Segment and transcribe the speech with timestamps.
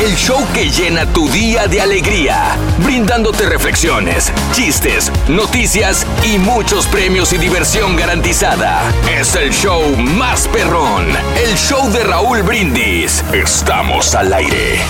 [0.00, 7.34] El show que llena tu día de alegría, brindándote reflexiones, chistes, noticias y muchos premios
[7.34, 8.80] y diversión garantizada.
[9.10, 11.06] Es el show más perrón,
[11.36, 13.22] el show de Raúl Brindis.
[13.34, 14.80] Estamos al aire.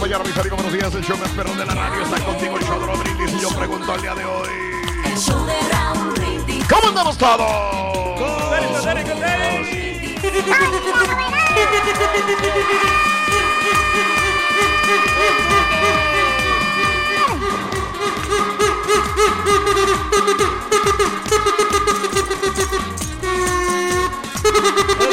[0.00, 0.62] Mañana, mis amigos.
[0.62, 0.94] Buenos días.
[0.94, 3.15] El show más perrón de la radio está contigo, el show de
[3.56, 3.66] brindis.
[3.66, 4.48] Pregunto al día de hoy:
[6.68, 7.38] ¿Cómo andamos todos?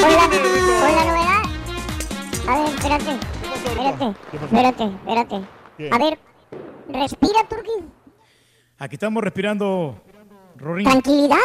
[0.01, 1.43] Con la, con la novedad.
[2.47, 3.11] A ver, espérate.
[3.65, 5.37] Espérate, espérate, espérate.
[5.91, 6.19] A ver,
[6.89, 8.02] respira, Turki.
[8.79, 10.01] Aquí estamos respirando,
[10.57, 10.85] Rorín.
[10.87, 11.37] Tranquilidad.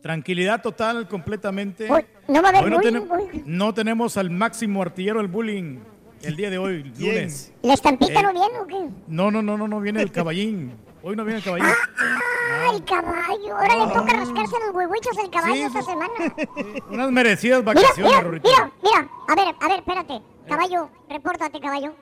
[0.00, 1.86] Tranquilidad total, completamente.
[2.28, 5.78] No va a haber Hoy no, bullying, no tenemos al máximo artillero del bullying
[6.22, 7.52] el día de hoy, lunes.
[7.62, 8.22] ¿La estampita Eh.
[8.22, 8.88] no viene o qué?
[9.06, 10.72] No, no, no, no, no viene el caballín.
[11.04, 11.66] Hoy no viene el caballín.
[11.68, 13.56] Ah, el caballo.
[13.56, 16.10] Ahora le toca rascarse los huevuitos al caballo Sí, esta semana.
[16.90, 18.48] Unas merecidas Mira, vacaciones, mira, Rorrito.
[18.48, 19.10] mira, mira.
[19.28, 20.22] A ver, a ver, espérate.
[20.48, 21.94] Caballo, repórtate, caballo.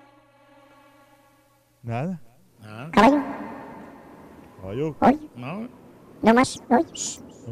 [1.82, 2.20] Nada.
[2.92, 3.22] Caballo.
[4.62, 5.69] Hoy, No,
[6.22, 6.84] no más, hoy.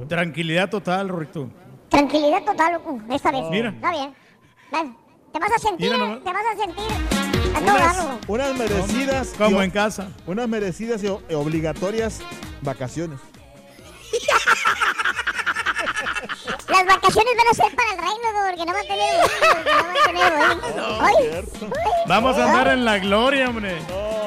[0.08, 1.48] tranquilidad total, Rorrito.
[1.88, 3.44] Tranquilidad total, loco, esta vez.
[3.50, 3.70] Mira.
[3.70, 4.14] Está bien.
[5.32, 6.24] Te vas a sentir, Mira nomás.
[6.24, 6.84] te vas a sentir
[7.54, 9.34] a Unas, unas merecidas.
[9.36, 10.08] Como en casa.
[10.26, 12.20] Unas merecidas y obligatorias
[12.62, 13.18] vacaciones.
[16.68, 19.14] Las vacaciones van a ser para el reino, porque no va a tener
[20.14, 21.44] no va a tener.
[21.44, 23.78] Ay, Vamos a andar en la gloria, hombre.
[23.88, 24.18] No.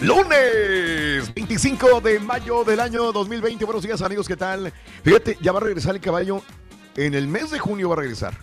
[0.00, 3.64] Lunes 25 de mayo del año 2020.
[3.64, 4.72] Buenos días, amigos, ¿qué tal?
[5.04, 6.42] Fíjate, ya va a regresar el caballo.
[6.96, 8.34] En el mes de junio va a regresar.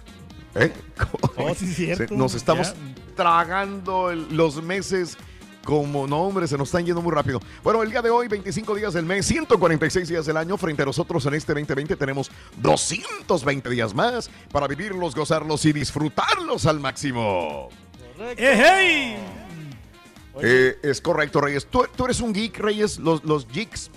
[0.56, 0.72] ¿Eh?
[1.38, 2.14] Oh, sí, cierto.
[2.16, 2.74] Nos estamos
[3.16, 5.18] tragando el- los meses
[5.66, 7.42] como, no, hombre, se nos están yendo muy rápido.
[7.62, 10.56] Bueno, el día de hoy, 25 días del mes, 146 días del año.
[10.56, 16.66] Frente a nosotros en este 2020 tenemos 220 días más para vivirlos, gozarlos y disfrutarlos
[16.66, 17.70] al máximo.
[18.18, 19.18] ¡Eh, hey!
[20.42, 21.66] Eh, es correcto, Reyes.
[21.66, 23.90] ¿Tú, tú eres un geek, Reyes, los, los geeks.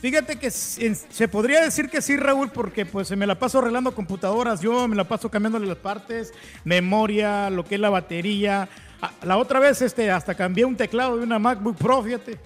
[0.00, 4.60] Fíjate que se podría decir que sí, Raúl, porque pues me la paso arreglando computadoras,
[4.60, 6.32] yo me la paso cambiándole las partes,
[6.62, 8.68] memoria, lo que es la batería.
[9.00, 12.38] Ah, La otra vez este, hasta cambié un teclado de una MacBook Pro, fíjate.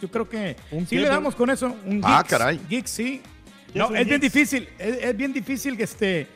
[0.00, 1.74] Yo- creo que ¿Un sí qué, le damos con eso.
[1.86, 2.60] Un Ah, Geeks, caray.
[2.68, 3.22] Geeks, sí.
[3.72, 6.26] ¿Qué No, es bien difícil, es, es bien difícil que este,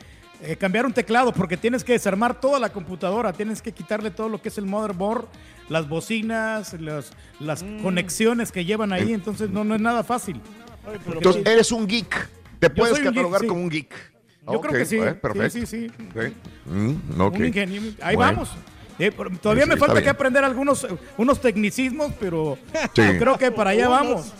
[0.41, 4.29] eh, cambiar un teclado porque tienes que desarmar toda la computadora, tienes que quitarle todo
[4.29, 5.25] lo que es el motherboard,
[5.67, 7.81] las bocinas, las, las Mm.
[7.83, 10.39] conexiones que llevan ahí, entonces no, no es nada fácil.
[10.87, 12.29] Ay, Entonces, eres un geek.
[12.59, 13.47] Te Yo puedes geek, catalogar sí.
[13.47, 13.93] como un geek.
[14.49, 14.97] Yo creo que sí.
[14.97, 15.49] eh, perfecto.
[15.49, 16.03] Sí, sí, sí.
[16.15, 16.31] Ok.
[16.67, 17.19] Mm.
[17.21, 17.81] Un ingenio.
[18.01, 18.31] Ahí Bueno.
[18.33, 18.49] vamos.
[18.97, 19.11] Eh,
[19.41, 20.87] todavía Sí, me falta que aprender algunos eh,
[21.17, 22.57] unos tecnicismos, pero
[22.93, 23.01] Sí.
[23.13, 24.31] yo creo que para allá vamos.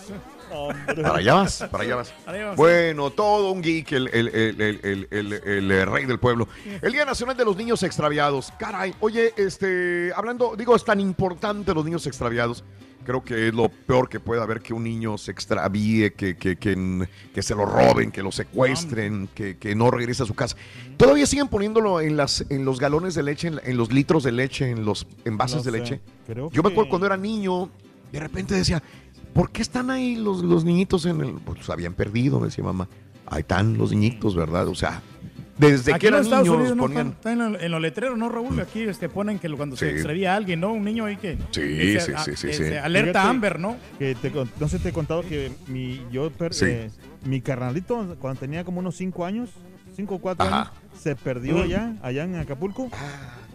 [1.01, 2.13] Para allá vas, para allá vas.
[2.55, 6.47] Bueno, todo un geek, el, el- el- el- el- el- el, rey del pueblo.
[6.81, 8.53] El Día Nacional de los Niños Extraviados.
[8.57, 12.63] Caray, oye, este, hablando, digo, es tan importante los niños extraviados
[13.05, 16.57] Creo que es lo peor que puede haber que un niño se extravíe, que, que,
[16.57, 20.57] que, que se lo roben, que lo secuestren, que, que no regrese a su casa.
[20.97, 24.31] Todavía siguen poniéndolo en, las, en los galones de leche, en, en los litros de
[24.31, 26.01] leche, en los envases No de leche.
[26.25, 27.69] creo Yo me acuerdo cuando era niño,
[28.11, 28.81] de repente decía,
[29.33, 31.33] ¿por qué están ahí los, los niñitos en el...?
[31.35, 32.89] Pues habían perdido, decía mamá.
[33.27, 34.67] Ahí están los niñitos, ¿verdad?
[34.67, 35.01] O sea,
[35.57, 37.07] desde Aquí que en eran los Estados niños Unidos no ponían...
[37.07, 38.59] está, está en, lo- en los letreros, ¿no, Raúl?
[38.59, 40.73] Aquí este, ponen que cuando se extravía a alguien, ¿no?
[40.73, 41.37] Un niño ahí que...
[41.51, 43.77] Sí, que sí, se- sí, a- sí, Alerta Fíjate Amber, ¿no?
[43.97, 46.65] Que te no sé, te he contado que mi, yo, per- Sí.
[46.67, 46.91] eh,
[47.23, 49.49] mi carnalito, cuando tenía como unos 5 años,
[49.95, 50.61] 5 o 4 Ajá.
[50.61, 52.89] años, se perdió allá, allá en Acapulco.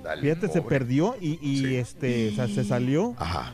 [0.02, 1.76] Dale, Fíjate, se perdió y, y, Sí.
[1.76, 3.52] este, o sea, se salió Ajá.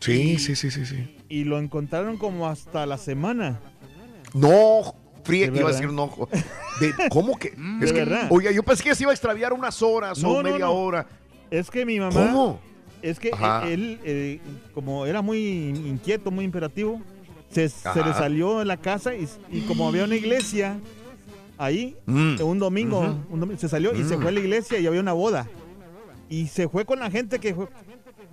[0.00, 1.16] Sí, sí, sí, sí, sí.
[1.28, 3.60] y lo encontraron como hasta la semana.
[4.34, 4.94] No,
[5.24, 6.06] fríe, ¿De iba a decir no.
[6.08, 6.28] jo-
[6.80, 7.50] De, ¿Cómo que?
[7.50, 8.26] ¿De es que, verdad?
[8.30, 10.72] oye, yo pensé que se iba a extraviar unas horas No, o media no.
[10.72, 11.06] hora.
[11.50, 12.60] Es que mi mamá, ¿Cómo?
[13.02, 13.66] es que Ajá.
[13.68, 14.40] él, eh,
[14.74, 15.38] como era muy
[15.68, 17.00] inquieto, muy imperativo,
[17.50, 20.78] se, se le salió de la casa y, y como había una iglesia
[21.58, 22.36] ahí, Mm.
[22.42, 23.16] un domingo, Ujú.
[23.30, 24.20] un domingo, se salió y se Mm.
[24.20, 25.46] fue a la iglesia y había una boda.
[26.28, 27.68] Y se fue con la gente que, fue-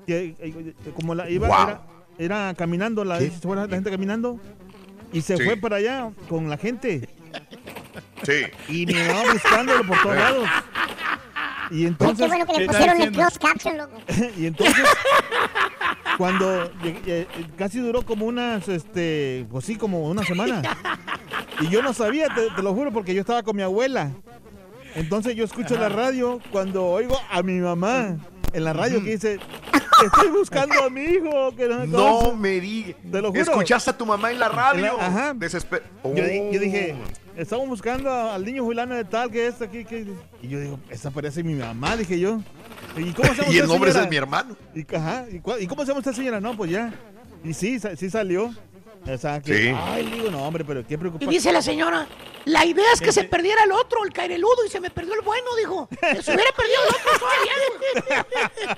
[0.08, 1.58] que, eh, como la iba, Wow.
[1.68, 1.82] era,
[2.18, 4.40] era caminando, la gente caminando
[5.14, 5.44] y se Sí.
[5.44, 7.08] fue para allá con la gente.
[8.24, 8.44] Sí.
[8.70, 10.50] Y mi mamá buscándolo por todos lados.
[11.72, 13.98] Y Ay, entonces, qué bueno que ¿qué le pusieron el closed caption, loco.
[14.38, 14.84] y entonces
[16.18, 17.26] cuando eh,
[17.58, 20.62] casi duró como unas este pues sí como una semana
[21.62, 24.12] y yo no sabía te, te lo juro porque yo estaba con mi abuela
[24.96, 28.18] entonces yo escucho la radio cuando oigo a mi mamá
[28.54, 29.40] en la radio que dice
[30.06, 32.36] estoy buscando a mi hijo que no, me No conoce".
[32.38, 32.96] me digas.
[33.12, 33.42] Te lo juro.
[33.42, 34.86] ¿Escuchaste a tu mamá en la radio?
[34.86, 35.34] En la- ajá.
[35.34, 37.40] Desesper- yo, di- yo dije Oh.
[37.42, 40.06] estamos buscando al niño fulano de tal que es aquí que
[40.42, 42.40] y yo digo esa parece mi mamá dije yo
[42.98, 44.04] y cómo Y el nombre señora?
[44.06, 44.56] es mi hermano.
[44.76, 46.40] Y, ajá, ¿y, y cómo se llama esta señora?
[46.42, 46.94] No, pues ya.
[47.44, 48.54] Y sí, sí salió.
[49.08, 49.76] O sea, que, Sí.
[49.76, 51.34] Ay, digo, no, hombre, pero qué Y preocupante.
[51.34, 52.08] dice la señora,
[52.46, 55.22] la idea es que se perdiera el otro, el caireludo, y se me perdió el
[55.22, 55.88] bueno, dijo.
[55.90, 58.78] Que se hubiera perdido el otro todavía.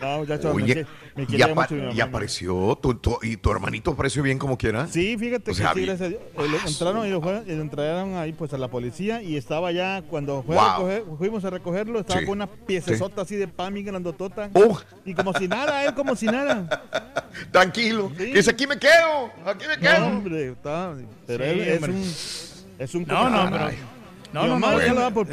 [0.00, 0.86] No, muchachos, Oye,
[1.26, 2.78] me, y, apa- mucho apareció.
[2.80, 4.86] tu- tu- ¿Y tu hermanito apareció bien como quiera?
[4.86, 6.22] Sí, fíjate O sea, que sí, vi- gracias a Dios.
[6.36, 10.78] Lo entraron fueron- entraron ahí pues a la policía y estaba ya cuando fue a
[10.78, 10.88] Wow.
[10.88, 14.50] recoger- fuimos a recogerlo, estaba Sí, con una piecesota así de pan bien grandotota.
[15.04, 16.84] Y como si nada, él como si nada.
[17.52, 18.10] tranquilo.
[18.16, 18.26] Sí.
[18.26, 20.06] Dice, aquí me quedo, aquí me No, quedo.
[20.06, 20.94] hombre, está-
[21.26, 21.92] pero Sí, él es hombre.
[21.92, 22.02] un
[22.78, 23.64] es un No, no, pero...
[23.66, 23.78] Ay.
[24.32, 24.78] No, Mi no, mamá no.
[24.78, 25.26] ya este- lo da por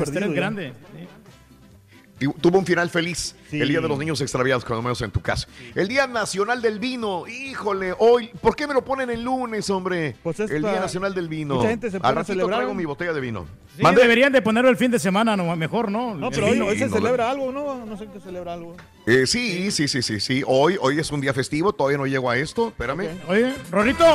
[2.42, 3.36] tuvo un final feliz.
[3.50, 3.62] Sí.
[3.62, 5.48] El Día de los Niños Extraviados, cuando menos en tu casa.
[5.76, 7.28] El Día Nacional del Vino.
[7.28, 8.30] Híjole, hoy.
[8.42, 10.16] ¿Por qué me lo ponen el lunes, hombre?
[10.24, 11.56] Pues es el Día Nacional del Vino.
[11.56, 12.60] mucha gente se Al pone a ratito celebrar.
[12.60, 13.46] traigo mi botella de vino.
[13.78, 16.16] Sí, deberían de ponerlo el fin de semana, no, mejor, ¿no?
[16.16, 17.86] No, pero hoy, hoy se no, celebra algo, ¿no?
[17.86, 18.76] No sé qué celebra algo.
[19.06, 20.44] Eh, sí, sí, sí, sí, sí.
[20.48, 21.74] Hoy, hoy es un día festivo.
[21.74, 22.70] Todavía no llego a esto.
[22.70, 23.08] Espérame.
[23.24, 23.30] Ok.
[23.30, 24.06] Oye, Rorrito,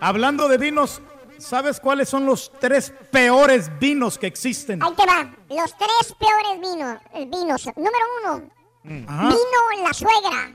[0.00, 1.00] hablando de vinos,
[1.44, 4.82] ¿sabes cuáles son los tres peores vinos que existen?
[4.82, 5.30] Ahí te va.
[5.48, 6.98] Los tres peores vinos.
[7.12, 7.66] eh, vinos.
[7.76, 8.50] Número uno,
[9.08, 10.52] Ajá, vino la suegra.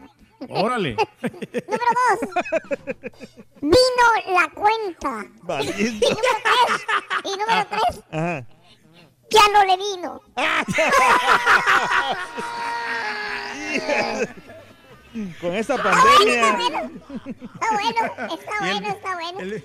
[0.49, 0.95] órale.
[1.21, 2.19] Número dos,
[3.61, 5.25] vino la cuenta.
[5.43, 5.45] Y
[5.83, 6.85] número tres,
[7.23, 8.45] y número tres, Ajá.
[9.29, 10.21] ya no le vino.
[15.41, 16.53] Con esta Está bueno, está pandemia.
[16.53, 16.79] bueno.
[17.53, 18.01] Está bueno,
[18.33, 19.39] está bueno, está bueno.
[19.39, 19.63] El-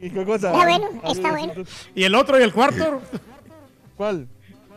[0.00, 0.52] ¿Y qué cosa?
[0.52, 1.52] Está bueno, está bueno.
[1.94, 3.00] ¿Y el otro y el cuarto?
[3.96, 4.28] ¿Cuál?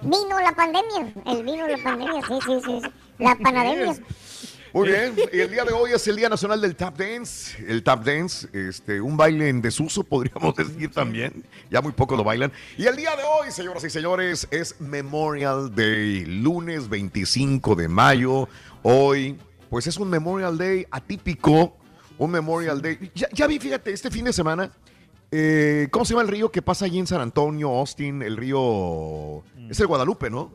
[0.01, 1.13] Vino la pandemia.
[1.25, 2.79] El vino la pandemia, sí, sí, sí.
[2.83, 2.89] sí.
[3.19, 3.95] La pandemia.
[4.75, 7.55] Muy bien, y el día de hoy es el Día Nacional del Tap Dance.
[7.65, 11.45] El Tap Dance, este, un baile en desuso, podríamos decir también.
[11.71, 12.51] Ya muy poco lo bailan.
[12.77, 18.49] Y el día de hoy, señoras y señores, es Memorial Day, lunes 25 de mayo.
[18.83, 19.37] Hoy,
[19.69, 21.77] pues es un Memorial Day atípico,
[22.17, 23.11] un Memorial Day.
[23.15, 24.73] Ya, ya vi, fíjate, este fin de semana,
[25.37, 28.21] eh, ¿cómo se llama el río que pasa allí en San Antonio, Austin?
[28.21, 29.43] El río...
[29.69, 30.51] Es el Guadalupe, ¿no?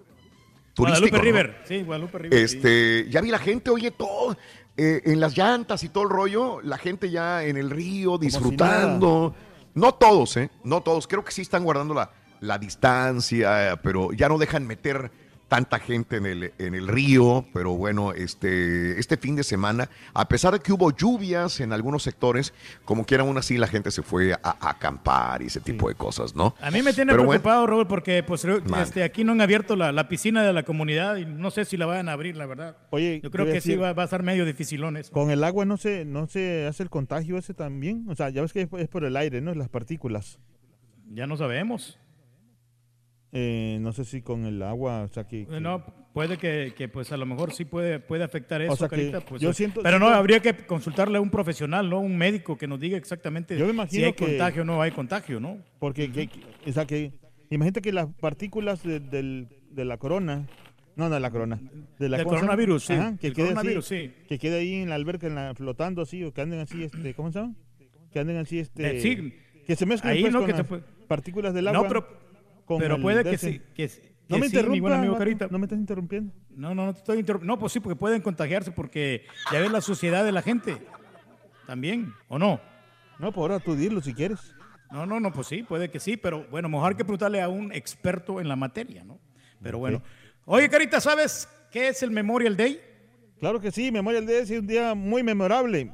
[0.77, 1.23] Guadalupe ¿no?
[1.23, 1.63] River.
[1.65, 2.49] Sí, Guadalupe River.
[2.49, 2.57] sí.
[2.57, 4.37] Este, ya vi la gente, oye, todo
[4.77, 8.27] eh, en las llantas y todo el rollo, la gente ya en el río si
[8.27, 9.35] disfrutando.
[9.75, 10.51] No todos, ¿eh?
[10.65, 11.07] No todos.
[11.07, 12.11] Creo que sí están guardando la,
[12.41, 15.11] la distancia, pero ya no dejan meter
[15.51, 17.45] tanta gente en el, en el río.
[17.53, 22.05] Pero bueno, este, este fin de semana, a pesar de que hubo lluvias en algunos
[22.05, 22.55] sectores,
[22.85, 25.97] como quiera aún así la gente se fue a, a acampar y ese tipo de
[25.97, 26.55] cosas, ¿no?
[26.63, 27.43] A mí me tiene Pero bueno.
[27.43, 28.47] preocupado, Raúl, porque pues
[28.81, 31.77] este, aquí no han abierto la, la piscina de la comunidad y no sé si
[31.77, 32.77] la vayan a abrir, la verdad.
[32.91, 35.13] Oye, Yo creo que sí va, va a estar medio dificilón eso.
[35.13, 38.07] Con el agua no se, no se hace el contagio ese también.
[38.09, 39.53] O sea, ya ves que es, es por el aire, ¿no?
[39.53, 40.39] Las partículas.
[41.13, 41.99] Ya no sabemos.
[43.33, 45.47] Eh, no sé si con el agua, o sea, que...
[45.47, 48.89] que- No, puede que, que, pues a lo mejor sí puede, puede afectar eso, sea
[48.89, 52.01] que Carita, pues, yo eh, siento- pero no, habría que consultarle a un profesional, ¿no?
[52.01, 55.39] Un médico que nos diga exactamente Yo me si hay contagio o no hay contagio,
[55.41, 55.59] ¿no?
[55.79, 57.13] Porque, que- que- o sea, que,
[57.51, 60.49] imagínate que las partículas de, del- de la corona,
[60.97, 61.61] no, no de la corona,
[62.01, 62.57] de la Del ¿cómo se llama?
[62.57, 64.13] coronavirus, sí, que quede así, coronavirus, sí.
[64.29, 67.15] que quede ahí en la alberca, en la- flotando así, o que anden así, este,
[67.15, 67.55] ¿cómo se llama?
[68.13, 69.35] Que anden así, este, Eh, sí.
[69.65, 70.41] que se mezclen Ahí, pues, ¿no?
[70.41, 71.87] con las puede- partículas del No, agua.
[71.89, 72.07] pero,
[72.75, 75.17] con pero el puede que sí, que, sí- No que me sí, mi buen amigo
[75.17, 75.49] Carita.
[75.51, 76.33] no me estás interrumpiendo.
[76.51, 77.55] No, no, no te estoy interrumpiendo.
[77.55, 80.77] No, pues sí, porque pueden contagiarse porque ya ves la sociedad de la gente.
[81.67, 82.61] También, ¿o no?
[83.19, 84.55] No, pues ahora tú dilo si quieres.
[84.93, 87.73] No, no, no, pues sí, puede que sí, pero bueno, mejor que preguntarle a un
[87.73, 89.19] experto en la materia, ¿no?
[89.63, 90.03] Pero bueno.
[90.45, 92.81] Oye, Carita, ¿sabes qué es el Memorial Day?
[93.41, 95.93] Claro que sí, Memorial Day es un día muy memorable.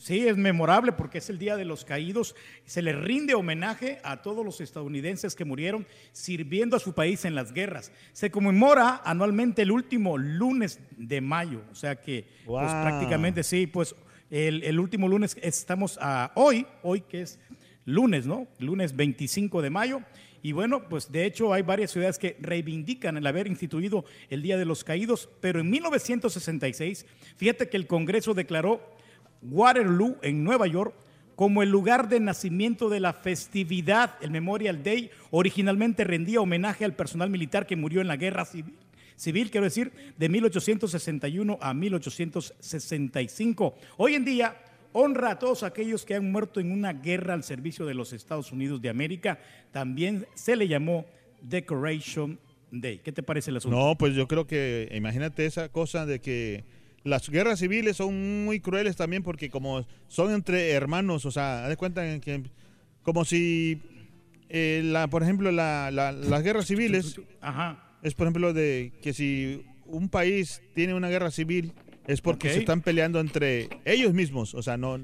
[0.00, 2.34] Sí, es memorable porque es el Día de los Caídos.
[2.64, 7.34] Se le rinde homenaje a todos los estadounidenses que murieron sirviendo a su país en
[7.34, 7.92] las guerras.
[8.12, 11.62] Se conmemora anualmente el último lunes de mayo.
[11.70, 13.94] O sea que, pues prácticamente sí, pues
[14.30, 17.38] el, el último lunes estamos a hoy, hoy que es
[17.84, 18.48] lunes, ¿no?
[18.58, 20.02] Lunes 25 de mayo.
[20.42, 24.56] Y bueno, pues de hecho hay varias ciudades que reivindican el haber instituido el Día
[24.56, 27.04] de los Caídos, pero en 1966,
[27.36, 28.95] fíjate que el Congreso declaró
[29.50, 30.94] Waterloo en Nueva York
[31.36, 34.14] como el lugar de nacimiento de la festividad.
[34.20, 38.74] El Memorial Day originalmente rendía homenaje al personal militar que murió en la guerra civil.
[39.16, 43.74] Civil, quiero decir, de 1861 a 1865.
[43.96, 44.56] Hoy en día
[44.92, 48.52] honra a todos aquellos que han muerto en una guerra al servicio de los Estados
[48.52, 49.38] Unidos de América.
[49.72, 51.06] También se le llamó
[51.42, 52.38] Decoration
[52.70, 52.98] Day.
[52.98, 53.76] ¿Qué te parece el asunto?
[53.76, 56.64] No, pues yo creo que, imagínate esa cosa de que
[57.06, 61.76] las guerras civiles son muy crueles también porque como son entre hermanos, o sea, haz
[61.76, 62.42] cuenta que
[63.02, 63.80] como si,
[64.48, 67.96] eh, la, por ejemplo, la- la- las guerras civiles Ajá.
[68.02, 71.72] es, por ejemplo, de que si un país tiene una guerra civil
[72.08, 74.98] es porque se están peleando entre ellos mismos, o sea, no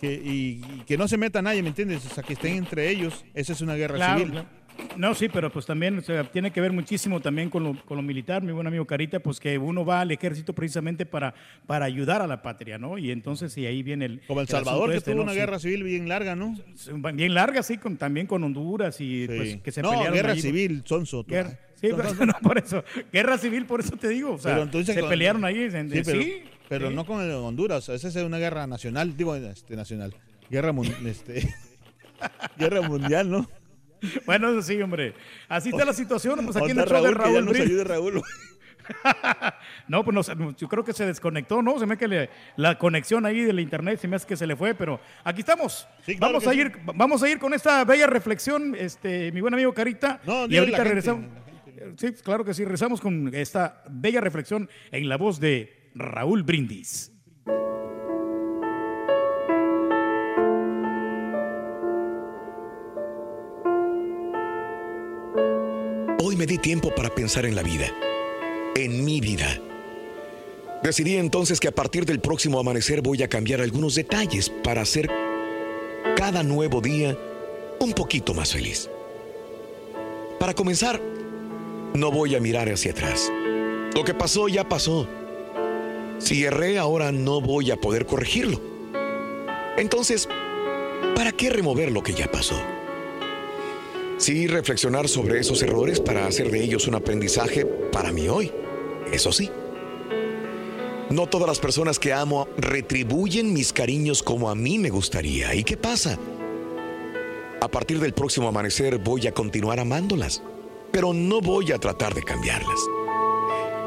[0.00, 2.04] que, y, y que no se meta nadie, ¿me entiendes?
[2.04, 4.32] O sea, que estén entre ellos, esa es una guerra Claro, civil.
[4.32, 4.48] claro.
[4.96, 7.96] No, sí, pero pues también o sea, tiene que ver muchísimo también con lo, con
[7.96, 11.34] lo militar, mi buen amigo Carita, pues que uno va al ejército precisamente para,
[11.66, 12.96] para ayudar a la patria, ¿no?
[12.98, 14.20] Y entonces, y ahí viene el...
[14.26, 15.22] Como El Salvador, que este, tuvo ¿no?
[15.24, 16.56] una guerra civil bien larga, ¿no?
[17.14, 20.40] Bien larga, sí, con, también con Honduras y pues que se no, pelearon guerra ahí.
[20.40, 21.24] civil, sonso.
[21.24, 21.30] tú.
[21.32, 22.84] Guerra- sí, pero- no, por eso.
[23.12, 24.34] Guerra civil, por eso te digo.
[24.34, 25.58] O sea, Pero entonces se con- pelearon ahí.
[25.72, 27.88] en- Sí, pero, sí, pero no con el Honduras.
[27.88, 30.14] Esa es una guerra nacional, digo, este, nacional.
[30.50, 30.72] Guerra,
[31.06, 31.52] este,
[32.58, 33.48] guerra mundial, ¿no?
[34.26, 35.14] Bueno, eso sí, hombre.
[35.48, 37.52] Así está la situación, pues aquí en el show de Raúl, que ya Raúl nos
[37.54, 37.70] Brindis.
[37.70, 38.22] ayude Raúl.
[39.88, 41.78] No, pues no yo creo que se desconectó, ¿no?
[41.78, 44.56] Se me que le- la conexión ahí del internet se me hace que se le
[44.56, 45.88] fue, pero aquí estamos.
[46.04, 46.58] Sí, claro vamos a sí.
[46.60, 50.20] ir, vamos a ir con esta bella reflexión, este, mi buen amigo Carita.
[50.26, 51.24] No, y ahorita regresamos.
[51.96, 57.10] Sí, claro que sí, regresamos con esta bella reflexión en la voz de Raúl Brindis.
[66.34, 67.86] Hoy me di tiempo para pensar en la vida,
[68.74, 69.56] en mi vida.
[70.82, 75.08] Decidí entonces que a partir del próximo amanecer voy a cambiar algunos detalles para hacer
[76.16, 77.16] cada nuevo día
[77.78, 78.90] un poquito más feliz.
[80.40, 81.00] Para comenzar,
[81.94, 83.30] no voy a mirar hacia atrás.
[83.94, 85.06] Lo que pasó ya pasó.
[86.18, 88.60] Si erré ahora no voy a poder corregirlo.
[89.76, 90.28] Entonces,
[91.14, 92.60] ¿para qué remover lo que ya pasó?
[94.16, 98.52] Sí, reflexionar sobre esos errores para hacer de ellos un aprendizaje para mí hoy.
[99.12, 99.50] Eso sí.
[101.10, 105.54] No todas las personas que amo retribuyen mis cariños como a mí me gustaría.
[105.54, 106.18] ¿Y qué pasa?
[107.60, 110.42] A partir del próximo amanecer voy a continuar amándolas,
[110.92, 112.80] pero no voy a tratar de cambiarlas.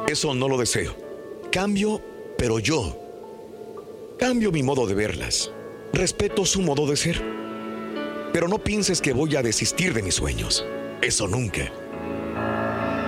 [0.07, 0.95] Eso no lo deseo.
[1.51, 2.01] Cambio,
[2.37, 2.97] pero yo.
[4.19, 5.51] Cambio mi modo de verlas.
[5.93, 7.36] Respeto su modo de ser.
[8.33, 10.65] Pero no pienses que voy a desistir de mis sueños.
[11.01, 11.71] Eso nunca.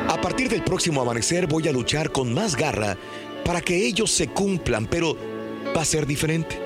[0.08, 2.98] A partir del próximo amanecer voy a luchar con más garra
[3.46, 5.16] para que ellos se cumplan, pero
[5.76, 6.60] va a ser diferente.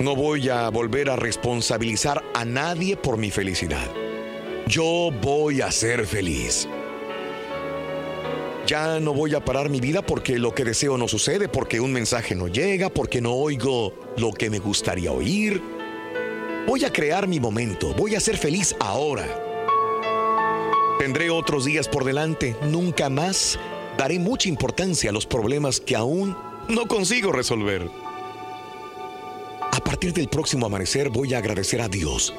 [0.00, 3.86] No voy a volver a responsabilizar a nadie por mi felicidad.
[4.66, 6.68] Yo voy a ser feliz.
[8.66, 11.92] Ya no voy a parar mi vida porque lo que deseo no sucede, porque un
[11.92, 15.62] mensaje no llega, porque no oigo lo que me gustaría oír.
[16.66, 19.26] Voy a crear mi momento, voy a ser feliz ahora.
[20.98, 23.56] Tendré otros días por delante, nunca más
[23.96, 26.36] daré mucha importancia a los problemas que aún
[26.68, 27.88] no consigo resolver.
[29.70, 32.34] A partir del próximo amanecer voy a agradecer a Dios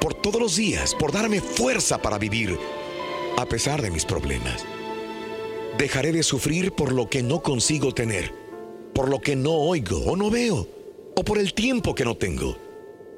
[0.00, 2.56] por todos los días, por darme fuerza para vivir,
[3.36, 4.64] a pesar de mis problemas.
[5.76, 8.32] Dejaré de sufrir por lo que no consigo tener,
[8.94, 10.68] por lo que no oigo o no veo,
[11.16, 12.67] o por el tiempo que no tengo.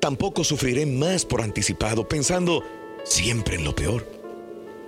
[0.01, 2.65] Tampoco sufriré más por anticipado, pensando
[3.05, 4.07] siempre en lo peor.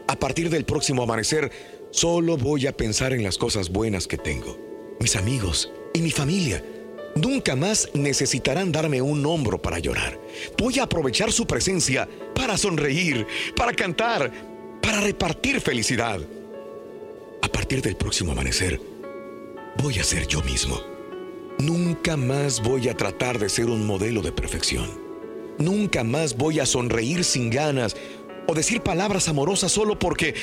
[0.09, 1.51] A partir del próximo amanecer,
[1.91, 4.59] solo voy a pensar en las cosas buenas que tengo,
[5.01, 6.65] mis amigos y mi familia.
[7.15, 10.19] Nunca más necesitarán darme un hombro para llorar.
[10.57, 14.33] Voy a aprovechar su presencia para sonreír, para cantar,
[14.81, 16.21] para repartir felicidad.
[17.43, 18.81] A partir del próximo amanecer,
[19.77, 20.81] voy a ser yo mismo.
[21.59, 25.02] Nunca más voy a tratar de ser un modelo de perfección.
[25.63, 27.97] Nunca más voy a sonreír sin ganas
[28.49, 30.35] o decir palabras amorosas solo porque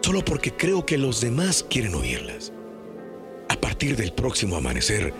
[0.00, 2.52] solo porque creo que los demás quieren oírlas.
[3.48, 5.12] A partir del próximo amanecer,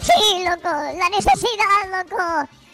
[0.00, 2.22] Sí, loco, la necesidad, loco.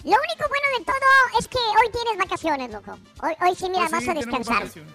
[0.04, 1.08] Lo único bueno de todo
[1.38, 2.98] es que hoy tienes vacaciones, loco.
[3.22, 4.62] Hoy, hoy sí, mira, Pues vas sí, a tenemos descansar.
[4.64, 4.92] vacaciones.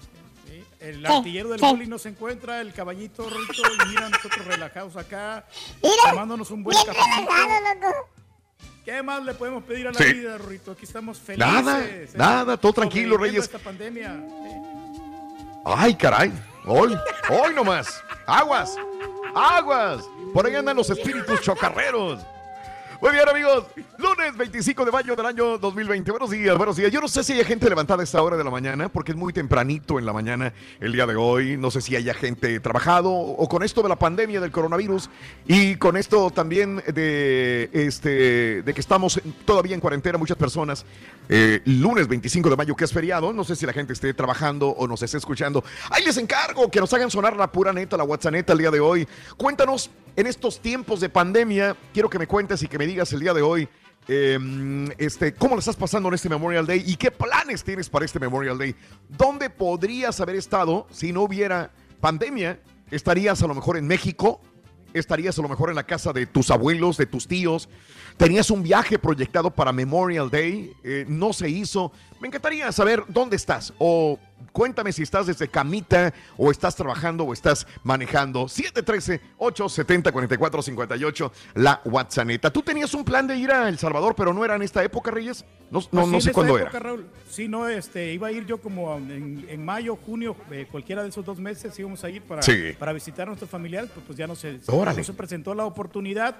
[0.79, 5.45] El artillero del boli no se encuentra, el caballito Rito, y mira, nosotros relajados acá,
[5.81, 8.09] Mira, tomándonos un buen loco.
[8.85, 10.13] ¿Qué más le podemos pedir a la Sí.
[10.13, 10.71] vida, Rito?
[10.71, 11.51] Aquí estamos felices.
[11.51, 12.09] Nada, ¿eh?
[12.15, 13.43] nada, todo tranquilo, Reyes.
[13.43, 14.15] esta pandemia.
[15.65, 16.31] Ay, caray.
[16.65, 16.95] Hoy,
[17.29, 18.01] hoy nomás.
[18.25, 18.75] Aguas,
[19.35, 20.03] aguas.
[20.33, 22.21] Por ahí andan los espíritus chocarreros.
[22.99, 23.65] Muy bien, amigos.
[23.99, 26.09] Lunes 25 de mayo del año 2020.
[26.09, 26.91] Buenos días, buenos días.
[26.91, 29.17] Yo no sé si hay gente levantada a esta hora de la mañana, porque es
[29.17, 31.57] muy tempranito en la mañana el día de hoy.
[31.57, 35.11] No sé si haya gente trabajado o con esto de la pandemia del coronavirus
[35.47, 40.83] y con esto también de, este, de que estamos todavía en cuarentena muchas personas.
[41.29, 43.31] Eh, lunes 25 de mayo, que es feriado.
[43.31, 45.63] No sé si la gente esté trabajando o nos esté escuchando.
[45.91, 48.79] Ahí les encargo que nos hagan sonar la pura neta, la WhatsApp el día de
[48.79, 49.07] hoy.
[49.37, 53.19] Cuéntanos, en estos tiempos de pandemia, quiero que me cuentes y que me digas el
[53.19, 53.67] día de hoy.
[54.07, 54.39] eh,
[54.97, 58.19] este, ¿Cómo lo estás pasando en este Memorial Day y qué planes tienes para este
[58.19, 58.73] Memorial Day?
[59.09, 62.59] ¿Dónde podrías haber estado si no hubiera pandemia?
[62.89, 64.39] ¿Estarías a lo mejor en México?
[64.93, 67.67] ¿Estarías a lo mejor en la casa de tus abuelos, de tus tíos?
[68.15, 70.71] ¿Tenías un viaje proyectado para Memorial Day?
[70.83, 71.91] Eh, ¿No se hizo?
[72.21, 74.17] Me encantaría saber dónde estás o
[74.57, 78.45] cuéntame si estás desde camita o estás trabajando o estás manejando.
[78.45, 82.27] 713-870-4458, la WhatsApp.
[82.51, 85.11] ¿Tú tenías un plan de ir a El Salvador, pero no era en esta época,
[85.11, 85.45] Reyes?
[85.69, 86.87] No, no, Pues no sí, en sé cuándo época, era.
[86.89, 91.03] Raúl, sí, no, este, iba a ir yo como en, en mayo, junio, eh, cualquiera
[91.03, 92.71] de esos dos meses íbamos a ir para, Sí.
[92.79, 96.37] para visitar a nuestros familiares, pues, pues ya no se, no se presentó la oportunidad,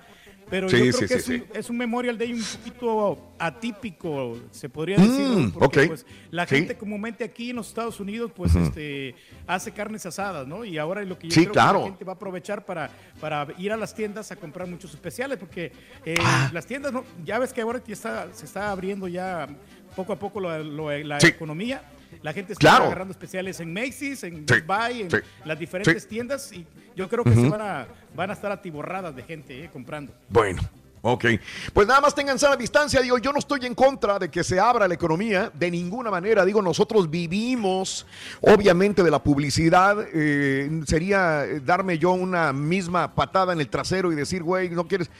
[0.50, 1.28] pero Sí, yo creo que es.
[1.28, 6.06] Un, es un Memorial Day un poquito atípico, se podría decir, Mm, Raúl, porque pues,
[6.32, 9.16] la gente comúnmente aquí en los Estados Unidos pues este,
[9.46, 10.64] hace carnes asadas, ¿no?
[10.66, 11.80] Y ahora lo que yo Sí, creo claro.
[11.80, 12.90] que la gente va a aprovechar para,
[13.20, 15.72] para ir a las tiendas a comprar muchos especiales, porque
[16.06, 16.50] eh, Ah.
[16.54, 17.04] las tiendas, ¿no?
[17.26, 19.48] ya ves que ahora está, se está abriendo ya
[19.96, 21.28] poco a poco lo- lo- la Sí.
[21.28, 21.82] economía.
[22.22, 22.86] La gente está Claro.
[22.86, 26.10] agarrando especiales en Macy's, en Sí, Buy, en sí, las diferentes sí.
[26.10, 26.66] tiendas y
[26.96, 30.14] yo creo que se van a, van a estar atiborradas de gente eh, comprando.
[30.30, 30.62] Bueno,
[31.02, 31.26] Ok,
[31.74, 33.02] pues nada más tengan sana distancia.
[33.02, 36.44] Digo, yo no estoy en contra de que se abra la economía de ninguna manera.
[36.44, 38.06] Digo, nosotros vivimos
[38.42, 40.08] obviamente de la publicidad.
[40.14, 45.12] Eh, sería darme yo una misma patada en el trasero y decir, güey, no quieres.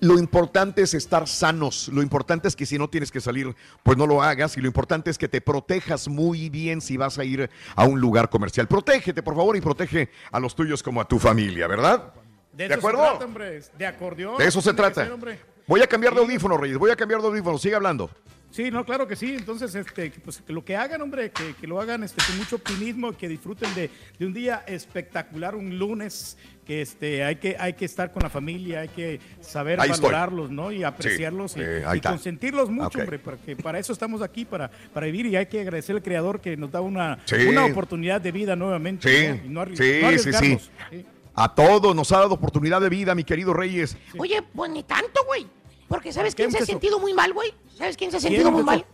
[0.00, 1.88] Lo importante es estar sanos.
[1.88, 4.56] Lo importante es que si no tienes que salir, pues no lo hagas.
[4.58, 8.00] Y lo importante es que te protejas muy bien si vas a ir a un
[8.00, 8.68] lugar comercial.
[8.68, 12.12] Protégete, por favor, y protege a los tuyos como a tu familia, ¿verdad?
[12.56, 13.02] De, ¿De eso acuerdo?
[13.02, 13.60] Se trata, hombre.
[13.76, 14.38] De acordeón.
[14.38, 15.04] De eso se trata.
[15.04, 15.38] ser.
[15.66, 16.78] Voy a cambiar de audífono, Reyes.
[16.78, 17.58] Voy a cambiar de audífono.
[17.58, 18.10] Sigue hablando.
[18.50, 19.34] Sí, no, claro que sí.
[19.36, 22.56] Entonces, este, pues, que lo que hagan, hombre, que, que lo hagan este, con mucho
[22.56, 27.74] optimismo, que disfruten de, de un día espectacular, un lunes, que este, hay, que, hay
[27.74, 30.04] que estar con la familia, hay que saber Ahí estoy.
[30.10, 30.72] valorarlos, ¿no?
[30.72, 34.70] Y apreciarlos Sí, y, eh, y consentirlos mucho, hombre, porque para eso estamos aquí, para,
[34.94, 37.36] para vivir y hay que agradecer al Creador que nos da una, Sí.
[37.48, 39.08] una oportunidad de vida nuevamente.
[39.10, 39.44] Sí, ¿no?
[39.44, 40.58] Y no arri- sí, no sí,
[40.92, 41.06] sí.
[41.36, 43.96] A todos nos ha dado oportunidad de vida, mi querido Reyes.
[44.18, 45.46] Oye, pues ni tanto, güey.
[45.86, 47.52] Porque ¿sabes ¿Qué quién se ha sentido muy mal, güey?
[47.76, 48.84] ¿Sabes quién se ha ¿Quién sentido muy mal?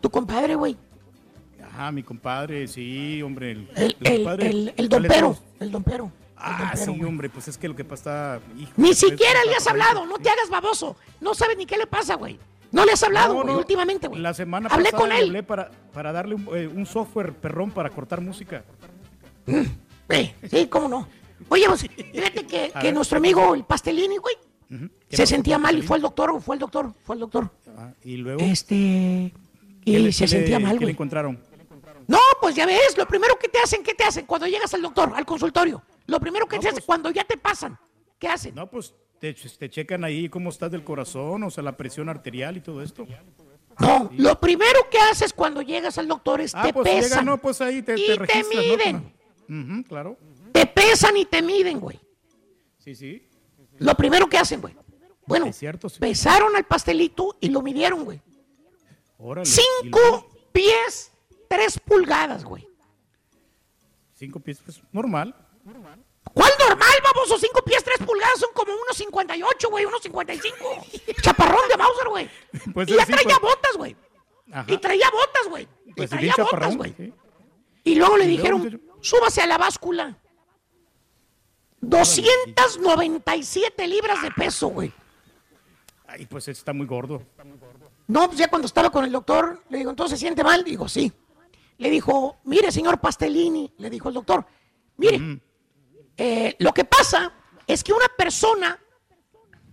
[0.00, 0.76] Tu compadre, güey.
[1.78, 3.52] Ah, mi compadre, sí, hombre.
[3.52, 4.84] El, El, el el, compadre- el, el.
[5.60, 6.10] El dompero.
[6.38, 8.40] Ah, sí, hombre, pues es que lo que pasa.
[8.58, 10.04] hijo, Ni siquiera le has hablado.
[10.06, 10.96] No te hagas baboso.
[11.20, 12.38] No sabes ni qué le pasa, güey.
[12.72, 14.20] No le has hablado, No, últimamente, güey.
[14.20, 15.26] La semana Hablé pasada con él.
[15.28, 18.64] hablé para, para darle un, eh, un software perrón para cortar música.
[20.08, 21.08] Eh, sí, cómo no.
[21.48, 24.34] Oye, pues, fíjate que, nuestro amigo el Pastelini, güey,
[25.08, 27.50] ¿Qué se sentía mal y fue al doctor, fue al doctor, fue al doctor.
[27.76, 28.40] Ah, y luego.
[28.42, 29.32] Este.
[29.84, 30.92] ¿qué Y le- se sentía le- mal, ¿Qué le güey.
[30.94, 31.40] encontraron?
[32.08, 34.82] No, pues ya ves, lo primero que te hacen, ¿qué te hacen cuando llegas al
[34.82, 35.82] doctor, al consultorio?
[36.06, 37.78] Lo primero que te hacen cuando ya te pasan,
[38.18, 38.54] ¿qué hacen?
[38.54, 42.56] No, pues te, te checan ahí cómo estás del corazón, o sea, la presión arterial
[42.56, 43.06] y todo esto.
[43.78, 47.24] No, lo primero que haces cuando llegas al doctor es Ah, te pues llega, pesan.
[47.26, 48.76] no, pues ahí te, y te te registras, ¿no?
[48.76, 49.12] miden.
[49.78, 50.16] Ujú, claro.
[50.56, 52.00] Te pesan y te miden, güey.
[52.78, 53.28] Sí, sí.
[53.78, 54.74] Lo primero que hacen, güey.
[55.26, 55.98] Bueno, cierto, sí.
[56.00, 58.22] pesaron al pastelito y lo midieron, güey.
[59.18, 59.48] Órale.
[59.48, 60.28] ¿Y Cinco luego?
[60.52, 61.12] pies,
[61.48, 62.66] tres pulgadas, güey.
[64.14, 65.34] Cinco pies, pues normal.
[66.32, 67.38] ¿Cuál normal, baboso?
[67.38, 70.56] Cinco pies, tres pulgadas son como unos 58, güey, unos 55.
[71.22, 72.30] Chaparrón de Mauser, güey.
[72.74, 73.96] Pues y ya traía pues- botas, güey.
[74.52, 74.72] Ajá.
[74.72, 75.68] Y traía botas, güey.
[75.86, 76.94] Y Pues sí, traía botas, güey.
[76.96, 77.12] sí.
[77.84, 78.98] Y luego le Y luego, dijeron, muchacho.
[79.02, 80.18] súbase a la báscula.
[81.80, 84.92] 297 libras de peso, güey.
[86.06, 87.22] Ay, pues está muy gordo.
[88.06, 90.64] No, pues ya cuando estaba con el doctor, le digo, ¿entonces se siente mal?
[90.64, 91.12] Digo, sí.
[91.78, 94.46] Le dijo, mire, señor Pastelini, le dijo el doctor,
[94.96, 95.40] mire,
[96.16, 97.32] eh, lo que pasa
[97.66, 98.80] es que una persona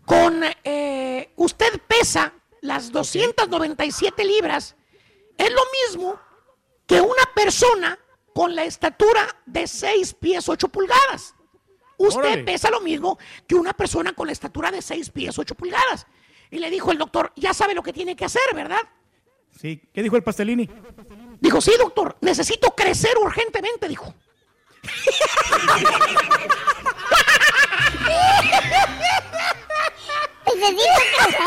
[0.05, 4.75] con, eh, usted pesa las 297 libras,
[5.37, 6.19] es lo mismo
[6.85, 7.97] que una persona
[8.33, 11.35] con la estatura de 6 pies 8 pulgadas.
[12.07, 12.43] Usted Órale.
[12.43, 16.05] pesa lo mismo que una persona con la estatura de 6 pies 8 pulgadas.
[16.51, 18.81] Y le dijo el doctor, ya sabe lo que tiene que hacer, ¿verdad?
[19.59, 19.81] Sí.
[19.93, 20.69] ¿Qué dijo el pastelini?
[21.39, 24.13] Dijo, sí, doctor, necesito crecer urgentemente, dijo.
[30.45, 31.41] Necesito crecer.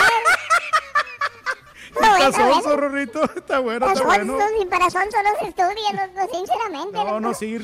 [1.96, 2.76] Está bueno, sonso, bueno.
[2.76, 3.24] Rorrito.
[3.36, 4.38] Está bueno, Los está bueno.
[4.38, 6.92] sonsos y para no se estudian, no, no, sinceramente.
[6.92, 7.34] No, no, doctor.
[7.36, 7.58] sí.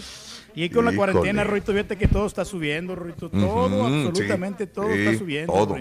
[0.54, 3.30] Y con la cuarentena, Rorrito, fíjate que todo está subiendo, Rorrito.
[3.30, 5.52] Todo, absolutamente sí, todo sí, está subiendo.
[5.52, 5.76] Todo,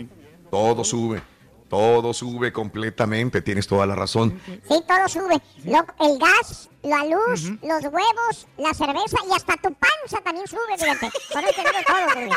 [0.50, 1.22] todo sube.
[1.70, 3.42] Todo sube completamente.
[3.42, 4.40] Tienes toda la razón.
[4.46, 5.42] Sí, todo sube.
[5.64, 10.60] Lo- el gas, la luz, los huevos, la cerveza y hasta tu panza también sube,
[10.78, 11.10] fíjate.
[11.32, 12.36] Por eso te digo todo.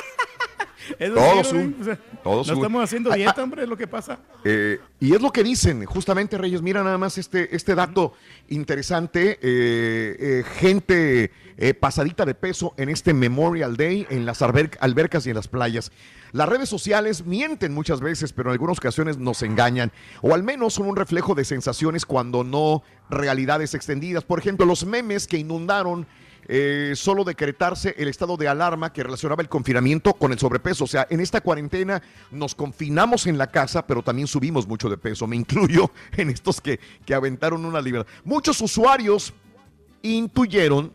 [0.98, 2.54] Eso Todo sí, sube, Rorrito, o sea, todo no sube.
[2.54, 4.18] estamos haciendo Ah, dieta, hombre, es lo que pasa.
[4.44, 8.14] Eh, y es lo que dicen, justamente Reyes, mira nada más este, este dato
[8.48, 11.30] interesante, eh, eh, gente
[11.80, 15.92] pasadita de peso en este Memorial Day en las alber- albercas y en las playas.
[16.32, 20.74] Las redes sociales mienten muchas veces, pero en algunas ocasiones nos engañan, o al menos
[20.74, 24.24] son un reflejo de sensaciones cuando no realidades extendidas.
[24.24, 26.06] Por ejemplo, los memes que inundaron
[26.46, 30.84] eh, solo decretarse el estado de alarma que relacionaba el confinamiento con el sobrepeso.
[30.84, 34.96] O sea, en esta cuarentena nos confinamos en la casa, pero también subimos mucho de
[34.96, 35.26] peso.
[35.26, 38.10] Me incluyo en estos que, que aventaron una libertad.
[38.24, 39.32] Muchos usuarios
[40.02, 40.92] intuyeron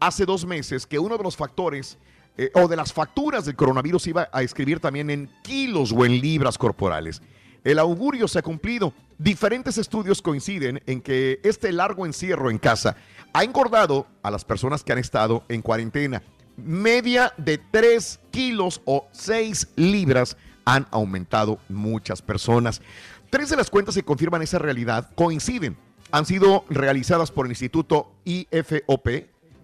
[0.00, 1.98] hace dos meses que uno de los factores
[2.36, 6.20] eh, o de las facturas del coronavirus iba a escribir también en kilos o en
[6.20, 7.22] libras corporales.
[7.62, 8.92] El augurio se ha cumplido.
[9.18, 12.96] Diferentes estudios coinciden en que este largo encierro en casa
[13.34, 16.22] ha engordado a las personas que han estado en cuarentena.
[16.56, 22.80] Media de 3 kilos o 6 libras han aumentado muchas personas.
[23.28, 25.76] Tres de las cuentas que confirman esa realidad coinciden.
[26.12, 29.08] Han sido realizadas por el Instituto IFOP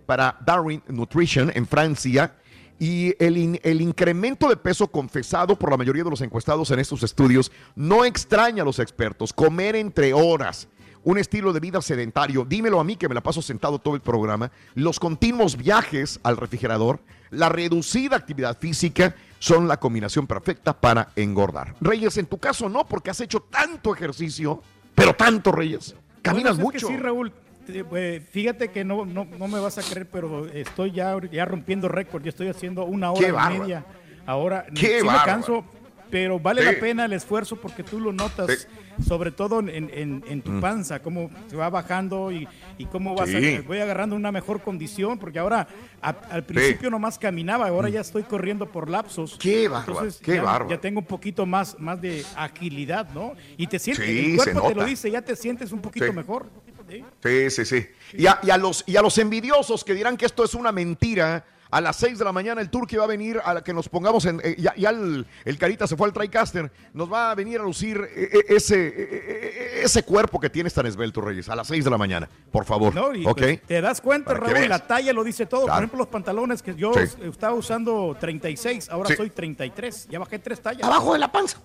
[0.05, 2.35] para Darwin Nutrition en Francia
[2.81, 6.79] Y el, in- el incremento de peso confesado por la mayoría de los encuestados en
[6.81, 9.33] estos estudios no extraña a los expertos.
[9.35, 10.67] Comer entre horas,
[11.05, 14.01] un estilo de vida sedentario, dímelo a mí que me la paso sentado todo el
[14.01, 21.09] programa, los continuos viajes al refrigerador, la reducida actividad física son la combinación perfecta para
[21.17, 21.75] engordar.
[21.81, 24.63] Reyes, en tu caso no, porque has hecho tanto ejercicio,
[24.95, 25.95] pero tanto, Reyes.
[26.23, 26.97] Caminas Bueno, es que mucho.
[26.99, 27.33] sí, Raúl.
[27.69, 31.89] Eh, Fíjate que no, no, no me vas a creer, pero estoy ya, ya rompiendo
[31.89, 32.23] récord.
[32.25, 33.85] Yo estoy haciendo una hora Qué y media.
[34.27, 35.65] Ahora, Qué sí me canso,
[36.11, 36.75] pero vale Sí.
[36.75, 38.67] la pena el esfuerzo porque tú lo notas,
[39.03, 40.61] sobre todo en, en- en tu Mm.
[40.61, 42.47] panza, cómo se va bajando y,
[42.79, 43.57] y cómo vas Sí.
[43.57, 45.67] a- voy agarrando una mejor condición, porque ahora
[46.03, 49.35] a- al principio nomás caminaba, ahora ya estoy corriendo por lapsos.
[49.35, 49.39] Mm.
[49.39, 50.71] Qué bárbaro, qué ya, bárbaro.
[50.71, 53.35] ya tengo un poquito más, más de agilidad, ¿no?
[53.57, 56.13] Y te sientes, Sí, el cuerpo te lo dice, ya te sientes un poquito Sí.
[56.13, 56.47] mejor.
[56.89, 57.05] ¿sí?
[57.23, 57.87] Sí, sí, sí.
[58.19, 60.73] Y a, y a los, y a los envidiosos que dirán que esto es una
[60.73, 63.73] mentira, a las 6 de la mañana el Turqui va a venir a la que
[63.73, 64.41] nos pongamos en.
[64.45, 66.71] eh, ya ya el, el Carita se fue al TriCaster.
[66.95, 71.21] Nos va a venir a lucir eh, eh, ese, ese cuerpo que tienes tan esbelto,
[71.21, 72.95] Reyes, a las 6 de la mañana, por favor.
[72.95, 73.39] No, y ¿Ok?
[73.39, 75.63] pues, te das cuenta, Raúl, la talla lo dice todo.
[75.65, 75.75] Claro.
[75.77, 77.01] Por ejemplo, los pantalones que yo Sí.
[77.29, 79.17] estaba usando 36, ahora Sí.
[79.17, 80.09] soy 33.
[80.11, 80.83] Ya bajé tres tallas.
[80.87, 81.59] Abajo de la panza.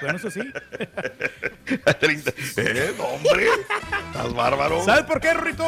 [0.00, 0.40] Bueno, eso sí.
[2.56, 3.46] eh, hombre.
[4.12, 4.82] Estás bárbaro.
[4.84, 5.64] ¿Sabes por qué, Rito?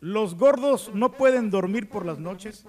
[0.00, 2.64] Los gordos no pueden dormir por las noches.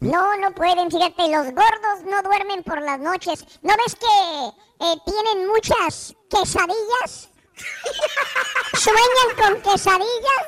[0.00, 3.44] No, no pueden, fíjate, los gordos no duermen por las noches.
[3.62, 7.30] ¿No ves que eh, tienen muchas quesadillas?
[8.74, 10.46] ¿Sueñan con quesadillas?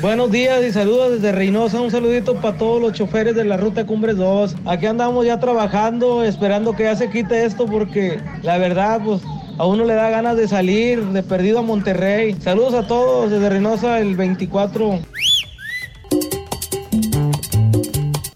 [0.00, 1.80] Buenos días y saludos desde Reynosa.
[1.80, 4.54] Un saludito para todos los choferes de la Ruta Cumbres 2.
[4.64, 9.22] Aquí andamos ya trabajando, esperando que ya se quite esto porque la verdad, pues
[9.58, 12.36] a uno le da ganas de salir de perdido a Monterrey.
[12.40, 15.00] Saludos a todos desde Reynosa el 24.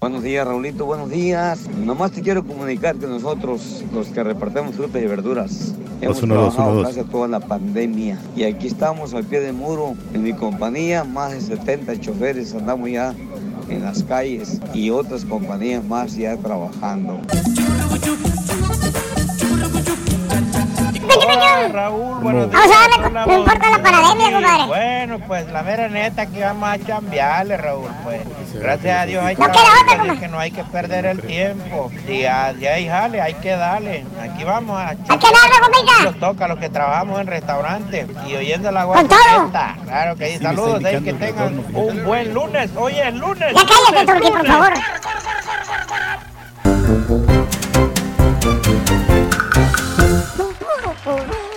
[0.02, 1.68] Buenos días, Raulito, buenos días.
[1.78, 6.54] Nomás te quiero comunicar que nosotros, los que repartimos frutas y verduras, hemos uno, dos,
[6.56, 6.96] trabajado uno, dos.
[6.96, 8.18] casi toda la pandemia.
[8.34, 9.94] Y aquí estamos al pie del muro.
[10.12, 13.14] En mi compañía, más de 70 choferes andamos ya
[13.68, 17.20] en las calles y otras compañías más ya trabajando.
[21.14, 22.62] Hola, Raúl, buenos días.
[22.62, 24.66] Vamos a darle, Hola, no importa la pandemia, compadre.
[24.66, 28.20] Bueno, pues la mera neta que vamos a cambiarle, Raúl, pues.
[28.54, 30.18] Gracias a Dios hay No compadre.
[30.20, 31.90] que no hay que perder el tiempo.
[32.06, 34.04] Si, hay jale, hay que darle.
[34.22, 34.88] Aquí vamos a...
[34.90, 36.04] Hay que darle, compadre.
[36.04, 39.18] Nos toca a los que trabajamos en restaurantes y oyendo la Con todo.
[39.42, 39.76] guapa.
[39.84, 42.70] Claro que sí, saludos, ahí que tengan un buen lunes.
[42.76, 43.52] Oye, el lunes.
[43.54, 44.72] Ya cállate, por favor.
[50.24, 51.51] Oh,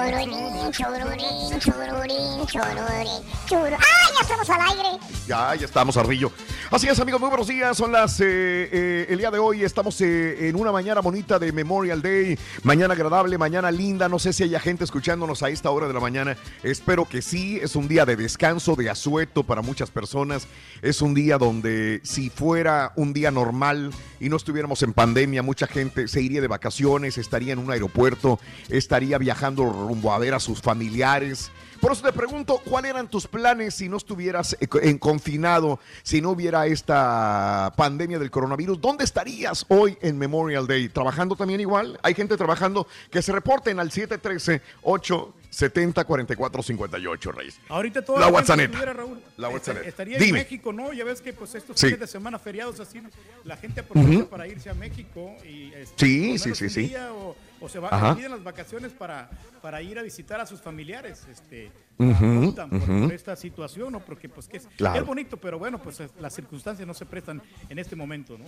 [0.00, 3.74] Chorurín, chorurín, chorurín, chorurín, chorurín.
[3.74, 4.98] ¡Ay, ya estamos al aire!
[5.26, 6.32] Ya, ya estamos, Ardillo.
[6.70, 7.76] Así es, amigos, muy buenos días.
[7.76, 8.18] Son las.
[8.20, 12.38] eh, eh, el día de hoy estamos eh, en una mañana bonita de Memorial Day.
[12.62, 14.08] Mañana agradable, mañana linda.
[14.08, 16.36] No sé si haya gente escuchándonos a esta hora de la mañana.
[16.62, 17.60] Espero que sí.
[17.62, 20.46] Es un día de descanso, de asueto para muchas personas.
[20.80, 25.66] Es un día donde, si fuera un día normal y no estuviéramos en pandemia, mucha
[25.66, 30.40] gente se iría de vacaciones, estaría en un aeropuerto, estaría viajando rumbo a ver a
[30.40, 31.50] sus familiares.
[31.80, 36.20] Por eso te pregunto, ¿cuáles eran tus planes si no estuvieras eh, en confinado, si
[36.20, 38.80] no hubiera esta pandemia del coronavirus?
[38.80, 40.90] ¿Dónde estarías hoy en Memorial Day?
[40.90, 41.98] ¿Trabajando también igual?
[42.02, 47.58] Hay gente trabajando que se reporten al 713 8 70 44 58, Reyes.
[47.70, 48.60] Ahorita toda La WhatsApp.
[48.60, 49.78] estuviera, Raúl, La WhatsApp.
[49.84, 50.28] Estaría Dime.
[50.38, 50.92] en México, ¿no?
[50.92, 51.86] Ya ves que pues estos Sí.
[51.86, 53.02] fines de semana feriados así,
[53.44, 56.94] la gente aprovecha para irse a México y este, Sí, sí, sí, sí.
[57.12, 58.10] O, o se va Ajá.
[58.14, 59.28] dividen las vacaciones para,
[59.62, 61.26] para ir a visitar a sus familiares.
[61.30, 61.70] Este,
[62.00, 64.00] Por, esta situación, ¿no?
[64.00, 65.00] Porque pues que es, Claro.
[65.00, 68.44] es bonito, pero bueno, pues es- las circunstancias no se prestan en este momento, ¿no?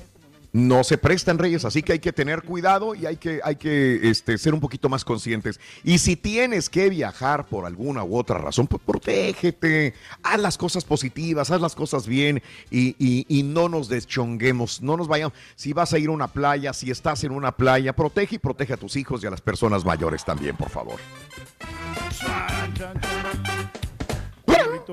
[0.54, 4.08] No se prestan, Reyes, así que hay que tener cuidado y hay que, hay que
[4.10, 5.60] este, ser un poquito más conscientes.
[5.84, 10.84] Y si tienes que viajar por alguna u otra razón, pues protégete, haz las cosas
[10.84, 15.36] positivas, haz las cosas bien y, y- y no nos deschonguemos, no nos vayamos.
[15.56, 18.74] Si vas a ir a una playa, si estás en una playa, protege y protege
[18.74, 20.96] a tus hijos y a las personas mayores también, por favor.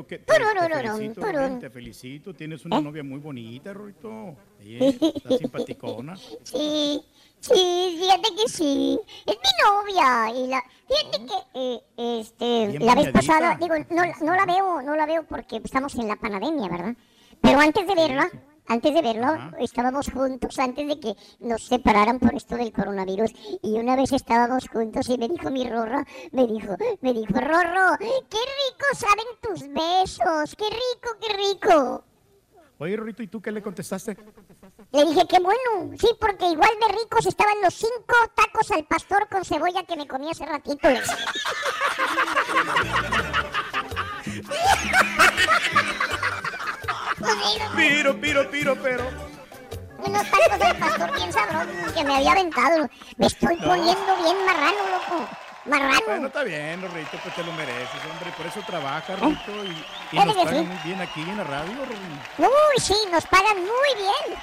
[0.05, 1.33] Que te, felicito, turun.
[1.33, 2.81] Rubén, te felicito, tienes una ¿Eh?
[2.81, 4.35] novia muy bonita, Rorito.
[4.59, 4.77] Sí,
[5.15, 6.15] está simpaticona.
[6.43, 7.01] Sí,
[7.39, 8.99] sí, fíjate que sí.
[9.25, 10.29] Es mi novia.
[10.35, 14.95] Y la, fíjate que eh, este, la vez pasada, digo, no, no la veo, no
[14.95, 16.95] la veo porque estamos en la pandemia, ¿verdad?
[17.41, 18.29] Pero antes de verla,
[18.69, 19.27] antes de verlo,
[19.59, 23.31] estábamos juntos, antes de que nos separaran por esto del coronavirus.
[23.63, 27.97] Y una vez estábamos juntos y me dijo mi Rorro, me dijo, me dijo, Rorro,
[27.99, 32.03] qué rico saben tus besos, qué rico, qué rico.
[32.77, 34.15] Oye, Rorito, ¿y tú qué le contestaste?
[34.91, 35.97] Le dije, qué bueno.
[35.99, 40.07] Sí, porque igual de ricos estaban los cinco tacos al pastor con cebolla que me
[40.07, 40.87] comí hace ratito.
[47.75, 49.03] Piro, piro, piro, pero.
[49.99, 52.89] Unos tacos al pastor bien sabrosos que me había aventado.
[53.17, 55.27] Me estoy poniendo bien marrano, loco.
[55.65, 55.99] Marrano.
[56.07, 58.31] Bueno, está bien, Rorito, pues te lo mereces, hombre.
[58.35, 60.65] Por eso trabaja, Rorito, y, y Claro nos pagan sí.
[60.65, 62.03] muy bien aquí en la radio, Rorito.
[62.39, 64.39] Uy, sí, nos pagan muy bien.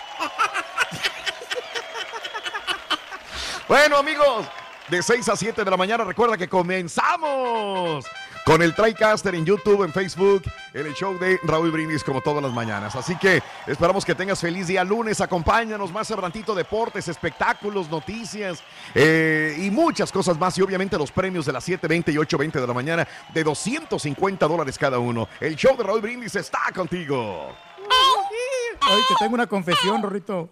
[3.68, 4.46] Bueno, amigos,
[4.88, 8.04] de 6 a 7 de la mañana, recuerda que comenzamos
[8.46, 12.40] con el TriCaster en YouTube, en Facebook, en el show de Raúl Brindis como todas
[12.40, 12.94] las mañanas.
[12.94, 15.20] Así que esperamos que tengas feliz día lunes.
[15.20, 18.62] Acompáñanos más adelantito, deportes, espectáculos, noticias
[18.94, 20.56] eh, y muchas cosas más.
[20.58, 24.78] Y obviamente los premios de las 7.20 y 8.20 de la mañana de 250 dólares
[24.78, 25.28] cada uno.
[25.40, 27.48] El show de Raúl Brindis está contigo.
[27.48, 30.48] Hoy te tengo una confesión, Rorito.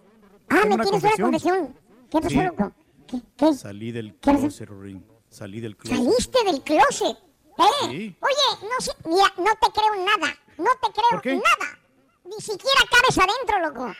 [0.50, 1.78] Ah, Tengo me tienes una confesión.
[2.10, 2.42] ¿Qué pasó, Sí.
[2.42, 2.72] loco?
[3.06, 3.20] ¿Qué?
[3.36, 3.54] ¿Qué?
[3.54, 5.06] Salí del closet, Rorín.
[5.28, 5.96] Salí del closet.
[6.04, 7.16] Saliste del closet.
[7.58, 7.86] ¿Eh?
[7.88, 8.16] Sí.
[8.20, 10.36] Oye, no, sé, mira, no te creo nada.
[10.58, 11.34] No te creo ¿Por qué?
[11.34, 11.78] nada.
[12.24, 13.94] Ni siquiera cabes adentro, loco.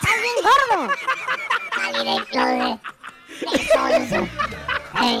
[0.00, 0.94] Estás bien gordo.
[3.52, 4.20] Eso, eso.
[5.02, 5.20] Eh,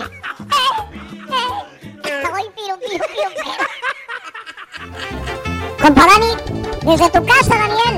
[2.04, 2.22] eh.
[2.32, 3.66] Ay, piro, piro, piro, piro.
[5.82, 6.32] Compa Dani,
[6.82, 7.96] desde tu casa, Daniel.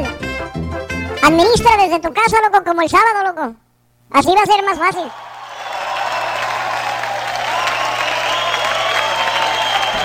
[1.22, 3.55] Administra desde tu casa, loco, como el sábado, loco.
[4.11, 5.11] Así va a ser más fácil.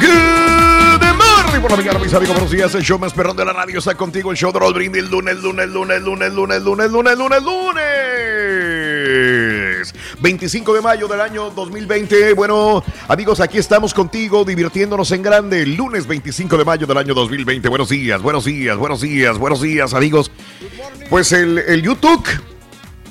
[0.00, 2.34] Good morning por la mis amigos.
[2.34, 2.74] Buenos días.
[2.74, 4.30] El show más perrón de la radio está contigo.
[4.30, 5.10] El show de Raúl Brindis.
[5.10, 8.80] Lunes, lunes, lunes, lunes, lunes, lunes, lunes, lunes, lunes.
[10.20, 12.32] 25 de mayo del año 2020.
[12.32, 15.66] Bueno, amigos, aquí estamos contigo divirtiéndonos en grande.
[15.66, 17.68] Lunes 25 de mayo del año 2020.
[17.68, 20.30] Buenos días, buenos días, buenos días, buenos días, amigos.
[21.10, 22.24] Pues el, el YouTube.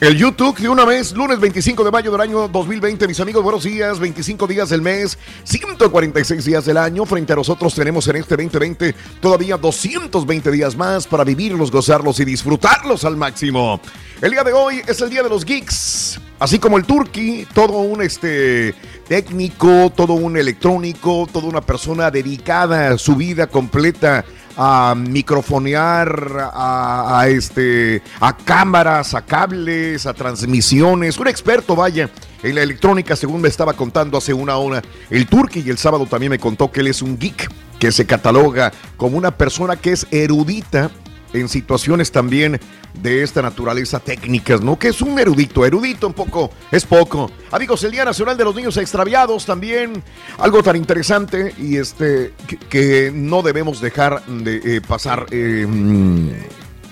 [0.02, 3.66] El YouTube de una vez, lunes 25 de mayo del año 2020, mis amigos, buenos
[3.66, 7.06] días, 25 días del mes, 146 días del año.
[7.06, 12.24] Frente a nosotros tenemos en este 2020 todavía 220 días más para vivirlos, gozarlos y
[12.24, 13.82] disfrutarlos al máximo.
[14.22, 17.80] El día de hoy es el día de los geeks, así como el turkey, todo
[17.80, 18.74] un este
[19.10, 24.24] técnico, todo un electrónico, toda una persona dedicada a su vida completa
[24.62, 31.18] a microfonear, a, a, este, a cámaras, a cables, a transmisiones.
[31.18, 32.10] Un experto, vaya,
[32.44, 34.82] en la electrónica, según me estaba contando hace una hora.
[35.10, 38.06] El Turki y el sábado también me contó que él es un geek, que se
[38.06, 40.92] cataloga como una persona que es erudita
[41.34, 42.60] en situaciones también
[42.94, 44.78] de esta naturaleza técnicas, ¿no?
[44.78, 47.32] Que es un erudito, erudito un poco, es poco.
[47.52, 50.04] Amigos, el Día Nacional de los Niños Extraviados también,
[50.38, 52.34] algo tan interesante y este
[52.70, 55.26] que, no debemos dejar de eh, pasar.
[55.32, 56.30] mm,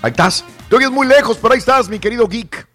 [0.02, 2.66] ahí estás, te oyes muy lejos, pero ahí estás, mi querido geek.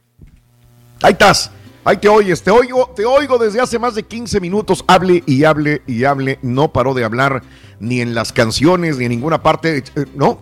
[1.01, 1.51] Ahí estás.
[1.85, 4.85] Ahí te oyes, te oigo, te oigo desde hace más de 15 minutos.
[4.87, 6.39] Hable y hable y hable.
[6.41, 7.43] No paró de hablar
[7.79, 9.83] ni en las canciones ni en ninguna parte.
[9.95, 10.39] Eh, no.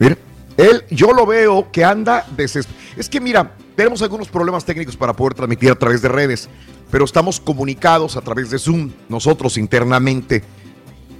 [0.00, 0.18] Mira,
[0.56, 2.84] él, yo lo veo que anda desesperado.
[2.96, 6.48] Es que mira, tenemos algunos problemas técnicos para poder transmitir a través de redes,
[6.90, 10.42] pero estamos comunicados a través de Zoom, nosotros internamente.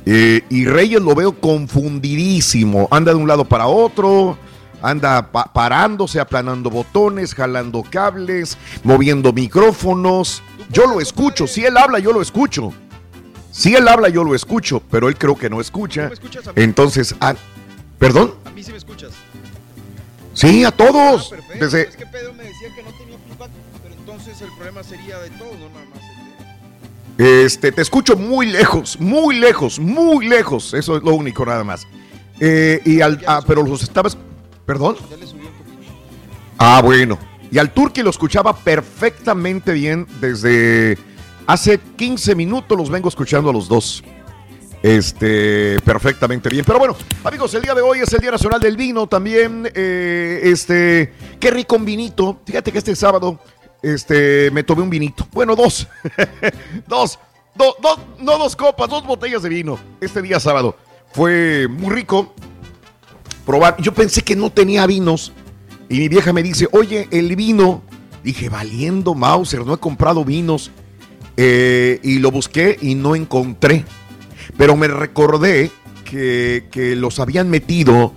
[0.04, 2.88] Eh, y Reyes lo veo confundidísimo.
[2.90, 4.36] Anda de un lado para otro
[4.82, 10.42] anda parándose, aplanando botones, jalando cables, moviendo micrófonos.
[10.70, 12.72] Yo lo escucho, si él habla, yo lo escucho.
[13.50, 16.10] Si él habla, yo lo escucho, pero él creo que no escucha.
[16.54, 17.34] Entonces, ah,
[18.00, 18.34] ¿perdón?
[18.44, 19.12] A mí sí me escuchas.
[20.34, 21.32] Sí, a todos.
[21.32, 21.82] Ah, Desde...
[21.82, 25.30] Es que Pedro me decía que no tenía feedback, pero entonces el problema sería de
[25.30, 26.00] todos, no nada más.
[27.18, 30.74] Este, te escucho muy lejos, muy lejos, muy lejos.
[30.74, 31.86] Eso es lo único, nada más.
[32.40, 34.16] Eh, y al, ah, pero los estabas
[34.70, 34.94] ¿Perdón?
[36.56, 37.18] Ah, bueno.
[37.50, 40.96] Y al Turqui lo escuchaba perfectamente bien desde
[41.44, 44.04] hace 15 minutos los vengo escuchando a los dos.
[44.82, 46.64] Este, perfectamente bien.
[46.64, 49.70] Pero bueno, amigos, el día de hoy es el Día Nacional del Vino también.
[49.74, 52.40] Eh, este, qué rico un vinito.
[52.46, 53.38] Fíjate que este sábado,
[53.82, 55.26] este, me tomé un vinito.
[55.32, 55.86] Bueno, dos.
[56.86, 57.18] dos.
[57.56, 57.76] dos,
[58.18, 59.78] no dos copas, dos botellas de vino.
[60.00, 60.76] Este día sábado.
[61.12, 62.34] Fue muy rico
[63.44, 63.76] probar.
[63.80, 65.32] Yo pensé que no tenía vinos.
[65.90, 67.82] Y mi vieja me dice, oye, el vino.
[68.22, 70.70] Dije, valiendo Mauser, no he comprado vinos.
[71.36, 73.84] Eh, y lo busqué y no encontré.
[74.60, 75.70] Pero me recordé
[76.04, 78.12] que, que, los habían metido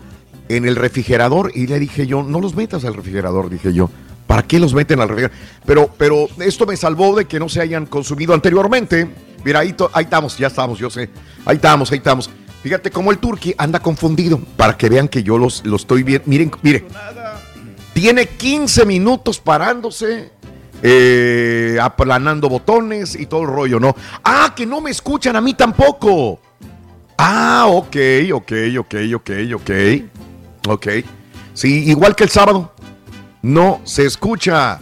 [0.50, 3.90] en el refrigerador y le dije yo, no los metas al refrigerador, dije yo.
[4.28, 5.38] ¿Para qué los meten al refrigerador?
[5.66, 9.08] Pero, pero esto me salvó de que no se hayan consumido anteriormente.
[9.46, 11.10] Mira, ahí, estamos, ya estamos, yo sé.
[11.46, 12.30] Ahí estamos, ahí estamos.
[12.62, 16.28] Fíjate cómo el turqui anda confundido para que vean que yo los, los estoy viendo.
[16.28, 16.86] Miren, mire.
[17.94, 20.30] Tiene 15 minutos parándose,
[20.86, 23.96] eh, aplanando botones y todo el rollo, ¿no?
[24.24, 26.42] Ah, que no me escuchan a mí tampoco.
[27.18, 27.96] Ah, ok,
[28.34, 29.72] ok, ok, ok, ok.
[30.68, 30.88] Ok.
[31.54, 32.74] Sí, igual que el sábado.
[33.42, 34.80] No se escucha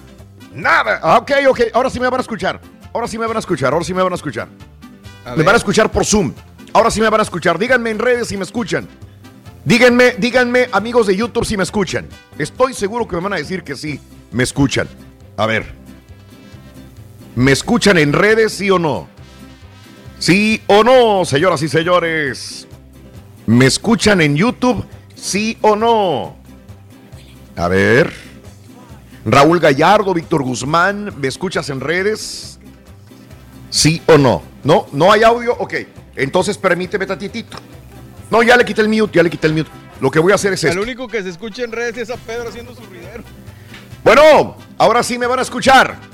[0.53, 0.99] nada.
[1.03, 1.59] Ah, ok, ok.
[1.73, 2.59] Ahora sí me van a escuchar.
[2.93, 3.71] Ahora sí me van a escuchar.
[3.71, 4.47] Ahora sí me van a escuchar.
[5.37, 6.33] me van a escuchar por Zoom.
[6.73, 7.59] Ahora sí me van a escuchar.
[7.59, 8.87] Díganme en redes si me escuchan.
[9.63, 12.07] Díganme, díganme, amigos de YouTube, si me escuchan.
[12.39, 13.99] Estoy seguro que me van a decir que sí,
[14.31, 14.87] me escuchan.
[15.37, 15.80] A ver.
[17.35, 19.07] ¿Me escuchan en redes, sí o no?
[20.19, 22.67] ¿Sí o no, señoras y señores?
[23.47, 26.35] ¿Me escuchan en YouTube, sí o no?
[27.55, 28.13] A ver.
[29.25, 32.59] Raúl Gallardo, Víctor Guzmán, ¿me escuchas en redes?
[33.69, 34.43] ¿Sí o no?
[34.63, 34.87] ¿No?
[34.91, 35.55] ¿No hay audio?
[35.57, 35.75] Ok.
[36.15, 37.57] Entonces permíteme tantitito.
[38.29, 39.69] No, ya le quité el mute, ya le quité el mute.
[39.99, 40.77] Lo que voy a hacer es esto.
[40.77, 43.23] El único que se escucha en redes es a Pedro haciendo su ruidero.
[44.03, 46.10] Bueno, ahora sí me van a escuchar.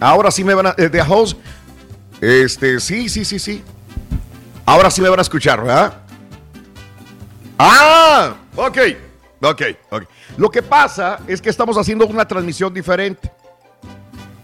[0.00, 0.74] Ahora sí me van a...
[0.76, 1.38] Eh, de host.
[2.20, 3.62] Este, sí, sí, sí, sí.
[4.64, 6.02] Ahora sí me van a escuchar, ¿verdad?
[7.58, 8.78] Ah, ok,
[9.40, 10.02] ok, ok.
[10.36, 13.30] Lo que pasa es que estamos haciendo una transmisión diferente.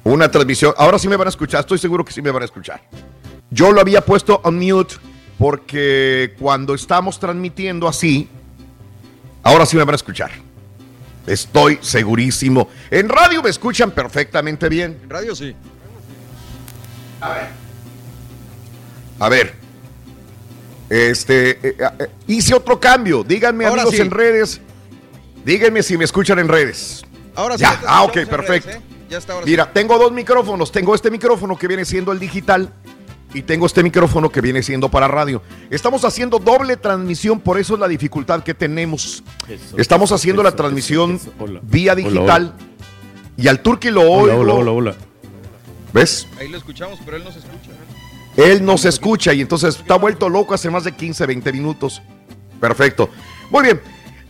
[0.05, 0.75] Una transmisión.
[0.77, 2.81] Ahora sí me van a escuchar, estoy seguro que sí me van a escuchar.
[3.51, 4.95] Yo lo había puesto on mute
[5.39, 8.29] porque cuando estamos transmitiendo así,
[9.43, 10.31] ahora sí me van a escuchar.
[11.27, 12.69] Estoy segurísimo.
[12.91, 14.99] En radio me escuchan perfectamente bien.
[15.03, 15.55] En radio sí.
[17.21, 17.49] A ver.
[19.19, 19.55] A ver.
[20.91, 23.23] Este, eh, eh, hice otro cambio.
[23.23, 24.61] Díganme amigos en redes.
[25.45, 27.05] Díganme si me escuchan en redes.
[27.35, 27.63] Ahora sí.
[27.63, 27.81] Ya.
[27.87, 28.71] Ah, ok, perfecto.
[28.71, 28.81] ¿eh?
[29.09, 30.73] ya está, Mira, tengo dos micrófonos.
[30.73, 32.73] Tengo este micrófono que viene siendo el digital
[33.35, 35.43] y tengo este micrófono que viene siendo para radio.
[35.71, 39.23] Estamos haciendo doble transmisión, por eso es la dificultad que tenemos.
[39.77, 41.21] Estamos haciendo la transmisión
[41.63, 42.55] vía digital
[43.37, 44.41] y al turqui lo oigo.
[44.41, 44.95] Hola, hola, hola,
[45.93, 46.27] ¿Ves?
[46.39, 47.71] Ahí lo escuchamos, pero él no se escucha.
[48.37, 52.03] Él no se escucha y entonces está vuelto loco hace más de 15, 20 minutos.
[52.61, 53.11] Perfecto.
[53.51, 53.81] Muy bien.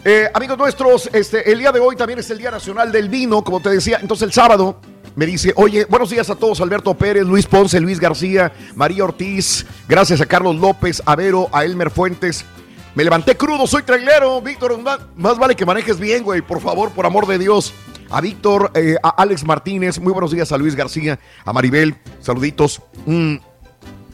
[0.04, 3.44] Eh, amigos nuestros, este, el día de hoy también es el Día Nacional del Vino,
[3.44, 3.98] como te decía.
[4.02, 4.80] Entonces el sábado
[5.14, 9.66] me dice, oye, buenos días a todos, Alberto Pérez, Luis Ponce, Luis García, María Ortiz,
[9.88, 12.44] gracias a Carlos López, a Vero, a Elmer Fuentes.
[12.94, 14.78] Me levanté crudo, soy trailero, Víctor,
[15.16, 17.72] más vale que manejes bien, güey, por favor, por amor de Dios.
[18.10, 22.82] A Víctor, eh, a Alex Martínez, muy buenos días a Luis García, a Maribel, saluditos.
[23.06, 23.36] Mm,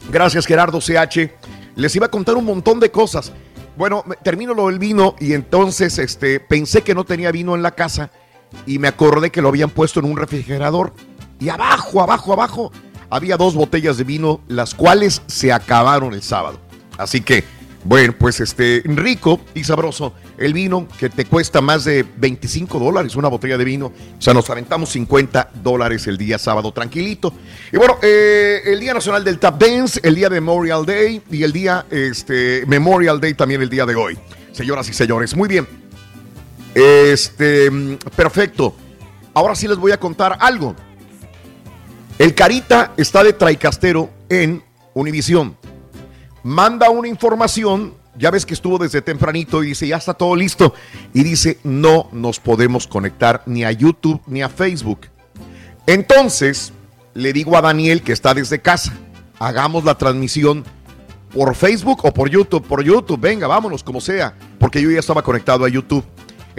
[0.09, 1.31] gracias Gerardo CH.
[1.75, 3.33] Les iba a contar un montón de cosas.
[3.77, 7.71] Bueno, termino lo del vino y entonces este, pensé que no tenía vino en la
[7.71, 8.11] casa
[8.65, 10.93] y me acordé que lo habían puesto en un refrigerador.
[11.39, 12.71] Y abajo, abajo, abajo,
[13.09, 16.59] había dos botellas de vino, las cuales se acabaron el sábado.
[16.97, 17.43] Así que
[17.83, 20.13] Bueno, pues este, rico y sabroso.
[20.37, 23.87] El vino que te cuesta más de 25 dólares, una botella de vino.
[23.87, 27.33] O sea, nos aventamos 50 dólares el día sábado, tranquilito.
[27.71, 31.43] Y bueno, eh, el Día Nacional del Tap Dance, el día de Memorial Day y
[31.43, 34.19] el día este, Memorial Day también el día de hoy.
[34.51, 35.88] Señoras y señores, muy bien.
[36.73, 38.75] Este, mm, perfecto.
[39.33, 40.75] Ahora sí les voy a contar algo.
[42.17, 44.63] El Carita está de traicastero en
[44.93, 45.55] Univisión.
[46.43, 50.73] Manda una información, ya ves que estuvo desde tempranito y dice, ya está todo listo.
[51.13, 55.07] Y dice, no nos podemos conectar ni a YouTube ni a Facebook.
[55.85, 56.73] Entonces,
[57.13, 58.93] le digo a Daniel que está desde casa,
[59.39, 60.65] hagamos la transmisión
[61.33, 62.65] por Facebook o por YouTube.
[62.65, 66.03] Por YouTube, venga, vámonos, como sea, porque yo ya estaba conectado a YouTube.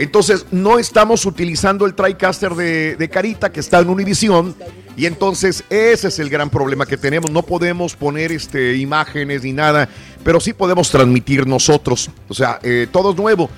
[0.01, 4.57] Entonces, no estamos utilizando el TriCaster de, de Carita que está en Univision.
[4.97, 7.31] Y entonces, ese es el gran problema que tenemos.
[7.31, 9.91] No podemos poner este, imágenes ni nada,
[10.25, 12.11] pero sí podemos transmitir nosotros.
[12.29, 13.51] O sea, eh, todo es nuevo.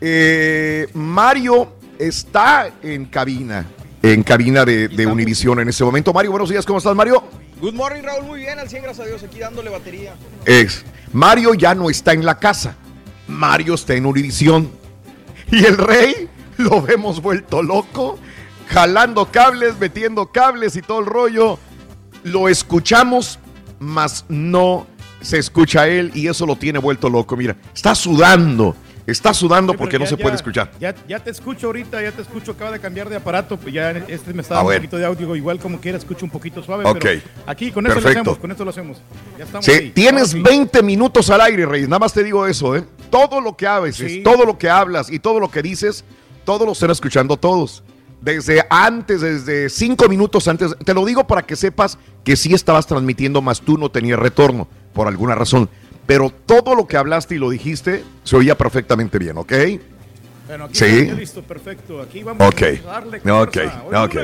[0.00, 3.66] Eh, Mario está en cabina,
[4.02, 6.12] en cabina de, de Univision en ese momento.
[6.12, 7.24] Mario, buenos días, ¿cómo estás, Mario?
[7.62, 8.26] Good morning, Raúl.
[8.26, 9.22] Muy bien, al 100, gracias a Dios.
[9.22, 10.14] Aquí dándole batería.
[10.44, 10.84] Es,
[11.14, 12.76] Mario ya no está en la casa.
[13.26, 14.70] Mario está en Univision.
[15.50, 18.18] Y el rey lo vemos vuelto loco,
[18.66, 21.58] jalando cables, metiendo cables y todo el rollo.
[22.24, 23.38] Lo escuchamos,
[23.78, 24.86] mas no
[25.20, 27.36] se escucha a él y eso lo tiene vuelto loco.
[27.36, 28.76] Mira, está sudando.
[29.10, 30.70] Está sudando Sí, porque no se ya- puede escuchar.
[30.78, 32.52] Ya, ya te escucho ahorita, ya te escucho.
[32.52, 33.56] Acaba de cambiar de aparato.
[33.56, 35.34] Pues ya este me está dando un poquito de audio.
[35.34, 36.84] Igual como quiera, escucho un poquito suave.
[36.84, 36.98] Ok.
[37.00, 38.38] Pero aquí con eso lo hacemos.
[38.38, 38.98] Con esto lo hacemos.
[39.38, 39.90] Ya estamos Sí, ahí.
[39.92, 40.40] tienes sí.
[40.42, 41.88] 20 minutos al aire, Reyes.
[41.88, 42.84] Nada más te digo eso, ¿eh?
[43.10, 44.22] Todo lo que hables, Sí.
[44.22, 46.04] todo lo que hablas y todo lo que dices,
[46.44, 47.82] todo lo están escuchando todos.
[48.20, 50.76] Desde antes, desde cinco minutos antes.
[50.84, 54.68] Te lo digo para que sepas que sí estabas transmitiendo, más tú no tenías retorno,
[54.92, 55.70] por alguna razón.
[56.08, 59.52] Pero todo lo que hablaste y lo dijiste se oía perfectamente bien, ¿ok?
[60.46, 61.10] Bueno, aquí Sí.
[61.10, 62.00] listo, perfecto.
[62.00, 62.62] Aquí vamos Ok.
[62.62, 63.52] a darle Ok.
[63.52, 63.82] fuerza.
[64.04, 64.16] Ok.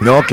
[0.00, 0.32] No, ok.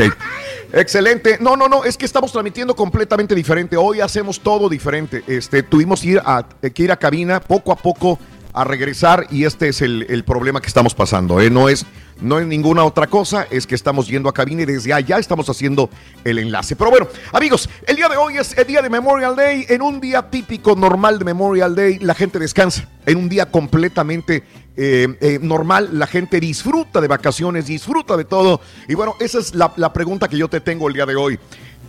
[0.73, 1.37] Excelente.
[1.39, 3.77] No, no, no, es que estamos transmitiendo completamente diferente.
[3.77, 5.23] Hoy hacemos todo diferente.
[5.25, 8.19] Este, tuvimos que ir a, que ir a cabina poco a poco
[8.55, 11.41] a regresar y este es el, el problema que estamos pasando.
[11.41, 11.49] ¿eh?
[11.49, 11.85] No, es,
[12.21, 15.49] no es ninguna otra cosa, es que estamos yendo a cabina y desde allá estamos
[15.49, 15.89] haciendo
[16.23, 16.77] el enlace.
[16.77, 19.65] Pero bueno, amigos, el día de hoy es el día de Memorial Day.
[19.67, 22.87] En un día típico, normal de Memorial Day, la gente descansa.
[23.05, 24.43] En un día completamente
[24.77, 28.61] eh, eh, normal, la gente disfruta de vacaciones, disfruta de todo.
[28.87, 31.37] Y bueno, esa es la, la pregunta que yo te tengo el día de hoy.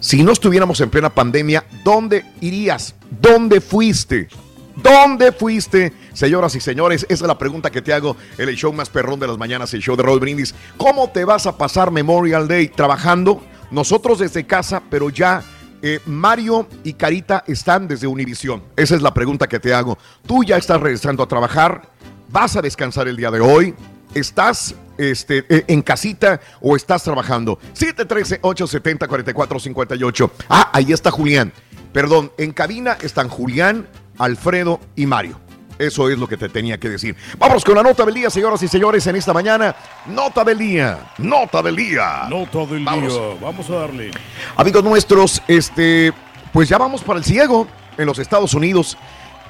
[0.01, 2.97] Si no estuviéramos en plena pandemia, ¿dónde irías?
[3.09, 4.29] ¿Dónde fuiste?
[4.77, 5.93] ¿Dónde fuiste?
[6.13, 9.19] Señoras y señores, esa es la pregunta que te hago en el show más perrón
[9.19, 10.55] de las mañanas, el show de Roll Brindis.
[10.77, 13.43] ¿Cómo te vas a pasar Memorial Day trabajando?
[13.71, 15.43] Nosotros desde casa, pero ya
[15.83, 18.63] eh, Mario y Carita están desde Univisión.
[18.77, 19.97] Esa es la pregunta que te hago.
[20.27, 21.89] Tú ya estás regresando a trabajar,
[22.29, 23.75] vas a descansar el día de hoy,
[24.15, 27.59] estás este, eh, en casita o estás trabajando.
[27.75, 30.31] 713-870-4458.
[30.49, 31.53] Ah, ahí está Julián.
[31.93, 33.89] Perdón, en cabina están Julián,
[34.19, 35.41] Alfredo y Mario.
[35.79, 37.15] Eso es lo que te tenía que decir.
[37.39, 39.77] Vamos con la nota del día, señoras y señores, en esta mañana.
[40.07, 42.27] Nota del día, nota del día.
[42.31, 43.13] Nota del Vamos.
[43.13, 43.23] día.
[43.41, 44.11] Vamos a darle.
[44.57, 46.13] Amigos nuestros, este,
[46.53, 47.67] pues ya vamos para el ciego
[47.99, 48.97] en los Estados Unidos.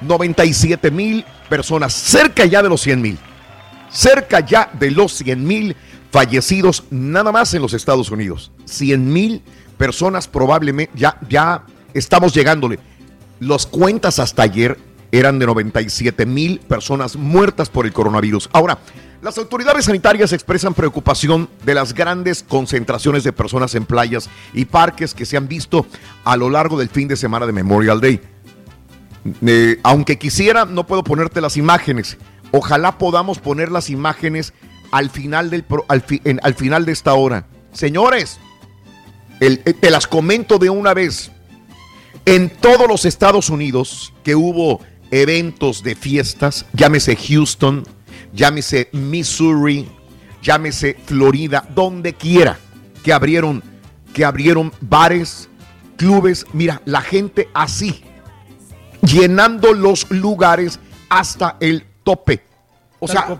[0.01, 3.17] 97 mil personas, cerca ya de los 100 mil.
[3.89, 5.75] Cerca ya de los 100 mil
[6.11, 8.51] fallecidos nada más en los Estados Unidos.
[8.65, 9.41] 100 mil
[9.77, 11.63] personas probablemente, ya, ya
[11.93, 12.79] estamos llegándole.
[13.39, 14.77] Los cuentas hasta ayer
[15.11, 18.49] eran de 97 mil personas muertas por el coronavirus.
[18.53, 18.79] Ahora,
[19.21, 25.13] las autoridades sanitarias expresan preocupación de las grandes concentraciones de personas en playas y parques
[25.13, 25.87] que se han visto
[26.23, 28.21] a lo largo del fin de semana de Memorial Day.
[29.45, 32.17] Eh, aunque quisiera, no puedo ponerte las imágenes.
[32.51, 34.53] Ojalá podamos poner las imágenes
[34.91, 37.47] al final, del al, final de esta hora.
[37.73, 38.39] Señores,
[39.39, 41.31] eh, te las comento de una vez.
[42.25, 47.83] En todos los Estados Unidos que hubo eventos de fiestas, llámese Houston,
[48.33, 49.87] llámese Missouri,
[50.41, 52.59] llámese Florida, donde quiera
[53.03, 53.63] que abrieron,
[54.13, 55.49] que abrieron bares,
[55.95, 58.03] clubes, mira, la gente así,
[59.01, 62.43] llenando los lugares hasta el tope.
[62.99, 63.39] O sea,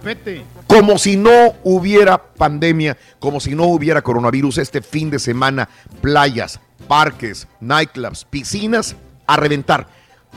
[0.67, 5.67] como si no hubiera pandemia, como si no hubiera coronavirus este fin de semana,
[5.99, 9.87] playas, parques, nightclubs, piscinas a reventar.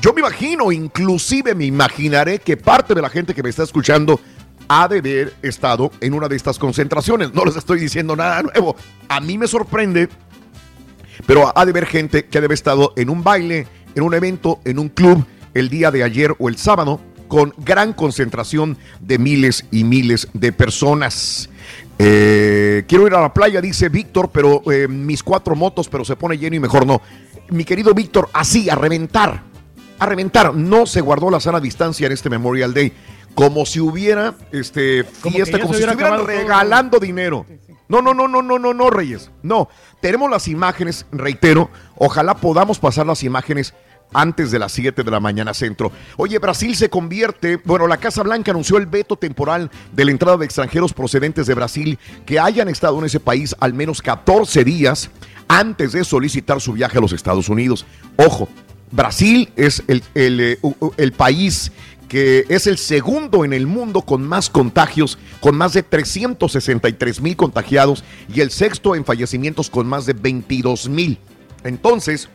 [0.01, 4.21] Yo me imagino, inclusive me imaginaré que parte de la gente que me está escuchando
[4.69, 7.35] ha de haber estado en una de estas concentraciones.
[7.35, 8.77] No les estoy diciendo nada nuevo.
[9.09, 10.09] A mí me sorprende,
[11.27, 14.15] pero ha de haber gente que ha de haber estado en un baile, en un
[14.15, 19.19] evento, en un club el día de ayer o el sábado con gran concentración de
[19.19, 21.50] miles y miles de personas.
[22.03, 26.17] Eh, quiero ir a la playa, dice Víctor, pero eh, mis cuatro motos, pero se
[26.17, 27.03] pone lleno y mejor no.
[27.51, 29.43] Mi querido Víctor, así, a reventar,
[29.99, 30.55] a reventar.
[30.55, 32.95] No se guardó la sana distancia en este Memorial Day,
[33.35, 36.27] como si hubiera este, Como fiesta, como se si estuvieran todo.
[36.27, 37.45] regalando dinero.
[37.91, 39.31] No, no, no, no, no, no, no, Reyes.
[39.43, 39.69] No,
[40.01, 43.75] tenemos las imágenes, reitero, ojalá podamos pasar las imágenes
[44.13, 45.93] antes de las 7 de la mañana centro.
[46.17, 50.37] Oye, Brasil se convierte, bueno, la Casa Blanca anunció el veto temporal de la entrada
[50.37, 55.11] de extranjeros procedentes de Brasil que hayan estado en ese país al menos 14 días
[55.49, 57.87] antes de solicitar su viaje a los Estados Unidos.
[58.17, 58.49] Ojo,
[58.91, 60.59] Brasil es el, el, eh,
[60.97, 61.73] el país
[62.09, 67.37] que es el segundo en el mundo con más contagios, con más de 363 mil
[67.37, 68.03] contagiados
[68.35, 71.19] y el sexto en fallecimientos con más de 22 mil.
[71.63, 72.29] Entonces,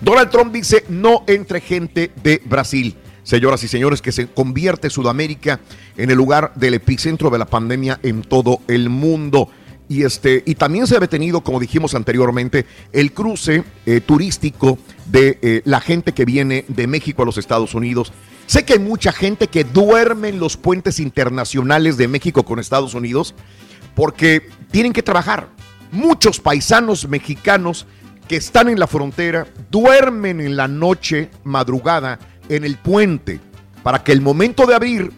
[0.00, 2.96] Donald Trump dice no entre gente de Brasil.
[3.22, 5.60] Señoras y señores, que se convierte Sudamérica
[5.96, 9.50] en el lugar del epicentro de la pandemia en todo el mundo.
[9.88, 15.38] Y, este, y también se ha detenido, como dijimos anteriormente, el cruce eh, turístico de
[15.42, 18.12] eh, la gente que viene de México a los Estados Unidos.
[18.46, 22.94] Sé que hay mucha gente que duerme en los puentes internacionales de México con Estados
[22.94, 23.34] Unidos
[23.94, 25.48] porque tienen que trabajar.
[25.92, 27.86] Muchos paisanos mexicanos
[28.30, 33.40] que están en la frontera duermen en la noche madrugada en el puente
[33.82, 35.10] para que el momento de abrir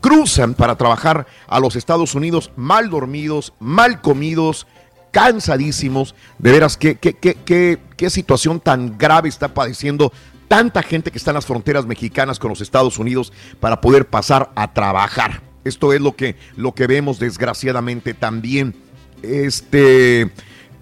[0.00, 4.68] cruzan para trabajar a los Estados Unidos mal dormidos, mal comidos,
[5.10, 6.14] cansadísimos.
[6.38, 10.12] De veras, qué, qué, qué, qué, situación tan grave está padeciendo
[10.46, 14.52] tanta gente que está en las fronteras mexicanas con los Estados Unidos para poder pasar
[14.54, 15.42] a trabajar.
[15.64, 18.76] Esto es lo que, lo que vemos desgraciadamente también.
[19.22, 20.30] Este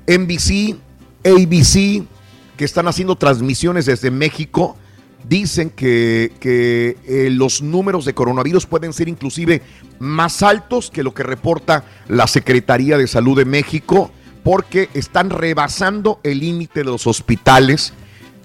[0.07, 0.77] NBC,
[1.27, 2.07] ABC,
[2.57, 4.77] que están haciendo transmisiones desde México,
[5.29, 9.63] dicen que, que, eh, los números de coronavirus pueden ser inclusive
[9.99, 14.11] más altos que lo que reporta la Secretaría de Salud de México,
[14.45, 17.93] porque están rebasando el límite de los hospitales.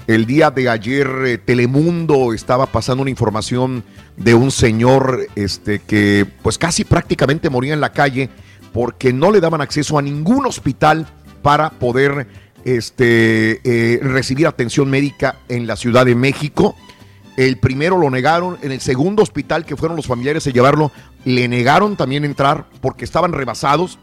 [0.07, 3.83] El día de ayer eh, Telemundo estaba pasando una información
[4.17, 8.29] de un señor este, que pues casi prácticamente moría en la calle
[8.73, 11.07] porque no le daban acceso a ningún hospital
[11.41, 12.27] para poder
[12.65, 16.75] este, eh, recibir atención médica en la Ciudad de México.
[17.37, 20.91] El primero lo negaron, en el segundo hospital que fueron los familiares a llevarlo,
[21.25, 23.99] le negaron también entrar porque estaban rebasados.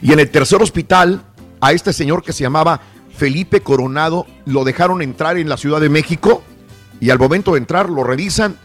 [0.00, 1.24] Y en el tercer hospital,
[1.60, 2.80] a este señor que se llamaba
[3.16, 6.42] Felipe Coronado, lo dejaron entrar en la Ciudad de México
[7.00, 8.56] y al momento de entrar lo revisan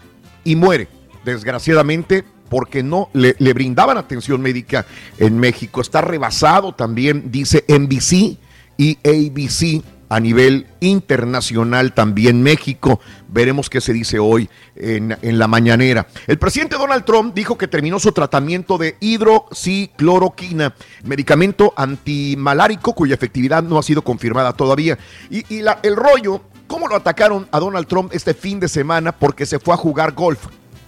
[0.43, 0.87] y muere,
[1.25, 4.85] desgraciadamente, porque no le, le brindaban atención médica
[5.17, 5.81] en México.
[5.81, 8.37] Está rebasado también, dice NBC
[8.77, 12.99] y ABC a nivel internacional también México.
[13.27, 16.07] Veremos qué se dice hoy en, en, la mañanera.
[16.27, 20.73] El presidente Donald Trump dijo que terminó su tratamiento de hidroxicloroquina,
[21.03, 24.97] medicamento antimalárico cuya efectividad no ha sido confirmada todavía.
[25.29, 29.11] Y, y la, el rollo, ¿cómo lo atacaron a Donald Trump este fin de semana?
[29.11, 30.39] Porque se fue a jugar golf.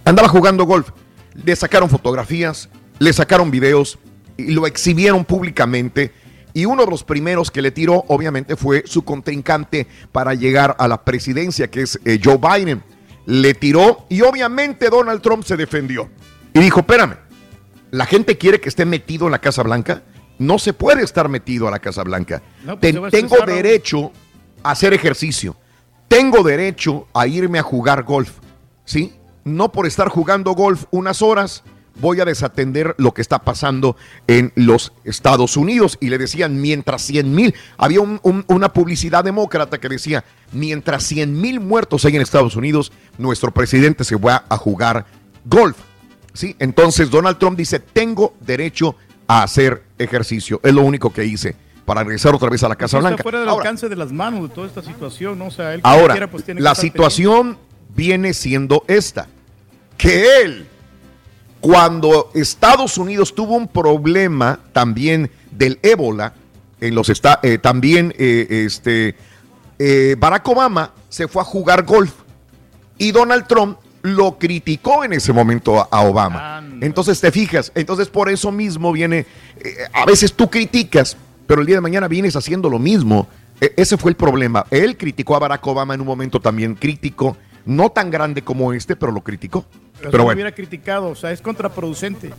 [0.05, 0.91] Andaba jugando golf.
[1.33, 2.69] Le sacaron fotografías,
[2.99, 3.99] le sacaron videos
[4.37, 6.13] y lo exhibieron públicamente
[6.61, 10.87] y uno de los primeros que le tiró, obviamente, fue su contrincante para llegar a
[10.87, 12.83] la presidencia, que es eh, Joe Biden.
[13.25, 16.09] Le tiró y obviamente Donald Trump se defendió.
[16.53, 17.15] Y dijo, espérame,
[17.91, 20.03] la gente quiere que esté metido en la Casa Blanca.
[20.39, 22.41] No se puede estar metido a la Casa Blanca.
[22.63, 24.11] No, pues Ten- tengo derecho
[24.63, 25.55] a hacer ejercicio.
[26.07, 28.31] Tengo derecho a irme a jugar golf.
[28.85, 29.13] ¿Sí?
[29.43, 31.63] No por estar jugando golf unas horas
[31.99, 33.95] voy a desatender lo que está pasando
[34.27, 35.97] en los Estados Unidos.
[35.99, 41.03] Y le decían, mientras 100 mil, había un- un- una publicidad demócrata que decía, mientras
[41.03, 45.05] 100 mil muertos hay en Estados Unidos, nuestro presidente se va a jugar
[45.45, 45.77] golf.
[46.33, 46.55] ¿Sí?
[46.59, 48.95] Entonces Donald Trump dice, tengo derecho
[49.27, 50.59] a hacer ejercicio.
[50.63, 53.23] Es lo único que hice para regresar otra vez a la Casa Está Blanca.
[53.23, 55.47] fuera del Ahora, alcance de las manos de toda esta situación, ¿no?
[55.47, 57.57] O sea, él Ahora, quiera, pues, tiene la situación
[57.95, 59.27] viene siendo esta,
[59.97, 60.67] que él,
[61.61, 66.33] cuando Estados Unidos tuvo un problema también del ébola,
[66.79, 69.15] en los eh, también eh, este,
[69.77, 72.13] eh, Barack Obama se fue a jugar golf
[72.97, 76.63] y Donald Trump lo criticó en ese momento a, Obama.
[76.79, 79.25] Entonces te fijas, entonces por eso mismo viene,
[79.91, 83.27] a veces tú criticas, pero el día de mañana vienes haciendo lo mismo.
[83.59, 84.65] E- ese fue el problema.
[84.71, 87.35] Él criticó a Barack Obama en un momento también crítico,
[87.65, 89.65] no tan grande como este, pero lo criticó.
[89.99, 92.31] Pero, Pero bueno, hubiera criticado, o sea, es contraproducente.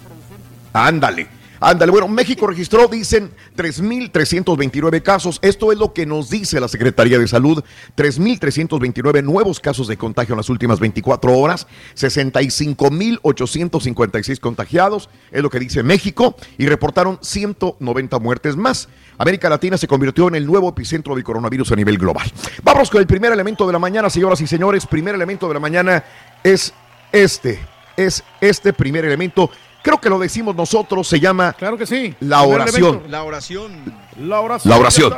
[0.73, 1.29] ándale.
[1.63, 5.39] Ándale, bueno, México registró, dicen, 3.329 casos.
[5.43, 7.63] Esto es lo que nos dice la Secretaría de Salud.
[7.99, 11.67] 3.329 nuevos casos de contagio en las últimas 24 horas.
[11.97, 16.35] 65.856 contagiados, es lo que dice México.
[16.57, 18.89] Y reportaron 190 muertes más.
[19.19, 22.33] América Latina se convirtió en el nuevo epicentro del coronavirus a nivel global.
[22.63, 24.87] Vamos con el primer elemento de la mañana, señoras y señores.
[24.87, 26.03] Primer elemento de la mañana
[26.43, 26.73] es
[27.13, 27.61] este.
[27.97, 29.51] Es este primer elemento
[29.83, 31.55] Creo que lo decimos nosotros, se llama.
[31.55, 32.15] Claro que sí.
[32.21, 33.03] La oración.
[33.09, 33.95] La oración.
[34.19, 34.71] La oración.
[34.71, 35.15] La oración.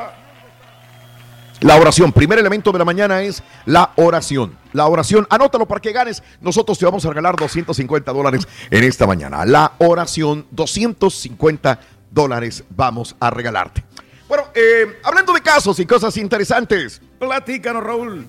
[1.61, 2.12] La oración.
[2.12, 4.57] Primer elemento de la mañana es la oración.
[4.72, 5.26] La oración.
[5.30, 6.22] Anótalo para que ganes.
[6.40, 9.45] Nosotros te vamos a regalar 250 dólares en esta mañana.
[9.45, 10.47] La oración.
[10.51, 11.80] 250
[12.11, 13.84] dólares vamos a regalarte.
[14.28, 17.03] Bueno, eh, hablando de casos y cosas interesantes.
[17.18, 18.26] Platícanos, Raúl.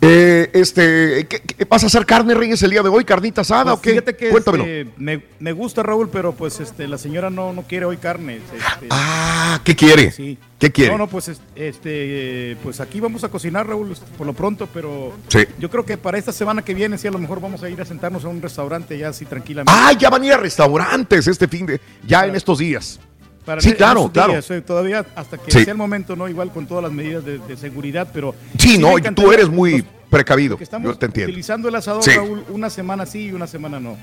[0.00, 3.04] Eh, este, ¿qué, qué, vas a hacer carne, Reyes, el día de hoy?
[3.04, 3.90] ¿Carnita asada Pues o qué?
[3.90, 4.64] Fíjate que Cuéntamelo.
[4.64, 8.36] este, me, me gusta, Raúl, pero pues este, la señora no, no quiere hoy carne.
[8.36, 10.10] este, Ah, ¿qué quiere?
[10.10, 10.38] Sí.
[10.58, 10.92] ¿Qué quiere?
[10.92, 15.12] No, no, pues es- este, pues aquí vamos a cocinar, Raúl, por lo pronto, pero
[15.28, 15.40] Sí.
[15.58, 17.80] yo creo que para esta semana que viene sí a lo mejor vamos a ir
[17.80, 19.72] a sentarnos a un restaurante ya así tranquilamente.
[19.74, 21.80] Ah, ya van a ir a restaurantes este fin de.
[22.06, 22.98] Ya en estos días.
[23.44, 24.32] Para sí, claro, claro.
[24.32, 25.64] días, todavía hasta que Sí.
[25.64, 26.28] sea el momento, ¿no?
[26.28, 28.34] Igual con todas las medidas de, de seguridad, pero...
[28.58, 30.56] Sí, no, tú eres muy precavido.
[30.56, 31.30] que estamos Yo te entiendo.
[31.30, 32.12] utilizando el asador, Sí.
[32.12, 33.96] Raúl, una semana sí y una semana no.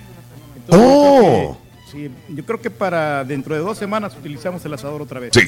[0.55, 1.21] Entonces, Oh.
[1.21, 5.01] yo creo que- sí, yo creo que para dentro de dos semanas utilizamos el asador
[5.01, 5.31] otra vez.
[5.33, 5.41] Sí.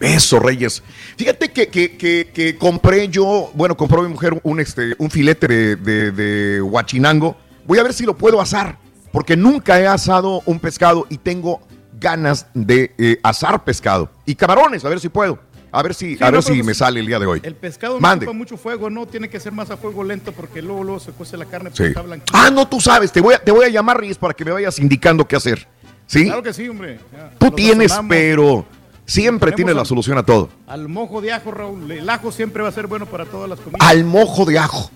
[0.00, 0.82] Eso, Reyes.
[1.16, 5.46] Fíjate que, que, que, que compré yo, bueno, compró mi mujer un, este, un filete
[5.48, 7.36] de, de, de huachinango.
[7.66, 8.76] Voy a ver si lo puedo asar,
[9.10, 11.62] porque nunca he asado un pescado y tengo
[12.00, 14.10] ganas de eh, asar pescado.
[14.24, 15.38] Y camarones, a ver si puedo.
[15.72, 17.40] A ver si, Sí, a ver si pues, me sale el día de hoy.
[17.42, 18.24] El pescado Mande.
[18.24, 21.00] no ocupa mucho fuego, no tiene que ser más a fuego lento porque luego, luego
[21.00, 21.84] se cuece la carne, Sí.
[21.84, 22.02] está.
[22.32, 24.52] Ah, no, tú sabes, te voy a, te voy a llamar, Reyes, para que me
[24.52, 25.66] vayas indicando qué hacer.
[26.06, 26.24] ¿Sí?
[26.26, 27.00] Claro que sí, hombre.
[27.12, 28.64] Ya, Tú tienes, pero
[29.04, 30.48] siempre tienes la solución a todo.
[30.66, 31.90] Al mojo de ajo, Raúl.
[31.90, 33.86] El ajo siempre va a ser bueno para todas las comidas.
[33.86, 34.90] Al mojo de ajo.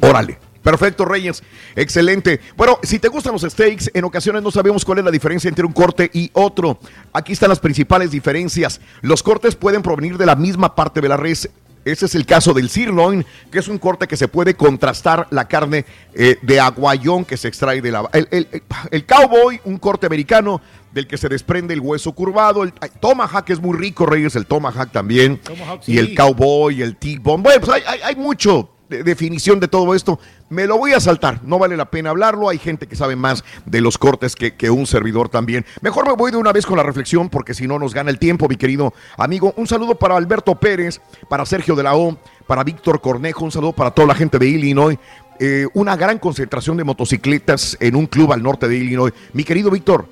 [0.00, 0.38] Órale.
[0.62, 1.42] Perfecto, Reyes.
[1.76, 2.40] Excelente.
[2.56, 5.64] Bueno, si te gustan los steaks, en ocasiones no sabemos cuál es la diferencia entre
[5.64, 6.78] un corte y otro.
[7.12, 8.80] Aquí están las principales diferencias.
[9.00, 11.48] Los cortes pueden provenir de la misma parte de la res.
[11.84, 15.48] Ese es el caso del sirloin, que es un corte que se puede contrastar la
[15.48, 18.06] carne eh, de aguayón que se extrae de la...
[18.12, 20.60] El, el- el- cowboy, un corte americano
[20.92, 22.64] del que se desprende el hueso curvado.
[22.64, 25.38] El tomahawk es muy rico, Reyes, el tomahawk también.
[25.38, 27.42] Tomahawk, Y el cowboy, el T-bone.
[27.42, 30.18] Bueno, pues hay, hay, hay mucho de- definición de todo esto.
[30.48, 32.48] Me lo voy a saltar, no vale la pena hablarlo.
[32.48, 35.64] Hay gente que sabe más de los cortes que, que un servidor también.
[35.80, 38.18] Mejor me voy de una vez con la reflexión porque si no nos gana el
[38.18, 39.52] tiempo, mi querido amigo.
[39.56, 42.16] Un saludo para Alberto Pérez, para Sergio de la O,
[42.46, 44.98] para Víctor Cornejo, un saludo para toda la gente de Illinois.
[45.40, 49.12] Eh, una gran concentración de motocicletas en un club al norte de Illinois.
[49.34, 50.06] Mi querido Víctor,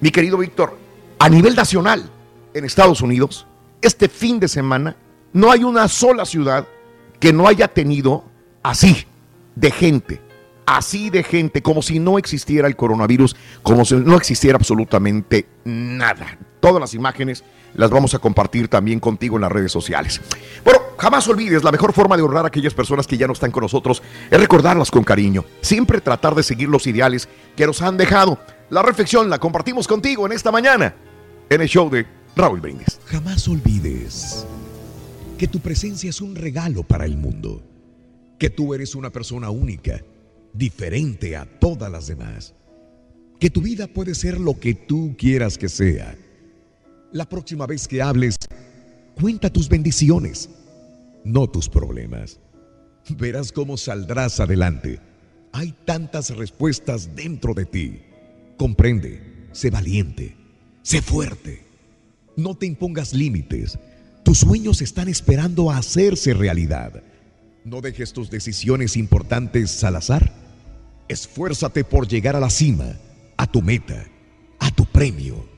[0.00, 0.76] mi querido Víctor,
[1.18, 2.10] a nivel nacional
[2.52, 3.46] en Estados Unidos,
[3.80, 4.96] este fin de semana
[5.32, 6.66] no hay una sola ciudad
[7.22, 8.24] que no haya tenido
[8.64, 9.06] así
[9.54, 10.20] de gente,
[10.66, 16.36] así de gente, como si no existiera el coronavirus, como si no existiera absolutamente nada.
[16.58, 17.44] Todas las imágenes
[17.74, 20.20] las vamos a compartir también contigo en las redes sociales.
[20.64, 23.52] Bueno, jamás olvides, la mejor forma de honrar a aquellas personas que ya no están
[23.52, 25.44] con nosotros es recordarlas con cariño.
[25.60, 28.40] Siempre tratar de seguir los ideales que nos han dejado.
[28.68, 30.92] La reflexión la compartimos contigo en esta mañana,
[31.48, 32.04] en el show de
[32.34, 32.98] Raúl Brindis.
[33.06, 34.44] Jamás olvides
[35.42, 37.64] que tu presencia es un regalo para el mundo,
[38.38, 40.00] que tú eres una persona única,
[40.54, 42.54] diferente a todas las demás,
[43.40, 46.16] que tu vida puede ser lo que tú quieras que sea.
[47.10, 48.36] La próxima vez que hables,
[49.20, 50.48] cuenta tus bendiciones,
[51.24, 52.38] no tus problemas.
[53.18, 55.00] Verás cómo saldrás adelante.
[55.50, 58.00] Hay tantas respuestas dentro de ti.
[58.56, 60.36] Comprende, sé valiente,
[60.82, 61.64] sé fuerte.
[62.36, 63.76] No te impongas límites.
[64.24, 67.02] Tus sueños están esperando a hacerse realidad.
[67.64, 70.32] No dejes tus decisiones importantes al azar.
[71.08, 72.96] Esfuérzate por llegar a la cima,
[73.36, 74.06] a tu meta,
[74.58, 75.48] a tu premio.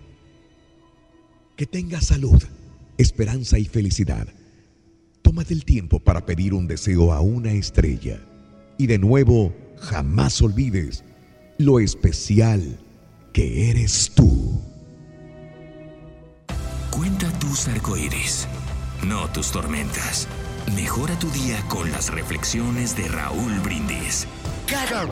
[1.57, 2.43] Que tengas salud,
[2.99, 4.27] esperanza y felicidad.
[5.23, 8.21] Tómate el tiempo para pedir un deseo a una estrella.
[8.79, 11.05] Y de nuevo, jamás olvides
[11.59, 12.79] lo especial
[13.33, 14.61] que eres tú.
[16.95, 18.47] Cuenta tus arcoíris,
[19.03, 20.27] no tus tormentas.
[20.75, 24.27] Mejora tu día con las reflexiones de Raúl Brindis.
[24.67, 25.07] Cada,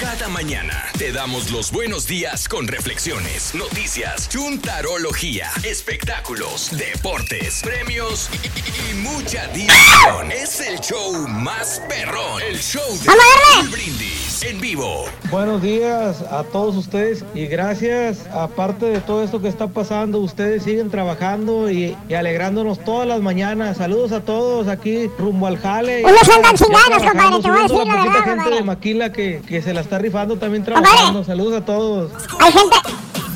[0.00, 8.46] cada mañana te damos los buenos días con reflexiones, noticias, chuntarología, espectáculos, deportes, premios y,
[8.46, 10.32] y- y mucha diversión.
[10.32, 13.08] Es el show más perrón, el show de.
[13.08, 14.23] Raúl Brindis.
[14.46, 15.04] En vivo.
[15.30, 20.64] Buenos días a todos ustedes y gracias, aparte de todo esto que está pasando, ustedes
[20.64, 23.78] siguen trabajando y, y alegrándonos todas las mañanas.
[23.78, 26.04] Saludos a todos aquí rumbo al jale.
[26.04, 28.54] Unos andan sin Ya ganas, trabajando, compadre, te voy a decir la verdad, gente compadre.
[28.56, 31.24] de Maquila que, que se la está rifando también trabajando.
[31.24, 32.12] Saludos a todos.
[32.40, 32.76] Hay gente,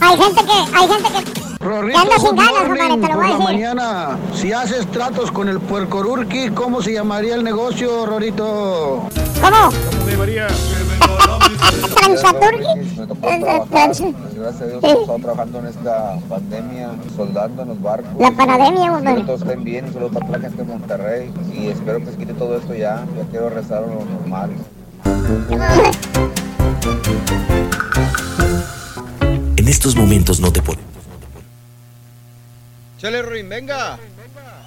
[0.01, 3.29] hay gente que, hay gente que, que anda sin ganas, compadre, te lo voy a
[3.31, 3.45] decir.
[3.45, 9.09] mañana, si haces tratos con el puercorurqui, ¿cómo se llamaría el negocio, Rorito?
[9.41, 9.71] ¿Cómo?
[10.07, 10.49] Debería.
[10.49, 10.88] Transaturqui.
[10.88, 10.88] Gracias
[14.61, 18.11] a Dios hemos estado trabajando en esta pandemia, soldando en los barcos.
[18.19, 21.69] La pandemia, Espero todos estén bien, un saludo para toda la gente de Monterrey y
[21.69, 24.51] espero que se quite todo esto ya, ya quiero rezar a lo normal.
[29.57, 30.81] En estos momentos no te puedo.
[32.99, 33.99] Chale, Rorín, venga.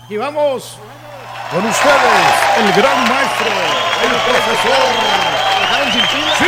[0.10, 0.78] Y vamos
[1.52, 3.48] con ustedes, el gran maestro,
[4.04, 5.31] el profesor.
[5.86, 6.46] ¡Sí!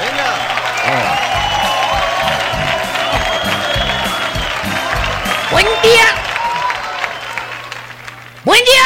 [0.00, 0.28] Venga.
[5.50, 6.06] Buen día.
[8.44, 8.82] Buen día.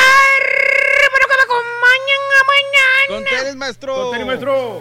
[1.11, 3.07] Bueno, que me acompañen a mañana.
[3.09, 3.95] Con tenis, maestro.
[3.95, 4.81] Con tenis, maestro.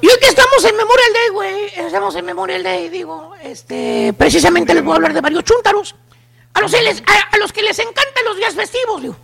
[0.00, 4.72] Y hoy que estamos en Memorial Day, güey, estamos en Memorial Day, digo, este, precisamente
[4.72, 5.94] les voy a hablar de varios chúntaros.
[6.54, 9.16] A los, que les- a, a los que les encantan los días festivos, digo.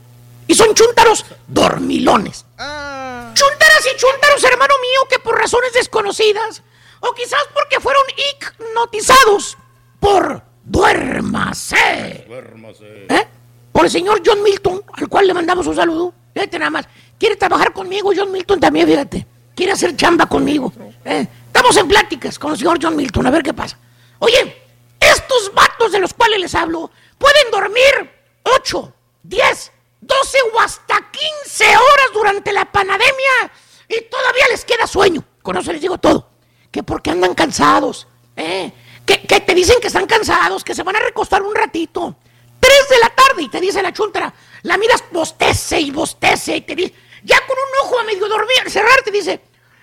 [0.47, 2.45] Y son chúntaros dormilones.
[2.57, 6.63] Chúntaras y chúntaros, hermano mío, que por razones desconocidas,
[7.01, 9.59] o quizás porque fueron hipnotizados
[10.01, 12.25] por duérmase.
[12.29, 13.07] Duérmase.
[13.09, 13.27] ¿Eh?
[13.73, 16.15] Por el señor John Milton, al cual le mandamos un saludo.
[16.33, 16.89] Fíjate nada más.
[17.19, 19.27] Quiere trabajar conmigo, John Milton también, fíjate.
[19.55, 20.73] Quiere hacer chamba conmigo.
[21.05, 21.27] ¿eh?
[21.47, 23.79] Estamos en pláticas con el señor John Milton, a ver qué pasa.
[24.19, 24.63] Oye,
[25.01, 28.11] estos vatos de los cuales les hablo pueden dormir
[28.43, 28.93] 8,
[29.23, 29.73] 10,
[30.07, 33.51] 12 o hasta 15 horas durante la pandemia
[33.89, 35.25] y todavía les queda sueño.
[35.43, 36.31] Con eso les digo todo.
[36.71, 38.07] Que porque andan cansados.
[38.37, 38.73] ¿eh?
[39.05, 42.17] Que, te dicen que están cansados, que se van a recostar un ratito.
[42.61, 44.33] 3 de la tarde y te dice la chuntara.
[44.63, 48.69] La miras bostece y bostece y te dice, ya con un ojo a medio dormir,
[48.69, 49.41] cerrar, te dice,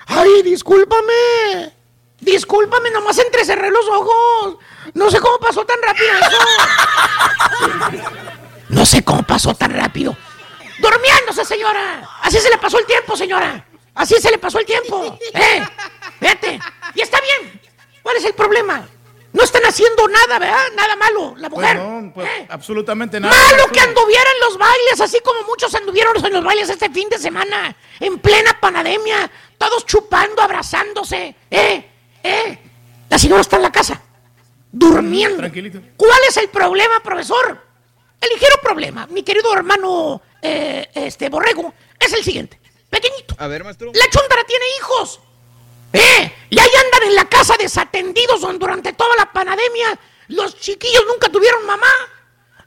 [0.08, 1.74] ay, discúlpame.
[2.20, 4.58] Discúlpame, nomás entrecerré los ojos.
[4.94, 6.12] No sé cómo pasó tan rápido.
[8.74, 10.16] No sé cómo pasó tan rápido.
[10.80, 12.10] Durmiéndose, señora.
[12.24, 13.66] Así se le pasó el tiempo, señora.
[13.94, 15.18] Así se le pasó el tiempo.
[15.34, 15.64] ¿Eh?
[16.20, 16.60] Fíjate.
[16.96, 17.62] Y está bien.
[18.02, 18.88] ¿Cuál es el problema?
[19.32, 20.64] No están haciendo nada, ¿verdad?
[20.76, 21.78] Nada malo, la Pues mujer.
[21.78, 23.34] no, pues absolutamente nada.
[23.36, 27.10] Malo que anduviera en los bailes, así como muchos anduvieron en los bailes este fin
[27.10, 31.36] de semana, en plena pandemia, todos chupando, abrazándose.
[31.50, 31.90] ¿Eh?
[32.22, 32.60] ¿Eh?
[33.10, 34.00] La señora está en la casa,
[34.72, 35.38] durmiendo.
[35.38, 35.80] Tranquilito.
[35.98, 37.60] ¿Cuál es el problema, profesor?
[38.24, 42.58] El ligero problema, mi querido hermano eh, este Borrego, es el siguiente.
[42.90, 43.36] Pequeñito.
[43.38, 43.92] A ver, maestro.
[43.94, 45.20] La chuntara tiene hijos.
[45.92, 46.34] ¿Eh?
[46.50, 50.00] Y ahí andan en la casa desatendidos durante toda la pandemia.
[50.30, 51.92] Los chiquillos nunca tuvieron mamá.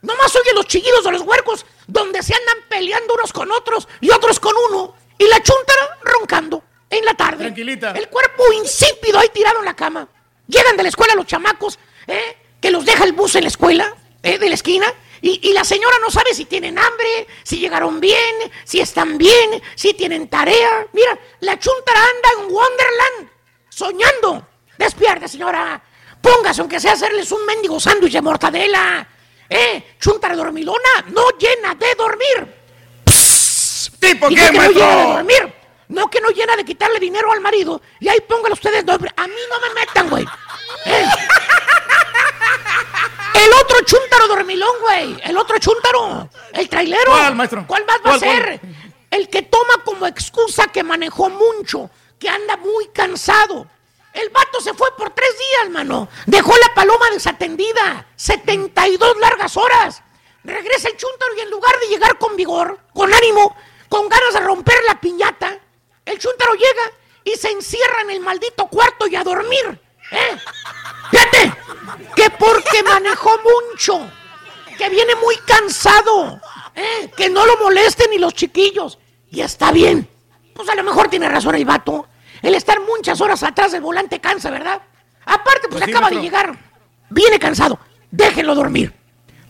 [0.03, 4.11] Nomás oye los chiquillos de los huercos donde se andan peleando unos con otros y
[4.11, 4.95] otros con uno.
[5.17, 7.45] Y la chuntara roncando en la tarde.
[7.45, 7.93] Tranquilita.
[7.93, 10.07] El cuerpo insípido ahí tirado en la cama.
[10.49, 12.37] Llegan de la escuela los chamacos, ¿eh?
[12.61, 14.39] que los deja el bus en la escuela, ¿eh?
[14.39, 14.93] de la esquina.
[15.21, 19.63] Y, y la señora no sabe si tienen hambre, si llegaron bien, si están bien,
[19.75, 20.87] si tienen tarea.
[20.93, 23.31] Mira, la chuntara anda en Wonderland,
[23.69, 24.47] soñando.
[24.79, 25.83] Despierte, señora.
[26.21, 29.07] Póngase, aunque sea hacerles un mendigo sándwich de mortadela.
[29.49, 29.97] ¿Eh?
[30.01, 32.55] Chuntara dormilona, no llena de dormir.
[34.01, 35.55] ¿Tipo Dije qué, que no llena de dormir.
[35.89, 37.81] No que no llena de quitarle dinero al marido.
[38.01, 38.85] Y ahí póngale ustedes.
[38.89, 40.25] A mí no me metan, güey.
[40.87, 41.05] ¿Eh?
[43.45, 45.17] El otro chúntaro dormilón, güey.
[45.25, 46.29] El otro chúntaro.
[46.53, 47.11] El trailero.
[47.11, 47.65] ¿Cuál, maestro?
[47.67, 48.61] ¿Cuál más va a ser?
[49.11, 53.67] El que toma como excusa que manejó mucho, que anda muy cansado.
[54.13, 56.09] El vato se fue por tres días, mano.
[56.27, 58.07] Dejó la paloma desatendida.
[58.17, 60.03] 72 largas horas.
[60.43, 63.57] Regresa el chúntaro y en lugar de llegar con vigor, con ánimo,
[63.89, 65.59] con ganas de romper la piñata,
[66.05, 66.93] el chúntaro llega
[67.25, 69.81] y se encierra en el maldito cuarto y a dormir.
[70.11, 70.39] ¿Eh?
[71.11, 71.53] Fíjate,
[72.15, 74.11] que porque manejó mucho,
[74.77, 76.41] que viene muy cansado,
[76.75, 77.11] ¿eh?
[77.17, 78.99] que no lo molesten ni los chiquillos.
[79.31, 80.09] Y está bien.
[80.55, 82.09] Pues a lo mejor tiene razón el vato.
[82.43, 84.81] El estar muchas horas atrás del volante cansa, ¿verdad?
[85.25, 86.57] Aparte, pues, Pues sí, acaba de llegar.
[87.11, 87.79] Viene cansado.
[88.11, 88.95] Déjenlo dormir.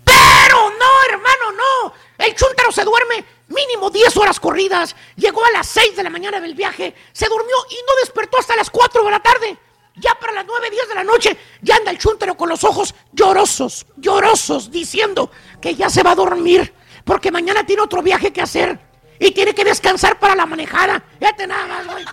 [0.05, 1.93] Pero no, hermano, no.
[2.19, 4.97] El chúntaro se duerme mínimo 10 horas corridas.
[5.17, 6.95] Llegó a las 6 de la mañana del viaje.
[7.13, 9.59] Se durmió y no despertó hasta las 4 de la tarde.
[9.97, 12.95] Ya para las 9, 10 de la noche, ya anda el chúntaro con los ojos
[13.13, 15.31] llorosos, llorosos, diciendo
[15.61, 16.73] que ya se va a dormir.
[17.05, 18.79] Porque mañana tiene otro viaje que hacer.
[19.19, 21.03] y tiene que descansar para la manejada.
[21.19, 22.05] Fíjate nada más, güey.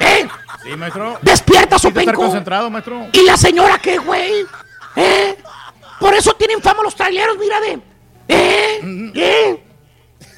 [0.00, 0.28] ¿Eh?
[0.64, 1.16] Sí, maestro.
[1.22, 2.14] Despierta, estar Sopenco.
[2.20, 3.06] concentrado, maestro.
[3.12, 4.44] ¿Y la señora qué, güey?
[4.96, 5.38] ¿Eh?
[6.00, 7.80] Por eso tienen fama los traileros, mira de.
[8.26, 8.80] ¿Eh?
[9.14, 9.64] ¿Eh?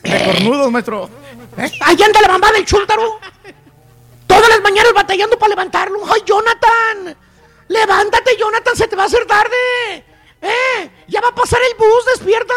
[0.03, 1.09] De cornudos, maestro.
[1.57, 3.18] Ahí anda la mamá del chúntaro.
[4.31, 6.01] Todas las mañanas batallando para levantarlo.
[6.07, 7.16] ¡Ay, Jonathan!
[7.66, 8.76] ¡Levántate, Jonathan!
[8.76, 9.57] ¡Se te va a hacer tarde!
[10.41, 10.91] ¡Eh!
[11.09, 12.05] ¡Ya va a pasar el bus!
[12.14, 12.55] ¡Despierta!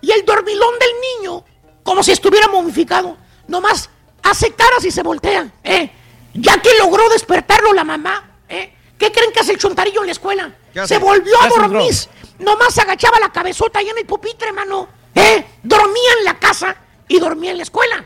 [0.00, 1.44] Y el dormilón del niño,
[1.84, 3.88] como si estuviera momificado, nomás
[4.24, 5.48] hace caras y se voltea.
[5.62, 5.92] ¿Eh?
[6.34, 8.74] Ya que logró despertarlo la mamá, ¿eh?
[8.98, 10.56] ¿Qué creen que hace el chuntarillo en la escuela?
[10.86, 11.94] Se volvió ¿Qué a dormir.
[12.40, 14.88] Nomás agachaba la cabezota ahí en el pupitre, mano.
[15.14, 15.46] ¿Eh?
[15.62, 16.76] Dormía en la casa
[17.06, 18.04] y dormía en la escuela.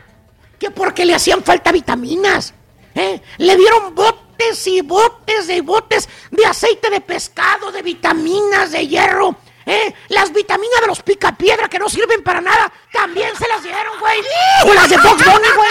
[0.59, 2.53] Que porque le hacían falta vitaminas.
[2.95, 3.21] ¿Eh?
[3.37, 9.35] Le dieron botes y botes y botes de aceite de pescado, de vitaminas, de hierro.
[9.65, 9.93] ¿eh?
[10.09, 14.19] Las vitaminas de los picapiedra que no sirven para nada, también se las dieron, güey.
[14.65, 15.69] O las de Fox Bunny, güey.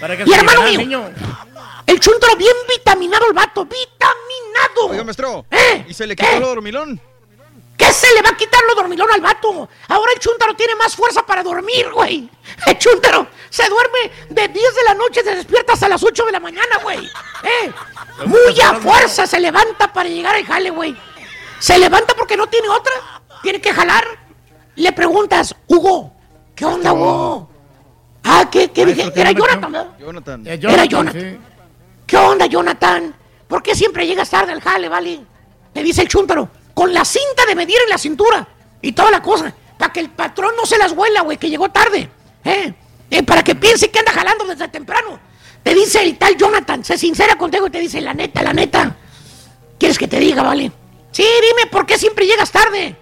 [0.00, 1.10] Para que Y hermano el mío, niño.
[1.86, 4.88] el chuntaro bien vitaminado el vato, vitaminado.
[4.90, 5.46] Oiga, maestro.
[5.50, 5.86] ¿Eh?
[5.88, 7.00] ¿Y se le quitó lo dormilón?
[7.76, 9.68] ¿Qué se le va a quitar lo dormilón al vato?
[9.88, 12.28] Ahora el chúntaro tiene más fuerza para dormir, güey.
[12.66, 16.24] El chúntaro se duerme de 10 de la noche y se despierta hasta las 8
[16.26, 17.04] de la mañana, güey.
[17.42, 17.72] ¿Eh?
[18.24, 20.96] Muy a fuerza se levanta para llegar al jale, güey.
[21.58, 22.92] Se levanta porque no tiene otra.
[23.42, 24.04] Tiene que jalar.
[24.76, 26.12] Le preguntas, Hugo,
[26.54, 27.50] ¿qué onda, Hugo?
[28.24, 29.12] Ah, ¿qué, qué dije?
[29.14, 29.98] Era Jonathan, ¿verdad?
[29.98, 30.46] Jonathan.
[30.46, 31.46] Era Jonathan.
[32.06, 33.14] ¿Qué onda, Jonathan?
[33.48, 35.20] ¿Por qué siempre llegas tarde al jale, vale?
[35.74, 38.46] Le dice el chúntaro, con la cinta de medir en la cintura
[38.82, 41.70] y toda la cosa, para que el patrón no se las huela, güey, que llegó
[41.70, 42.10] tarde.
[42.44, 42.74] ¿eh?
[43.10, 45.18] Eh, para que piense que anda jalando desde temprano.
[45.62, 48.94] Te dice el tal Jonathan, se sincera contigo y te dice, la neta, la neta.
[49.78, 50.70] ¿Quieres que te diga, vale?
[51.12, 52.94] Sí, dime, ¿por qué siempre llegas tarde?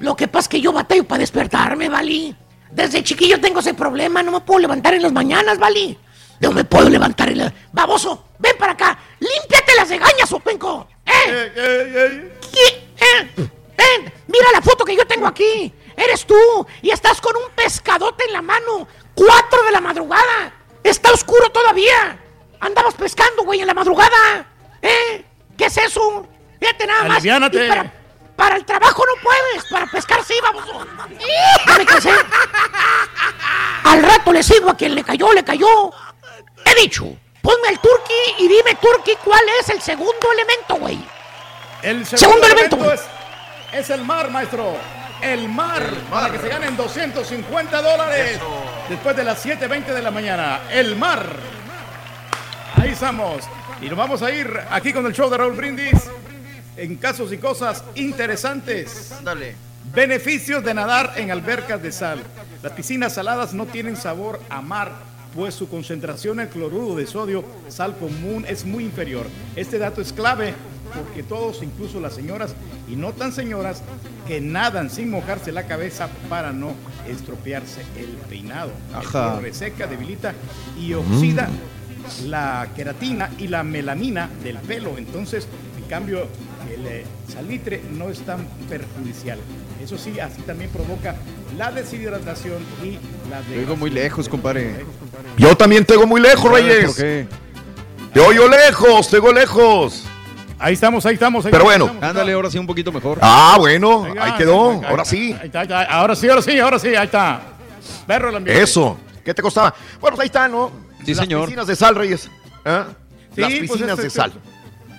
[0.00, 2.36] Lo que pasa es que yo batallo para despertarme, vale.
[2.72, 5.96] Desde chiquillo tengo ese problema, no me puedo levantar en las mañanas, vale.
[6.40, 7.54] No me puedo levantar en la...
[7.72, 10.86] Baboso, ven para acá, límpiate las regañas, Openco.
[11.06, 12.32] ¿Eh?
[12.52, 12.83] ¿Qué?
[13.04, 13.30] ¿Eh?
[13.76, 15.72] Ven, mira la foto que yo tengo aquí.
[15.96, 18.88] Eres tú y estás con un pescadote en la mano.
[19.14, 20.52] Cuatro de la madrugada.
[20.82, 22.18] Está oscuro todavía.
[22.60, 24.46] Andabas pescando, güey, en la madrugada.
[24.82, 25.24] ¿Eh?
[25.56, 26.26] ¿Qué es eso?
[26.58, 27.16] Fíjate nada más.
[27.18, 27.64] Aliviánate.
[27.64, 27.92] Y Para,
[28.36, 29.64] para el trabajo no puedes.
[29.70, 30.64] Para pescar sí, vamos.
[31.78, 32.10] Me cansé.
[33.84, 35.92] Al rato le sigo a quien le cayó, le cayó.
[36.64, 37.04] He dicho,
[37.42, 40.98] ponme al turqui y dime, turqui, cuál es el segundo elemento, güey.
[41.84, 42.76] El Segundo segundo, elemento.
[42.76, 44.74] elemento es, es el mar, maestro.
[45.20, 48.40] El mar, para que se ganen 250 dólares
[48.88, 50.60] después de las 7.20 de la mañana.
[50.70, 51.26] El mar.
[52.76, 53.44] Ahí estamos.
[53.82, 56.10] Y nos vamos a ir aquí con el show de Raúl Brindis
[56.76, 59.12] en casos y cosas interesantes.
[59.22, 59.54] Dale.
[59.92, 62.22] Beneficios de nadar en albercas de sal.
[62.62, 64.90] Las piscinas saladas no tienen sabor a mar,
[65.34, 69.26] pues su concentración en cloruro de sodio, sal común, es muy inferior.
[69.56, 70.54] Este dato es clave
[70.94, 72.54] porque todos, incluso las señoras
[72.88, 73.82] y no tan señoras,
[74.26, 76.72] que nadan sin mojarse la cabeza para no
[77.08, 78.70] estropearse el peinado.
[78.94, 79.40] Ajá.
[79.40, 80.34] reseca, debilita
[80.80, 81.48] y oxida
[82.26, 84.96] la queratina y la melanina del pelo.
[84.98, 86.26] Entonces, en cambio,
[86.72, 89.38] el eh, salitre no es tan perjudicial.
[89.82, 91.14] Eso sí, así también provoca
[91.58, 92.98] la deshidratación y
[93.30, 94.84] la Te oigo muy lejos, compadre.
[95.36, 96.86] Yo también tengo muy lejos, ¿Sabes Reyes.
[96.86, 97.26] por qué?
[98.14, 100.04] Te oigo lejos, te oigo lejos.
[100.58, 101.44] Ahí estamos, ahí estamos.
[101.44, 101.94] ahí Pero bueno.
[102.00, 103.18] Ándale, ahora sí un poquito mejor.
[103.20, 104.70] Ah, bueno, ahí quedó.
[104.70, 105.36] ahí- Ahora sí.
[105.38, 105.82] ahí está, ahí está.
[105.82, 107.40] Ahora sí, ahora sí, ahora sí, ahí está.
[108.06, 108.62] Perro el ambiente.
[108.62, 108.96] Eso.
[109.24, 109.74] ¿Qué te costaba?
[110.00, 110.70] Bueno, pues ahí está, ¿no?
[111.04, 111.44] Sí, Las señor.
[111.46, 112.20] piscinas de sal, Reyes.
[112.22, 112.30] Sí,
[112.64, 112.84] Las
[113.34, 114.32] pues, piscinas este- de sal.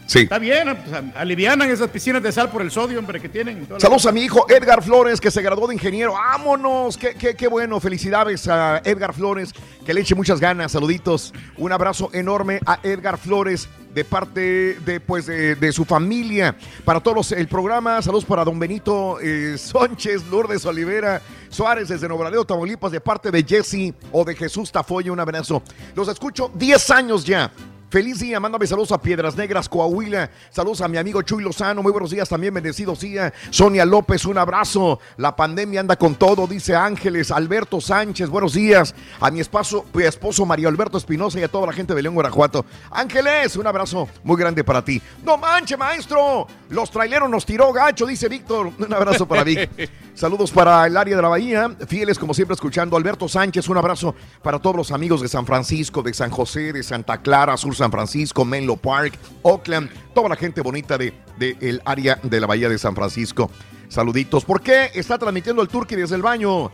[0.08, 0.20] Sí.
[0.20, 3.66] Está bien, pues, alivianan esas piscinas de sal por el sodio, hombre, que tienen.
[3.70, 6.14] la- Saludos a mi hijo Edgar Flores, que se graduó de ingeniero.
[6.14, 6.96] ¡Vámonos!
[6.96, 7.80] ¡Qué, qué, qué bueno!
[7.80, 9.52] Felicidades a Edgar Flores,
[9.84, 10.74] que le eche muchas ganas.
[10.74, 11.34] Saluditos.
[11.58, 16.56] Un abrazo enorme a Edgar Flores de parte de, pues, de, de su familia.
[16.84, 22.24] Para todos el programa, saludos para don Benito eh, Sánchez, Lourdes Olivera, Suárez desde Nuevo
[22.26, 25.12] Laredo, Tamaulipas, de parte de Jesse o de Jesús Tafoya.
[25.12, 25.64] Un abrazo.
[25.96, 27.52] Los escucho 10 años ya.
[27.96, 30.30] Feliz día, mándame saludos a Piedras Negras, Coahuila.
[30.50, 31.82] Saludos a mi amigo Chuy Lozano.
[31.82, 33.34] Muy buenos días también, bendecidos día.
[33.52, 35.00] Sonia López, un abrazo.
[35.16, 37.32] La pandemia anda con todo, dice Ángeles.
[37.32, 38.94] Alberto Sánchez, buenos días.
[39.22, 42.16] A mi esposo, mi esposo Mario Alberto Espinosa y a toda la gente de León,
[42.16, 42.66] Guanajuato.
[42.92, 45.02] Ángeles, un abrazo muy grande para ti.
[45.24, 46.48] No manche, maestro.
[46.68, 48.74] Los traileros nos tiró gacho, dice Víctor.
[48.78, 49.70] Un abrazo para Vic.
[50.16, 52.96] Saludos para el área de la Bahía, fieles como siempre escuchando.
[52.96, 56.84] Alberto Sánchez, un abrazo para todos los amigos de San Francisco, de San José, de
[56.84, 61.82] Santa Clara, Sur San Francisco, Menlo Park, Oakland, toda la gente bonita de, de el
[61.86, 63.50] área de la Bahía de San Francisco.
[63.90, 64.44] Saluditos.
[64.46, 66.72] ¿Por qué está transmitiendo el Turqui desde el baño?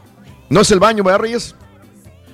[0.49, 1.55] No es el baño, ¿verdad, Reyes?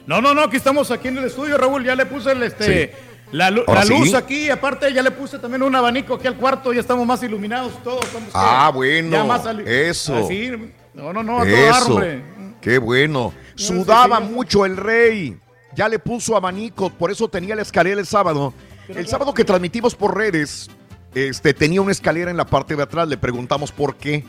[0.06, 1.84] No, no, no, aquí estamos aquí en el estudio, Raúl.
[1.84, 2.96] Ya le puse el, este,
[3.32, 4.50] la, lu- luz aquí.
[4.50, 6.72] Aparte, ya le puse también un abanico aquí al cuarto.
[6.72, 8.06] Ya estamos más iluminados todos.
[8.06, 10.16] estamos que- Ah, bueno, ya más eso.
[10.16, 10.52] Así,
[10.94, 11.94] no, no, no, a todo Eso.
[11.94, 12.24] hombre.
[12.62, 13.34] Qué bueno.
[13.56, 15.38] Sudaba mucho el rey.
[15.76, 18.54] Ya le puso abanico, por eso tenía la escalera el sábado.
[18.90, 20.70] El sábado que transmitimos por redes,
[21.14, 23.08] este, tenía una escalera en la parte de atrás.
[23.08, 24.24] Le preguntamos por qué.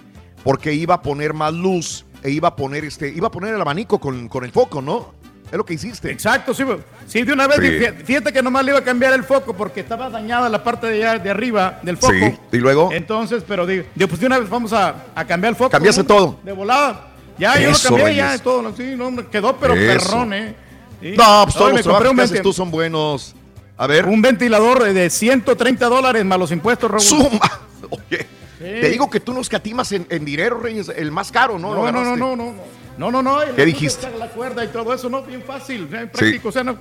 [0.45, 3.61] Porque iba a poner más luz e iba a poner este, iba a poner el
[3.61, 5.15] abanico con, con el foco, ¿no?
[5.51, 6.11] Es lo que hiciste.
[6.11, 6.63] Exacto, sí.
[7.07, 8.05] Sí, de una vez, Sí.
[8.05, 11.07] fíjate- que nomás le iba a cambiar el foco porque estaba dañada la parte de,
[11.07, 12.13] allá- de arriba del foco.
[12.13, 15.57] Sí, y luego Entonces, pero digo, pues de una vez vamos a, a cambiar el
[15.57, 15.71] foco.
[15.71, 16.07] Cambiaste ¿no?
[16.07, 16.39] todo.
[16.45, 17.13] De volada.
[17.39, 18.75] Ya, yo lo Eso, cambié, ya, todo.
[18.77, 20.11] Sí, no, quedó pero Eso.
[20.11, 20.55] perrón, ¿eh?
[21.01, 21.15] Sí.
[21.17, 23.35] No, pues todos los trabajos que haces tú son buenos.
[23.79, 24.07] A ver.
[24.07, 27.03] Un ventilador de 130 dólares más los impuestos, Raúl.
[27.03, 27.51] Suma.
[27.91, 28.27] Oye,
[28.59, 31.75] te digo que tú nos catimas en, en dinero, Reyes, el más caro, ¿no?
[31.75, 32.55] No, Lo no, no, no, no, no.
[32.99, 33.39] No, no, no.
[33.55, 34.09] ¿Qué dijiste?
[34.19, 36.49] La cuerda y todo eso, no, bien fácil, bien práctico.
[36.49, 36.77] O sea, no.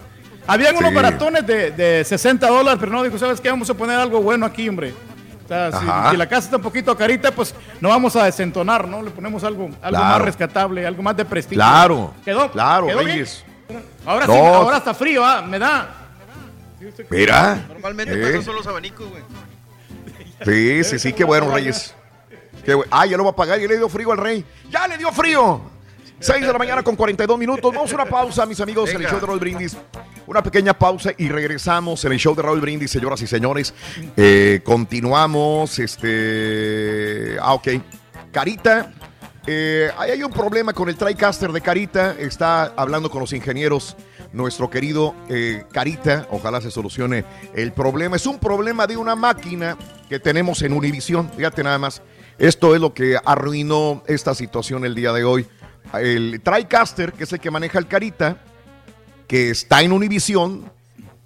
[0.48, 0.96] Habían unos Sí.
[0.96, 3.50] baratones de, de 60 dólares, pero no, dijo, ¿sabes qué?
[3.52, 4.94] Vamos a poner algo bueno aquí, hombre.
[5.46, 6.12] O sea, si, Ajá.
[6.12, 9.04] si la casa está un poquito carita, pues no vamos a desentonar, ¿no?
[9.04, 10.06] Le ponemos algo, algo Claro.
[10.06, 11.58] más rescatable, algo más de prestigio.
[11.64, 12.14] Claro.
[12.26, 12.52] ¿Quedó?
[12.52, 13.10] Claro, ¿Quedó bien?
[13.12, 13.44] Reyes.
[14.06, 16.07] Ahora sí, ahora está frío, ah, me da.
[17.10, 17.66] Mira.
[17.68, 18.18] Normalmente Eh.
[18.22, 19.24] para eso son los abanicos, güey.
[20.46, 21.94] Sí, sí, sí, qué bueno, Reyes.
[22.64, 24.46] Qué Ah, ya lo va a pagar, ya le dio frío al rey.
[24.70, 25.62] ¡Ya le dio frío!
[26.20, 27.74] 6 de la mañana con 42 minutos.
[27.74, 29.78] Vamos a una pausa, mis amigos, en el show de Raúl Brindis.
[30.26, 33.74] Una pequeña pausa y regresamos en el show de Raúl Brindis, señoras y señores.
[34.18, 35.78] Eh, continuamos.
[35.80, 37.38] Este.
[37.42, 37.68] Ah, ok.
[38.32, 38.92] Carita.
[39.50, 42.16] eh, ahí hay un problema con el TriCaster de Carita.
[42.20, 43.96] Está hablando con los ingenieros.
[44.34, 47.26] Nuestro querido eh, Carita, ojalá se solucione
[47.56, 48.16] el problema.
[48.16, 49.78] Es un problema de una máquina
[50.10, 51.30] que tenemos en Univision.
[51.32, 52.02] Fíjate nada más.
[52.38, 55.48] Esto es lo que arruinó esta situación el día de hoy.
[55.94, 58.44] El TriCaster, que es el que maneja el Carita,
[59.28, 60.72] que está en Univision,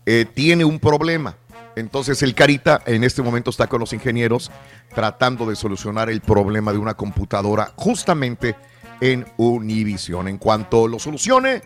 [0.06, 1.36] eh, tiene un problema.
[1.76, 4.52] Entonces el Carita en este momento está con los ingenieros
[4.93, 8.56] tratando de solucionar el problema de una computadora justamente
[8.99, 10.28] en Univision.
[10.28, 11.62] En cuanto lo solucione,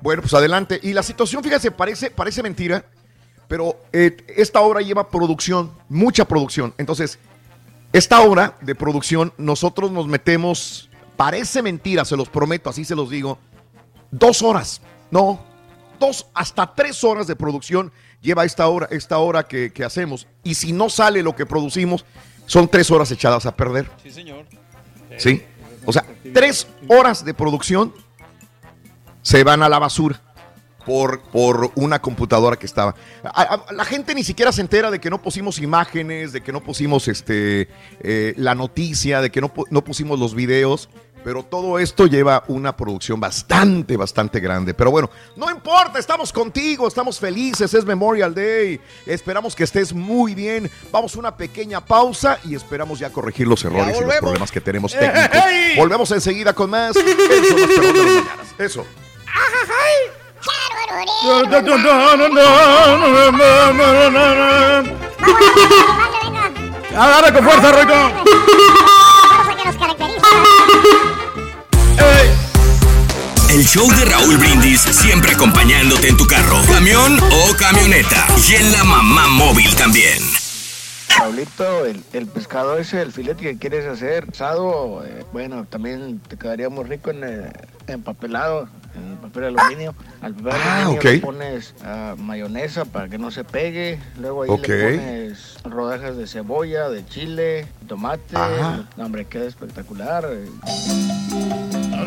[0.00, 0.78] bueno, pues adelante.
[0.82, 2.84] Y la situación, fíjese, parece, parece mentira,
[3.46, 6.74] pero eh, esta obra lleva producción, mucha producción.
[6.78, 7.18] Entonces,
[7.92, 13.10] esta obra de producción, nosotros nos metemos, parece mentira, se los prometo, así se los
[13.10, 13.38] digo,
[14.10, 14.80] dos horas,
[15.10, 15.40] no,
[15.98, 20.26] dos hasta tres horas de producción lleva esta hora, esta hora que, que hacemos.
[20.44, 22.04] Y si no sale lo que producimos,
[22.46, 23.90] son tres horas echadas a perder.
[24.02, 24.46] Sí, señor.
[25.16, 25.42] ¿Sí?
[25.84, 27.94] O sea, tres horas de producción
[29.28, 30.18] se van a la basura
[30.86, 32.94] por, por una computadora que estaba.
[33.22, 36.50] A- a- la gente ni siquiera se entera de que no pusimos imágenes, de que
[36.50, 37.68] no pusimos este,
[38.00, 40.88] eh, la noticia, de que no, no pusimos los videos.
[41.24, 44.72] Pero todo esto lleva una producción bastante, bastante grande.
[44.72, 48.80] Pero bueno, no importa, estamos contigo, estamos felices, es Memorial Day.
[49.04, 50.70] Esperamos que estés muy bien.
[50.92, 54.60] Vamos a una pequeña pausa y esperamos ya corregir los errores y los problemas que
[54.60, 55.00] tenemos ¡Ey!
[55.00, 55.76] técnicos.
[55.76, 56.96] Volvemos enseguida con más.
[56.96, 58.46] Eso, más perrón de las mañanas.
[58.56, 58.86] Eso.
[66.96, 67.94] Agarra con fuerza, Roito.
[73.50, 78.26] El show de Raúl Brindis siempre acompañándote en tu carro, camión o camioneta.
[78.48, 80.18] Y en la mamá móvil también.
[81.16, 86.36] Pablito, el, el pescado ese, el filete que quieres hacer, asado, eh, bueno, también te
[86.36, 87.50] quedaría muy rico en eh,
[87.94, 89.94] empapelado, en papel aluminio.
[90.20, 91.04] Al papel Ah, aluminio ok.
[91.04, 94.68] le pones ah, mayonesa para que no se pegue, luego ahí Ok.
[94.68, 98.84] le pones rodajas de cebolla, de chile, tomate, Ajá.
[98.96, 100.26] no, hombre, queda espectacular.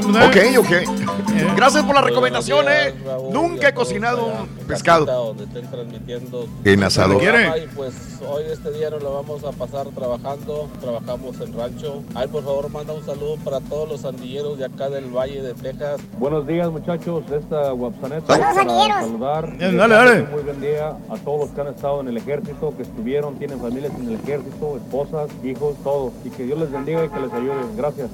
[0.02, 0.72] Ok, ok.
[1.56, 2.94] Gracias por la recomendación, eh.
[3.32, 7.94] Nunca he cocinado un pescado donde estén transmitiendo en programa Y pues
[8.28, 12.04] hoy este día nos lo vamos a pasar trabajando, trabajamos en rancho.
[12.16, 15.54] Ahí por favor manda un saludo para todos los sandilleros de acá del Valle de
[15.54, 15.71] Texas.
[16.18, 19.58] Buenos días muchachos, esta Guapsaneta Saludos, para saludar.
[19.58, 20.24] Bien, dale, dale.
[20.24, 23.60] Muy buen día a todos los que han estado en el ejército, que estuvieron, tienen
[23.60, 26.14] familias en el ejército, esposas, hijos, todos.
[26.26, 27.56] Y que Dios les bendiga y que les ayude.
[27.76, 28.10] Gracias.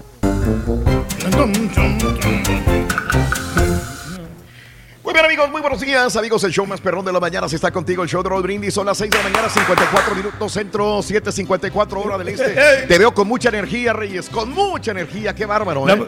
[5.04, 6.16] Muy bien, amigos, muy buenos días.
[6.16, 7.50] Amigos, el show más perrón de la mañana.
[7.50, 8.74] Si está contigo, el show de Roll Brindis.
[8.74, 12.86] Son las 6 de la mañana, 54 minutos centro, 7.54 hora del este.
[12.88, 14.30] Te veo con mucha energía, Reyes.
[14.30, 15.34] Con mucha energía.
[15.34, 15.96] Qué bárbaro, ¿eh?
[15.96, 16.06] No,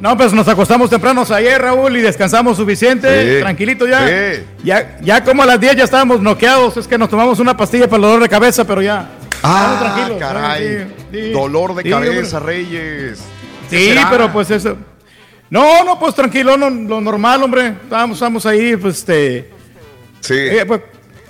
[0.00, 3.36] no, pues nos acostamos tempranos ayer, Raúl, y descansamos suficiente.
[3.36, 4.06] Sí, Tranquilito ya.
[4.08, 4.42] sí.
[4.64, 4.98] ya.
[5.02, 6.76] Ya como a las 10 ya estábamos noqueados.
[6.78, 9.08] Es que nos tomamos una pastilla para el dolor de cabeza, pero ya.
[9.42, 10.18] Ah, tranquilos.
[10.18, 10.86] caray.
[11.12, 11.30] Sí.
[11.32, 12.40] Dolor de cabeza.
[12.40, 13.20] Reyes.
[13.68, 14.08] ¿Qué Sí, será?
[14.10, 14.76] pero pues eso.
[15.50, 17.74] No, no, pues tranquilo, no, lo normal, hombre.
[17.82, 19.50] Estamos, estamos ahí, pues este.
[20.20, 20.34] Sí.
[20.34, 20.80] eh, pues,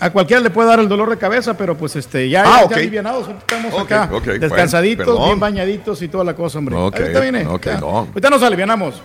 [0.00, 2.76] a cualquiera le puede dar el dolor de cabeza, pero pues este, ya, Ah, ya,
[2.76, 6.74] alivianados, estamos acá, descansaditos, bien bañaditos y toda la cosa, hombre.
[6.76, 7.46] Ahorita viene.
[7.46, 7.78] ok, ya.
[7.80, 7.88] no.
[7.98, 9.02] Ahorita nos alivianamos.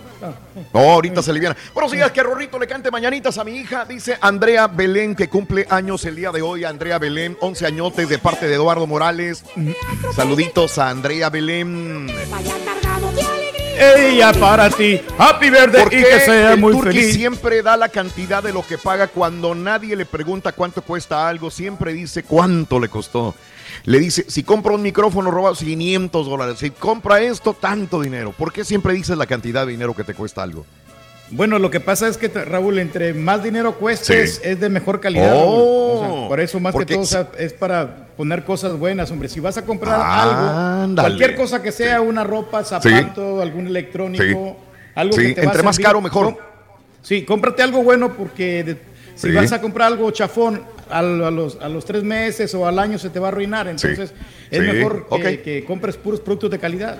[0.72, 1.54] No, ahorita se aliviana.
[1.74, 3.84] Buenos días, que Rorrito le cante mañanitas a mi hija.
[3.84, 6.64] Dice Andrea Belén, que cumple años el día de hoy.
[6.64, 9.44] Andrea Belén, 11 añotes de parte de Eduardo Morales.
[10.14, 12.06] Saluditos a Andrea Belén.
[13.78, 17.14] Ella para ti, happy birthday ¿Por y qué que sea el muy feliz.
[17.14, 21.50] siempre da la cantidad de lo que paga cuando nadie le pregunta cuánto cuesta algo?
[21.50, 23.34] Siempre dice cuánto le costó.
[23.84, 26.58] Le dice, si compra un micrófono robado, 500 dólares.
[26.58, 28.32] Si compra esto, tanto dinero.
[28.32, 30.64] ¿Por qué siempre dices la cantidad de dinero que te cuesta algo?
[31.30, 34.40] Bueno, lo que pasa es que, Raúl, entre más dinero cuestes, Sí.
[34.44, 35.32] es de mejor calidad.
[35.34, 36.12] Oh, Raúl.
[36.14, 38.78] O sea, por eso, más porque que todo, o si- sea, es para poner cosas
[38.78, 39.28] buenas, hombre.
[39.28, 44.56] Si vas a comprar algo, cualquier cosa que sea, una ropa, zapato, algún electrónico,
[44.94, 46.24] algo Sí, que te va a entre más servir, caro, mejor.
[46.26, 46.36] com-
[47.02, 48.78] Sí, cómprate algo bueno porque de-
[49.14, 52.98] si vas a comprar algo chafón a, los, a los tres meses o al año
[52.98, 53.66] se te va a arruinar.
[53.68, 54.12] Entonces,
[54.50, 56.98] es mejor que compres puros productos de calidad.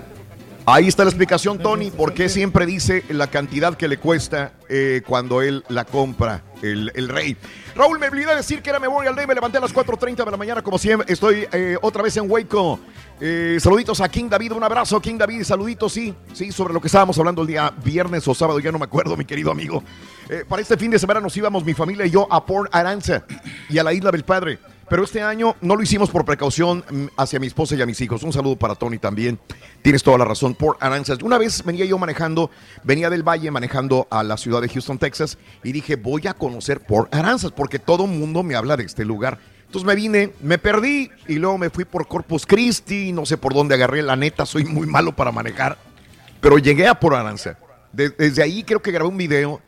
[0.69, 5.01] Ahí está la explicación, Tony, por qué siempre dice la cantidad que le cuesta eh,
[5.07, 7.37] cuando él la compra, el, el rey.
[7.77, 10.37] Raúl, me olvidé decir que era Memorial Day, me levanté a las 4.30 de la
[10.37, 12.81] mañana, como siempre, estoy eh, otra vez en Waco.
[13.21, 16.89] Eh, saluditos a King David, un abrazo, King David, saluditos, sí, sí, sobre lo que
[16.89, 19.85] estábamos hablando el día viernes o sábado, ya no me acuerdo, mi querido amigo.
[20.29, 23.25] Eh, para este fin de semana nos íbamos, mi familia y yo, a Port Aranza
[23.69, 24.59] y a la Isla del Padre.
[24.89, 28.01] Pero este año no lo hicimos por precaución mm, hacia mi esposa y a mis
[28.01, 28.23] hijos.
[28.23, 29.39] Un saludo para Tony también.
[29.83, 30.55] Tienes toda la razón.
[30.55, 31.21] Port Aranzas.
[31.23, 32.51] Una vez venía yo manejando,
[32.85, 36.81] venía del Valle manejando a la ciudad de Houston, Texas, y dije, voy a conocer
[36.81, 39.39] Port Aranzas porque todo mundo me habla de este lugar.
[39.67, 43.53] Entonces me vine, me perdí y luego me fui por Corpus Christi, no sé por
[43.55, 44.03] dónde agarré.
[44.03, 45.77] La neta, soy muy malo para manejar.
[46.41, 47.59] Pero llegué a Port Aranza.
[47.93, 49.61] De- desde ahí creo que grabé un video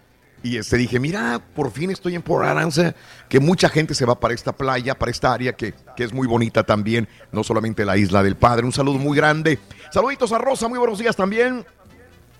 [0.42, 2.94] y este, dije, mira, por fin estoy en Port Aranza,
[3.28, 6.26] que mucha gente se va para esta playa, para esta área que, que es muy
[6.26, 8.64] bonita también, no solamente la isla del Padre.
[8.64, 9.58] Un saludo muy grande.
[9.90, 11.64] Saluditos a Rosa, muy buenos días también.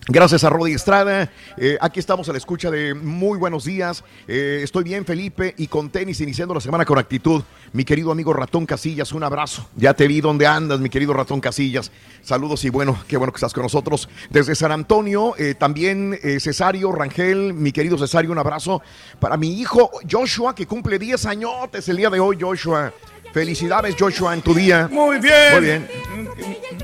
[0.07, 1.31] Gracias a Rodi Estrada.
[1.59, 4.03] Eh, aquí estamos a la escucha de muy buenos días.
[4.27, 7.43] Eh, estoy bien, Felipe, y con tenis iniciando la semana con actitud.
[7.75, 9.69] Mi querido amigo Ratón Casillas, un abrazo.
[9.77, 11.93] Ya te vi dónde andas, mi querido Ratón Casillas.
[12.23, 14.09] Saludos y bueno, qué bueno que estás con nosotros.
[14.31, 18.81] Desde San Antonio, eh, también Cesario Rangel, mi querido Cesario, un abrazo.
[19.21, 22.95] Para mi hijo Joshua, que cumple 10 añotes el día de hoy, Joshua.
[23.35, 24.89] Felicidades, Joshua, en tu día.
[24.91, 25.53] Muy bien.
[25.53, 25.89] Muy bien.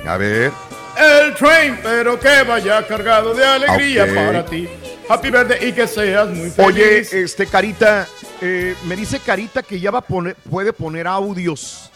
[0.06, 0.52] A ver.
[0.96, 4.68] El train, pero que vaya cargado de alegría para ti.
[5.08, 6.58] Happy birthday y que seas muy feliz.
[6.58, 8.06] Oye, este Carita,
[8.40, 11.90] eh, me dice Carita que ya va a poner, puede poner audios.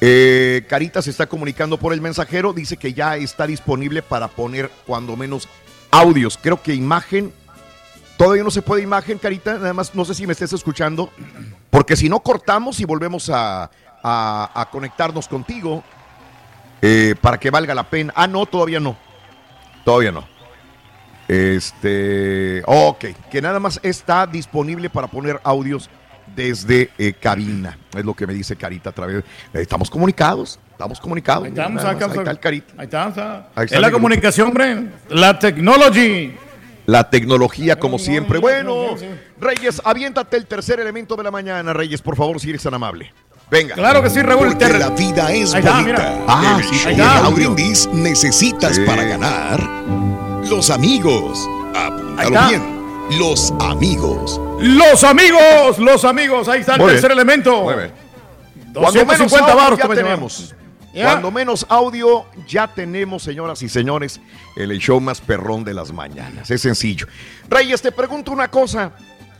[0.00, 4.70] Eh, Carita se está comunicando por el mensajero, dice que ya está disponible para poner
[4.86, 5.48] cuando menos
[5.90, 6.38] audios.
[6.42, 7.32] Creo que imagen,
[8.16, 11.10] todavía no se puede imagen, Carita, nada más no sé si me estés escuchando,
[11.70, 13.70] porque si no cortamos y volvemos a,
[14.02, 15.84] a- a conectarnos contigo
[16.86, 18.12] eh, para que valga la pena.
[18.14, 18.94] Ah, no, todavía no,
[19.86, 20.28] todavía no.
[21.26, 25.88] Este, ok, que nada más está disponible para poner audios
[26.36, 27.78] desde eh, cabina.
[27.96, 29.16] Es lo que me dice Carita a través.
[29.16, 29.24] eh,
[29.62, 31.44] estamos comunicados, estamos comunicados.
[31.44, 32.74] Ahí estamos, Nada más, acá, ahí está el Carita.
[32.76, 33.48] Ahí está, está.
[33.54, 34.88] Ahí está es la comunicación, hombre.
[35.08, 36.34] La technology.
[36.84, 38.38] La tecnología, como siempre.
[38.40, 38.94] Bueno,
[39.40, 43.10] Reyes, aviéntate el tercer elemento de la mañana, Reyes, por favor, si eres tan amable.
[43.50, 43.74] Venga.
[43.74, 44.48] Claro que sí, Raúl.
[44.48, 45.92] Porque la vida es Ahí está, bonita.
[45.92, 46.24] mira.
[46.26, 47.28] Ah, El sí, show de está.
[47.28, 48.82] Brindis necesitas Sí.
[48.82, 49.60] para ganar
[50.48, 51.46] los amigos.
[51.74, 52.48] Ahí Apúntalo está.
[52.48, 52.74] bien.
[53.18, 54.40] Los amigos.
[54.60, 56.48] Los amigos, los amigos.
[56.48, 57.20] Ahí está el Muy tercer bien.
[57.20, 57.62] elemento.
[57.62, 57.92] Muy bien.
[58.72, 60.12] Cuando menos 250 audio baros ya te va a llevar.
[60.14, 60.54] tenemos.
[60.94, 64.20] Cuando menos audio ya tenemos, señoras y señores,
[64.56, 66.50] el show más perrón de las mañanas.
[66.50, 67.06] Es sencillo.
[67.48, 68.92] Reyes, te pregunto una cosa.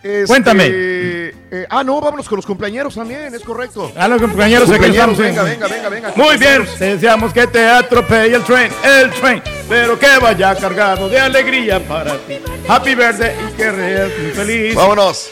[0.04, 0.66] Este, Cuéntame.
[0.68, 3.90] eh, ah, no, vámonos con los compañeros también, es correcto.
[3.96, 6.12] A los compañeros, aquí estamos, venga, venga, venga, venga.
[6.14, 11.08] Muy bien, te deseamos que te atropelle el tren, el tren, pero que vaya cargado
[11.08, 12.34] de alegría para ti.
[12.68, 14.74] Happy birthday y que seas muy feliz.
[14.74, 15.30] Vámonos.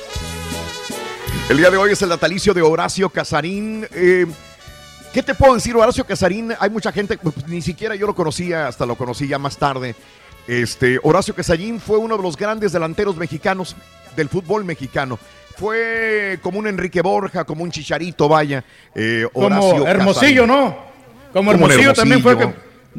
[1.50, 3.86] El día de hoy es el natalicio de Horacio Casarín.
[3.92, 4.24] Eh,
[5.12, 6.54] ¿Qué te puedo decir, Horacio Casarín?
[6.58, 9.94] Hay mucha gente, pues, ni siquiera yo lo conocía, hasta lo conocí ya más tarde.
[10.46, 13.76] Este, Horacio Casarín fue uno de los grandes delanteros mexicanos
[14.16, 15.18] del fútbol mexicano.
[15.56, 18.64] Fue como un Enrique Borja, como un Chicharito, vaya.
[18.94, 20.46] eh, Horacio Como Hermosillo, Casarín.
[20.46, 20.64] ¿no?
[21.32, 22.52] Como Como Hermosillo, también fue que, de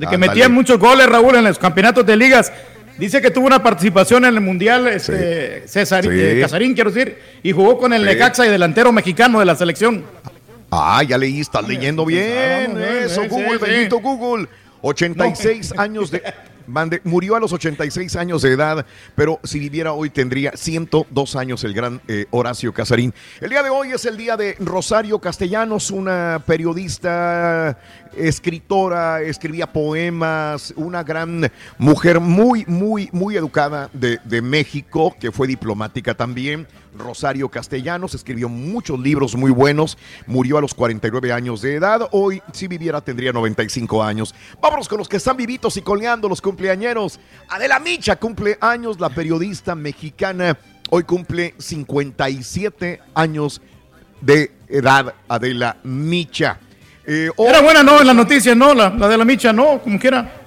[0.08, 0.18] que Ándale.
[0.30, 2.52] metía muchos goles, Raúl, en los campeonatos de ligas.
[2.98, 6.10] Dice que tuvo una participación en el Mundial este, César, Sí.
[6.12, 8.08] eh, Casarín, quiero decir, y jugó con el Sí.
[8.08, 10.06] Necaxa y delantero mexicano de la selección.
[10.72, 12.78] Ah, ya leí, estás leyendo bien.
[13.04, 14.48] Eso, Google, bendito Google.
[14.82, 16.22] 86 años de.
[17.04, 18.86] Murió a los 86 años de edad,
[19.16, 23.14] pero si viviera hoy tendría 102 años el gran eh, Horacio Casarín.
[23.42, 27.78] El día de hoy es el día de Rosario Castellanos, una periodista,
[28.16, 35.48] escritora, escribía poemas, una gran mujer muy, muy, muy educada de, de México, que fue
[35.48, 36.68] diplomática también.
[36.98, 39.98] Rosario Castellanos escribió muchos libros muy buenos,
[40.28, 44.34] murió a los 49 años de edad, hoy si viviera tendría 95 años.
[44.62, 47.20] Vámonos con los que están vivitos y coleando, los cumpleañeros.
[47.50, 50.58] Adela Micha cumple años, la periodista mexicana,
[50.90, 53.62] hoy cumple 57 años
[54.22, 56.60] de edad, Adela Micha.
[57.06, 58.00] Eh, hoy- Era buena, ¿no?
[58.00, 58.74] En la noticia, ¿no?
[58.74, 59.80] La, la de la micha, ¿no?
[59.82, 60.40] Como quiera.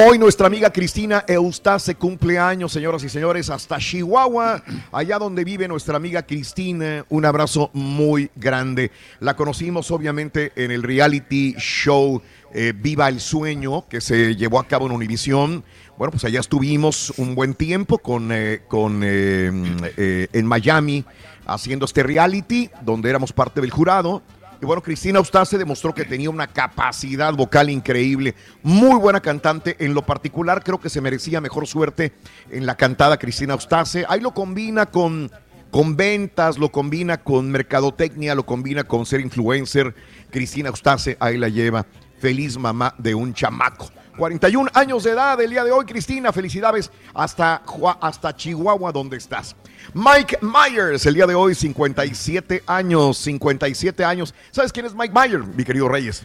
[0.00, 4.62] Hoy nuestra amiga Cristina Eustace cumple años, señoras y señores, hasta Chihuahua,
[4.92, 7.04] allá donde vive nuestra amiga Cristina.
[7.08, 8.92] Un abrazo muy grande.
[9.18, 12.22] La conocimos obviamente en el reality show
[12.54, 15.64] eh, Viva el Sueño, que se llevó a cabo en Univisión.
[15.96, 21.04] Bueno, pues allá estuvimos un buen tiempo con, eh, con, eh, en Miami
[21.44, 24.22] haciendo este reality, donde éramos parte del jurado.
[24.60, 29.76] Y bueno, Cristina Eustace demostró que tenía una capacidad vocal increíble, muy buena cantante.
[29.78, 32.12] En lo particular, creo que se merecía mejor suerte
[32.50, 34.04] en la cantada Cristina Eustace.
[34.08, 35.30] Ahí lo combina con,
[35.70, 39.94] con ventas, lo combina con mercadotecnia, lo combina con ser influencer.
[40.30, 41.86] Cristina Eustace ahí la lleva.
[42.18, 43.88] Feliz mamá de un chamaco.
[44.18, 46.32] 41 años de edad el día de hoy, Cristina.
[46.32, 47.62] Felicidades hasta,
[48.00, 49.54] hasta Chihuahua, donde estás.
[49.94, 53.16] Mike Myers, el día de hoy, 57 años.
[53.18, 54.34] 57 años.
[54.50, 56.22] ¿Sabes quién es Mike Myers, mi querido Reyes?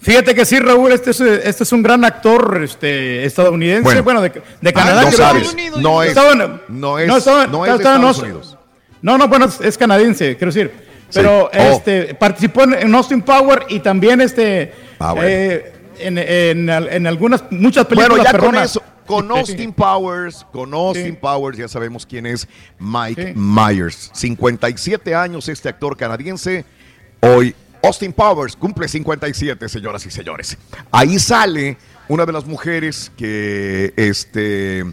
[0.00, 4.02] Fíjate que sí, Raúl, este es, este es un gran actor este, estadounidense, Bueno.
[4.04, 5.02] bueno, de, de Ah, Canadá.
[5.02, 5.56] no creo sabes.
[5.76, 6.34] No es- Estaba-
[6.68, 8.58] no es- estaba- no es de estaba- Estados no- Unidos.
[9.02, 10.72] No, no, bueno, es, canadiense, quiero decir.
[11.12, 11.50] Pero Oh.
[11.52, 15.28] este, participó en, Austin Power y también este, Ah, bueno.
[15.28, 18.10] eh, en, en en algunas, muchas películas.
[18.10, 18.70] Bueno, ya con perdonas.
[18.70, 19.30] eso, con.
[19.32, 21.18] Austin Powers, con Austin Sí.
[21.20, 22.46] Powers, ya sabemos quién es
[22.78, 23.32] Mike Sí.
[23.34, 24.10] Myers.
[24.14, 26.64] 57 años este actor canadiense.
[27.20, 30.56] Hoy Austin Powers cumple 57, señoras y señores.
[30.92, 31.76] Ahí sale
[32.08, 34.84] una de las mujeres que este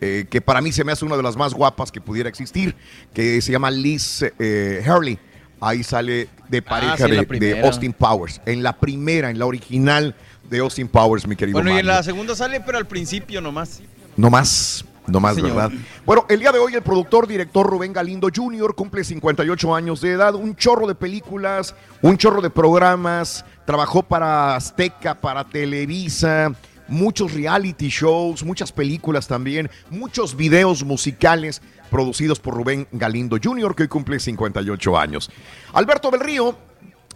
[0.00, 2.74] eh, que para mí se me hace una de las más guapas que pudiera existir,
[3.14, 5.18] que se llama Liz eh, Hurley.
[5.60, 7.60] Ahí sale de pareja Ah, sí, la de-.
[7.64, 8.40] Austin Powers.
[8.46, 10.16] En la primera, en la original
[10.52, 13.80] de Austin Powers, mi querido Bueno, y en la segunda sale, pero al principio nomás.
[14.16, 15.54] No más, no más, Señor.
[15.54, 15.72] ¿verdad?
[16.04, 18.74] Bueno, el día de hoy el productor, director Rubén Galindo Jr.
[18.74, 24.54] cumple 58 años de edad, un chorro de películas, un chorro de programas, trabajó para
[24.54, 26.52] Azteca, para Televisa,
[26.86, 33.84] muchos reality shows, muchas películas también, muchos videos musicales producidos por Rubén Galindo Jr., que
[33.84, 35.30] hoy cumple 58 años.
[35.72, 36.56] Alberto del Río,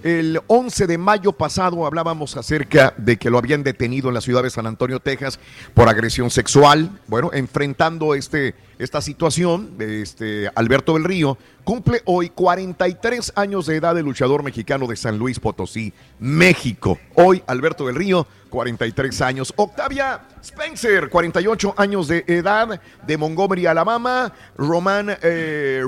[0.02, 4.42] el 11 de mayo pasado hablábamos acerca de que lo habían detenido en la ciudad
[4.42, 5.38] de San Antonio, Texas,
[5.74, 6.90] por agresión sexual.
[7.06, 13.98] Bueno, enfrentando este, esta situación, este, Alberto del Río cumple hoy 43 años de edad
[13.98, 16.96] el luchador mexicano de San Luis Potosí, México.
[17.14, 19.52] Hoy Alberto del Río, 43 años.
[19.56, 24.32] Octavia Spencer, 48 años de edad, de Montgomery, Alabama.
[24.56, 25.82] Roman eh,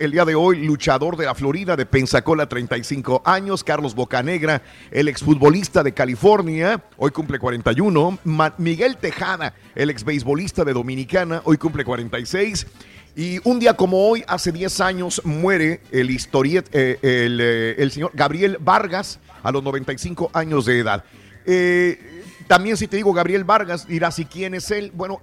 [0.00, 3.62] el día de hoy, luchador de la Florida, de Pensacola, 35 años.
[3.62, 8.20] Carlos Bocanegra, el exfutbolista de California, hoy cumple 41.
[8.24, 12.66] Ma- Miguel Tejada, el exbeisbolista de Dominicana, hoy cumple 46.
[13.16, 17.90] Y un día como hoy, hace 10 años, muere el historiet, eh, el, eh, el
[17.90, 21.04] señor Gabriel Vargas a los 95 años de edad.
[21.44, 24.92] Eh, también si te digo Gabriel Vargas, dirás, ¿y quién es él?
[24.94, 25.20] Bueno,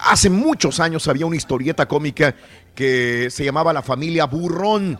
[0.00, 2.34] hace muchos años había una historieta cómica
[2.74, 4.98] que se llamaba La familia Burrón.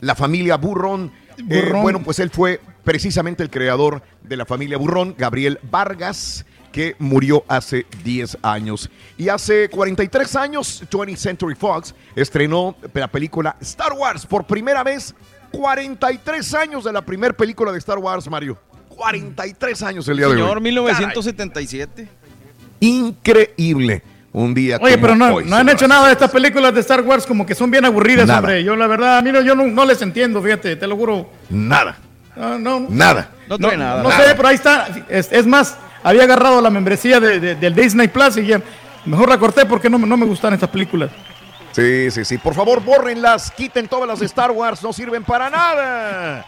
[0.00, 1.12] La familia Burrón.
[1.44, 1.82] Burrón.
[1.82, 6.44] bueno, pues él fue precisamente el creador de la familia Burrón, Gabriel Vargas,
[6.74, 8.90] que murió hace 10 años.
[9.16, 15.14] Y hace 43 años, 20th Century Fox estrenó la película Star Wars por primera vez.
[15.52, 18.58] 43 años de la primera película de Star Wars, Mario.
[18.88, 20.62] 43 años el día de Señor, hoy.
[20.64, 22.08] 1977.
[22.80, 24.02] Increíble.
[24.32, 26.80] Un día Oye, como pero no, hoy, no han hecho nada de estas películas de
[26.80, 28.40] Star Wars, como que son bien aburridas, Nada.
[28.40, 28.64] hombre.
[28.64, 31.30] Yo, la verdad, mira, yo no, no les entiendo, fíjate, te lo juro.
[31.50, 31.98] Nada.
[32.34, 33.30] No, no, Nada.
[33.48, 34.02] No trae nada.
[34.02, 34.24] No Nada.
[34.24, 34.88] sé, pero ahí está.
[35.08, 38.60] Es, es más, había agarrado la membresía de, de- del Disney Plus y ya
[39.04, 41.10] mejor la corté porque no, me- no me gustan estas películas.
[41.72, 42.38] Sí, sí, sí.
[42.38, 46.46] Por favor, bórrenlas, quiten todas las de Star Wars, no sirven para nada.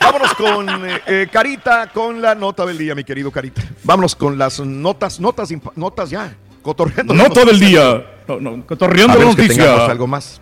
[0.00, 3.62] Vámonos con eh, eh, Carita, con la nota del día, mi querido Carita.
[3.82, 6.36] Vámonos con las notas, notas, notas ya.
[6.62, 7.14] Cotorreando.
[7.14, 7.82] las No todo el noticias.
[7.84, 8.06] día.
[8.28, 9.64] No, no, cotorreando A la menos que noticia.
[9.64, 10.40] tengamos algo más.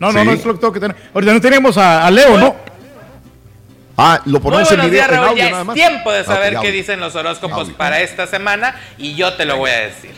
[0.00, 0.26] No, no, Sí.
[0.26, 0.96] no es lo que tengo que tener.
[1.14, 2.56] Ahorita no tenemos a, a Leo, ¿no?
[4.02, 5.28] Ah, lo Muy ponemos en buenos video, días, en Raúl.
[5.28, 5.74] audio Ya nada es más.
[5.74, 7.76] tiempo de saber Ok, qué dicen los horóscopos Audio.
[7.76, 10.12] para esta semana y yo te lo voy a decir.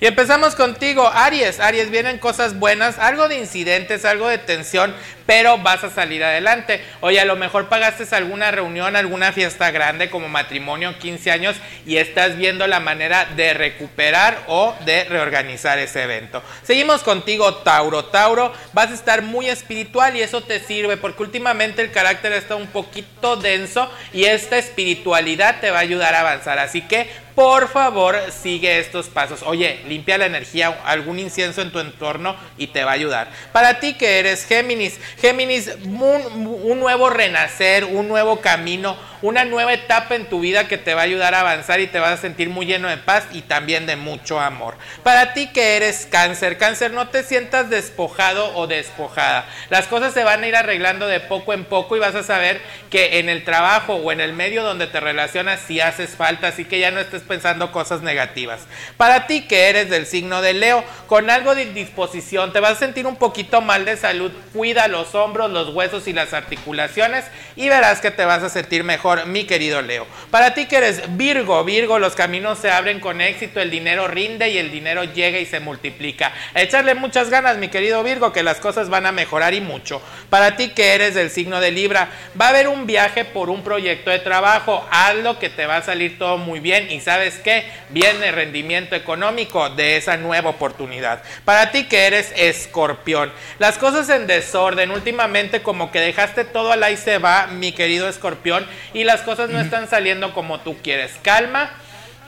[0.00, 1.60] Y empezamos contigo, Aries.
[1.60, 4.94] Aries, vienen cosas buenas, algo de incidentes, algo de tensión,
[5.28, 6.82] pero vas a salir adelante.
[7.02, 11.98] Oye, a lo mejor pagaste alguna reunión, alguna fiesta grande como matrimonio, 15 años, y
[11.98, 16.42] estás viendo la manera de recuperar o de reorganizar ese evento.
[16.62, 18.06] Seguimos contigo, Tauro.
[18.06, 22.56] Tauro, vas a estar muy espiritual y eso te sirve porque últimamente el carácter está
[22.56, 26.58] un poquito denso y esta espiritualidad te va a ayudar a avanzar.
[26.58, 29.44] Así que por favor, sigue estos pasos.
[29.44, 33.30] Oye, limpia la energía, algún incienso en tu entorno y te va a ayudar.
[33.52, 39.72] Para ti que eres Géminis, Géminis, un, un nuevo renacer, un nuevo camino, una nueva
[39.72, 42.22] etapa en tu vida que te va a ayudar a avanzar y te vas a
[42.22, 44.76] sentir muy lleno de paz y también de mucho amor.
[45.02, 49.44] Para ti que eres cáncer, cáncer, no te sientas despojado o despojada.
[49.70, 52.60] Las cosas se van a ir arreglando de poco en poco y vas a saber
[52.90, 56.64] que en el trabajo o en el medio donde te relacionas sí haces falta, así
[56.64, 58.60] que ya no estés pensando cosas negativas.
[58.96, 62.76] Para ti que eres del signo de Leo, con algo de indisposición, te vas a
[62.76, 67.24] sentir un poquito mal de salud, cuida los hombros, los huesos y las articulaciones
[67.56, 70.06] y verás que te vas a sentir mejor, mi querido Leo.
[70.30, 74.50] Para ti que eres Virgo, Virgo, los caminos se abren con éxito, el dinero rinde
[74.50, 76.32] y el dinero llega y se multiplica.
[76.54, 80.02] Echarle muchas ganas, mi querido Virgo, que las cosas van a mejorar y mucho.
[80.28, 83.64] Para ti que eres del signo de Libra, va a haber un viaje por un
[83.64, 87.64] proyecto de trabajo, hazlo que te va a salir todo muy bien y sabes qué,
[87.88, 91.22] viene rendimiento económico de esa nueva oportunidad.
[91.46, 96.82] Para ti que eres escorpión, las cosas en desorden, últimamente como que dejaste todo al
[96.82, 101.12] ahí se va, mi querido escorpión, y las cosas no están saliendo como tú quieres.
[101.22, 101.70] Calma.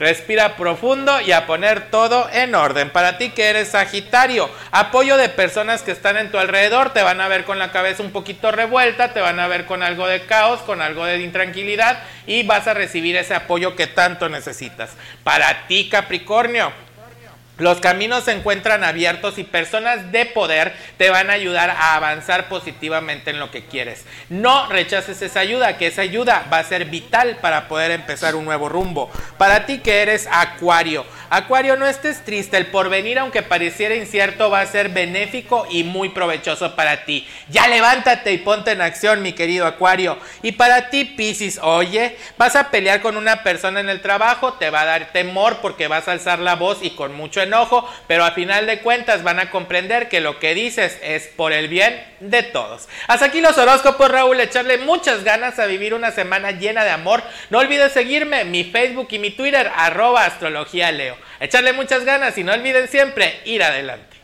[0.00, 2.88] Respira profundo y a poner todo en orden.
[2.88, 7.20] Para ti que eres Sagitario, apoyo de personas que están en tu alrededor, te van
[7.20, 10.24] a ver con la cabeza un poquito revuelta, te van a ver con algo de
[10.24, 14.92] caos, con algo de intranquilidad y vas a recibir ese apoyo que tanto necesitas.
[15.22, 16.72] Para ti Capricornio,
[17.60, 22.48] los caminos se encuentran abiertos y personas de poder te van a ayudar a avanzar
[22.48, 24.04] positivamente en lo que quieres.
[24.28, 28.44] No rechaces esa ayuda, que esa ayuda va a ser vital para poder empezar un
[28.44, 29.10] nuevo rumbo.
[29.38, 34.62] Para ti que eres Acuario, Acuario no estés triste, el porvenir aunque pareciera incierto va
[34.62, 37.24] a ser benéfico y muy provechoso para ti.
[37.48, 40.18] Ya levántate y ponte en acción, mi querido Acuario.
[40.42, 44.70] Y para ti Piscis, oye, vas a pelear con una persona en el trabajo, te
[44.70, 48.24] va a dar temor porque vas a alzar la voz y con mucho enojo, pero
[48.24, 52.00] a final de cuentas van a comprender que lo que dices es por el bien
[52.20, 52.88] de todos.
[53.08, 57.22] Hasta aquí los horóscopos, Raúl, echarle muchas ganas a vivir una semana llena de amor.
[57.50, 61.16] No olvides seguirme, mi Facebook y mi Twitter, arroba astrología leo.
[61.40, 64.19] Echarle muchas ganas y no olviden siempre ir adelante.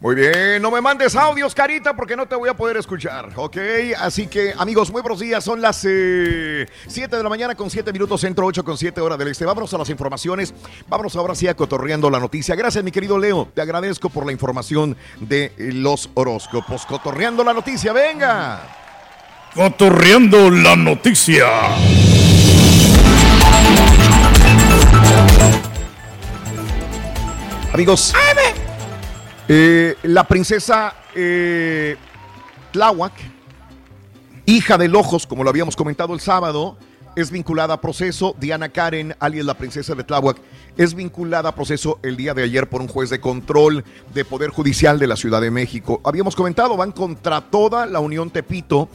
[0.00, 3.56] Muy bien, no me mandes audios, carita, porque no te voy a poder escuchar, ¿ok?
[3.98, 5.42] Así que, amigos, muy buenos días.
[5.42, 9.26] Son las 7 de la mañana con 7 minutos, centro 8 con 7 horas del
[9.26, 9.44] este.
[9.44, 10.54] Vámonos a las informaciones.
[10.86, 12.54] Vámonos ahora sí a cotorreando la noticia.
[12.54, 13.48] Gracias, mi querido Leo.
[13.52, 16.86] Te agradezco por la información de eh, los horóscopos.
[16.86, 18.60] Cotorreando la noticia, venga.
[19.52, 21.48] Cotorreando la noticia.
[27.72, 28.14] Amigos,
[29.48, 31.96] eh, la princesa eh,
[32.72, 33.12] Tláhuac,
[34.46, 36.76] hija de Lojos, como lo habíamos comentado el sábado,
[37.16, 38.36] es vinculada a proceso.
[38.38, 40.36] Diana Karen, alias la princesa de Tláhuac,
[40.76, 43.84] es vinculada a proceso el día de ayer por un juez de control
[44.14, 46.00] de Poder Judicial de la Ciudad de México.
[46.04, 48.88] Habíamos comentado, van contra toda la Unión Tepito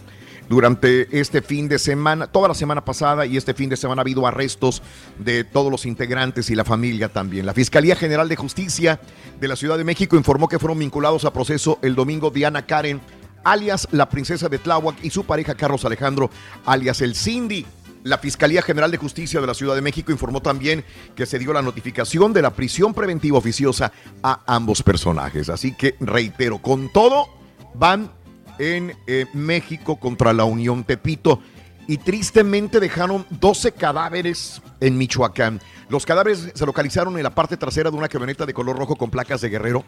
[0.49, 4.03] durante este fin de semana, toda la semana pasada y este fin de semana ha
[4.03, 4.81] habido arrestos
[5.17, 7.45] de todos los integrantes y la familia también.
[7.45, 8.99] La Fiscalía General de Justicia
[9.39, 13.01] de la Ciudad de México informó que fueron vinculados a proceso el domingo Diana Karen,
[13.43, 16.29] alias la princesa de Tláhuac, y su pareja Carlos Alejandro,
[16.65, 17.65] alias el Cindy.
[18.03, 20.83] La Fiscalía General de Justicia de la Ciudad de México informó también
[21.15, 25.47] que se dio la notificación de la prisión preventiva oficiosa a ambos personajes.
[25.47, 27.29] Así que reitero, con todo
[27.75, 28.11] van
[28.59, 31.39] en eh, México contra la Unión Tepito
[31.87, 35.59] y tristemente dejaron 12 cadáveres en Michoacán.
[35.89, 39.09] Los cadáveres se localizaron en la parte trasera de una camioneta de color rojo con
[39.09, 39.83] placas de guerrero.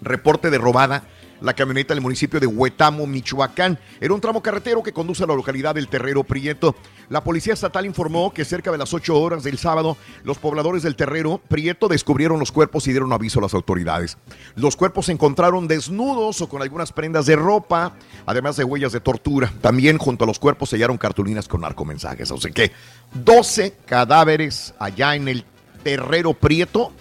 [0.00, 1.04] Reporte de robada.
[1.42, 3.76] La camioneta del municipio de Huetamo, Michoacán.
[4.00, 6.76] Era un tramo carretero que conduce a la localidad del Terrero Prieto.
[7.08, 10.94] La policía estatal informó que cerca de las 8 horas del sábado, los pobladores del
[10.94, 14.18] Terrero Prieto descubrieron los cuerpos y dieron aviso a las autoridades.
[14.54, 17.94] Los cuerpos se encontraron desnudos o con algunas prendas de ropa,
[18.24, 19.52] además de huellas de tortura.
[19.60, 22.30] También junto a los cuerpos se hallaron cartulinas con narcomensajes.
[22.30, 22.70] O sea que
[23.14, 25.44] 12 cadáveres allá en el
[25.82, 26.92] Terrero Prieto,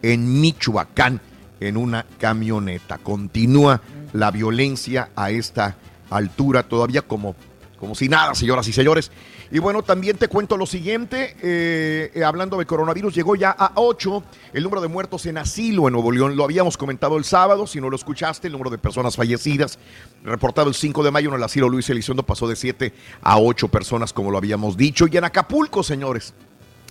[0.00, 1.20] en Michoacán
[1.60, 2.98] en una camioneta.
[2.98, 3.80] Continúa
[4.12, 5.76] la violencia a esta
[6.10, 7.36] altura, todavía como
[7.80, 9.10] como si nada, señoras y señores.
[9.50, 13.72] Y bueno, también te cuento lo siguiente, eh, eh, hablando de coronavirus, llegó ya a
[13.74, 14.22] 8
[14.52, 16.36] el número de muertos en asilo en Nuevo León.
[16.36, 19.78] Lo habíamos comentado el sábado, si no lo escuchaste, el número de personas fallecidas,
[20.22, 22.92] reportado el 5 de mayo en el asilo Luis Elizondo, pasó de 7
[23.22, 25.06] a 8 personas, como lo habíamos dicho.
[25.10, 26.34] Y en Acapulco, señores,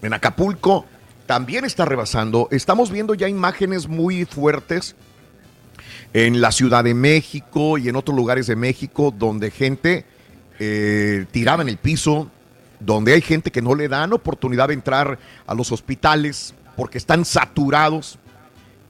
[0.02, 0.86] en Acapulco
[1.30, 2.48] también está rebasando.
[2.50, 4.96] Estamos viendo ya imágenes muy fuertes
[6.12, 10.06] en la Ciudad de México y en otros lugares de México donde gente
[10.58, 12.32] eh, tiraba en el piso,
[12.80, 17.24] donde hay gente que no le dan oportunidad de entrar a los hospitales porque están
[17.26, 18.18] saturados.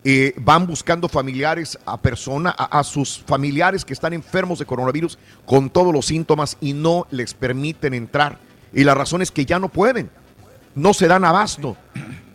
[0.06, 5.20] eh, van buscando familiares a persona, a, a sus familiares que están enfermos de coronavirus
[5.45, 8.40] con todos los síntomas y no les permiten entrar.
[8.72, 10.10] Y la razón es que ya no pueden,
[10.74, 11.76] no se dan abasto.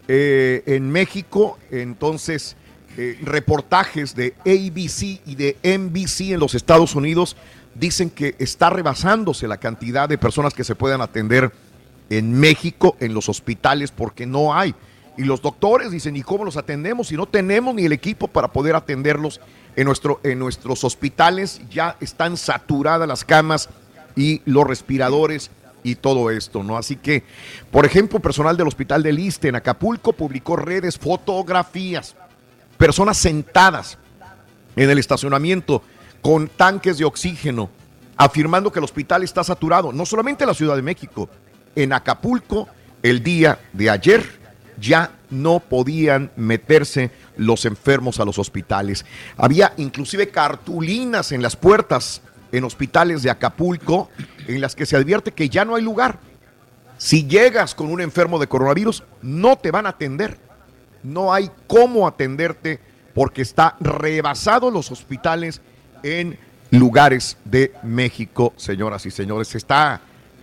[0.06, 2.56] Eh, en México, entonces,
[2.97, 7.36] eh, reportajes de ABC y de NBC en los Estados Unidos
[7.74, 11.52] dicen que está rebasándose la cantidad de personas que se puedan atender
[12.10, 14.74] en México en los hospitales porque no hay.
[15.16, 18.52] Y los doctores dicen, ¿y cómo los atendemos si no tenemos ni el equipo para
[18.52, 19.40] poder atenderlos
[19.76, 21.62] en, nuestro, en nuestros hospitales?
[21.70, 23.70] Ya están saturadas las camas
[24.16, 25.51] y los respiradores
[25.85, 26.77] y todo esto, ¿no?
[26.77, 27.23] Así que,
[27.70, 32.16] por ejemplo, personal del Hospital del Iste en Acapulco publicó redes, fotografías,
[32.77, 33.98] personas sentadas
[34.74, 35.82] en el estacionamiento
[36.20, 37.70] con tanques de oxígeno,
[38.16, 41.28] afirmando que el hospital está saturado, no solamente en la Ciudad de México,
[41.77, 42.66] en Acapulco
[43.02, 44.44] el día de ayer
[44.81, 49.05] ya no podían meterse los enfermos a los hospitales.
[49.36, 54.09] Había inclusive cartulinas en las puertas en hospitales de Acapulco
[54.46, 56.18] en las que se advierte que ya no hay lugar.
[56.98, 60.38] Si llegas con un enfermo de coronavirus, no te van a atender.
[61.02, 62.80] No hay cómo atenderte
[63.14, 65.60] porque está rebasado los hospitales
[66.02, 66.38] en
[66.70, 69.48] lugares de México, señoras y señores.
[69.48, 70.00] Se está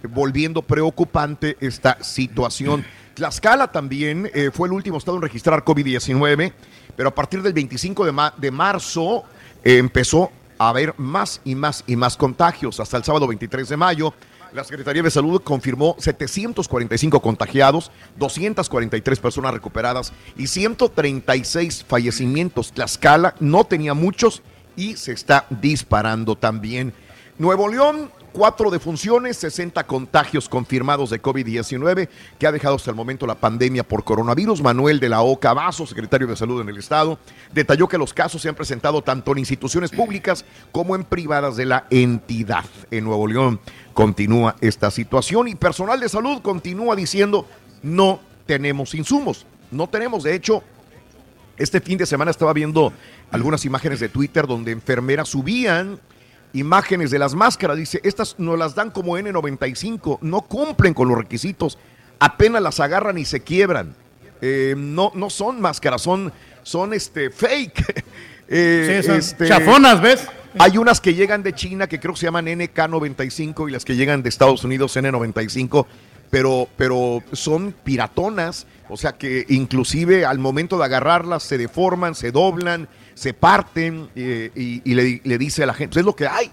[0.09, 2.85] volviendo preocupante esta situación.
[3.13, 6.53] Tlaxcala también eh, fue el último estado en registrar COVID-19,
[6.95, 9.23] pero a partir del 25 de, de marzo
[9.63, 10.31] eh, empezó
[10.61, 12.79] a haber más y más y más contagios.
[12.79, 14.13] Hasta el sábado 23 de mayo,
[14.53, 22.73] la Secretaría de Salud confirmó 745 contagiados, 243 personas recuperadas y 136 fallecimientos.
[22.73, 24.43] Tlaxcala no tenía muchos
[24.75, 26.93] y se está disparando también.
[27.39, 32.09] Nuevo León, cuatro defunciones, 60 contagios confirmados de COVID-19
[32.39, 34.61] que ha dejado hasta el momento la pandemia por coronavirus.
[34.61, 37.19] Manuel de la Oca Vaso, secretario de Salud en el Estado,
[37.53, 41.65] detalló que los casos se han presentado tanto en instituciones públicas como en privadas de
[41.65, 42.65] la entidad.
[42.89, 43.59] En Nuevo León
[43.93, 47.45] continúa esta situación y personal de salud continúa diciendo
[47.83, 49.45] no tenemos insumos.
[49.71, 50.63] No tenemos, de hecho,
[51.57, 52.91] este fin de semana estaba viendo
[53.31, 55.99] algunas imágenes de Twitter donde enfermeras subían
[56.53, 57.77] imágenes de las máscaras.
[57.77, 61.77] Dice, estas nos las dan como N95, no cumplen con los requisitos,
[62.19, 63.95] apenas las agarran y se quiebran.
[64.41, 66.31] Eh, no, no son máscaras, son,
[66.63, 68.05] son este, fake.
[68.53, 70.27] Eh, Sí, son chafonas, ¿ves?
[70.59, 73.95] Hay unas que llegan de China que creo que se llaman NK95 y las que
[73.95, 75.85] llegan de Estados Unidos N95,
[76.29, 82.31] pero, pero son piratonas, o sea que inclusive al momento de agarrarlas se deforman, se
[82.31, 82.89] doblan,
[83.21, 86.49] se parten eh, y, le, dice a la gente, "Pues es lo que hay,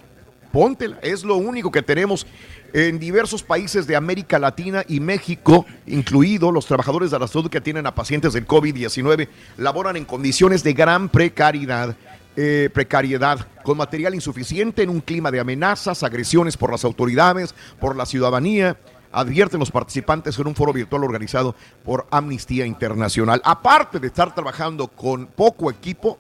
[0.53, 2.27] póntela, es lo único que tenemos.
[2.75, 7.57] En diversos países de América Latina y México, incluido los trabajadores de la salud que
[7.57, 11.97] atienden a pacientes del COVID-19, laboran en condiciones de gran precariedad,
[12.37, 17.97] eh, precariedad, con material insuficiente en un clima de amenazas, agresiones por las autoridades, por
[17.97, 18.77] la ciudadanía,
[19.11, 23.41] advierten los participantes en un foro virtual organizado por Amnistía Internacional.
[23.43, 26.19] Aparte de estar trabajando con poco equipo,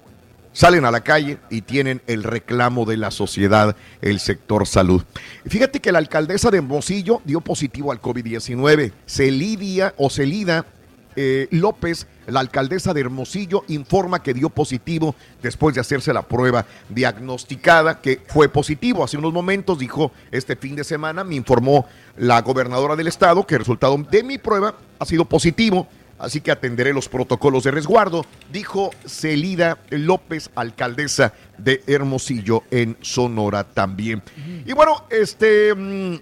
[0.59, 5.05] salen a la calle y tienen el reclamo de la sociedad, el sector salud.
[5.47, 8.91] Fíjate que la alcaldesa de Hermosillo dio positivo al COVID-19.
[9.07, 10.67] Celidia o Celida
[11.15, 16.67] eh, López, la alcaldesa de Hermosillo, informa que dio positivo después de hacerse la prueba
[16.89, 19.05] diagnosticada, que fue positivo.
[19.05, 21.87] Hace unos momentos dijo, este fin de semana me informó
[22.17, 25.87] la gobernadora del estado que el resultado de mi prueba ha sido positivo
[26.19, 33.65] así que atenderé los protocolos de resguardo, dijo Celida López, alcaldesa de Hermosillo en Sonora
[33.65, 34.23] también.
[34.67, 35.75] Y bueno, este...
[35.75, 36.15] mm,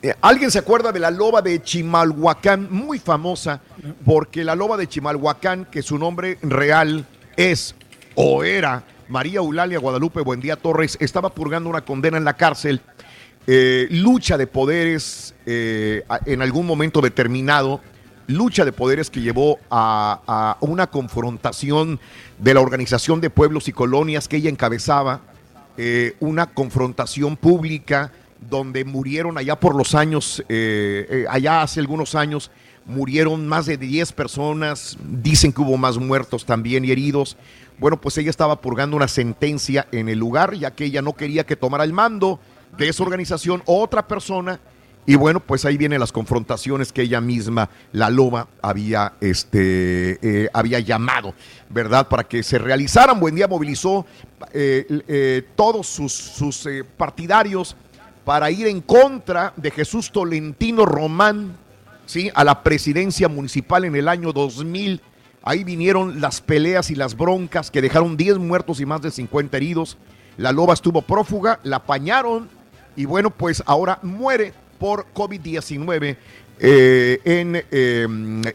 [0.00, 2.68] eh, ¿Alguien se acuerda de la loba de Chimalhuacán?
[2.70, 3.60] Muy famosa,
[4.04, 7.04] porque la loba de Chimalhuacán, que su nombre real
[7.36, 7.74] es
[8.14, 12.80] o era María Eulalia Guadalupe Buendía Torres, estaba purgando una condena en la cárcel.
[13.50, 17.80] eh, lucha de poderes eh, en algún momento determinado,
[18.28, 21.98] lucha de poderes que llevó a, una confrontación
[22.38, 25.22] de la Organización de Pueblos y Colonias que ella encabezaba,
[25.76, 28.12] eh, una confrontación pública
[28.48, 32.50] donde murieron allá por los años, eh, eh, allá hace algunos años,
[32.84, 37.36] murieron más de 10 personas, dicen que hubo más muertos también y heridos.
[37.78, 41.46] Bueno, pues ella estaba purgando una sentencia en el lugar, ya que ella no quería
[41.46, 42.40] que tomara el mando
[42.76, 44.60] de esa organización otra persona.
[45.08, 50.50] Y bueno, pues ahí vienen las confrontaciones que ella misma, la loba, había, este, eh,
[50.52, 51.32] había llamado,
[51.70, 52.08] ¿verdad?
[52.08, 53.18] Para que se realizaran.
[53.18, 54.04] Buen día movilizó
[54.52, 56.68] eh, eh, todos sus, sus
[56.98, 57.74] partidarios
[58.22, 61.56] para ir en contra de Jesús Tolentino Román,
[62.04, 62.30] ¿sí?
[62.34, 65.00] A la presidencia municipal en el año 2000.
[65.42, 69.56] Ahí vinieron las peleas y las broncas que dejaron 10 muertos y más de 50
[69.56, 69.96] heridos.
[70.36, 72.50] La loba estuvo prófuga, la apañaron
[72.94, 76.16] y bueno, pues ahora muere por COVID-19
[76.60, 78.06] eh, en, eh,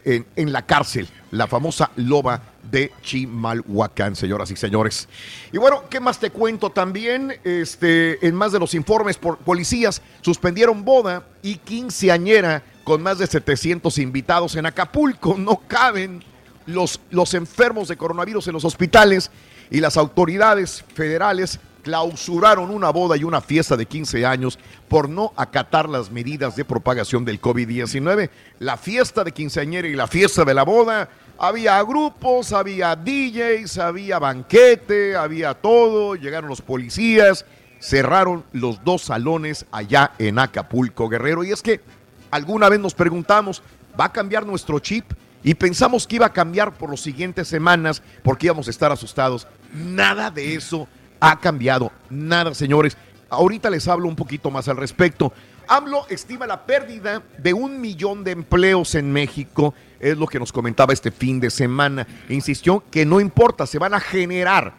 [0.03, 5.07] en, en la cárcel, la famosa loba de Chimalhuacán, señoras y señores.
[5.51, 7.33] Y bueno, ¿qué más te cuento también?
[7.43, 13.27] Este, en más de los informes por policías suspendieron boda y quinceañera con más de
[13.27, 15.37] 700 invitados en Acapulco.
[15.43, 16.23] No caben
[16.65, 19.29] los, los enfermos de coronavirus en los hospitales
[19.69, 24.57] y las autoridades federales clausuraron una boda y una fiesta de 15 años
[24.87, 28.29] por no acatar las medidas de propagación del COVID-19.
[28.59, 34.17] La fiesta de quinceañera y la fiesta de la boda, había grupos, había DJs, había
[34.17, 37.45] banquete, había todo, llegaron los policías,
[37.79, 41.43] cerraron los dos salones allá en Acapulco, Guerrero.
[41.43, 41.81] Y es que
[42.31, 43.61] alguna vez nos preguntamos,
[43.99, 45.11] ¿va a cambiar nuestro chip?
[45.43, 49.45] Y pensamos que iba a cambiar por las siguientes semanas porque íbamos a estar asustados.
[49.73, 50.87] Nada de eso
[51.23, 51.89] ha cambiado.
[52.09, 52.97] Nada, señores.
[53.29, 55.31] Ahorita les hablo un poquito más al respecto.
[55.69, 59.73] AMLO estima la pérdida de un millón de empleos en México.
[60.01, 62.05] Es lo que nos comentaba este fin de semana.
[62.27, 64.73] Insistió que no importa, se van a generar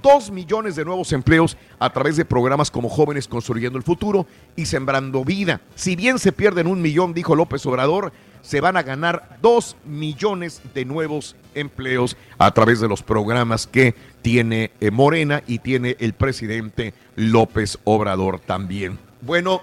[0.00, 4.66] dos millones de nuevos empleos a través de programas como Jóvenes Construyendo el Futuro y
[4.66, 5.60] Sembrando Vida.
[5.74, 8.12] Si bien se pierden un millón, dijo López Obrador,
[8.42, 13.94] se van a ganar dos millones de nuevos empleos a través de los programas que
[14.22, 18.98] tiene eh, Morena y tiene el presidente López Obrador también.
[19.20, 19.62] Bueno,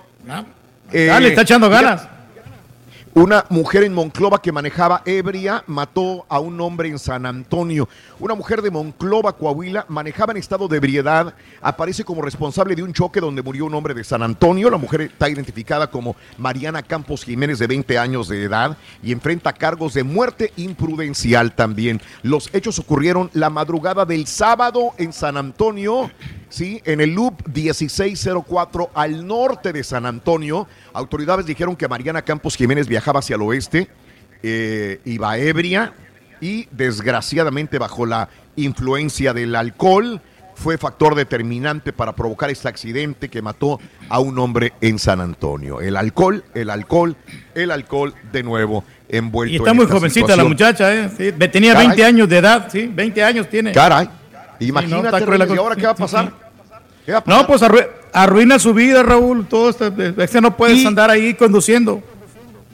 [0.91, 2.07] eh, Ah, le está echando ganas.
[3.18, 7.89] Una mujer en Monclova que manejaba ebria mató a un hombre en San Antonio.
[8.19, 11.34] Una mujer de Monclova, Coahuila, manejaba en estado de ebriedad.
[11.60, 14.69] Aparece como responsable de un choque donde murió un hombre de San Antonio.
[14.69, 19.52] La mujer está identificada como Mariana Campos Jiménez, de 20 años de edad, y enfrenta
[19.52, 21.99] cargos de muerte imprudencial también.
[22.22, 26.11] Los hechos ocurrieron la madrugada del sábado en San Antonio.
[26.49, 32.56] Sí, en el loop 1604 al norte de San Antonio, autoridades dijeron que Mariana Campos
[32.56, 33.90] Jiménez viajaba hacia el oeste,
[34.44, 35.94] eh, iba ebria
[36.40, 40.22] y desgraciadamente bajo la influencia del alcohol
[40.57, 43.80] fue factor determinante para provocar este accidente que mató
[44.10, 45.82] a un hombre en San Antonio.
[45.82, 47.15] El alcohol, el alcohol,
[47.53, 49.53] el alcohol de nuevo envuelto.
[49.53, 51.10] Y está en muy esta jovencita la muchacha, ¿eh?
[51.15, 51.88] Sí, tenía Caray.
[51.90, 53.72] 20 años de edad, sí, 20 años tiene.
[53.72, 54.10] Caray,
[54.59, 56.25] Sí, imagínate, no, Reyes, ¿y ahora qué va a Sí, pasar?
[56.27, 56.31] sí.
[57.05, 57.41] ¿Qué va a pasar?
[57.41, 59.47] No, pues arrue- arruina su vida, Raúl.
[59.47, 62.01] Todo esto, es que no puedes Y- andar ahí conduciendo.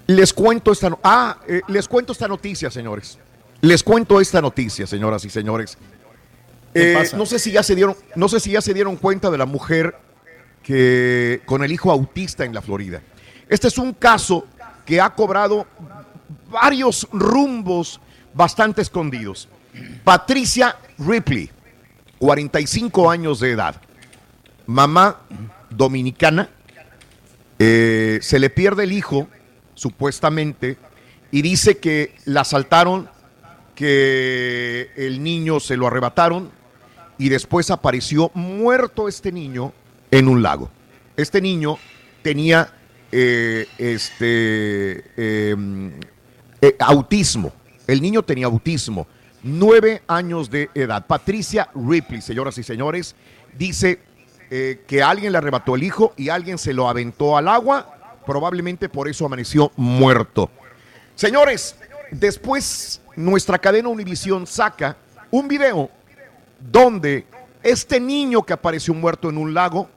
[0.08, 3.18] Les cuento esta no- ah, eh, les cuento esta noticia, señores.
[3.62, 5.78] Les cuento esta noticia, señoras y señores.
[6.74, 7.16] ¿Qué Eh, pasa?
[7.18, 9.46] no sé si ya se dieron, no sé si ya se dieron cuenta de la
[9.46, 9.96] mujer
[10.64, 13.02] que con el hijo autista en la Florida.
[13.48, 14.46] Este es un caso
[14.86, 15.68] que ha cobrado
[16.50, 18.00] varios rumbos
[18.34, 19.48] bastante escondidos.
[20.04, 21.50] Patricia Ripley,
[22.24, 23.76] 45 años de edad,
[24.66, 25.24] mamá
[25.70, 26.50] dominicana,
[27.60, 29.28] eh, se le pierde el hijo,
[29.74, 30.78] supuestamente,
[31.32, 33.10] y dice que la asaltaron,
[33.76, 36.50] que el niño se lo arrebataron
[37.18, 39.74] y después apareció muerto este niño
[40.10, 40.72] en un lago.
[41.18, 41.78] Este niño
[42.22, 42.74] tenía
[43.12, 45.56] eh, este eh,
[46.62, 47.52] eh, autismo.
[47.86, 49.08] El niño tenía autismo,
[49.44, 51.06] nueve años de edad.
[51.06, 53.16] Patricia Ripley, señoras y señores,
[53.58, 54.00] dice
[54.50, 58.22] eh, que alguien le arrebató el hijo y alguien se lo aventó al agua.
[58.26, 60.50] Probablemente por eso amaneció muerto.
[61.16, 61.76] Señores,
[62.12, 64.98] después nuestra cadena Univisión saca
[65.30, 65.90] un video
[66.60, 67.26] donde
[67.62, 69.90] este niño que apareció muerto en un lago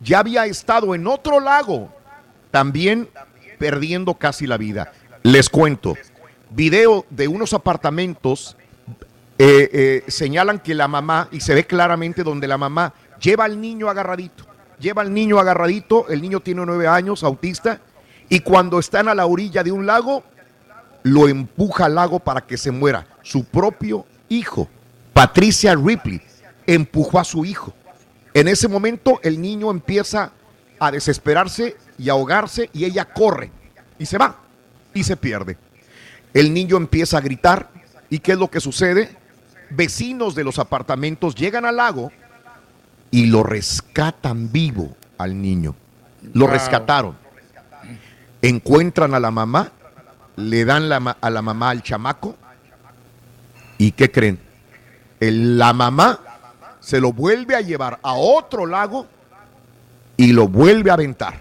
[0.00, 1.92] ya había estado en otro lago,
[2.50, 3.08] también
[3.58, 4.92] perdiendo casi la vida.
[5.22, 5.96] Les cuento,
[6.50, 8.56] video de unos apartamentos
[9.38, 13.60] eh, eh, señalan que la mamá, y se ve claramente donde la mamá lleva al
[13.60, 14.44] niño agarradito,
[14.78, 17.80] lleva al niño agarradito, el niño tiene nueve años, autista,
[18.28, 20.22] y cuando están a la orilla de un lago,
[21.02, 23.06] lo empuja al lago para que se muera.
[23.22, 24.68] Su propio hijo,
[25.12, 26.20] Patricia Ripley,
[26.66, 27.74] empujó a su hijo.
[28.32, 30.32] En ese momento el niño empieza
[30.78, 33.50] a desesperarse y ahogarse y ella corre
[33.98, 34.36] y se va
[34.92, 35.56] y se pierde.
[36.32, 37.70] El niño empieza a gritar
[38.10, 39.16] y ¿qué es lo que sucede?
[39.76, 42.12] Vecinos de los apartamentos llegan al lago
[43.10, 45.74] y lo rescatan vivo al niño.
[46.32, 46.54] Lo Wow.
[46.54, 47.16] rescataron.
[48.42, 49.72] Encuentran a la mamá,
[50.36, 52.36] le dan la a la mamá al chamaco
[53.78, 54.38] y ¿qué creen?
[55.20, 56.20] El- la mamá
[56.80, 59.06] se lo vuelve a llevar a otro lago
[60.16, 61.40] y lo vuelve a aventar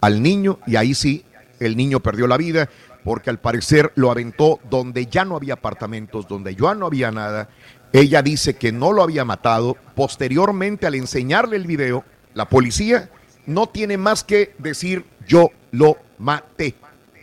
[0.00, 1.24] al niño y ahí sí,
[1.60, 2.68] el niño perdió la vida
[3.06, 7.48] porque al parecer lo aventó donde ya no había apartamentos, donde ya no había nada.
[7.92, 9.76] Ella dice que no lo había matado.
[9.94, 12.02] Posteriormente, al enseñarle el video,
[12.34, 13.08] la policía
[13.46, 16.74] no tiene más que decir yo lo maté,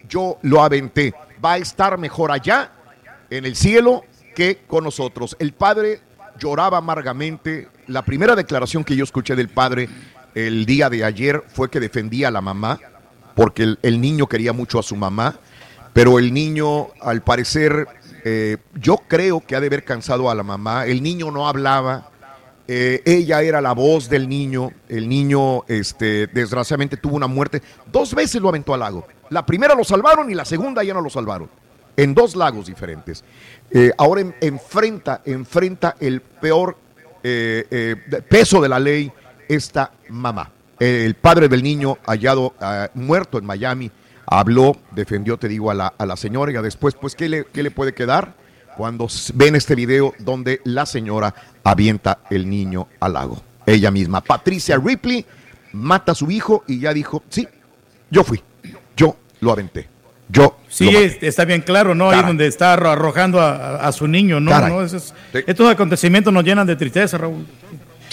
[0.07, 1.13] yo lo aventé.
[1.43, 2.71] Va a estar mejor allá
[3.29, 4.05] en el cielo
[4.37, 5.35] que con nosotros.
[5.37, 5.99] El padre
[6.39, 7.67] lloraba amargamente.
[7.87, 9.89] La primera declaración que yo escuché del padre
[10.33, 12.79] el día de ayer fue que defendía a la mamá,
[13.35, 15.41] porque el, el niño quería mucho a su mamá,
[15.93, 17.87] pero el niño, al parecer,
[18.23, 20.85] eh, yo creo que ha de haber cansado a la mamá.
[20.85, 22.09] El niño no hablaba.
[22.67, 24.71] eh, ella era la voz del niño.
[24.89, 27.61] El niño, este, desgraciadamente, tuvo una muerte.
[27.91, 29.05] Dos veces lo aventó al lago.
[29.29, 31.49] La primera lo salvaron y la segunda ya no lo salvaron.
[31.97, 33.23] En dos lagos diferentes.
[33.69, 36.77] Eh, ahora en- enfrenta, enfrenta el peor
[38.29, 39.11] peso de la ley
[39.47, 40.51] esta mamá.
[40.79, 43.91] El padre del niño hallado ah, muerto en Miami
[44.39, 47.61] habló, defendió, te digo, a la, a la señora y después, pues, ¿qué le, qué
[47.63, 48.33] le puede quedar?
[48.75, 51.33] Cuando ven este video donde la señora
[51.63, 53.41] avienta el niño al lago.
[53.65, 55.25] Ella misma, Patricia Ripley,
[55.73, 57.47] mata a su hijo y ya dijo, sí,
[58.09, 58.41] yo fui,
[58.97, 59.87] yo lo aventé,
[60.27, 61.05] yo Sí, lo maté".
[61.05, 62.09] es- está bien claro, ¿no?
[62.09, 64.67] Ahí donde está arro- arrojando a, a- a su niño, ¿no?
[64.67, 64.81] ¿no?
[64.81, 67.45] Estos acontecimientos nos llenan de tristeza, Raúl.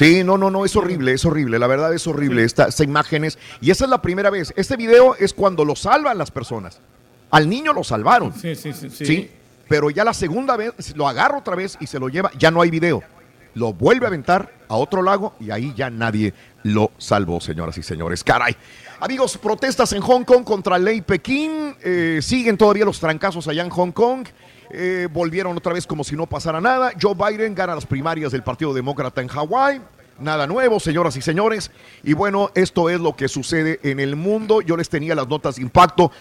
[0.01, 3.39] Sí, no, no, no, es horrible, es horrible, la verdad es horrible estas imágenes.
[3.61, 4.51] Y esa es la primera vez.
[4.57, 6.81] Este video es cuando lo salvan las personas.
[7.31, 8.33] Al niño lo salvaron.
[8.33, 8.89] Sí, sí, sí.
[8.89, 9.05] sí.
[9.05, 9.31] Sí,
[9.69, 12.63] pero ya la segunda vez lo agarra otra vez y se lo lleva, ya no
[12.63, 13.03] hay video.
[13.53, 16.33] Lo vuelve a aventar a otro lago y ahí ya nadie
[16.63, 18.25] lo salvó, señoras y señores.
[18.25, 18.57] Caray.
[19.01, 21.77] Amigos, protestas en Hong Kong contra ley Pekín.
[21.83, 24.27] Eh, siguen todavía los trancazos allá en Hong Kong.
[24.73, 26.93] Eh, volvieron otra vez como si no pasara nada.
[27.01, 29.81] Joe Biden gana las primarias del Partido Demócrata en Hawái.
[30.19, 31.71] Nada nuevo, señoras y señores.
[32.03, 34.61] Y bueno, esto es lo que sucede en el mundo.
[34.61, 36.13] Yo les tenía las notas de impacto.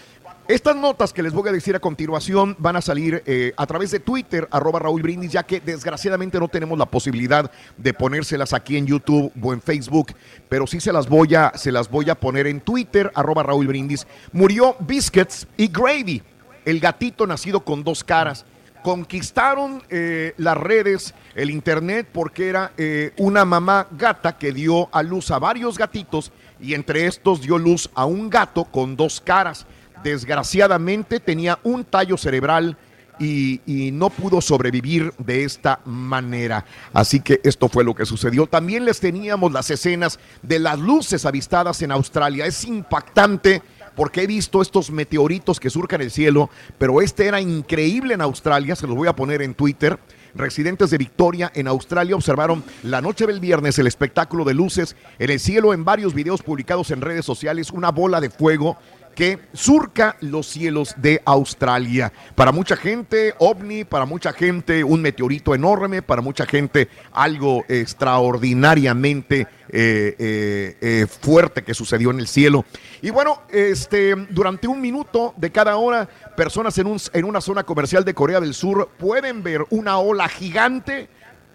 [0.50, 3.92] Estas notas que les voy a decir a continuación van a salir eh, a través
[3.92, 8.76] de Twitter, arroba Raúl Brindis, ya que desgraciadamente no tenemos la posibilidad de ponérselas aquí
[8.76, 10.16] en YouTube o en Facebook,
[10.48, 13.68] pero sí se las voy a, se las voy a poner en Twitter, arroba Raúl
[13.68, 14.08] Brindis.
[14.32, 16.24] Murió Biscuits y Gravy,
[16.70, 18.46] el gatito nacido con dos caras.
[18.84, 25.04] Conquistaron eh, las redes, el internet, porque era eh, una mamá gata que dio a
[25.04, 26.32] luz a varios gatitos
[26.62, 29.66] y entre estos dio luz a un gato con dos caras
[30.04, 32.78] desgraciadamente tenía un tallo cerebral
[33.20, 36.66] y, y no pudo sobrevivir de esta manera.
[36.94, 38.48] Así que esto fue lo que sucedió.
[38.48, 42.46] También les teníamos las escenas de las luces avistadas en Australia.
[42.46, 43.62] Es impactante
[44.00, 48.74] porque he visto estos meteoritos que surcan el cielo, pero este era increíble en Australia,
[48.78, 50.00] se los voy a poner en Twitter.
[50.34, 55.32] Residentes de Victoria en Australia observaron la noche del viernes el espectáculo de luces en
[55.32, 58.78] el cielo en varios videos publicados en redes sociales, una bola de fuego
[59.20, 62.14] que surca los cielos de Australia.
[62.36, 69.42] Para mucha gente, ovni, para mucha gente, un meteorito enorme, para mucha gente, algo extraordinariamente
[69.68, 72.64] eh, eh, eh, fuerte que sucedió en el cielo.
[73.02, 77.66] Y bueno, este, durante un minuto de cada hora, personas en, un, en una zona
[77.66, 81.10] comercial de Corea del Sur pueden ver una ola gigante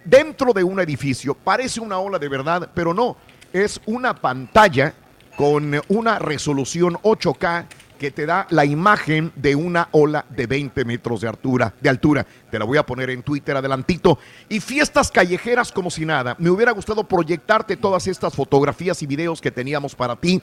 [0.05, 1.33] dentro de un edificio.
[1.33, 3.17] Parece una ola de verdad, pero no.
[3.55, 4.93] Es una pantalla
[5.37, 7.67] con una resolución 8K
[7.99, 12.27] que te da la imagen de una ola de 20 metros de altura, de altura.
[12.51, 14.19] Te la voy a poner en Twitter adelantito.
[14.49, 16.37] Y fiestas callejeras como si nada.
[16.39, 20.43] Me hubiera gustado proyectarte todas estas fotografías y videos que teníamos para ti.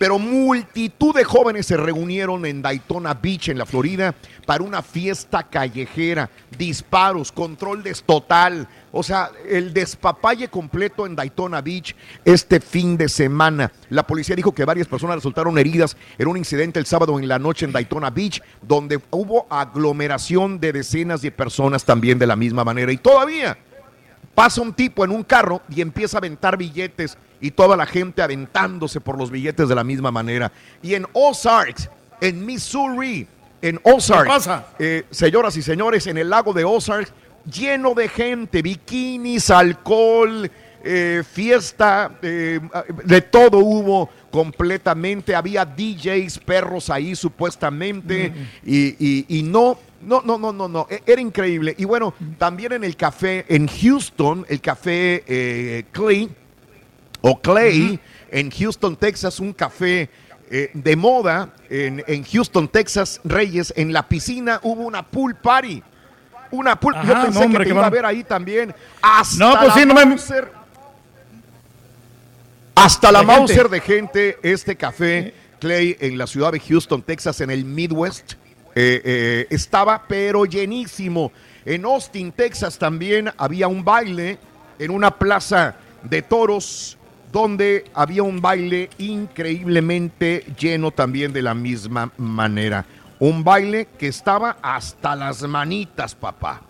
[0.00, 4.14] Pero multitud de jóvenes se reunieron en Daytona Beach, en la Florida,
[4.46, 6.30] para una fiesta callejera.
[6.56, 8.66] Disparos, control total.
[8.92, 11.94] O sea, el despapalle completo en Daytona Beach
[12.24, 13.72] este fin de semana.
[13.90, 17.38] La policía dijo que varias personas resultaron heridas en un incidente el sábado en la
[17.38, 22.64] noche en Daytona Beach, donde hubo aglomeración de decenas de personas también de la misma
[22.64, 22.90] manera.
[22.90, 23.58] Y todavía
[24.34, 28.22] pasa un tipo en un carro y empieza a aventar billetes y toda la gente
[28.22, 30.52] aventándose por los billetes de la misma manera.
[30.82, 31.88] Y en Ozarks,
[32.20, 33.26] en Missouri,
[33.62, 34.66] en Ozarks, pasa?
[34.78, 37.12] eh, señoras y señores, en el lago de Ozarks,
[37.50, 40.50] lleno de gente, bikinis, alcohol,
[40.82, 42.58] eh, fiesta, eh,
[43.04, 45.34] de todo hubo completamente.
[45.34, 48.32] Había DJs, perros ahí supuestamente.
[48.64, 50.86] y, y- y no, no, no, no, no, no.
[50.90, 51.74] e- Era increíble.
[51.78, 56.30] Y bueno, también en el café en Houston, el café eh, Clay
[57.22, 57.98] o Clay
[58.30, 60.08] en Houston, Texas, un café
[60.50, 65.82] eh, de moda en, en Houston, Texas, Reyes, en la piscina hubo una pool party.
[66.52, 68.74] Una pool, yo Ajá, pensé no, hombre, que te iba a ver ahí también.
[69.00, 70.50] Hasta No, pues la sí, no me- Mauser,
[72.74, 73.38] hasta la De gente.
[73.40, 78.32] Mauser de gente, este café Clay en la ciudad de Houston, Texas, en el Midwest,
[78.74, 81.32] eh, eh, estaba pero llenísimo.
[81.64, 84.38] En Austin, Texas también había un baile
[84.78, 86.96] en una plaza de toros
[87.32, 92.84] donde había un baile increíblemente lleno también de la misma manera.
[93.18, 96.62] Un baile que estaba hasta las manitas, papá.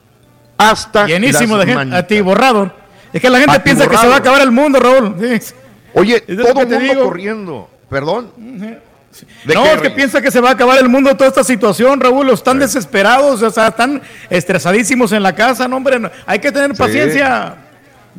[0.58, 1.78] Hasta Llenísimo las de gente.
[1.78, 2.00] manitas.
[2.04, 2.72] Atiborrado.
[3.12, 5.16] Es que la gente piensa que se va a acabar el mundo, Raúl.
[5.40, 5.54] Sí.
[5.94, 7.04] Oye, todo el mundo digo.
[7.04, 7.70] corriendo.
[7.88, 8.30] ¿Perdón?
[9.44, 11.98] ¿De No, es que piensa que se va a acabar el mundo toda esta situación,
[12.00, 12.30] Raúl.
[12.30, 15.66] Están desesperados, o sea, están estresadísimos en la casa.
[15.66, 16.10] No, hombre, no.
[16.26, 16.78] hay que tener Sí.
[16.78, 17.56] paciencia.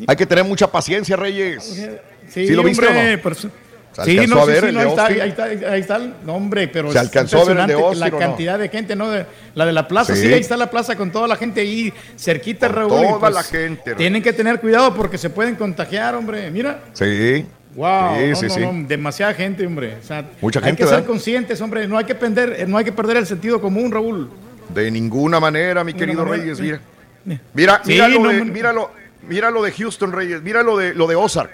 [0.08, 1.88] Hay que tener mucha paciencia, Reyes.
[2.34, 3.22] Sí, ¿Sí lo viste hombre, o no?
[3.24, 3.50] pero sí-
[3.94, 4.90] ¿Se sí, alcanzó no, a sí, ver sí, el no, de ahí
[5.30, 8.00] está, ahí está, ahí está el nombre, pero ¿Se alcanzó a ver el de Austin
[8.00, 8.18] la no?
[8.20, 9.10] cantidad de gente, ¿no?
[9.10, 10.22] De- la de la plaza, sí.
[10.28, 10.34] Sí.
[10.34, 12.90] ahí está la plaza con toda la gente ahí cerquita, Con Raúl.
[12.90, 13.96] toda pues, la gente.
[13.96, 16.50] Tienen que tener cuidado porque se pueden contagiar, hombre.
[16.52, 16.80] Mira.
[16.94, 17.46] Sí.
[17.76, 18.60] Wow, Sí, no, sí, no, sí.
[18.62, 19.98] no, demasiada gente, hombre.
[20.02, 21.86] O sea, Mucha hay gente, que ser conscientes, hombre.
[21.88, 24.30] No hay que perder, no hay que perder el sentido común, Raúl.
[24.74, 26.64] De ninguna manera, mi querido manera, Reyes, sí.
[26.64, 27.42] mira.
[27.54, 28.92] Mira, mira, lo no, de, míralo,
[29.28, 30.42] míralo de Houston, Reyes.
[30.42, 31.52] Mira lo de, lo de Ozark.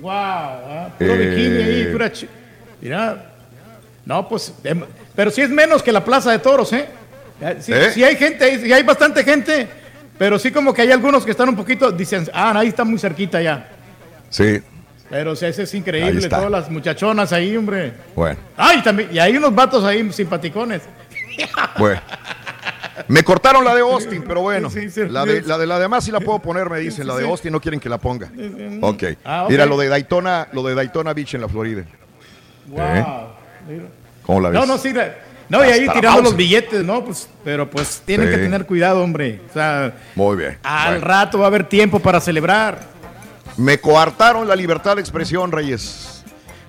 [0.00, 1.16] Wow, ah, puro Eh.
[1.18, 2.28] bikini ahí, pura chi-
[2.80, 3.30] Mira,
[4.04, 4.52] no, pues,
[5.14, 6.86] pero sí es menos que la plaza de toros, ¿eh?
[7.40, 7.90] Eh, Sí, ¿Eh?
[7.92, 9.66] sí hay gente, ahí, sí hay bastante gente,
[10.18, 12.98] pero sí como que hay algunos que están un poquito, dicen, ah, ahí está muy
[12.98, 13.68] cerquita ya.
[14.30, 14.60] Sí,
[15.10, 16.36] Pero sí, ese es Ahí increíble, está.
[16.38, 17.92] todas las muchachonas ahí, hombre.
[18.16, 20.82] bueno, Ay, también, y hay unos vatos ahí simpaticones.
[21.78, 22.00] bueno.
[23.08, 24.70] Me cortaron la de Austin, pero bueno.
[24.70, 27.06] Sí, sí, la, de, la de la demás sí la puedo poner, me dicen.
[27.06, 27.24] La de.
[27.26, 28.30] Austin no quieren que la ponga.
[28.80, 29.02] Ok.
[29.24, 29.50] Ah, ok.
[29.50, 31.84] Mira lo de Daytona, lo de Daytona Beach en la Florida.
[32.68, 32.80] Wow.
[32.80, 33.86] ¿Eh?
[34.22, 34.60] ¿Cómo la ves?
[34.60, 34.92] No, no, sí.
[35.48, 37.04] No, y ahí tirando los billetes, ¿no?
[37.04, 38.34] Pues, pero pues tienen Sí.
[38.34, 39.40] que tener cuidado, hombre.
[39.50, 40.58] O sea, Muy bien.
[40.62, 41.06] al Bueno.
[41.06, 42.80] rato va a haber tiempo para celebrar.
[43.56, 46.13] Me coartaron la libertad de expresión, Reyes.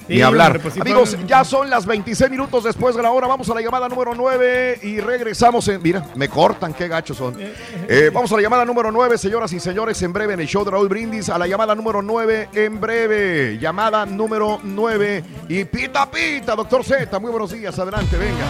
[0.08, 0.48] Sí, Ni hablar.
[0.52, 3.26] hombre, pues Amigos, ya son las 26 minutos después de la hora.
[3.26, 5.68] Vamos a la llamada número 9 y regresamos.
[5.68, 7.36] En, mira, me cortan, qué gachos son.
[7.40, 10.64] Eh, vamos a la llamada número 9, señoras y señores, en breve en el show
[10.64, 11.30] de Raúl Brindis.
[11.30, 13.58] A la llamada número 9 en breve.
[13.60, 17.18] Llamada número 9 y pita pita, doctor Z.
[17.20, 18.46] Muy buenos días, adelante, venga.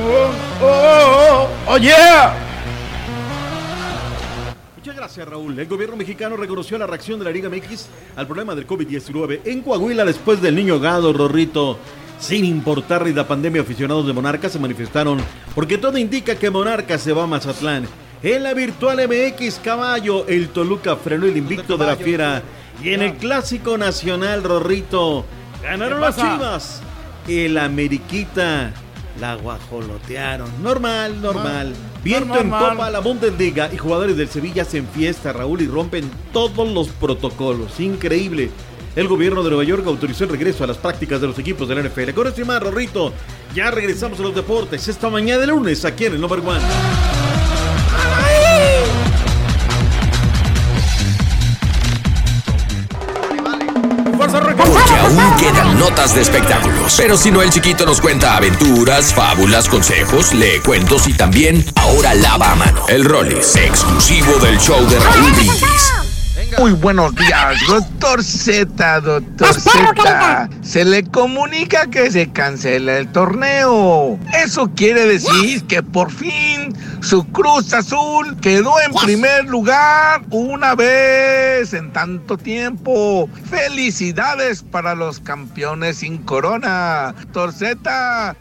[0.00, 0.30] Oh,
[0.62, 2.32] oh, oh, oh, yeah.
[4.98, 5.56] Gracias, Raúl.
[5.56, 9.62] El gobierno mexicano reconoció la reacción de la Liga MX al problema del COVID-19 en
[9.62, 11.78] Coahuila después del niño gado, Rorrito.
[12.18, 15.20] Sin importarle la pandemia, aficionados de Monarcas se manifestaron
[15.54, 17.86] porque todo indica que Monarcas se va a Mazatlán.
[18.24, 22.42] En la virtual MX Caballo, el Toluca frenó el invicto de la fiera.
[22.82, 25.24] Y en el clásico nacional, Rorrito,
[25.62, 26.82] ganaron ¿Qué las chivas.
[27.28, 28.72] El Ameriquita
[29.20, 30.62] la guajolotearon.
[30.62, 31.74] Normal, normal.
[32.02, 32.76] Viento en normal.
[32.76, 37.80] popa la Bundesliga y jugadores del Sevilla se enfiesta, Raúl, y rompen todos los protocolos.
[37.80, 38.50] Increíble.
[38.96, 41.74] El gobierno de Nueva York autorizó el regreso a las prácticas de los equipos de
[41.74, 42.12] la NFL.
[42.14, 43.12] Con esto y más, Rorrito,
[43.54, 47.17] ya regresamos a los deportes esta mañana de lunes aquí en el Number One.
[55.08, 56.94] Aún quedan notas de espectáculos.
[56.96, 62.14] Pero si no, el chiquito nos cuenta aventuras, fábulas, consejos, lee cuentos y también ahora
[62.14, 62.86] lava a mano.
[62.88, 66.07] El Rollis, exclusivo del show de Raúl Brindis.
[66.58, 70.48] Muy buenos días, doctor Z, doctor Z.
[70.62, 74.18] Se le comunica que se cancela el torneo.
[74.44, 81.72] Eso quiere decir que por fin su Cruz Azul quedó en primer lugar una vez
[81.74, 83.30] en tanto tiempo.
[83.48, 87.14] Felicidades para los campeones sin corona.
[87.32, 88.36] Doctor Z.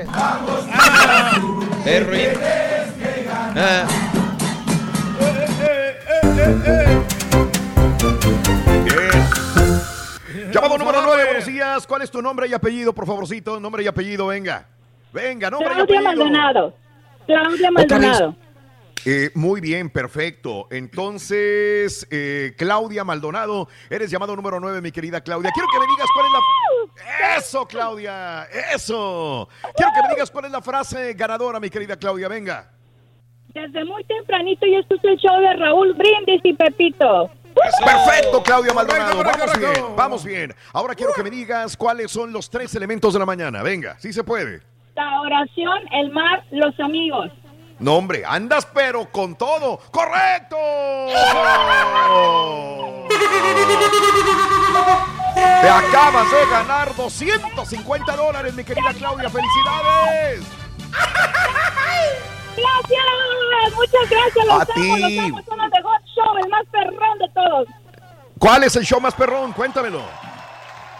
[10.51, 11.87] Llamado número 9, buenos días.
[11.87, 13.59] ¿Cuál es tu nombre y apellido, por favorcito?
[13.59, 14.67] Nombre y apellido, venga.
[15.11, 16.25] Venga, nombre y Claudia apellido.
[16.25, 16.73] Maldonado.
[17.25, 17.71] Claudia.
[17.71, 18.35] Maldonado.
[19.05, 20.67] Eh, muy bien, perfecto.
[20.71, 25.51] Entonces, eh, Claudia Maldonado, eres llamado número 9, mi querida Claudia.
[25.53, 27.37] Quiero que me digas cuál es la...
[27.37, 29.47] Eso, Claudia, eso.
[29.75, 32.71] Quiero que me digas cuál es la frase ganadora, mi querida Claudia, venga.
[33.53, 37.31] Desde muy tempranito yo escucho el show de Raúl Brindis y Pepito.
[37.83, 39.23] Perfecto, Claudia Maldonado.
[39.23, 40.55] Vamos bien, vamos bien.
[40.73, 43.63] Ahora quiero que me digas cuáles son los tres elementos de la mañana.
[43.63, 44.61] Venga, sí se puede.
[44.95, 47.31] La oración, el mar, los amigos.
[47.79, 49.79] No, hombre, andas pero con todo.
[49.91, 50.57] ¡Correcto!
[55.61, 59.29] Te acabas de ganar 250 dólares, mi querida Claudia.
[59.29, 60.41] ¡Felicidades!
[62.57, 64.45] Gracias, muchas gracias.
[64.45, 64.89] Los A ti.
[65.17, 67.67] los amo, son los de Hot Show, el más perrón de todos.
[68.39, 69.51] ¿Cuál es el show más perrón?
[69.53, 70.01] Cuéntamelo.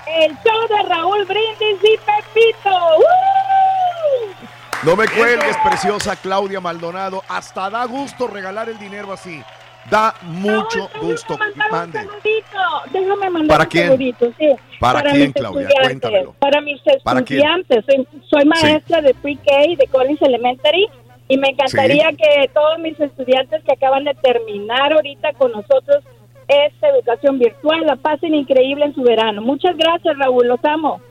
[0.07, 2.69] El show de Raúl Brindis y Pepito.
[2.97, 4.45] ¡Uh!
[4.84, 7.23] No me cuelgues, preciosa Claudia Maldonado.
[7.27, 9.43] Hasta da gusto regalar el dinero así.
[9.89, 11.38] Da mucho gusto.
[11.71, 11.99] Mande.
[11.99, 12.57] Saludito.
[12.91, 13.88] Déjame mandar ¿Para un quién?
[13.88, 14.49] saludito, sí.
[14.79, 15.69] ¿Para quién, mis Claudia?
[15.81, 16.34] Cuéntamelo.
[16.39, 17.39] Para mis ¿Para quién?
[17.39, 17.85] estudiantes.
[17.85, 20.88] Soy, soy maestra de pre-K de Collins Elementary
[21.29, 26.03] y me encantaría que todos mis estudiantes que acaban de terminar ahorita con nosotros
[26.47, 29.41] esta educación virtual la pasen increíble en su verano.
[29.41, 30.47] Muchas gracias, Raúl.
[30.47, 31.01] Los amo.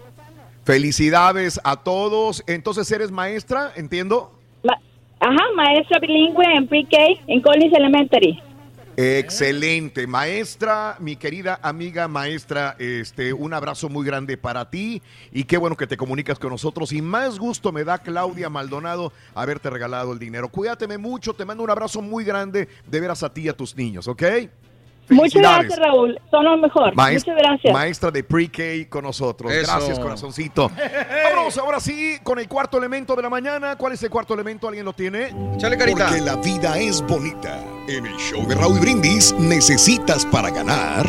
[0.65, 2.43] Felicidades a todos.
[2.47, 3.73] Entonces, ¿eres maestra?
[3.77, 4.33] ¿Entiendo?
[4.63, 4.81] Ma-
[5.21, 8.43] Ajá, maestra bilingüe en pre-K en Collins Elementary.
[8.99, 15.03] Excelente, maestra, mi querida amiga maestra, este, un abrazo muy grande para ti
[15.33, 19.13] y qué bueno que te comunicas con nosotros y más gusto me da Claudia Maldonado
[19.35, 20.49] haberte regalado el dinero.
[20.49, 23.77] Cuídateme mucho, te mando un abrazo muy grande de veras a ti y a tus
[23.77, 24.23] niños, ¿ok?
[25.09, 26.19] Muchas gracias, Raúl.
[26.31, 26.95] Son los mejor.
[26.95, 27.73] Maest- Muchas gracias.
[27.73, 29.53] Maestra de pre-K con nosotros.
[29.53, 29.71] Eso.
[29.73, 30.71] Gracias, corazoncito.
[31.31, 33.77] Vámonos ahora sí con el cuarto elemento de la mañana.
[33.77, 34.67] ¿Cuál es el cuarto elemento?
[34.69, 35.35] ¿Alguien lo tiene?
[35.59, 36.07] Chale, carita.
[36.09, 37.63] Porque la vida es bonita.
[37.89, 41.07] En el show de Raúl Brindis necesitas para ganar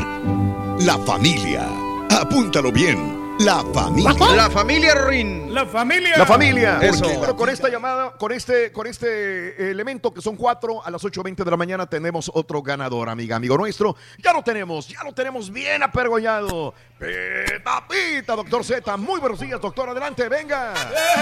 [0.80, 1.66] la familia.
[2.12, 3.27] Apúntalo bien.
[3.40, 4.36] La familia.
[4.36, 5.54] La familia Rin.
[5.54, 6.18] La familia.
[6.18, 6.80] La familia.
[6.82, 7.04] Eso.
[7.04, 11.04] Porque, bueno, con esta llamada, con este, con este elemento que son cuatro, a las
[11.04, 13.96] 8.20 de la mañana tenemos otro ganador, amiga, amigo nuestro.
[14.24, 16.74] Ya lo tenemos, ya lo tenemos bien apergollado.
[16.98, 18.98] Pita, pita, doctor Z.
[18.98, 19.90] Muy buenos días, doctor.
[19.90, 20.74] Adelante, venga.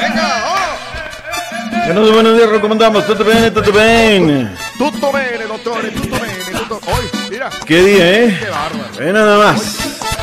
[0.02, 1.86] Venga, oh.
[1.86, 3.06] Buenos, buenos días, recomendamos.
[3.06, 4.56] Todo bien, todo bien.
[4.78, 5.82] Tutto bene, doctor.
[5.92, 6.80] Tutto bene, tutto.
[6.88, 7.50] Hoy, mira.
[7.66, 8.38] Qué día, ¿eh?
[8.40, 8.98] Qué bárbaro.
[8.98, 9.80] Ve nada más.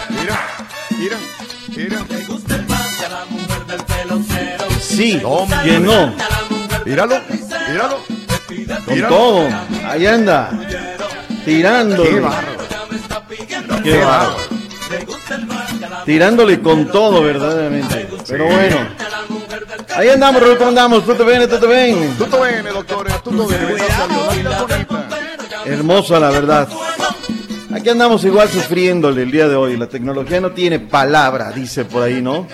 [0.09, 0.41] Mira,
[0.99, 1.19] mira,
[1.77, 1.99] mira.
[4.81, 5.59] Sí, Hombre.
[5.63, 6.15] ¿quién no?
[6.85, 7.21] Míralo,
[7.69, 7.99] míralo.
[8.85, 9.15] Con Míralo.
[9.17, 9.49] todo.
[9.87, 10.51] Ahí anda.
[11.45, 12.03] Tirando.
[12.03, 13.83] Qué bárbaro.
[13.83, 14.37] Qué bárbaro.
[16.05, 18.09] Tirándole con todo, verdaderamente.
[18.29, 18.77] Pero bueno.
[19.97, 21.05] Ahí andamos, ¿cómo andamos?
[21.05, 21.49] ¿Tú te ven?
[21.49, 22.19] ¿Tú te ven?
[22.19, 23.07] Doctor.
[23.09, 24.27] Gracias a Dios.
[24.27, 25.09] La vida es bonita.
[25.65, 26.69] Hermosa, la verdad.
[27.75, 29.77] Aquí andamos igual sufriéndole el día de hoy.
[29.77, 32.47] La tecnología no tiene palabra, dice por ahí, ¿no?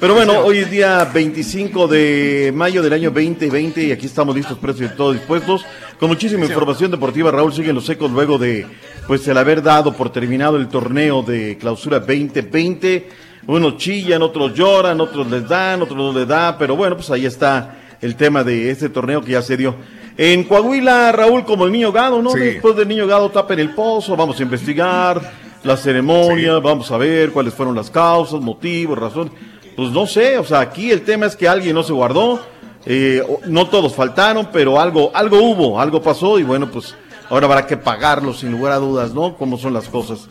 [0.00, 4.58] Pero bueno, hoy es día 25 de mayo del año 2020 y aquí estamos listos,
[4.58, 5.64] precios y todos dispuestos.
[6.00, 8.66] Con muchísima información deportiva, Raúl sigue en los ecos luego de,
[9.06, 13.08] pues, el haber dado por terminado el torneo de clausura 2020.
[13.46, 17.26] Unos chillan, otros lloran, otros les dan, otros no les da, pero bueno, pues ahí
[17.26, 19.74] está el tema de este torneo que ya se dio.
[20.16, 22.30] En Coahuila, Raúl, como el niño gado, ¿no?
[22.30, 22.38] Sí.
[22.38, 25.20] Después del niño gado tapen el pozo, vamos a investigar
[25.64, 29.32] la ceremonia, vamos a ver cuáles fueron las causas, motivos, razones.
[29.76, 32.40] Pues no sé, o sea, aquí el tema es que alguien no se guardó,
[32.86, 36.94] eh, no todos faltaron, pero algo, algo hubo, algo pasó y bueno, pues
[37.28, 39.36] ahora habrá que pagarlo sin lugar a dudas, ¿no?
[39.36, 40.28] Cómo son las cosas.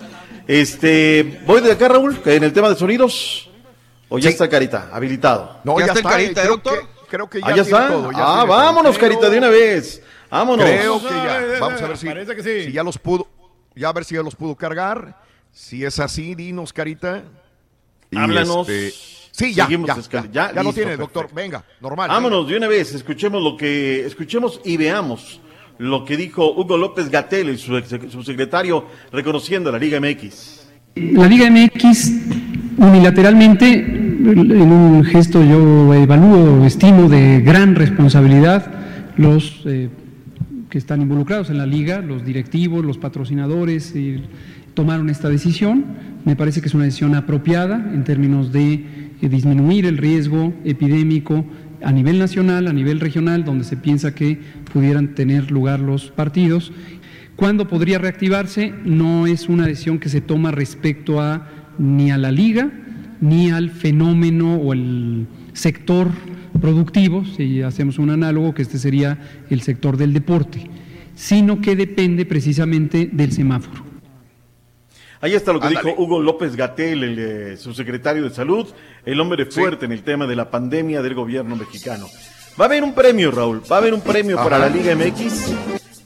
[0.48, 3.50] Este, voy de acá, Raúl, en el tema de sonidos,
[4.08, 4.34] o ya Sí.
[4.34, 5.58] está Carita, habilitado.
[5.64, 6.10] No, Ya ya, está el está.
[6.12, 6.80] Carita, creo, doctor.
[6.80, 7.88] que, creo que ya, ah, ya tiene está.
[7.90, 8.12] todo.
[8.12, 10.02] ya ah, tiene vámonos, Carita, de una vez.
[10.32, 10.66] Vámonos.
[10.66, 11.42] Creo que ya.
[11.60, 12.66] Vamos a ver si, Parece que sí.
[12.66, 13.28] si ya los pudo.
[13.76, 15.16] Ya a ver si ya los pudo cargar.
[15.52, 17.24] Si es así, dinos, Carita.
[18.10, 18.68] Y Háblanos.
[18.68, 18.92] este,
[19.32, 21.20] sí, ya, Seguimos ya, ya, ya, ya lo tiene, perfecto.
[21.22, 21.36] doctor.
[21.36, 22.10] Venga, normal.
[22.10, 25.40] Vámonos de una vez, escuchemos lo que, escuchemos y veamos
[25.78, 30.68] lo que dijo Hugo López Gatel, su, ex- su secretario, reconociendo a la Liga MX.
[30.96, 32.12] La Liga MX
[32.78, 38.72] unilateralmente, en un gesto yo evalúo, estimo de gran responsabilidad,
[39.18, 39.90] los eh,
[40.70, 44.22] que están involucrados en la liga, los directivos, los patrocinadores, eh,
[44.74, 45.86] tomaron esta decisión.
[46.24, 48.74] Me parece que es una decisión apropiada en términos de
[49.22, 51.46] eh, disminuir el riesgo epidémico
[51.84, 54.40] a nivel nacional, a nivel regional, donde se piensa que
[54.72, 56.72] pudieran tener lugar los partidos.
[57.36, 58.74] ¿Cuándo podría reactivarse?
[58.86, 62.72] No es una decisión que se toma respecto a ni a la liga
[63.24, 66.10] ni al fenómeno o el sector
[66.62, 70.70] productivo, si hacemos un análogo, que este sería el sector del deporte,
[71.16, 73.84] sino que depende precisamente del semáforo.
[75.22, 75.92] Ahí está lo que Ándale.
[75.92, 78.68] dijo Hugo López Gatel, el eh, subsecretario de Salud,
[79.06, 82.08] el hombre fuerte en el tema de la pandemia del gobierno mexicano.
[82.60, 83.62] Va a haber un premio, Raúl.
[83.72, 85.54] Va a haber un premio para la Liga MX.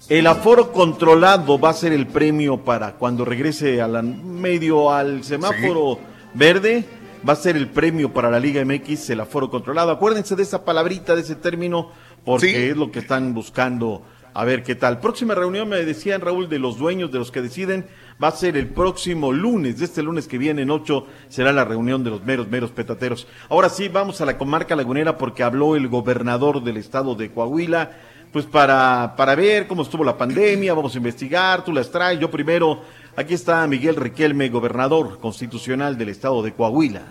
[0.08, 5.24] El aforo controlado va a ser el premio para cuando regrese a la medio al
[5.24, 6.00] semáforo
[6.36, 6.86] verde.
[7.28, 9.92] Va a ser el premio para la Liga MX, el aforo controlado.
[9.92, 11.92] Acuérdense de esa palabrita, de ese término,
[12.26, 12.56] porque Sí.
[12.56, 14.04] es lo que están buscando.
[14.34, 15.00] A ver qué tal.
[15.00, 17.88] Próxima reunión, me decían Raúl, de los dueños, de los que deciden,
[18.24, 19.80] va a ser el próximo lunes.
[19.80, 23.28] De este lunes que viene, en 8, será la reunión de los meros, meros petateros.
[23.50, 27.92] Ahora sí, vamos a la comarca lagunera porque habló el gobernador del estado de Coahuila.
[28.32, 32.20] Pues para, para ver cómo estuvo la pandemia, vamos a investigar, tú las traes.
[32.20, 32.82] Yo primero,
[33.18, 37.02] aquí está Miguel Riquelme, gobernador constitucional del estado de Coahuila.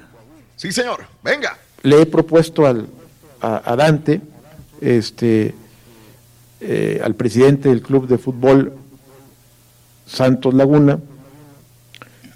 [0.57, 1.05] Sí, señor.
[1.23, 1.59] Venga.
[1.83, 2.87] le he propuesto al,
[3.43, 4.23] a, a Dante,
[4.81, 5.55] este,
[6.61, 8.73] eh, al presidente del club de fútbol
[10.07, 10.99] Santos Laguna,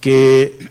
[0.00, 0.68] que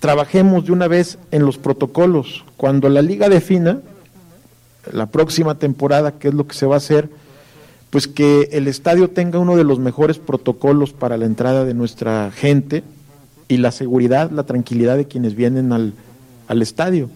[0.00, 2.44] trabajemos de una vez en los protocolos.
[2.56, 3.80] Cuando la liga defina
[4.90, 7.08] la próxima temporada, qué es lo que se va a hacer,
[7.92, 12.30] pues que el estadio tenga uno de los mejores protocolos para la entrada de nuestra
[12.30, 12.84] gente
[13.48, 15.92] y la seguridad, la tranquilidad de quienes vienen al,
[16.48, 17.10] al estadio.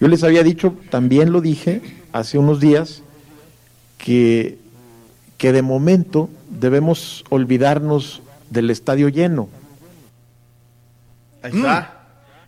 [0.00, 1.82] Yo les había dicho, también lo dije
[2.12, 3.02] hace unos días,
[3.98, 4.56] que,
[5.36, 9.50] que de momento debemos olvidarnos del estadio lleno.
[11.42, 11.99] Ahí está.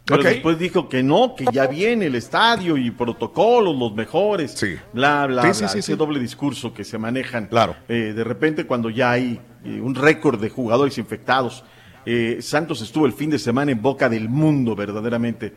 [0.04, 4.54] Pero después dijo que no, que ya viene el estadio y protocolos, los mejores.
[4.92, 5.68] Bla, bla, Sí, sí, bla.
[5.68, 5.96] sí, Ese sí.
[5.96, 7.46] doble discurso que se manejan.
[7.46, 7.76] Claro.
[7.88, 11.62] Eh, de repente, cuando ya hay eh, un récord de jugadores infectados.
[12.04, 15.52] eh, Santos estuvo el fin de semana en boca del mundo, verdaderamente.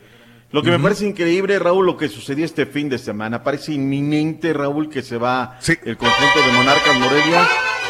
[0.52, 3.44] Lo que me parece increíble, Raúl, lo que sucedió este fin de semana.
[3.44, 7.48] Parece inminente, Raúl, que se va el conjunto de Monarcas Morelia.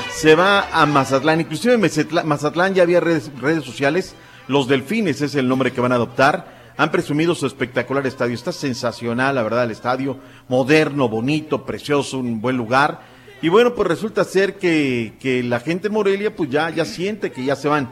[0.09, 1.41] Se va a Mazatlán.
[1.41, 1.77] Inclusive
[2.23, 4.15] Mazatlán ya había redes, redes sociales.
[4.47, 6.53] Los Delfines es el nombre que van a adoptar.
[6.77, 8.35] Han presumido su espectacular estadio.
[8.35, 10.17] Está sensacional, la verdad, el estadio.
[10.47, 13.01] Moderno, bonito, precioso, un buen lugar.
[13.41, 17.31] Y bueno, pues resulta ser que, que la gente en Morelia pues ya, ya siente
[17.31, 17.89] que ya se van.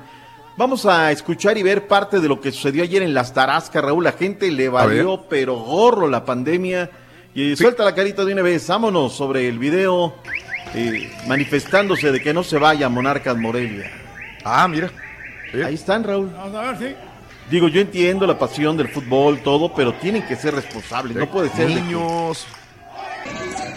[0.56, 4.04] Vamos a escuchar y ver parte de lo que sucedió ayer en las Tarascas, Raúl.
[4.04, 6.92] La gente le valió, pero gorro la pandemia.
[7.34, 8.68] Y suelta la carita de una vez.
[8.68, 10.14] Vámonos sobre el video
[10.76, 13.92] eh, manifestándose de que no se vaya Monarcas Morelia.
[14.44, 14.92] Ah, mira.
[15.54, 16.30] Ahí están, Raúl.
[16.36, 16.96] Vamos a ver, sí.
[17.50, 21.16] Digo, yo entiendo la pasión del fútbol, todo, pero tienen que ser responsables.
[21.18, 21.68] No puede ser.
[21.68, 22.46] de Niños.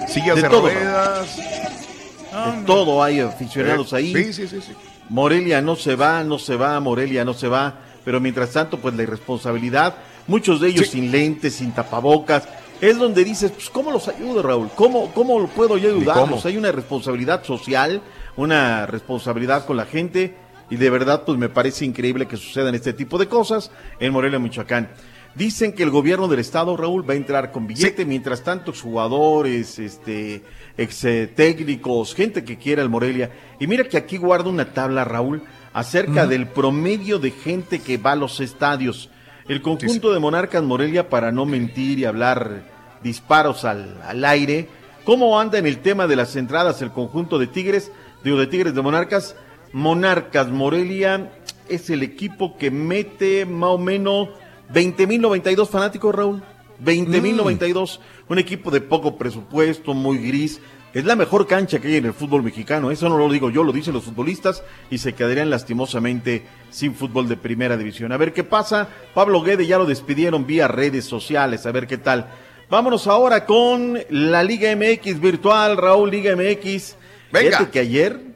[0.08, 1.36] Sillas De de, todo, ruedas.
[1.36, 4.14] de todo hay aficionados Eh, ahí.
[4.14, 4.72] sí, sí, sí, sí.
[5.08, 7.74] Morelia no se va, no se va, Morelia no se va,
[8.04, 9.96] pero mientras tanto, pues la irresponsabilidad,
[10.26, 12.44] muchos de ellos sin lentes, sin tapabocas,
[12.80, 14.68] es donde dices, pues, ¿cómo los ayudo, Raúl?
[14.74, 16.44] ¿Cómo, cómo lo puedo yo ayudarlos?
[16.46, 18.02] Hay una responsabilidad social,
[18.36, 20.34] una responsabilidad con la gente,
[20.68, 23.70] y de verdad, pues me parece increíble que sucedan este tipo de cosas
[24.00, 24.90] en Morelia, Michoacán.
[25.36, 29.78] Dicen que el gobierno del estado, Raúl, va a entrar con billete, mientras tanto jugadores,
[29.78, 30.42] este,
[30.78, 33.30] ex eh, técnicos, gente que quiera el Morelia.
[33.60, 35.42] Y mira que aquí guardo una tabla, Raúl,
[35.74, 39.10] acerca del promedio de gente que va a los estadios.
[39.46, 42.62] El conjunto de Monarcas Morelia, para no mentir y hablar
[43.02, 44.68] disparos al, al aire,
[45.04, 47.92] ¿cómo anda en el tema de las entradas el conjunto de Tigres?
[48.24, 49.36] Digo, de Tigres de Monarcas.
[49.72, 51.32] Monarcas Morelia
[51.68, 54.28] es el equipo que mete más o menos
[54.72, 56.42] 20.092 fanáticos, Raúl.
[56.84, 58.00] 20.092.
[58.28, 60.60] Un equipo de poco presupuesto, muy gris.
[60.92, 62.90] Es la mejor cancha que hay en el fútbol mexicano.
[62.90, 67.28] Eso no lo digo yo, lo dicen los futbolistas y se quedarían lastimosamente sin fútbol
[67.28, 68.12] de primera división.
[68.12, 68.88] A ver qué pasa.
[69.14, 71.66] Pablo Guede ya lo despidieron vía redes sociales.
[71.66, 72.28] A ver qué tal.
[72.70, 76.96] Vámonos ahora con la Liga MX virtual, Raúl Liga MX.
[77.30, 77.50] Venga.
[77.50, 78.35] Fíjate que ayer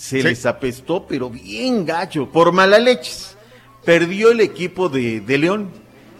[0.00, 0.22] se Sí.
[0.22, 3.36] les apestó, pero bien gacho, por mala leches.
[3.84, 5.70] Perdió el equipo de, de León.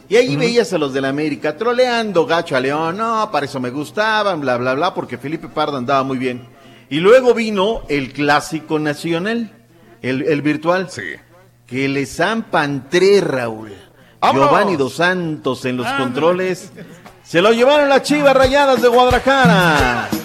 [0.07, 2.99] Y ahí veías a los del América troleando gacho a León.
[2.99, 6.47] No, para eso me gustaban, bla, bla, bla, porque Felipe Pardo andaba muy bien.
[6.91, 9.51] Y luego vino el clásico nacional,
[10.03, 10.89] el, el virtual.
[11.67, 13.73] Que le zampan tres, Raúl.
[14.21, 16.71] Giovanni Dos Santos en los controles.
[17.25, 20.09] Se lo llevaron las chivas rayadas de Guadalajara.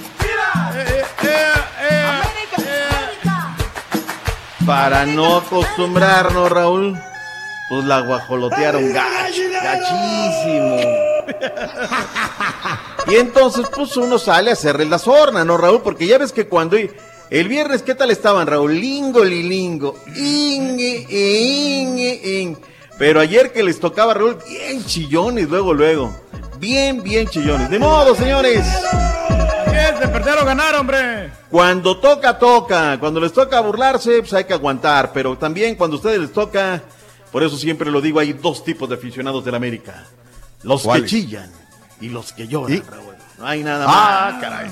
[4.66, 6.98] Para no acostumbrarnos, Raúl,
[7.70, 10.78] pues la guajolotearon gacho, gachísimo.
[13.08, 15.82] Y entonces, pues uno sale a hacerle la sorna, ¿no, Raúl?
[15.82, 18.80] Porque ya ves que cuando el viernes, ¿qué tal estaban, Raúl?
[18.80, 22.56] Lingo, lilingo, ingue, ingue, ing.
[22.98, 26.16] Pero ayer que les tocaba, Raúl, bien chillones, luego, luego.
[26.58, 27.70] Bien, bien chillones.
[27.70, 28.66] De modo, señores.
[29.76, 31.30] Bien, de perder o ganar, hombre.
[31.49, 32.97] Cuando toca, toca.
[32.99, 35.11] Cuando les toca burlarse, pues hay que aguantar.
[35.14, 36.81] Pero también cuando a ustedes les toca,
[37.31, 40.06] por eso siempre lo digo, hay dos tipos de aficionados del América.
[40.64, 41.52] Los que chillan
[42.02, 43.15] y los que lloran, Raúl.
[43.38, 44.41] No hay nada Ah, más.
[44.41, 44.68] caray.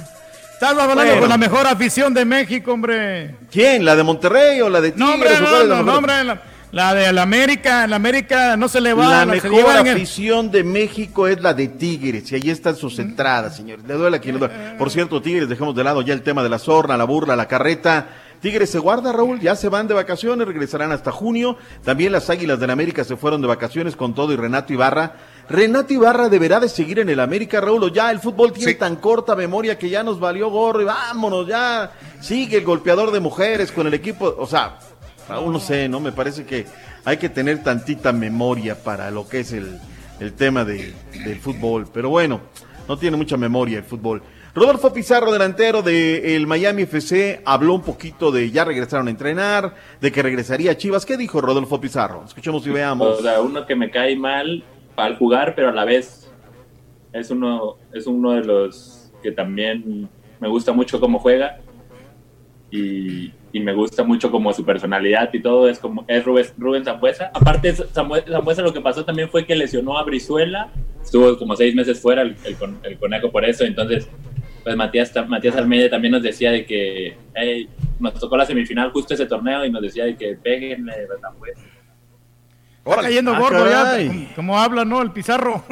[0.54, 1.20] Estás hablando Bueno.
[1.20, 3.36] con la mejor afición de México, hombre.
[3.52, 3.84] ¿Quién?
[3.84, 5.06] ¿La de Monterrey o la de Tigres?
[5.08, 5.86] No, hombre, ¿O cuál no, es la no, mejor?
[5.86, 6.42] no, hombre, la,
[6.74, 9.26] la de la América, la América no se le va.
[9.26, 13.00] La se mejor el- afición de México es la de Tigres y ahí están sus
[13.00, 13.86] entradas, señores.
[13.88, 14.76] Le duele a quien le duele.
[14.78, 17.48] Por cierto, Tigres, dejemos de lado ya el tema de la sorna, la burla, la
[17.48, 18.08] carreta.
[18.42, 21.56] Tigres se guarda, Raúl, ya se van de vacaciones, regresarán hasta junio.
[21.86, 25.14] También las Águilas del América se fueron de vacaciones con todo y Renato Ibarra.
[25.50, 28.96] Renato Ibarra deberá de seguir en el América, Raúl, o ya el fútbol tiene tan
[28.98, 33.72] corta memoria que ya nos valió gorro y vámonos, ya sigue el golpeador de mujeres
[33.72, 34.78] con el equipo, o sea,
[35.30, 36.00] Raúl, no sé, ¿no?
[36.00, 36.66] Me parece que
[37.06, 39.80] hay que tener tantita memoria para lo que es el,
[40.20, 40.94] el tema de-
[41.26, 41.88] del fútbol.
[41.94, 42.42] Pero bueno,
[42.88, 44.22] no tiene mucha memoria el fútbol.
[44.56, 50.12] Rodolfo Pizarro, delantero del Miami FC, habló un poquito de ya regresaron a entrenar, de
[50.12, 51.06] que regresaría a Chivas.
[51.08, 52.24] ¿Qué dijo Rodolfo Pizarro?
[52.26, 53.20] Escuchemos y veamos.
[53.20, 54.64] O sea, uno que me cae mal
[54.96, 56.30] al jugar, pero a la vez
[57.14, 60.08] es uno, es uno de los que también
[60.40, 61.58] me gusta mucho cómo juega
[62.70, 66.84] y, y me gusta mucho como su personalidad y todo, es como es Rubén, Rubén
[66.84, 67.32] Zambuesa.
[67.34, 70.72] Aparte, Zambuesa, lo que pasó también fue que lesionó a Brizuela,
[71.02, 74.10] estuvo como seis meses fuera el, el con- el conejo por eso, entonces
[74.64, 77.16] pues Matías, Matías Almeida también nos decía de que
[78.00, 81.54] nos tocó la semifinal justo ese torneo y nos decía de que péguenle a.
[82.86, 84.28] Está cayendo Ah, gordo caray.
[84.30, 85.02] ya, como, habla, ¿no?
[85.02, 85.64] El Pizarro.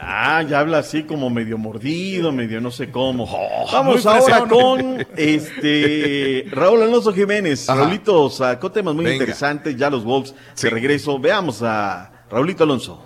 [0.00, 3.26] Ah, ya habla así como medio mordido, medio no sé cómo.
[3.72, 7.68] Vamos ahora con este Raúl Alonso Jiménez.
[7.68, 7.80] Ajá.
[7.80, 9.16] Raulito sacó temas muy Venga.
[9.16, 11.18] interesantes, ya los Wolves de regreso.
[11.18, 13.04] Veamos a Raulito Alonso.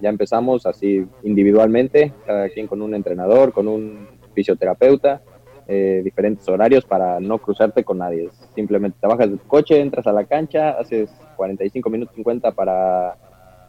[0.00, 5.22] ya empezamos así individualmente, cada quien con un entrenador, con un fisioterapeuta,
[5.68, 8.30] eh, diferentes horarios para no cruzarte con nadie.
[8.54, 13.16] Simplemente te bajas de tu coche, entras a la cancha, haces 45 minutos 50 para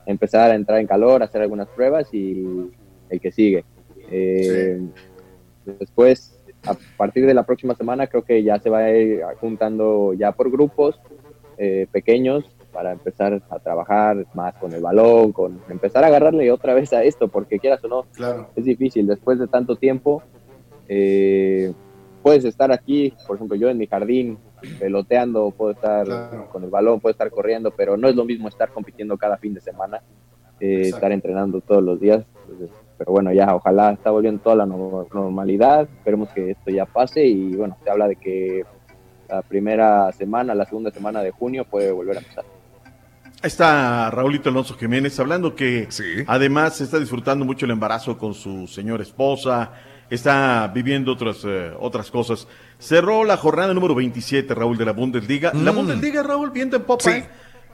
[0.05, 2.71] empezar a entrar en calor, hacer algunas pruebas y
[3.09, 3.63] el que sigue.
[4.09, 4.81] Eh,
[5.77, 10.13] Después, a partir de la próxima semana, creo que ya se va a ir juntando
[10.13, 10.99] ya por grupos
[11.57, 16.73] eh, pequeños para empezar a trabajar más con el balón, con empezar a agarrarle otra
[16.73, 18.05] vez a esto, porque quieras o no,
[18.55, 19.07] es difícil.
[19.07, 20.23] Después de tanto tiempo,
[20.87, 21.73] eh,
[22.21, 24.37] puedes estar aquí, por ejemplo, yo en mi jardín
[24.79, 26.05] peloteando, puedo estar
[26.51, 29.53] con el balón, puedo estar corriendo, pero no es lo mismo estar compitiendo cada fin
[29.53, 30.01] de semana,
[30.59, 32.25] eh, estar entrenando todos los días.
[32.43, 36.85] Entonces, pero bueno, ya ojalá está volviendo toda la no- normalidad, esperemos que esto ya
[36.85, 38.65] pase y bueno, se habla de que
[39.29, 42.43] la primera semana, la segunda semana de junio puede volver a empezar.
[43.41, 45.87] Ahí está Raulito Alonso Jiménez hablando que
[46.27, 49.71] además está disfrutando mucho el embarazo con su señora esposa,
[50.09, 52.47] está viviendo otras, eh, otras cosas.
[52.79, 55.51] Cerró la jornada número 27, Raúl, de la Bundesliga.
[55.53, 55.75] La Mm.
[55.75, 57.27] Bundesliga, Raúl, viendo en popa, ¿eh?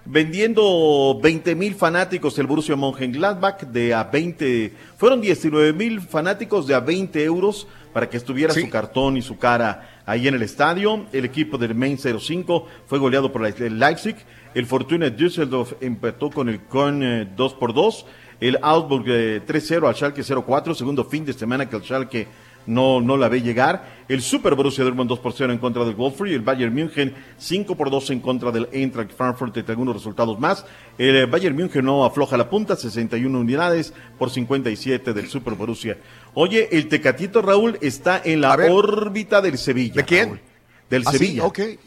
[0.06, 6.76] vendiendo 20 mil fanáticos el Borussia Mönchengladbach de a 20, fueron 19 mil fanáticos de
[6.76, 11.06] a 20 euros para que estuviera su cartón y su cara ahí en el estadio.
[11.12, 14.16] El equipo del Main 05 fue goleado por el Leipzig.
[14.54, 18.06] El Fortuna Düsseldorf empató con el Köln eh, 2 por 2.
[18.40, 22.28] El Augsburg eh, 3-0 al Schalke 0-4, segundo fin de semana que el Schalke
[22.68, 24.04] no, no la ve llegar.
[24.10, 26.32] El Super Borussia Dortmund 2 por 0 en contra del Wolfsburg.
[26.32, 30.66] El Bayern München 5 por 2 en contra del Eintracht Frankfurt, entre algunos resultados más.
[30.98, 35.98] El eh, Bayern München no afloja la punta, 61 unidades por 57 del Super Borussia.
[36.34, 39.96] Oye, el Tecatito Raúl está en la órbita del Sevilla.
[39.98, 40.42] ¿De quién?
[40.90, 41.44] Del Ah, sí, Sevilla.
[41.46, 41.56] ok.
[41.56, 41.80] Que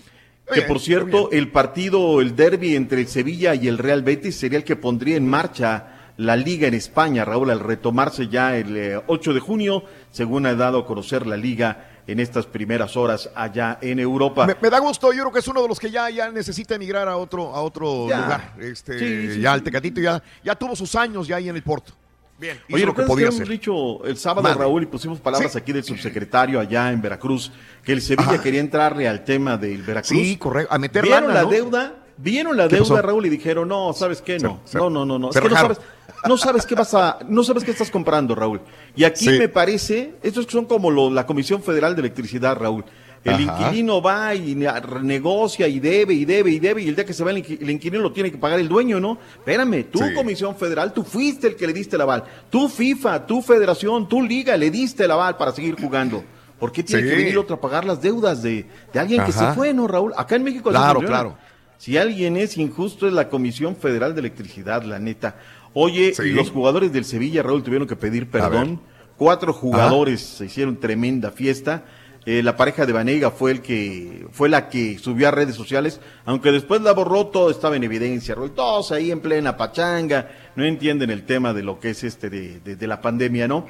[0.55, 4.59] Bien, por cierto, el partido, el derby entre el Sevilla y el Real Betis sería
[4.59, 9.01] el que pondría en marcha la liga en España, Raúl, al retomarse ya el eh,
[9.07, 13.79] 8 de junio, según ha dado a conocer la liga en estas primeras horas allá
[13.81, 14.47] en Europa.
[14.47, 16.75] Me, me da gusto, yo creo que es uno de los que ya, ya necesita
[16.75, 18.21] emigrar a otro, a otro Ya.
[18.21, 18.55] lugar.
[18.61, 19.57] Este, Sí, sí, ya sí.
[19.59, 21.93] el Tecatito ya, ya tuvo sus años ya ahí en el Porto.
[22.41, 23.43] Bien, hizo Oye, lo que ¿recuerdas podía que hacer.
[23.43, 24.55] hemos dicho el sábado.
[24.55, 27.51] Raúl, y pusimos palabras aquí del subsecretario allá en Veracruz,
[27.85, 28.43] que el Sevilla Ajá.
[28.43, 30.17] quería entrarle al tema del Veracruz?
[30.19, 31.51] Sí, correcto, a meter ¿Vieron lana, la ¿no?
[31.51, 31.98] deuda?
[32.19, 33.03] ¿Vieron la ¿Qué deuda, pasó?
[33.03, 33.27] Raúl?
[33.27, 34.39] Y dijeron, no, ¿sabes qué?
[34.39, 35.31] No, Se- no, no, no, no.
[35.31, 35.79] Es que no sabes,
[36.27, 38.61] no sabes qué vas a, no sabes qué estás comprando, Raúl.
[38.97, 39.39] Y aquí Sí.
[39.39, 42.85] me parece, estos son como lo- la Comisión Federal de Electricidad, Raúl.
[43.25, 43.43] El Ajá.
[43.67, 44.69] inquilino va y ne-
[45.03, 47.59] negocia y debe y debe y debe y el día que se va el, inqui-
[47.61, 49.19] el inquilino lo tiene que pagar el dueño, ¿no?
[49.39, 50.15] Espérame, tú Sí.
[50.15, 52.23] Comisión Federal, tú fuiste el que le diste el aval.
[52.49, 56.23] Tú FIFA, tú Federación, tú Liga, le diste el aval para seguir jugando.
[56.61, 57.09] ¿Por qué tiene Sí.
[57.09, 60.13] que venir otro a pagar las deudas de, de alguien que se fue, no, Raúl?
[60.17, 61.37] Acá en México Claro, claro.
[61.79, 65.37] Si alguien es injusto es la Comisión Federal de Electricidad, la neta.
[65.75, 66.31] Oye, Sí.
[66.33, 68.81] los jugadores del Sevilla, Raúl, tuvieron que pedir perdón.
[69.17, 71.85] Cuatro jugadores se hicieron tremenda fiesta.
[72.31, 75.99] Eh, la pareja de Vanega fue el que fue la que subió a redes sociales,
[76.27, 80.65] aunque después la borró, todo estaba en evidencia, Raúl, todos ahí en plena pachanga, no
[80.65, 83.67] entienden el tema de lo que es este de, de- de la pandemia, ¿no?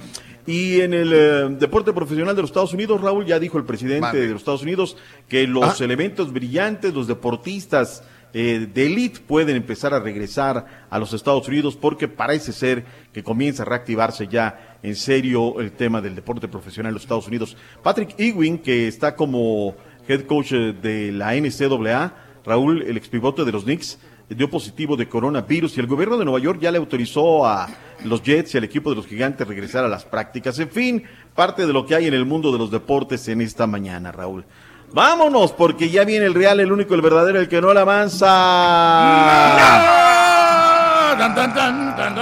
[0.47, 4.17] Y en el eh, deporte profesional de los Estados Unidos, Raúl, ya dijo el presidente
[4.17, 4.97] de los Estados Unidos
[5.29, 5.85] que los Ah.
[5.85, 8.03] elementos brillantes, los deportistas
[8.35, 13.23] eh, de elite pueden empezar a regresar a los Estados Unidos porque parece ser que
[13.23, 17.57] comienza a reactivarse ya en serio el tema del deporte profesional en los Estados Unidos.
[17.83, 19.75] Patrick Ewing, que está como
[20.07, 22.15] head coach eh, de la NCAA,
[22.45, 23.99] Raúl, el expivote de los Knicks,
[24.29, 27.69] dio positivo de coronavirus y el gobierno de Nueva York ya le autorizó a
[28.05, 30.59] los Jets y al equipo de los gigantes regresar a las prácticas.
[30.59, 31.03] En fin,
[31.35, 34.45] parte de lo que hay en el mundo de los deportes en esta mañana, Raúl.
[34.93, 38.27] Vámonos, porque ya viene el real, el único, el verdadero, el que no la avanza.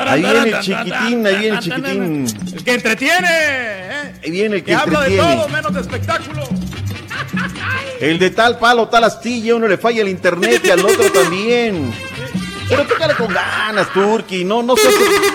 [0.08, 2.26] Ahí viene el chiquitín, ahí viene el chiquitín.
[2.54, 3.28] El que entretiene.
[3.30, 4.14] ¿eh?
[4.24, 6.42] Ahí viene el que Que habla de todo menos de espectáculo.
[8.00, 11.92] El de tal palo, tal astilla, uno le falla el internet y al otro también.
[12.68, 14.94] Pero tócale con ganas, Turki, no, no seas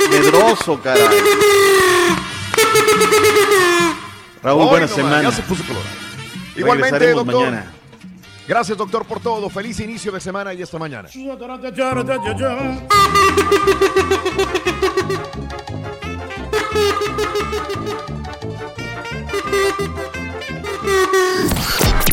[0.10, 1.02] medroso, caray.
[4.44, 5.24] Raúl, buena semana.
[5.24, 6.01] Ya se puso colorado.
[6.62, 7.36] Igualmente, doctor.
[7.36, 7.72] mañana.
[8.48, 9.50] Gracias, doctor, por todo.
[9.50, 11.10] Feliz inicio de semana y esta mañana.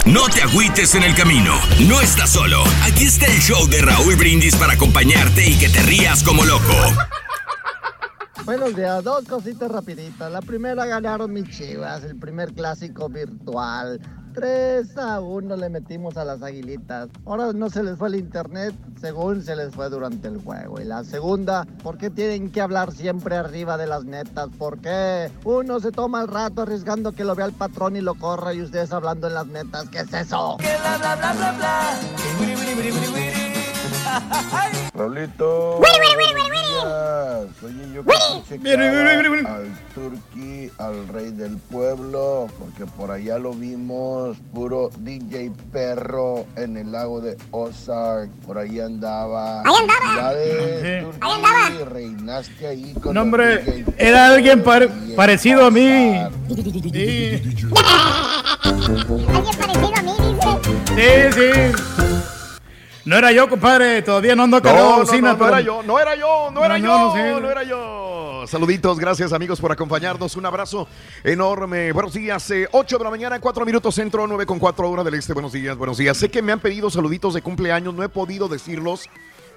[0.07, 1.55] No te agüites en el camino,
[1.87, 2.63] no estás solo.
[2.83, 6.73] Aquí está el show de Raúl Brindis para acompañarte y que te rías como loco.
[8.45, 10.33] Buenos días, dos cositas rapiditas.
[10.33, 14.01] La primera ganaron mis chivas, el primer clásico virtual.
[14.33, 17.09] 3 a 1 le metimos a las aguilitas.
[17.27, 20.81] Ahora no se les fue el internet, según se les fue durante el juego.
[20.81, 24.49] Y la segunda, ¿por qué tienen que hablar siempre arriba de las netas?
[24.59, 25.31] ¿Por qué?
[25.45, 28.63] Uno se toma el rato arriesgando que lo vea el patrón y lo corra y
[28.63, 29.89] ustedes hablando en las netas.
[29.89, 30.59] ¿Qué es eso?
[30.59, 31.59] Raulito.
[32.39, 33.38] Güiri, güiri, güiri, buenos
[37.63, 39.47] Oye, yo Güiri.
[39.47, 46.77] al Turqui, al rey del pueblo, porque por allá lo vimos, puro DJ perro en
[46.77, 48.31] el lago de Ozark.
[48.47, 49.63] Por ahí andaba.
[49.63, 50.33] Ahí andaba.
[50.33, 51.71] Turqui, Ahí andaba.
[51.91, 56.15] Reinaste ahí con No, el hombre, DJ era alguien pare- parecido a mí.
[58.69, 60.13] Alguien parecido a mí,
[60.95, 61.33] dice.
[61.35, 61.49] Sí, sí.
[63.09, 64.03] No era yo, compadre.
[64.03, 66.63] Todavía no ando No, de no, no, no pero- era yo, no era yo, no
[66.63, 66.85] era No,
[67.17, 68.45] yo, no, no no era yo.
[68.47, 70.37] Saluditos, gracias amigos por acompañarnos.
[70.37, 70.87] Un abrazo
[71.25, 71.91] enorme.
[71.93, 75.15] Buenos días, eh, 8 de la mañana, 4 minutos centro, 9 con 4 horas del
[75.15, 75.33] este.
[75.33, 76.19] Buenos días, buenos días.
[76.19, 79.09] Sé que me han pedido saluditos de cumpleaños, no he podido decirlos.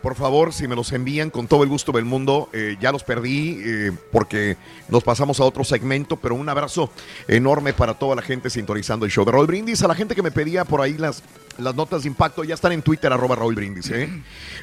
[0.02, 3.04] Por favor, si me los envían con todo el gusto del mundo, eh, ya los
[3.04, 4.56] perdí eh, porque
[4.88, 6.90] nos pasamos a otro segmento, pero un abrazo
[7.28, 10.24] enorme para toda la gente sintonizando el show de Raúl Brindis, a la gente que
[10.24, 11.22] me pedía por ahí las,
[11.58, 13.90] las notas de impacto, ya están en Twitter, arroba Raúl Brindis.
[13.90, 14.10] ¿eh?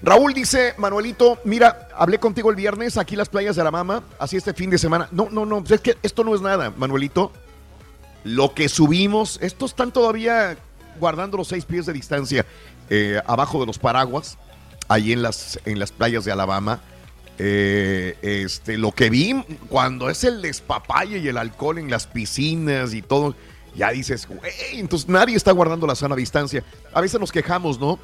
[0.03, 4.37] Raúl dice, Manuelito, mira, hablé contigo el viernes, aquí las playas de la mama, así
[4.37, 5.09] este fin de semana.
[5.13, 7.33] No, no, no, es que esto no es nada, Manuelito.
[8.25, 10.57] Lo que subimos, estos están todavía
[10.99, 12.45] guardando los seis pies de distancia
[12.91, 14.39] eh, abajo de los paraguas,
[14.89, 16.81] ahí en las, en las playas de Alabama.
[17.41, 22.95] Eh, este, lo que vi cuando es el despapalle y el alcohol en las piscinas
[22.95, 23.37] y todo,
[23.79, 26.65] ya dices, güey, entonces nadie está guardando la sana distancia.
[26.93, 28.01] A veces nos quejamos, ¿no?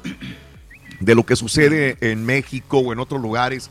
[1.01, 3.69] De lo que sucede en México o en otros lugares,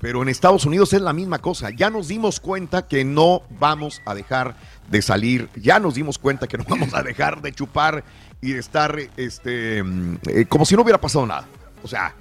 [0.00, 1.68] pero en Estados Unidos es la misma cosa.
[1.68, 4.56] Ya nos dimos cuenta que no vamos a dejar
[4.90, 8.02] de salir, ya nos dimos cuenta que no vamos a dejar de chupar
[8.40, 11.46] y de estar este, mm, eh, como si no hubiera pasado nada.
[11.82, 12.14] O sea,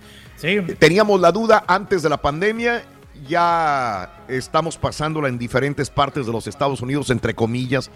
[0.78, 2.84] teníamos la duda antes de la pandemia,
[3.28, 7.92] ya estamos pasándola en diferentes partes de los Estados Unidos, entre comillas,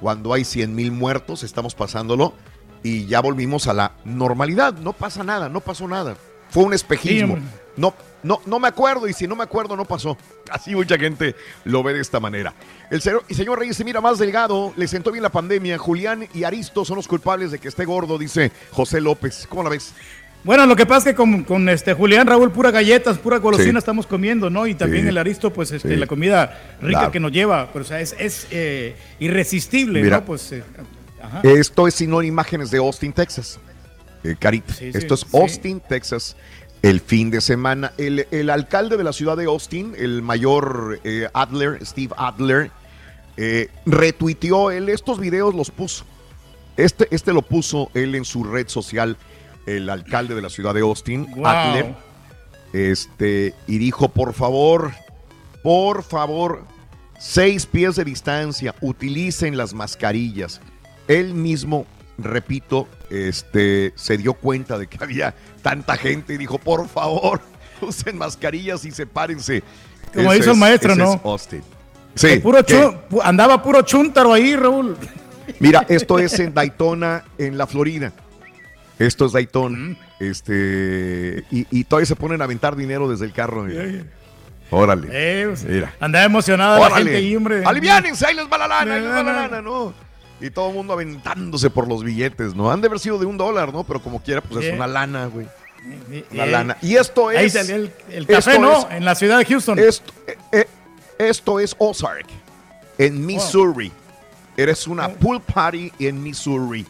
[0.00, 2.32] cuando hay 100 mil muertos, estamos pasándolo
[2.82, 4.74] y ya volvimos a la normalidad.
[4.74, 6.16] No pasa nada, no pasó nada.
[6.48, 7.38] Fue un espejismo.
[7.76, 10.16] no, no, no me acuerdo y si no me acuerdo no pasó.
[10.50, 12.54] Así mucha gente lo ve de esta manera.
[12.90, 15.78] El señor Reyes se mira más delgado, le sentó bien la pandemia.
[15.78, 19.46] Julián y Aristo son los culpables de que esté gordo, dice José López.
[19.48, 19.94] ¿Cómo la ves?
[20.42, 23.72] Bueno, lo que pasa es que con, con, este Julián Raúl, pura galletas, pura golosina
[23.72, 23.78] Sí.
[23.78, 24.66] estamos comiendo, ¿no?
[24.66, 25.08] Y también Sí.
[25.10, 25.96] el Aristo, pues este, Sí.
[25.96, 27.12] la comida rica Claro.
[27.12, 30.18] que nos lleva, pero o sea, es, es eh, irresistible, Mira.
[30.18, 30.24] ¿no?
[30.24, 30.62] Pues, eh,
[31.22, 31.40] ajá.
[31.42, 33.58] Esto es sino imágenes de Austin, Texas.
[34.24, 35.26] Eh, Carita, esto es.
[35.34, 36.36] Austin, Texas.
[36.82, 41.28] El fin de semana, el, el alcalde de la ciudad de Austin, el mayor eh,
[41.34, 42.70] Adler, Steve Adler,
[43.36, 46.04] eh, retuiteó él estos videos, los puso.
[46.78, 49.18] Este, este lo puso él en su red social,
[49.66, 51.46] el alcalde de la ciudad de Austin, Wow.
[51.46, 51.94] Adler,
[52.72, 54.92] este, y dijo, por favor,
[55.62, 56.64] por favor,
[57.18, 60.60] seis pies de distancia, utilicen las mascarillas.
[61.08, 61.86] él mismo,
[62.18, 67.40] repito, este, se dio cuenta de que había tanta gente y dijo, por favor,
[67.80, 69.62] usen mascarillas y sepárense.
[70.14, 71.14] Como Ese hizo el es- maestro, ¿no?
[71.14, 71.62] es Austin.
[72.14, 72.58] Sí, puro
[73.22, 74.96] andaba puro chúntaro ahí, Raúl.
[75.60, 78.12] Mira, esto es en Daytona, en la Florida.
[79.00, 79.96] Esto es Daytona.
[80.20, 83.64] Este, y, y todavía se ponen a aventar dinero desde el carro.
[83.64, 84.04] mira.
[84.72, 85.08] Órale.
[85.10, 85.92] Eh, pues, Mira.
[85.98, 87.04] Andaba emocionada la Órale.
[87.04, 87.64] gente ahí, hombre.
[87.64, 89.92] Aliviánense, ahí les va la lana, ahí les va la lana, ¿no?
[90.40, 92.70] Y todo el mundo aventándose por los billetes, ¿no?
[92.70, 93.82] Han de haber sido de un dólar, ¿no?
[93.82, 95.48] Pero como quiera, pues es una lana, güey.
[96.30, 96.76] Una Eh, lana.
[96.82, 97.54] Y esto Ahí es.
[97.54, 98.78] salió el, el café, esto ¿no?
[98.78, 99.78] es- en la ciudad de Houston.
[99.78, 100.66] Esto, eh, eh,
[101.18, 102.26] esto es Ozark,
[102.98, 103.90] en Missouri.
[104.56, 106.86] Eres una pool party en Missouri,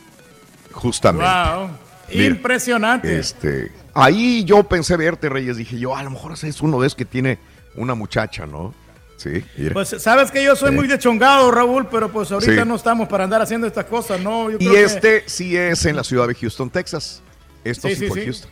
[0.72, 1.26] justamente.
[1.26, 1.70] Wow.
[2.12, 3.18] Mira, Impresionante.
[3.18, 5.56] Este, ahí yo pensé verte, Reyes.
[5.56, 7.38] Dije yo, a lo mejor ese es uno de esos que tiene
[7.76, 8.74] una muchacha, ¿no?
[9.16, 9.74] Sí, mira.
[9.74, 10.76] Pues sabes que yo soy Sí.
[10.76, 12.68] muy dechongado, Raúl, pero pues ahorita Sí.
[12.68, 14.50] no estamos para andar haciendo estas cosas, ¿no?
[14.50, 17.22] Yo y que- este sí es en la ciudad de Houston, Texas.
[17.62, 18.24] Esto sí, Sí, fue.
[18.24, 18.50] Houston.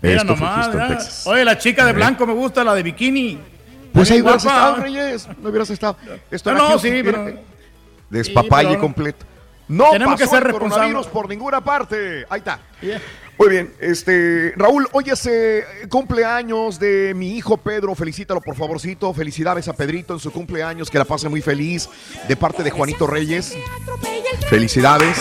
[0.00, 0.88] Mira Esto nomás, Houston, mira.
[0.96, 1.26] Texas.
[1.26, 1.94] Oye, la chica de Eh.
[1.94, 3.38] blanco me gusta, la de bikini.
[3.92, 5.28] Pues ahí hubieras estado, Reyes.
[5.42, 5.96] No hubieras estado.
[6.30, 7.56] Esto No, no, Houston, sí, pero-
[8.08, 9.26] Despapalle Sí, pero- completo.
[9.68, 11.06] No Tenemos pasó que ser el responsables.
[11.08, 12.24] por ninguna parte.
[12.28, 12.60] Ahí está.
[13.38, 19.12] Muy bien, este Raúl, hoy es eh, cumpleaños de mi hijo Pedro, felicítalo por favorcito,
[19.12, 21.86] felicidades a Pedrito en su cumpleaños, que la pase muy feliz,
[22.26, 23.54] de parte de Juanito Reyes.
[24.48, 25.18] Felicidades.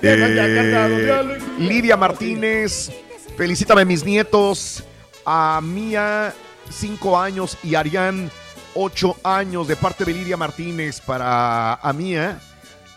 [0.00, 2.90] Eh, Lidia Martínez,
[3.36, 4.82] felicítame a mis nietos,
[5.26, 6.32] a Mía,
[6.70, 8.30] cinco años, y Arián,
[8.74, 12.40] ocho años, de parte de Lidia Martínez para a Mía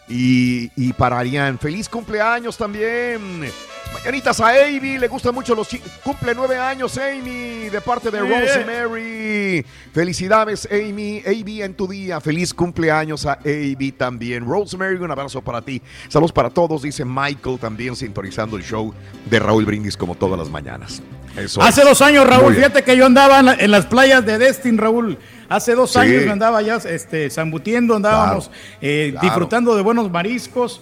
[0.10, 1.58] y, y para Arián.
[1.60, 3.50] Feliz cumpleaños también.
[3.94, 5.90] Mañanitas a Amy, le gustan mucho los chicos.
[6.04, 8.42] Cumple nueve años Amy, de parte de Yeah.
[8.42, 9.66] Rosemary.
[9.94, 12.22] Felicidades Amy, Amy en tu día.
[12.22, 14.46] Feliz cumpleaños a Amy también.
[14.46, 15.82] Rosemary, un abrazo para ti.
[16.08, 18.94] Saludos para todos, dice Michael también sintonizando el show
[19.26, 21.02] de Raúl Brindis como todas las mañanas.
[21.36, 21.88] Eso Hace es.
[21.88, 25.18] dos años, Raúl, fíjate que yo andaba en las playas de Destin, Raúl.
[25.50, 26.00] Hace dos Sí.
[26.00, 29.26] años me andaba ya este, zambutiendo, andábamos Claro, eh, claro.
[29.26, 30.82] disfrutando de buenos mariscos.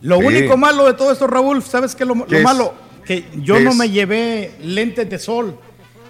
[0.00, 0.24] Lo Sí.
[0.26, 2.74] único malo de todo esto, Raúl, ¿sabes qué lo, lo malo?
[3.04, 3.76] Que yo ¿Qué no es?
[3.76, 5.58] me llevé lentes de sol.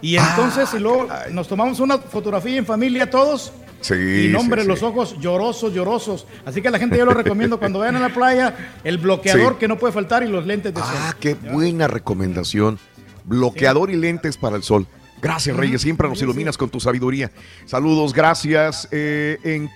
[0.03, 3.53] Y Ah, entonces y luego nos tomamos una fotografía en familia todos.
[3.81, 3.95] Sí,
[4.27, 4.85] y no, hombre, sí, los sí.
[4.85, 6.27] ojos llorosos, llorosos.
[6.45, 8.55] Así que a la gente yo lo recomiendo cuando vayan a la playa,
[8.85, 10.91] el bloqueador que no puede faltar y los lentes de sol.
[10.95, 12.79] Ah, qué buena recomendación.
[13.25, 14.87] Bloqueador y lentes para el sol.
[15.23, 15.81] Gracias, Reyes.
[15.83, 17.31] Siempre nos iluminas con tu sabiduría.
[17.65, 18.87] Saludos, gracias.
[18.91, 19.71] Eh, en,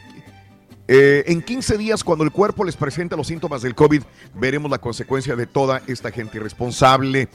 [0.87, 4.03] eh, en 15 días, cuando el cuerpo les presente los síntomas del COVID,
[4.35, 7.29] veremos la consecuencia de toda esta gente irresponsable.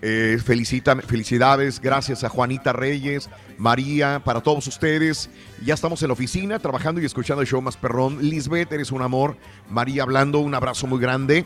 [0.00, 5.28] Eh, felicita- felicidades, gracias a Juanita Reyes, María, para todos ustedes.
[5.64, 8.18] Ya estamos en la oficina trabajando y escuchando el show más perrón.
[8.20, 9.36] Lisbeth, eres un amor.
[9.68, 11.44] María hablando, un abrazo muy grande.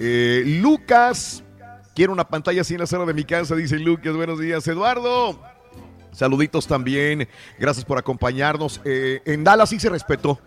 [0.00, 1.42] Eh, Lucas,
[1.98, 4.14] quiero una pantalla así en la sala de mi casa, dice Lucas.
[4.14, 5.36] Buenos días, Eduardo.
[6.12, 7.26] Saluditos también.
[7.58, 8.80] Gracias por acompañarnos.
[8.84, 10.38] Eh, en Dallas sí se respetó.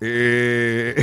[0.00, 0.94] Eh,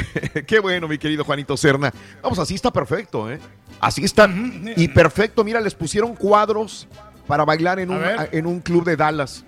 [0.48, 1.94] qué bueno, mi querido Juanito Serna.
[2.24, 3.38] Vamos, así está perfecto, ¿eh?
[3.82, 4.34] Así está.
[4.78, 5.44] Y perfecto.
[5.44, 6.88] Mira, les pusieron cuadros
[7.28, 8.02] para bailar en, un,
[8.32, 9.44] en un club de Dallas.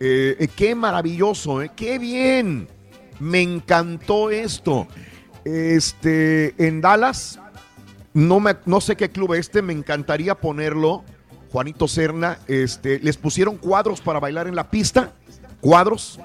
[0.00, 1.70] Eh, eh, qué maravilloso, ¿eh?
[1.76, 2.66] Qué bien.
[3.20, 4.88] Me encantó esto.
[5.44, 7.38] Este, en Dallas,
[8.14, 11.04] no, me, no sé qué club este, me encantaría ponerlo.
[11.50, 15.12] Juanito Serna, este, les pusieron cuadros para bailar en la pista,
[15.60, 16.18] cuadros,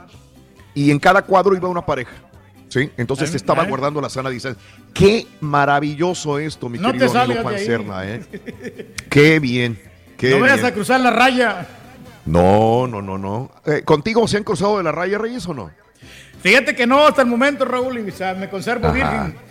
[0.74, 2.14] y en cada cuadro iba una pareja.
[2.68, 2.92] ¿Sí?
[2.98, 4.62] Entonces estaba guardando la sana distancia.
[4.94, 7.60] Qué maravilloso esto, mi No querido amigo Juan.
[7.60, 8.94] Serna, ¿eh?
[9.10, 9.80] Qué bien.
[10.18, 11.68] Qué no vayas a cruzar la raya.
[12.26, 13.52] No, no, no, no.
[13.66, 15.72] Eh, ¿Contigo se han cruzado de la raya, Reyes, o no?
[16.42, 18.94] Fíjate que no hasta el momento, Raúl, y, o sea, me conservo Ajá.
[18.94, 19.49] virgen.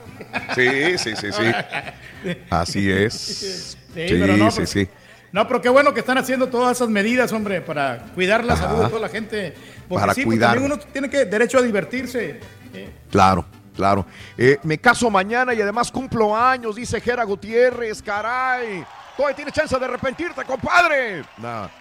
[0.54, 2.34] Sí, sí, sí, sí.
[2.50, 3.12] Así es.
[3.14, 4.88] Sí, Sí, pero no, sí, pues, sí.
[5.32, 8.62] No, pero qué bueno que están haciendo todas esas medidas, hombre, para cuidar la Ajá.
[8.68, 9.54] salud de toda la gente.
[9.88, 10.54] Porque Para sí, cuidar.
[10.54, 12.40] también uno tiene que derecho a divertirse.
[12.74, 14.06] Eh, Claro, claro.
[14.36, 18.84] Eh, me caso mañana y además cumplo años, dice Jera Gutiérrez, caray.
[19.18, 21.24] Todavía tienes chance de arrepentirte, compadre.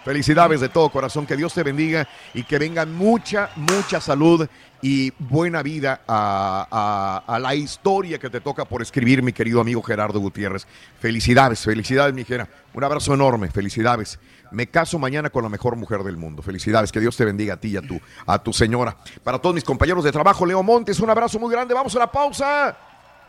[0.04, 2.04] Felicidades de todo corazón, que Dios te bendiga
[2.34, 4.48] y que venga mucha, mucha salud
[4.82, 9.80] y buena vida a, a- la historia que te toca por escribir, mi querido amigo
[9.82, 10.66] Gerardo Gutiérrez.
[10.98, 12.48] Felicidades, felicidades, mi Jera.
[12.74, 14.18] Un abrazo enorme, felicidades.
[14.50, 16.42] Me caso mañana con la mejor mujer del mundo.
[16.42, 17.82] Felicidades, que Dios te bendiga a ti y a
[18.26, 18.96] a tu señora.
[19.22, 21.72] Para todos mis compañeros de trabajo, Leo Montes, un abrazo muy grande.
[21.72, 22.76] Vamos a la pausa.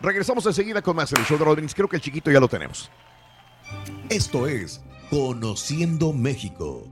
[0.02, 1.76] Regresamos enseguida con más el show de Rodríguez.
[1.76, 2.90] Creo que el chiquito ya lo tenemos.
[4.10, 6.88] Esto es Conociendo México.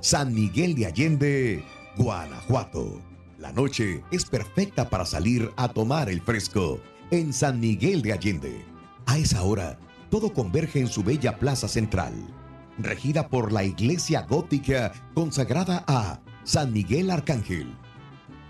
[0.00, 1.64] San Miguel de Allende,
[1.96, 3.00] Guanajuato.
[3.38, 6.80] La noche es perfecta para salir a tomar el fresco
[7.10, 8.64] en San Miguel de Allende.
[9.06, 9.78] A esa hora,
[10.10, 12.12] todo converge en su bella plaza central,
[12.78, 17.74] regida por la iglesia gótica consagrada a San Miguel Arcángel.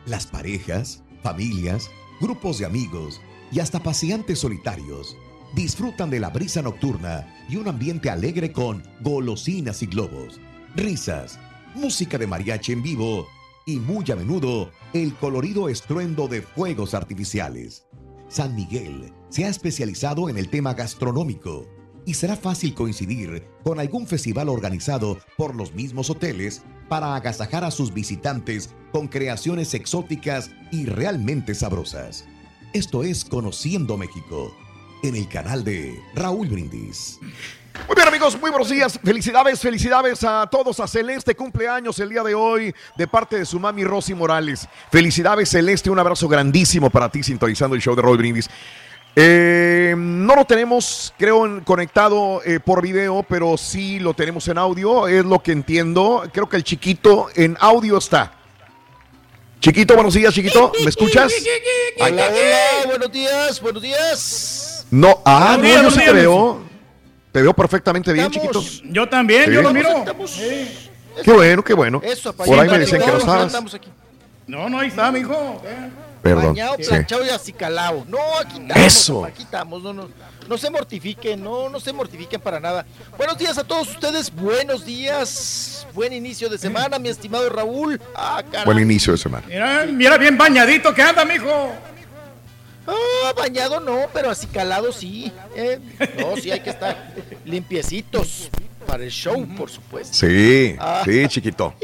[0.06, 1.90] Las parejas, familias,
[2.20, 3.20] grupos de amigos
[3.52, 5.16] y hasta paseantes solitarios
[5.54, 10.40] disfrutan de la brisa nocturna y un ambiente alegre con golosinas y globos,
[10.76, 11.38] risas,
[11.74, 13.26] música de mariachi en vivo
[13.66, 17.86] y muy a menudo el colorido estruendo de fuegos artificiales.
[18.28, 21.66] San Miguel se ha especializado en el tema gastronómico
[22.06, 27.72] y será fácil coincidir con algún festival organizado por los mismos hoteles para agasajar a
[27.72, 32.26] sus visitantes con creaciones exóticas y realmente sabrosas.
[32.72, 34.54] Esto es Conociendo México,
[35.02, 37.18] en el canal de Raúl Brindis.
[37.86, 38.98] Muy bien amigos, muy buenos días.
[39.02, 40.80] Felicidades, felicidades a todos.
[40.80, 44.68] A Celeste cumpleaños el día de hoy de parte de su mami Rosy Morales.
[44.90, 48.50] Felicidades Celeste, un abrazo grandísimo para ti sintonizando el show de Raúl Brindis.
[49.16, 55.08] Eh, no lo tenemos, creo, conectado eh, por video, pero sí lo tenemos en audio,
[55.08, 56.22] es lo que entiendo.
[56.32, 58.34] Creo que el chiquito en audio está.
[59.60, 60.72] Chiquito, buenos días, chiquito.
[60.82, 61.32] ¿Me escuchas?
[62.00, 62.30] Hola,
[62.86, 64.69] buenos días, buenos días.
[64.90, 66.14] No, ah, no, días, yo sí te días.
[66.14, 66.62] veo.
[67.32, 68.60] Te veo perfectamente bien, chiquito.
[68.84, 69.52] Yo también, Sí.
[69.52, 70.04] yo lo miro.
[71.24, 72.00] Qué bueno, qué bueno.
[72.04, 73.42] Eso, Por ahí me decían que no estabas.
[73.46, 73.88] andamos aquí.
[74.46, 75.62] No, no, ahí está, mijo.
[76.22, 76.48] Perdón.
[76.48, 76.84] Bañado, sí.
[76.88, 78.04] planchado y acicalado.
[78.08, 78.76] No, aquí estamos.
[78.86, 79.24] Eso.
[79.24, 79.82] Aquí estamos.
[79.82, 80.08] No, no,
[80.48, 82.84] no se mortifiquen, no, no se mortifiquen para nada.
[83.16, 84.30] Buenos días a todos ustedes.
[84.34, 85.86] Buenos días.
[85.94, 88.00] Buen inicio de semana, mi estimado Raúl.
[88.14, 88.42] Ah.
[88.66, 89.46] Buen inicio de semana.
[89.46, 91.72] Mira, mira bien bañadito que anda, mijo.
[92.90, 95.32] Ah, bañado no, pero acicalado sí.
[95.54, 95.78] ¿eh?
[96.18, 97.14] No, sí hay que estar
[97.44, 98.48] limpiecitos
[98.86, 100.12] para el show, por supuesto.
[100.16, 101.02] Sí, Ah.
[101.04, 101.74] sí, chiquito.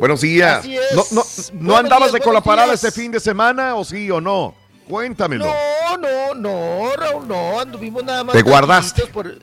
[0.00, 0.60] Buenos días.
[0.60, 0.92] Así es.
[0.94, 2.84] ¿No, no, no Buenos andabas días, de cola buenos parada días.
[2.84, 4.54] este fin de semana o sí o no?
[4.88, 5.44] Cuéntamelo.
[5.44, 8.34] No, no, no, Raúl, no, anduvimos nada más.
[8.34, 9.06] ¿Te guardaste?
[9.06, 9.38] por-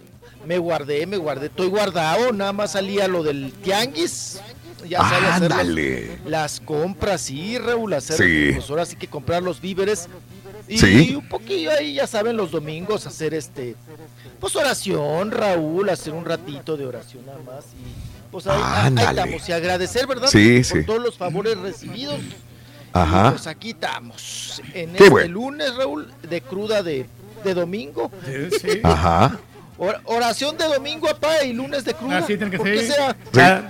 [0.46, 4.40] Me guardé, me guardé, estoy guardado, nada más salía lo del tianguis.
[4.88, 6.20] Ya hacer los- Ándale.
[6.26, 8.52] las compras, sí, Raúl, hacer, Sí.
[8.56, 10.08] pues ahora sí que comprar los víveres.
[10.68, 11.16] Y Sí.
[11.16, 13.76] un poquillo ahí, ya saben, los domingos hacer este,
[14.40, 17.66] pues oración, Raúl, hacer un ratito de oración nada más.
[17.74, 18.60] Y pues ahí,
[18.98, 19.48] estamos.
[19.50, 20.28] Y agradecer, ¿verdad?
[20.28, 20.86] Sí, Por sí.
[20.86, 22.20] todos los favores recibidos.
[22.94, 23.28] Ajá.
[23.28, 24.62] Y pues aquí estamos.
[24.74, 25.34] En Qué este bueno.
[25.34, 27.06] lunes, Raúl, de cruda de,
[27.44, 28.10] de domingo.
[28.84, 29.40] Ajá.
[29.78, 32.20] Or- oración de domingo, papá, y lunes de cruda.
[32.20, 33.16] Así tiene que ¿Por qué ser.
[33.38, 33.62] Ah,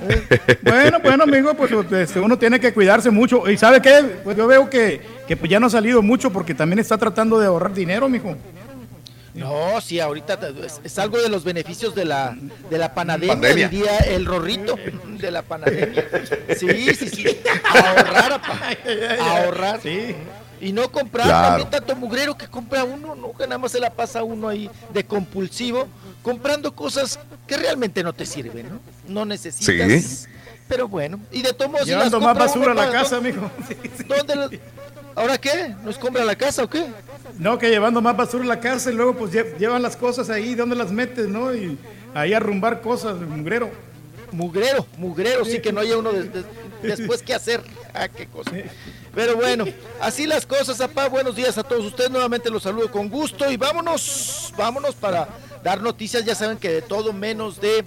[0.61, 3.49] Bueno, bueno, amigo, pues este, uno tiene que cuidarse mucho.
[3.49, 4.03] ¿Y sabe qué?
[4.23, 7.39] Pues yo veo que, que pues ya no ha salido mucho porque también está tratando
[7.39, 8.35] de ahorrar dinero, mijo.
[9.33, 12.37] No, sí, ahorita te- es, es algo de los beneficios de la,
[12.69, 13.67] de la Pandemia.
[13.67, 14.75] diría el rorrito
[15.19, 16.05] de la panademia.
[16.57, 17.37] Sí, sí, sí.
[17.65, 18.61] Ahorrar, papá.
[19.19, 19.79] Ahorrar.
[20.61, 21.47] Y no comprar Claro.
[21.63, 24.69] también tanto mugrero que compra uno, no, que nada más se la pasa uno ahí
[24.93, 25.87] de compulsivo,
[26.23, 28.79] comprando cosas que realmente no te sirven, ¿no?
[29.07, 30.03] No necesitas.
[30.03, 30.25] Sí.
[30.67, 33.51] Pero bueno, y de todos modos, Llevando más basura a la ¿para casa, dónde- mijo.
[34.07, 34.49] ¿Dónde las-
[35.15, 35.75] ¿Ahora qué?
[35.83, 36.85] ¿Nos compra la casa o qué?
[37.37, 40.29] No, que llevando más basura a la casa y luego pues lle- llevan las cosas
[40.29, 41.53] ahí, ¿dónde las metes, no?
[41.53, 41.77] Y
[42.13, 43.69] ahí arrumbar cosas, mugrero.
[44.31, 46.43] Mugrero, mugrero, sí, que no haya uno de- de-
[46.83, 47.61] después qué hacer.
[47.97, 48.51] Ah, qué cosa.
[49.13, 49.65] Pero bueno,
[50.01, 51.07] así las cosas, papá.
[51.07, 52.11] Buenos días a todos ustedes.
[52.11, 55.29] Nuevamente los saludo con gusto y vámonos, vámonos para
[55.63, 56.25] dar noticias.
[56.25, 57.85] Ya saben que de todo menos de.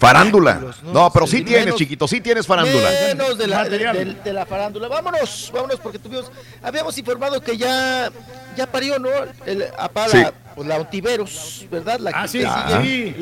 [0.00, 0.60] Farándula.
[0.82, 2.90] No, pero sí Sí, tienes, menos- chiquito, sí tienes farándula.
[3.06, 3.96] Menos de la, de, Material.
[4.16, 4.88] de- de la farándula.
[4.88, 6.30] Vámonos, vámonos, porque tuvimos,
[6.62, 8.10] habíamos informado que ya,
[8.56, 9.08] ya parió, ¿no?
[9.46, 10.18] El, apá, Sí.
[10.18, 12.00] la, pues, la Ontiveros, ¿verdad?
[12.00, 12.40] La Ah, sí,
[12.82, 13.14] sigue,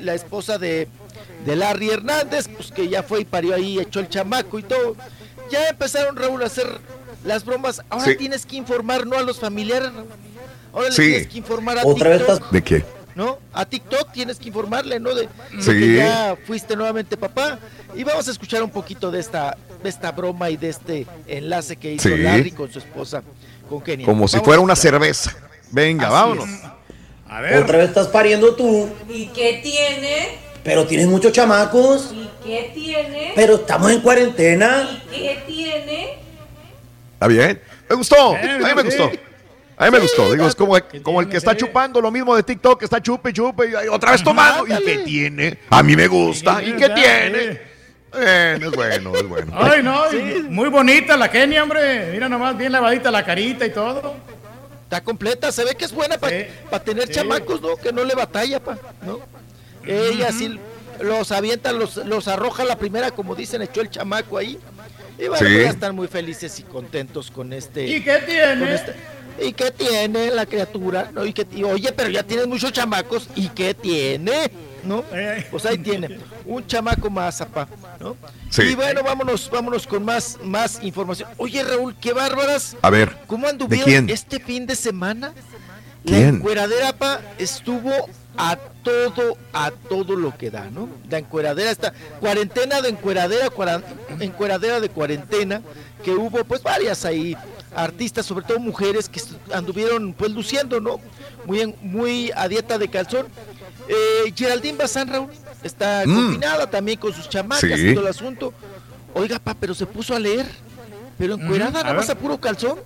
[0.00, 0.88] la esposa de,
[1.44, 4.96] de Larry Hernández, pues que ya fue y parió ahí, echó el chamaco y todo.
[5.50, 6.66] Ya empezaron, Raúl, a hacer
[7.24, 7.82] las bromas.
[7.90, 8.16] Ahora Sí.
[8.16, 9.16] tienes que informar, ¿no?
[9.16, 10.08] A los familiares, Raúl.
[10.72, 11.02] Ahora le Sí.
[11.02, 12.36] tienes que informar a ¿Otra vez TikTok.
[12.36, 12.84] estás- ¿De qué?
[13.14, 13.38] ¿no?
[13.52, 15.14] A TikTok tienes que informarle, ¿no?
[15.14, 15.70] De, de Sí.
[15.70, 17.60] que ya fuiste nuevamente papá.
[17.94, 21.76] Y vamos a escuchar un poquito de esta, de esta broma y de este enlace
[21.76, 22.16] que hizo Sí.
[22.16, 23.22] Larry con su esposa,
[23.68, 24.04] con Kenia.
[24.04, 25.32] Como si fuera una cerveza.
[25.70, 26.48] Venga, Así vámonos.
[26.48, 26.60] es.
[27.28, 27.62] A ver.
[27.62, 30.38] Otra vez estás pariendo tú, ¿Y qué tiene?
[30.64, 33.32] Pero tienes muchos chamacos, ¿Y qué tiene?
[33.36, 34.88] pero estamos en cuarentena.
[35.12, 36.18] ¿Y qué tiene?
[37.14, 37.60] ¿Está bien?
[37.88, 38.34] Me gustó.
[38.34, 38.86] A mí me sí.
[38.98, 39.10] gustó.
[39.76, 40.32] A mí me Sí, gustó.
[40.32, 43.32] Digo, es como, como el que está chupando lo mismo de TikTok, que está chupe,
[43.32, 44.66] chupe, y otra vez tomando.
[44.66, 45.58] ¿Y qué tiene?
[45.70, 46.62] A mí me gusta.
[46.62, 47.60] ¿Y qué tiene?
[48.12, 49.52] Bueno, es bueno, es bueno.
[49.58, 50.04] Ay, no,
[50.48, 52.10] muy bonita la Kenia, hombre.
[52.12, 54.14] Mira nomás, bien lavadita la carita y todo.
[54.84, 56.46] Está completa, se ve que es buena para Sí.
[56.84, 57.14] tener Sí.
[57.14, 57.76] chamacos, ¿no?
[57.76, 59.18] Que no le batalla, pa, ¿no?
[59.86, 60.58] Ella sí
[61.00, 64.58] los avienta, los, los arroja la primera, como dicen, echó el chamaco ahí.
[65.18, 65.44] Y bueno, Sí.
[65.44, 67.86] pues ya están muy felices y contentos con este.
[67.86, 68.74] ¿Y qué tiene?
[68.74, 68.94] este-
[69.40, 71.10] ¿Y qué tiene la criatura?
[71.12, 71.24] ¿No?
[71.26, 73.28] ¿Y qué- y, oye, pero ya tienes muchos chamacos.
[73.34, 74.50] ¿Y qué tiene?
[74.84, 75.02] ¿No?
[75.50, 76.18] Pues ahí tiene.
[76.44, 77.66] Un chamaco más, apá.
[77.98, 78.16] ¿no?
[78.50, 78.62] Sí.
[78.62, 81.28] Y bueno, vámonos, vámonos con más, más información.
[81.38, 82.76] Oye, Raúl, qué bárbaras.
[82.82, 84.10] A ver, ¿Cómo ¿de anduvieron quién?
[84.10, 85.32] este fin de semana?
[86.04, 86.28] La ¿Quién?
[86.36, 87.90] encueradera, pa, estuvo
[88.36, 90.88] a todo, a todo lo que da, ¿no?
[91.10, 93.82] La encueradera está, cuarentena de encueradera, cuara-
[94.20, 95.60] encueradera de cuarentena,
[96.04, 97.36] que hubo pues varias ahí
[97.74, 99.20] artistas, sobre todo mujeres que
[99.52, 101.00] anduvieron pues luciendo, ¿no?
[101.46, 103.26] Muy, en- muy a dieta de calzón.
[103.88, 105.30] Eh, Geraldine Bazán, Raúl,
[105.62, 106.14] está Mm.
[106.14, 107.88] confinada también con sus chamacas Sí.
[107.88, 108.52] y todo el asunto.
[109.14, 110.46] Oiga, pa, pero se puso a leer,
[111.18, 112.78] pero encuerada, Mm, nada más a puro calzón.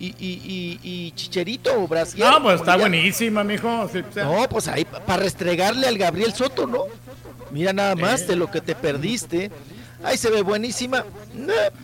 [0.00, 2.26] Y, y, y, y chicherito o brasier.
[2.26, 3.86] No, pues está buenísima, mijo.
[3.92, 6.84] Sí, o sea, no, pues ahí para restregarle al Gabriel Soto, ¿no?
[7.50, 9.50] Mira nada más de lo que te perdiste.
[10.02, 11.04] Ahí se ve buenísima.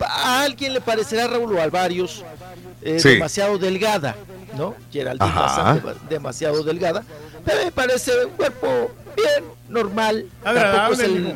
[0.01, 2.25] A alguien le parecerá Raúl o a varios
[2.81, 3.09] eh, Sí.
[3.09, 4.15] demasiado delgada,
[4.57, 4.73] ¿no?
[4.91, 5.31] Geraldine
[6.09, 7.03] demasiado delgada.
[7.45, 10.25] Pero me parece un cuerpo bien, normal.
[10.43, 11.35] Tampoco es el,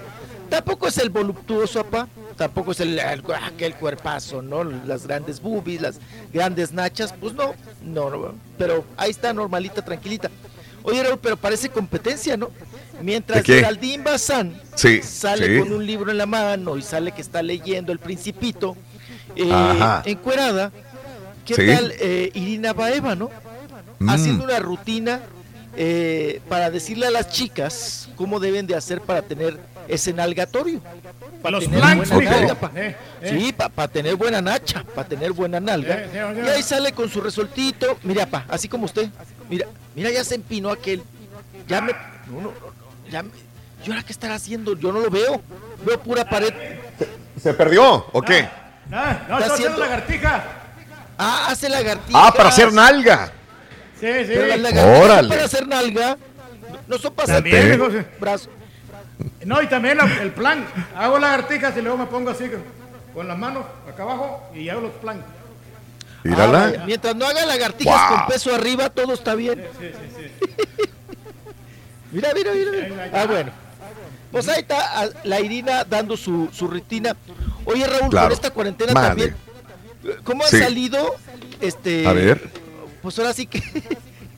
[0.49, 2.07] tampoco es el voluptuoso, apá.
[2.41, 4.63] Tampoco es el, el- aquel cuerpazo, ¿no?
[4.63, 5.99] Las grandes boobies, las
[6.33, 7.13] grandes nachas.
[7.13, 7.53] Pues no,
[7.85, 8.33] no, no.
[8.57, 10.31] Pero ahí está, normalita, tranquilita.
[10.81, 12.49] Oye, Raúl, pero parece competencia, ¿no?
[12.99, 13.43] Mientras.
[13.45, 15.59] Geraldine Bazán Sí, sale sí.
[15.59, 18.75] con un libro en la mano y sale que está leyendo El Principito,
[19.35, 19.51] eh,
[20.05, 20.71] encuerada,
[21.45, 21.67] ¿qué Sí.
[21.67, 23.29] tal eh, Irina Baeva, no?
[23.99, 24.09] Mm.
[24.09, 25.19] Haciendo una rutina
[25.77, 29.59] eh, para decirle a las chicas cómo deben de hacer para tener
[29.91, 30.79] ese nalgatorio.
[31.41, 32.39] Para Los tener flanks, buena mijo.
[32.41, 33.29] nalga, pa- Eh, eh.
[33.29, 35.95] Sí, para tener buena nacha, para tener buena nalga.
[35.99, 37.97] Eh, y ahí sale con su resoltito.
[38.03, 39.09] Mira, pa, así como usted.
[39.49, 41.03] Mira, mira, ya se empinó aquel.
[41.67, 41.93] Ya me.
[42.27, 42.53] No, no, no,
[43.09, 43.29] ya me-
[43.85, 44.77] ¿Y ahora qué estará haciendo?
[44.77, 45.41] Yo no lo veo.
[45.83, 46.53] Veo pura pared.
[47.41, 48.47] ¿Se perdió o qué?
[48.91, 50.43] Ah, no, Está está haciendo lagartija.
[51.17, 52.21] Ah, hace lagartijas.
[52.27, 53.31] Ah, para hacer nalga.
[53.99, 54.25] Sí, sí.
[54.27, 55.29] Pero las lagartijas son Órale.
[55.29, 56.17] para hacer nalga.
[56.87, 57.97] No son para hacer También, mijo, sí.
[58.19, 58.49] brazo.
[59.45, 60.65] No, y también la- el plan.
[60.95, 62.45] Hago lagartijas y luego me pongo así
[63.13, 65.21] con- las manos acá abajo y hago los plan.
[66.23, 68.19] Ah, Mientras no haga lagartijas Guau.
[68.19, 69.59] con peso arriba, todo está bien.
[72.11, 72.71] mira, mira, mira.
[72.89, 73.09] mira.
[73.13, 73.51] Ah, bueno.
[74.31, 77.15] Pues ahí está la Irina dando su, su rutina.
[77.65, 78.27] Oye, Raúl, Claro.
[78.27, 79.35] con esta cuarentena también.
[80.23, 80.59] ¿Cómo ha Sí.
[80.59, 81.15] salido?
[81.59, 82.07] Este.
[82.07, 82.49] A ver.
[83.01, 83.61] Pues ahora sí que.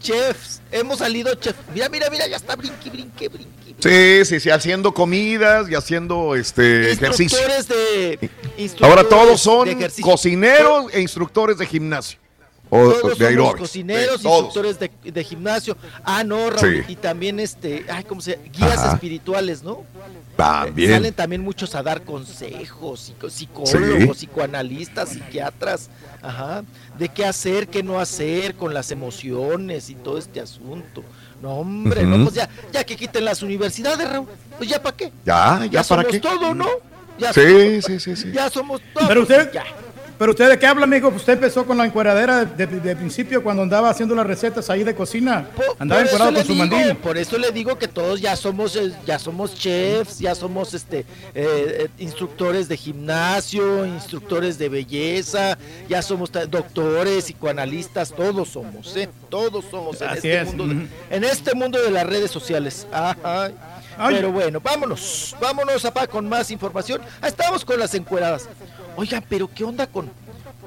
[0.04, 0.62] Chefs.
[0.72, 1.60] Hemos salido chefs.
[1.74, 3.76] Mira, mira, mira, ya está brinque, brinque, brinque.
[3.80, 7.38] Sí, sí, sí, haciendo comidas y haciendo este ejercicio.
[7.38, 8.30] Instructores de.
[8.82, 10.06] Ahora instructores todos son de ejercicio.
[10.06, 12.20] cocineros e instructores de gimnasio.
[12.76, 14.46] O Todos de somos cocineros, todos.
[14.46, 15.78] instructores de, de gimnasio.
[16.04, 16.84] Ah, no, Raúl.
[16.88, 16.94] Sí.
[16.94, 18.44] Y también este, ay, ¿cómo se llama?
[18.52, 18.94] Guías Ajá.
[18.94, 19.84] espirituales, ¿no?
[20.36, 20.92] También.
[20.92, 23.70] Salen también muchos a dar consejos, psicólogos,
[24.18, 24.26] Sí.
[24.26, 25.90] psicoanalistas, psiquiatras,
[26.24, 26.64] ajá,
[26.98, 31.04] de qué hacer, qué no hacer con las emociones y todo este asunto.
[31.44, 34.28] No, hombre, no, pues ya, ya que quiten las universidades, Raúl,
[34.58, 35.12] pues ya para qué.
[35.26, 36.20] Ya, ya, Ya para somos qué.
[36.20, 36.68] todo, ¿no?
[37.20, 38.32] Ya Sí, somos- sí, sí, sí.
[38.34, 39.08] Ya somos todo.
[39.08, 39.64] Pero usted, ya.
[40.18, 41.10] Pero usted de qué habla, amigo?
[41.10, 44.84] Usted empezó con la encueradera de, de- de principio cuando andaba haciendo las recetas ahí
[44.84, 45.48] de cocina.
[45.80, 46.96] andaba Por eso encuadrado le con su digo, mandil.
[46.98, 51.00] Por eso le digo que todos ya somos, eh, ya somos chefs, ya somos este
[51.00, 55.58] eh, eh, instructores de gimnasio, instructores de belleza,
[55.90, 59.10] ya somos doctores, psicoanalistas, todos somos, ¿eh?
[59.30, 62.88] Todos somos en Así este es, mundo, en este mundo de las redes sociales.
[62.92, 63.52] Ajá.
[63.96, 64.16] Ay.
[64.16, 67.00] Pero bueno, vámonos, vámonos apá con más información.
[67.24, 68.50] Estamos con las encueradas.
[68.96, 70.10] Oigan, pero ¿qué onda con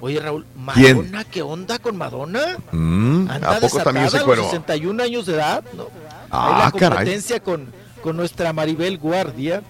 [0.01, 0.97] Oye, Raúl, ¿Quién?
[0.99, 2.59] Madonna, ¿qué onda con Madonna?
[2.71, 4.45] Mm, Anda ¿A poco también se desatada a los cuero?
[4.45, 5.89] 61 años de edad, ¿no?
[6.31, 6.97] Ah, Ahí la caray.
[6.99, 7.67] competencia con,
[8.03, 9.63] con nuestra Maribel Guardia.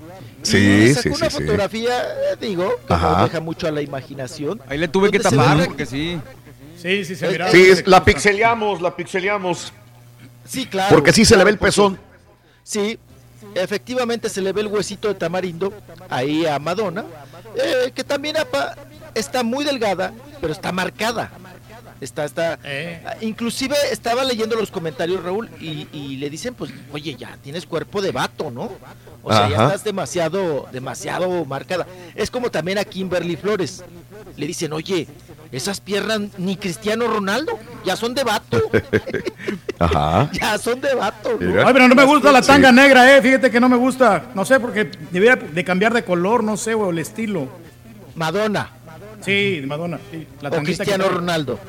[0.43, 1.43] Sí, Y sí, sacó una sí, sí.
[1.43, 3.11] fotografía, eh, digo, que Ajá.
[3.13, 4.61] nos deja mucho a la imaginación.
[4.69, 6.21] Ahí le tuve que tapar ve- porque sí.
[6.77, 7.51] Sí, sí, se Eh, miraba.
[7.53, 9.73] Sí, es- la pixeleamos, la pixeleamos.
[10.45, 10.93] Sí, claro.
[10.95, 11.99] Porque sí se le ve el pezón.
[12.65, 12.99] Sí,
[13.55, 15.73] efectivamente se le ve el huesito de tamarindo
[16.11, 17.05] ahí a Madonna,
[17.57, 18.77] eh, que también apa,
[19.15, 21.31] está muy delgada, pero está marcada.
[22.01, 22.59] Está, está.
[22.63, 23.03] Eh.
[23.07, 27.65] ah, Inclusive estaba leyendo los comentarios, Raúl, y, y le dicen, pues, oye, ya tienes
[27.65, 28.71] cuerpo de vato, ¿no?
[29.23, 31.87] O sea, ya estás demasiado, demasiado marcada.
[32.15, 33.83] Es como también a Kimberly Flores.
[34.37, 35.09] Le dicen, oye,
[35.57, 38.61] esas piernas ni Cristiano Ronaldo, ya son de vato,
[39.79, 40.31] Ajá.
[40.33, 41.31] ya son de vato.
[41.41, 42.49] Ay, pero no me gusta la Sí.
[42.49, 43.23] tanga negra, eh.
[43.23, 44.27] Fíjate que no me gusta.
[44.35, 47.49] No sé, porque debería de cambiar de color, no sé, o el estilo.
[48.15, 48.71] Madonna.
[49.23, 49.99] Sí, Madonna.
[50.11, 51.09] sí, la o que Cristiano.
[51.09, 51.59] Ronaldo.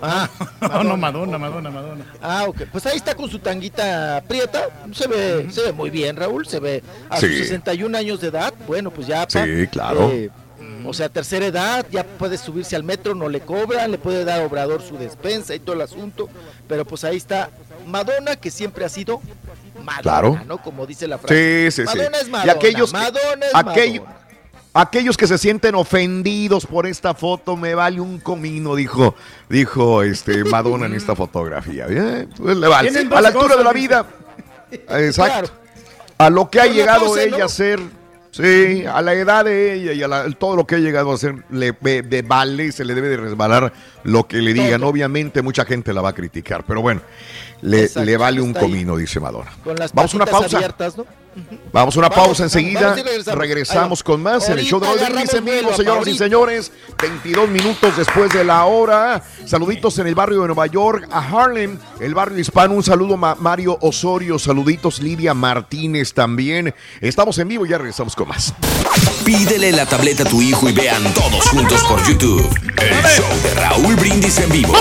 [0.00, 0.28] Ah,
[0.60, 2.04] No, no, Madonna, Madonna, Madonna.
[2.22, 2.62] ah, ok.
[2.70, 4.68] Pues ahí está con su tanguita prieta.
[4.92, 6.46] Se ve, se ve muy bien, Raúl.
[6.46, 7.38] Se ve a sus Sí.
[7.38, 8.54] 61 años de edad.
[8.68, 9.26] Bueno, pues ya.
[9.26, 10.08] pa, Sí, claro.
[10.12, 10.30] eh,
[10.84, 14.42] O sea, tercera edad, ya puede subirse al metro, no le cobran, le puede dar
[14.42, 16.28] Obrador su despensa y todo el asunto.
[16.66, 17.50] Pero pues ahí está
[17.86, 19.20] Madonna, que siempre ha sido
[19.82, 20.40] Madonna, Claro.
[20.46, 20.58] ¿no?
[20.62, 21.70] Como dice la frase.
[21.70, 21.96] Sí, sí, sí.
[21.98, 22.52] Madonna es Y Madonna.
[22.52, 24.20] aquellos, Madonna es aquello- Madonna.
[24.74, 29.14] aquellos que se sienten ofendidos por esta foto, me vale un comino, dijo,
[29.48, 31.86] dijo este Madonna en esta fotografía.
[31.86, 32.90] Bien, pues le vale.
[33.10, 34.06] A la altura de la vida.
[34.88, 35.50] Exacto.
[36.18, 37.44] A lo que ha llegado ella ¿no?
[37.44, 37.80] a ser.
[38.42, 41.18] Sí, a la edad de ella y a la- todo lo que ha llegado a
[41.18, 43.72] ser, le ve- de vale, se le debe de resbalar
[44.04, 44.82] lo que le digan.
[44.84, 47.00] Obviamente mucha gente la va a criticar, pero bueno,
[47.62, 48.62] le, Exacto, le vale un ahí.
[48.62, 49.50] comino, dice Madonna.
[49.64, 50.56] Con las Vamos a una pausa.
[50.56, 51.04] abiertas, ¿no?
[51.72, 52.96] Vamos a una Vamos, pausa enseguida.
[53.34, 54.02] regresamos.
[54.02, 56.18] con más en el show de Ahorita Raúl Brindis en agarramos vivo, vuelo, señoras y
[56.18, 56.72] señores.
[57.00, 59.22] 22 minutos después de la hora.
[59.46, 62.74] Saluditos en el barrio de Nueva York, a Harlem, el barrio hispano.
[62.74, 66.74] Un saludo Ma- Mario Osorio, saluditos Lidia Martínez también.
[67.00, 68.52] Estamos en vivo y ya regresamos con más.
[69.24, 72.48] Pídele la tableta a tu hijo y vean todos juntos por YouTube.
[72.78, 74.72] El show de Raúl Brindis en vivo.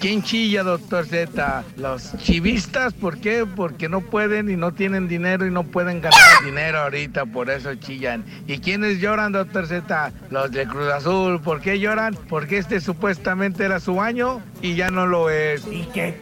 [0.00, 1.64] ¿Quién chilla, doctor Z?
[1.76, 3.44] Los chivistas, ¿por qué?
[3.44, 7.74] Porque no pueden y no tienen dinero y no pueden ganar dinero ahorita, por eso
[7.74, 8.24] chillan.
[8.46, 10.12] ¿Y quiénes lloran, doctor Z?
[10.30, 11.40] Los de Cruz Azul.
[11.40, 12.16] ¿Por qué lloran?
[12.28, 15.66] Porque este supuestamente era su año y ya no lo es.
[15.66, 16.16] ¿Y qué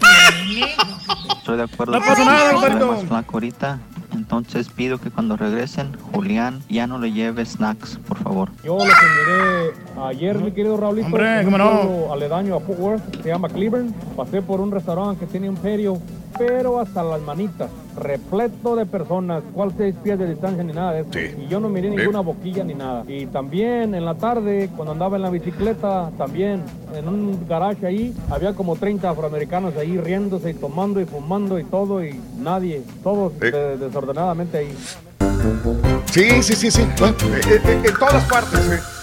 [1.38, 3.78] Estoy de acuerdo No con pasa que nada, ahorita.
[4.16, 8.50] Entonces pido que cuando regresen, Julián ya no le lleve snacks, por favor.
[8.64, 11.80] Yo lo que miré ayer, mi querido Raulito, Hombre, en un ¿cómo no?
[11.80, 13.94] pueblo aledaño a Fort Worth, se llama Cleveland.
[14.16, 15.98] Pasé por un restaurante que tiene un perio,
[16.38, 21.00] pero hasta las manitas, repleto de personas, cual seis pies de distancia ni nada de
[21.00, 21.10] eso.
[21.40, 21.96] Y yo no miré Sí.
[21.96, 23.04] ninguna boquilla ni nada.
[23.08, 26.62] Y también en la tarde, cuando andaba en la bicicleta, también
[26.94, 31.64] en un garage ahí, había como 30 afroamericanos ahí riéndose y tomando y fumando y
[31.64, 33.50] todo, y nadie, todos Sí.
[33.50, 34.76] de- desordenadamente ahí.
[36.06, 36.82] Sí, sí, sí, sí.
[36.98, 38.60] Bueno, eh, eh, en todas partes.
[38.72, 38.95] eh.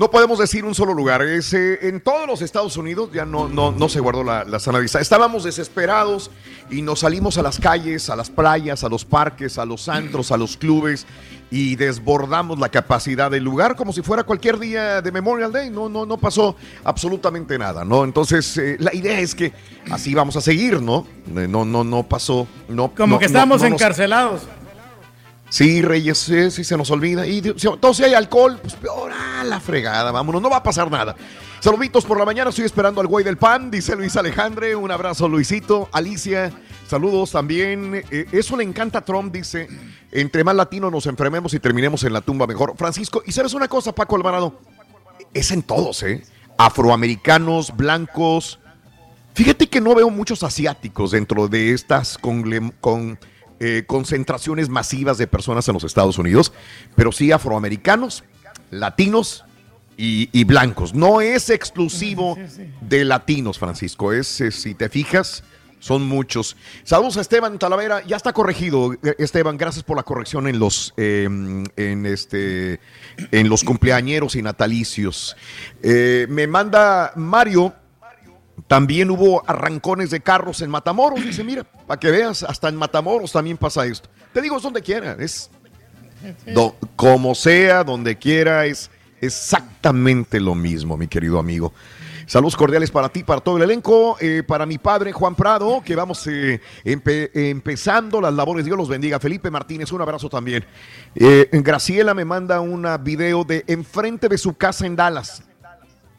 [0.00, 1.20] No podemos decir un solo lugar.
[1.20, 4.58] Es, eh, en todos los Estados Unidos ya no, no, no se guardó la, la
[4.58, 5.02] sana distancia.
[5.02, 6.30] Estábamos desesperados
[6.70, 10.32] y nos salimos a las calles, a las playas, a los parques, a los antros,
[10.32, 11.06] a los clubes
[11.50, 15.68] y desbordamos la capacidad del lugar como si fuera cualquier día de Memorial Day.
[15.68, 18.02] No, no, no pasó absolutamente nada, ¿no?
[18.04, 19.52] Entonces, eh, la idea es que
[19.90, 21.06] así vamos a seguir, ¿no?
[21.36, 22.46] Eh, No, no, no pasó.
[22.68, 24.42] No, Como no- que no- nos- encarcelados.
[25.50, 27.26] Sí, Reyes, sí, se nos olvida.
[27.26, 29.10] Y entonces si hay alcohol, pues peor,
[29.44, 31.14] la fregada, vámonos, no va a pasar nada.
[31.60, 34.74] Saluditos por la mañana, estoy esperando al güey del pan, dice Luis Alejandre.
[34.74, 35.90] Un abrazo, Luisito.
[35.92, 36.50] Alicia,
[36.88, 38.02] saludos también.
[38.10, 39.68] Eh, eso le encanta a Trump, dice.
[40.10, 42.74] Entre más latinos nos enfermemos y terminemos en la tumba mejor.
[42.78, 44.58] Francisco, y sabes una cosa, Paco Alvarado,
[45.34, 46.22] es en todos, ¿eh?
[46.56, 48.58] Afroamericanos, blancos.
[49.34, 53.18] Fíjate que no veo muchos asiáticos dentro de estas con,
[53.60, 56.52] eh, concentraciones masivas de personas en los Estados Unidos,
[56.96, 58.24] pero sí afroamericanos,
[58.70, 59.44] latinos
[59.96, 60.94] y, y blancos.
[60.94, 62.36] No es exclusivo
[62.80, 64.12] de latinos, Francisco.
[64.12, 65.44] Es, eh, si te fijas,
[65.80, 66.56] son muchos.
[66.84, 68.04] Saludos a Esteban Talavera.
[68.06, 69.56] Ya está corregido, eh, Esteban.
[69.56, 72.80] Gracias por la corrección en los, eh, en este,
[73.32, 75.36] en los cumpleañeros y natalicios.
[75.82, 77.74] Eh, me manda Mario.
[78.70, 81.24] También hubo arrancones de carros en Matamoros.
[81.24, 84.08] Dice, mira, para que veas, hasta en Matamoros también pasa esto.
[84.32, 85.16] Te digo, es donde quiera.
[85.18, 85.50] Es
[86.54, 88.88] do- como sea, donde quiera, es
[89.20, 91.72] exactamente lo mismo, mi querido amigo.
[92.26, 95.96] Saludos cordiales para ti, para todo el elenco, eh, para mi padre Juan Prado, que
[95.96, 98.64] vamos eh, empe- empezando las labores.
[98.64, 99.18] Dios los bendiga.
[99.18, 100.64] Felipe Martínez, un abrazo también.
[101.16, 105.42] Eh, Graciela me manda un video de enfrente de su casa en Dallas.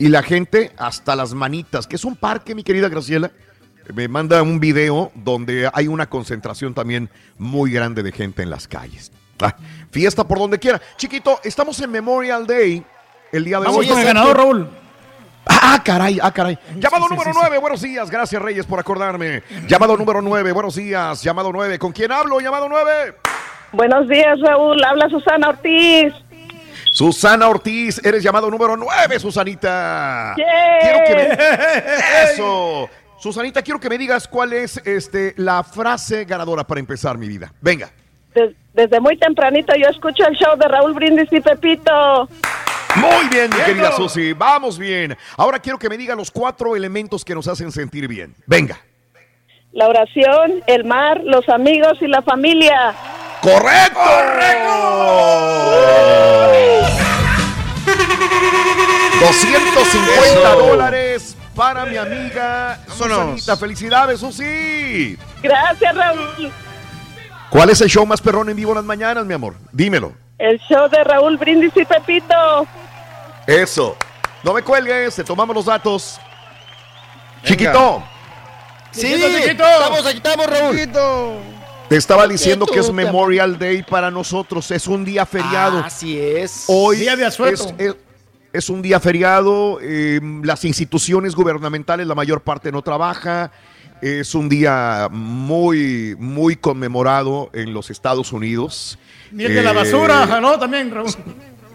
[0.02, 3.30] Y la gente hasta las manitas, que es un parque, mi querida Graciela.
[3.94, 7.08] Me manda un video donde hay una concentración también
[7.38, 9.12] muy grande de gente en las calles.
[9.40, 9.56] Ah,
[9.92, 10.82] fiesta por donde quiera.
[10.98, 12.84] Chiquito, estamos en Memorial Day
[13.32, 13.90] el día de Vamos hoy.
[13.90, 14.70] con el ganador, Raúl.
[15.46, 16.58] Ah, caray, ah, caray.
[16.78, 17.40] Llamado sí, número sí, sí.
[17.40, 18.10] 9, buenos días.
[18.10, 19.44] Gracias, Reyes, por acordarme.
[19.68, 21.22] Llamado número 9, buenos días.
[21.22, 22.40] Llamado 9, ¿con quién hablo?
[22.40, 23.18] Llamado 9.
[23.72, 24.84] Buenos días, Raúl.
[24.84, 26.12] Habla Susana Ortiz.
[26.92, 30.36] Susana Ortiz, eres llamado número 9, Susanita.
[30.38, 30.46] ¡Yay!
[30.82, 31.38] Quiero que me...
[32.34, 32.90] Eso.
[33.18, 37.54] Susanita, quiero que me digas cuál es este, la frase ganadora para empezar mi vida.
[37.62, 37.90] Venga.
[38.34, 42.28] Des- desde muy tempranito yo escucho el show de Raúl Brindis y Pepito.
[42.96, 44.34] Muy bien, mi querida Susi.
[44.34, 45.16] Vamos bien.
[45.38, 48.36] Ahora quiero que me diga los cuatro elementos que nos hacen sentir bien.
[48.48, 48.80] Venga.
[49.72, 52.94] La oración, el mar, los amigos y la familia.
[53.42, 54.00] ¡Correcto!
[54.00, 54.72] ¡Correcto!
[59.22, 63.56] 250 dólares para mi amiga Susanita.
[63.58, 65.18] Felicidades, Susi.
[65.44, 66.52] Gracias, Raúl.
[67.50, 69.56] ¿Cuál es el show más perrón en vivo en las mañanas, mi amor?
[69.72, 70.14] Dímelo.
[70.38, 72.66] El show de Raúl Brindis y Pepito.
[73.46, 73.96] Eso.
[74.44, 76.20] No me cuelgues, te tomamos los datos.
[77.44, 78.04] Chiquito,
[78.92, 79.64] Sí, Chiquito, chiquito.
[79.64, 80.78] estamos aquí, estamos, Raúl.
[81.88, 82.94] te estaba diciendo que es Chiquito.
[82.94, 84.70] Memorial Day para nosotros.
[84.72, 85.80] Es un día feriado.
[85.80, 86.66] Ah, Así es.
[86.68, 87.74] Hoy Día de asueto.
[87.78, 87.96] es, es-
[88.54, 89.80] es un día feriado.
[89.82, 93.52] eh, las instituciones gubernamentales, la mayor parte no trabaja.
[94.02, 98.98] Es un día muy, muy conmemorado en los Estados Unidos.
[99.32, 100.58] Ni el de la Eh, basura, ¿no?
[100.58, 101.12] También, Raúl.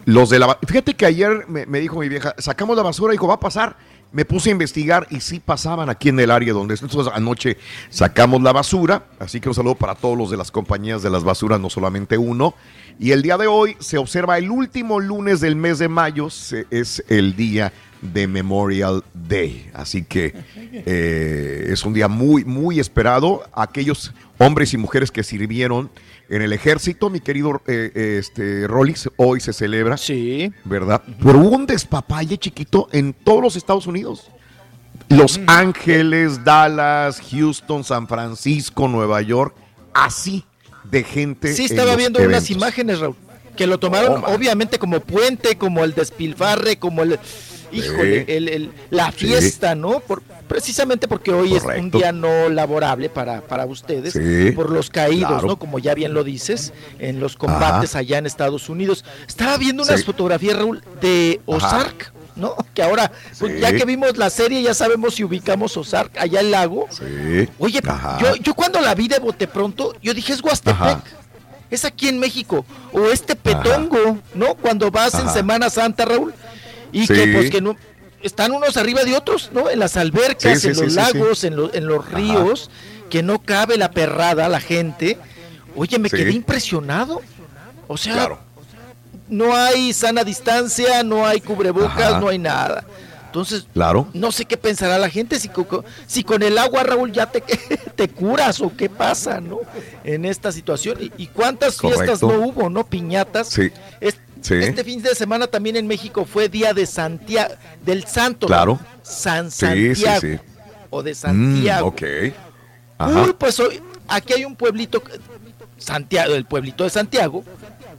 [0.05, 3.27] Los de la Fíjate que ayer me, me dijo mi vieja, sacamos la basura, dijo,
[3.27, 3.75] va a pasar.
[4.17, 7.55] Me puse a investigar y sí pasaban aquí en el área donde nosotros anoche
[7.91, 9.05] sacamos la basura.
[9.19, 12.17] Así que un saludo para todos los de las compañías de las basuras, no solamente
[12.17, 12.55] uno.
[12.99, 16.65] Y el día de hoy se observa el último lunes del mes de mayo, se-
[16.71, 17.71] es el día
[18.01, 19.69] de Memorial Day.
[19.75, 20.33] Así que
[20.73, 23.43] eh, es un día muy, muy esperado.
[23.53, 25.91] Aquellos hombres y mujeres que sirvieron
[26.29, 29.97] en el ejército, mi querido eh, eh, este, Rollins, hoy se celebra.
[29.97, 30.51] Sí.
[30.63, 31.01] ¿Verdad?
[31.21, 34.29] Hubo un despapalle chiquito en todos los Estados Unidos.
[35.09, 39.55] Los Ángeles, Dallas, Houston, San Francisco, Nueva York,
[39.93, 40.43] así
[40.83, 41.53] de gente.
[41.53, 43.15] Sí, estaba viendo unas imágenes, Raúl,
[43.55, 47.19] que lo tomaron Oh, obviamente como puente, como el despilfarre, como el...
[47.71, 48.31] Híjole, Sí.
[48.31, 49.25] el, el- la Sí.
[49.27, 49.99] fiesta, ¿no?
[49.99, 54.89] Por, precisamente porque hoy es un día no laborable para, para ustedes, Sí, por los
[54.89, 55.47] caídos, claro.
[55.47, 55.59] ¿no?
[55.59, 57.99] Como ya bien lo dices, en los combates Ajá.
[57.99, 59.03] allá en Estados Unidos.
[59.27, 61.67] Estaba viendo unas fotografías, Raúl, de Ajá.
[61.67, 62.55] Ozark, ¿no?
[62.73, 63.59] Que ahora, pues, Sí.
[63.59, 66.87] ya que vimos la serie, ya sabemos si ubicamos Ozark, allá el lago.
[66.91, 67.49] Sí.
[67.59, 67.81] Oye,
[68.21, 70.81] yo, yo cuando la vi de bote pronto, yo dije, es Huastepec.
[70.81, 71.03] Ajá.
[71.69, 72.65] Es aquí en México.
[72.93, 74.55] O este petongo, ¿no?
[74.55, 75.27] Cuando vas en.
[75.29, 76.33] Semana Santa, Raúl.
[76.91, 77.13] Y Sí.
[77.13, 77.75] que pues que no
[78.21, 79.69] están unos arriba de otros, ¿no?
[79.69, 81.43] En las albercas, Sí, sí, en los lagos.
[81.43, 82.69] En, lo- en los ríos,
[83.09, 85.17] que no cabe la perrada, la gente.
[85.75, 87.21] Oye, me quedé impresionado.
[87.87, 88.39] O sea, Claro.
[89.29, 92.19] no hay sana distancia, no hay cubrebocas, Ajá.
[92.19, 92.83] no hay nada.
[93.27, 94.07] Entonces, Claro.
[94.13, 95.49] no sé qué pensará la gente si,
[96.07, 97.41] si con el agua, Raúl, ya te,
[97.95, 99.59] te curas o qué pasa, ¿no?
[100.03, 100.97] En esta situación.
[101.17, 102.85] ¿Y, cuántas fiestas no hubo, no?
[102.87, 103.49] Piñatas.
[103.49, 103.69] Sí.
[104.01, 104.55] Es- Sí.
[104.55, 107.53] Este fin de semana también en México fue día de Santiago,
[107.85, 108.47] del Santo.
[108.47, 108.79] Claro.
[109.03, 110.21] San sí, Santiago.
[110.21, 110.39] sí.
[110.89, 111.87] O de Mm, Santiago.
[111.87, 112.01] ok.
[112.97, 113.21] Ajá.
[113.23, 115.01] Uy, pues hoy, aquí hay un pueblito,
[115.77, 117.43] Santiago, el pueblito de Santiago.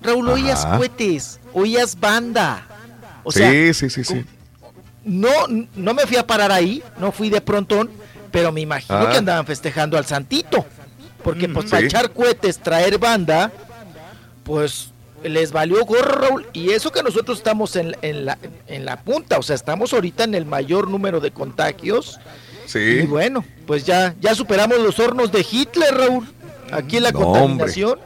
[0.03, 0.77] Raúl, oías Ajá.
[0.79, 2.67] cohetes, oías banda.
[3.25, 4.25] O sí, sea, sí, sí, sí.
[5.05, 5.31] no,
[5.75, 7.91] no me fui a parar ahí, no fui de prontón,
[8.31, 9.11] pero me imagino Ah.
[9.11, 10.65] que andaban festejando al Santito.
[11.23, 13.51] Porque pues para echar cohetes, traer banda,
[14.45, 14.91] pues
[15.25, 16.47] les valió gorro, Raúl.
[16.53, 20.25] Y eso que nosotros estamos en, en la, en la punta, o sea, estamos ahorita
[20.25, 22.19] en el mayor número de contagios.
[22.67, 22.79] Sí.
[22.79, 26.27] Y bueno, pues ya, ya superamos los hornos de Hitler, Raúl.
[26.71, 27.99] Aquí en la No, contaminación.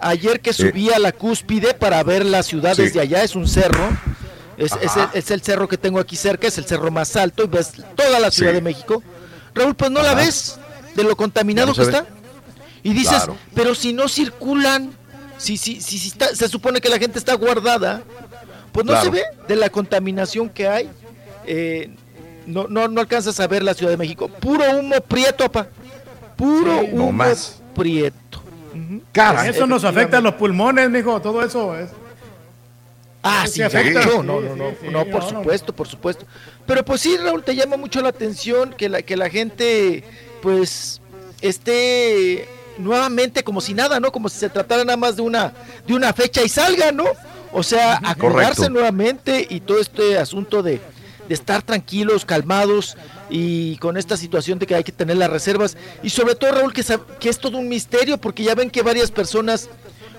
[0.00, 2.82] Ayer que subí a la cúspide para ver la ciudad Sí.
[2.82, 3.88] desde allá, es un cerro.
[4.56, 7.44] Es, es el, es el cerro que tengo aquí cerca, es el cerro más alto
[7.44, 8.54] y ves toda la Ciudad Sí.
[8.56, 9.02] de México.
[9.54, 10.58] Raúl, pues no la ves
[10.96, 12.06] de lo contaminado no que está.
[12.82, 13.36] Y dices, Claro.
[13.54, 14.92] pero si no circulan,
[15.38, 18.02] si, si, si, si está- se supone que la gente está guardada,
[18.72, 19.04] pues no Claro.
[19.06, 20.90] se ve de la contaminación que hay.
[21.46, 21.90] Eh,
[22.46, 24.28] no, no, no alcanzas a ver la Ciudad de México.
[24.28, 25.68] Puro humo prieto, apa.
[26.36, 26.88] Puro Sí.
[26.92, 27.60] No humo más.
[27.74, 28.42] prieto.
[29.12, 29.50] Caray.
[29.50, 31.90] Eso nos afecta a los pulmones, mijo, todo eso es.
[33.22, 34.02] Ah, Sí, sí, afecta.
[34.02, 35.38] Sí, No, no, no, sí, sí, no, por no, no.
[35.40, 36.24] supuesto, por supuesto.
[36.66, 40.04] Pero pues sí, Raúl, te llama mucho la atención que la, que la gente,
[40.42, 41.00] pues,
[41.40, 44.12] esté nuevamente como si nada, ¿no?
[44.12, 45.52] Como si se tratara nada más de una,
[45.86, 47.04] de una fecha y salga, ¿no?
[47.52, 48.70] O sea, acordarse Correcto.
[48.70, 50.80] nuevamente y todo este asunto de,
[51.28, 52.96] de estar tranquilos, calmados
[53.30, 55.76] y con esta situación de que hay que tener las reservas.
[56.02, 56.84] Y sobre todo, Raúl, que,
[57.18, 59.68] que es todo un misterio, porque ya ven que varias personas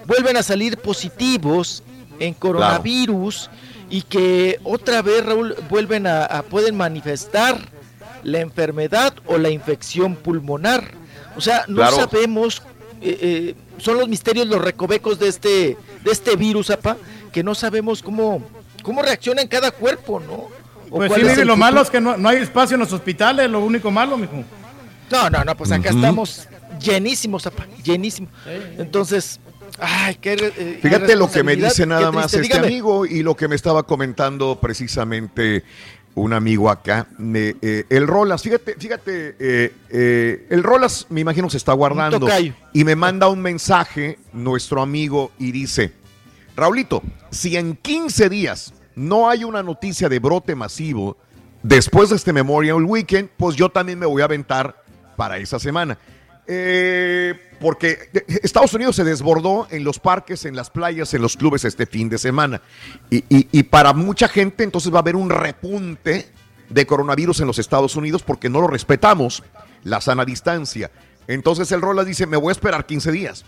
[0.05, 1.83] vuelven a salir positivos
[2.19, 3.49] en coronavirus
[3.91, 7.57] y que otra vez, Raúl, vuelven a, a- pueden manifestar
[8.23, 10.91] la enfermedad o la infección pulmonar.
[11.39, 11.95] O sea, no Claro.
[11.95, 12.61] sabemos,
[13.01, 16.97] eh, eh, son los misterios, los recovecos de este, de este virus, apa,
[17.31, 18.43] que no sabemos cómo,
[18.83, 20.47] cómo reacciona en cada cuerpo, ¿no?
[20.91, 23.59] O Pues sí, lo malo es que no, no hay espacio en los hospitales, lo
[23.61, 24.43] único malo, mijo.
[25.11, 26.47] No, no, no, pues acá estamos
[26.79, 28.31] llenísimos, apa, llenísimos.
[28.77, 29.39] Entonces,
[29.79, 32.67] ay, qué eh, Fíjate lo que me dice nada más este Dígame.
[32.67, 35.63] amigo y lo que me estaba comentando precisamente
[36.15, 37.07] un amigo acá.
[37.19, 42.27] eh, el Rolas, fíjate, fíjate, eh, eh, el Rolas me imagino se está guardando
[42.73, 45.93] y me manda un mensaje nuestro amigo y dice,
[46.55, 51.17] Raulito, si en 15 días no hay una noticia de brote masivo
[51.63, 54.83] después de este Memorial Weekend, pues yo también me voy a aventar
[55.15, 55.97] para esa semana.
[56.47, 58.09] Eh, porque
[58.43, 62.09] Estados Unidos se desbordó en los parques, en las playas, en los clubes este fin
[62.09, 62.61] de semana.
[63.09, 66.29] Y, y- y para mucha gente entonces va a haber un repunte
[66.69, 69.43] de coronavirus en los Estados Unidos porque no lo respetamos,
[69.83, 70.91] la sana distancia.
[71.27, 73.45] Entonces el Rolas dice, me voy a esperar 15 días.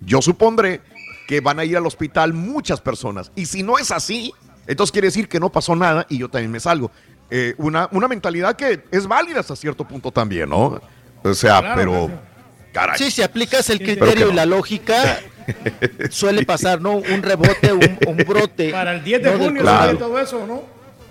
[0.00, 0.80] Yo supondré
[1.28, 3.30] que van a ir al hospital muchas personas.
[3.36, 4.32] Y si no es así,
[4.66, 6.90] entonces quiere decir que no pasó nada y yo también me salgo.
[7.30, 10.80] Eh, una, una mentalidad que es válida hasta cierto punto también, ¿no?
[11.22, 12.31] O sea, Claro, pero...
[12.72, 12.98] Caray.
[12.98, 15.20] Sí, si aplicas el criterio y la lógica,
[16.10, 16.92] suele pasar, ¿no?
[16.96, 18.70] Un rebote, un, un brote.
[18.70, 20.62] Para el 10 de junio sale todo eso, ¿no?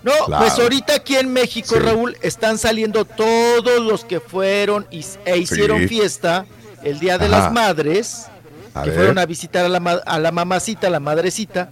[0.04, 0.46] No, Claro.
[0.46, 1.80] pues ahorita aquí en México, Sí.
[1.80, 5.88] Raúl, están saliendo todos los que fueron y, e hicieron Sí.
[5.90, 6.46] fiesta
[6.84, 7.38] el Día de Ajá.
[7.38, 8.26] las Madres,
[8.74, 8.98] A que ver.
[8.98, 11.70] fueron a visitar a la, ma- a la mamacita, a la madrecita,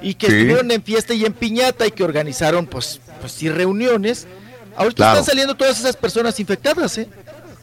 [0.00, 0.32] y que Sí.
[0.32, 4.26] estuvieron en fiesta y en piñata y que organizaron, pues, pues sí, reuniones.
[4.78, 5.12] Ahorita Claro.
[5.20, 7.08] están saliendo todas esas personas infectadas, ¿eh?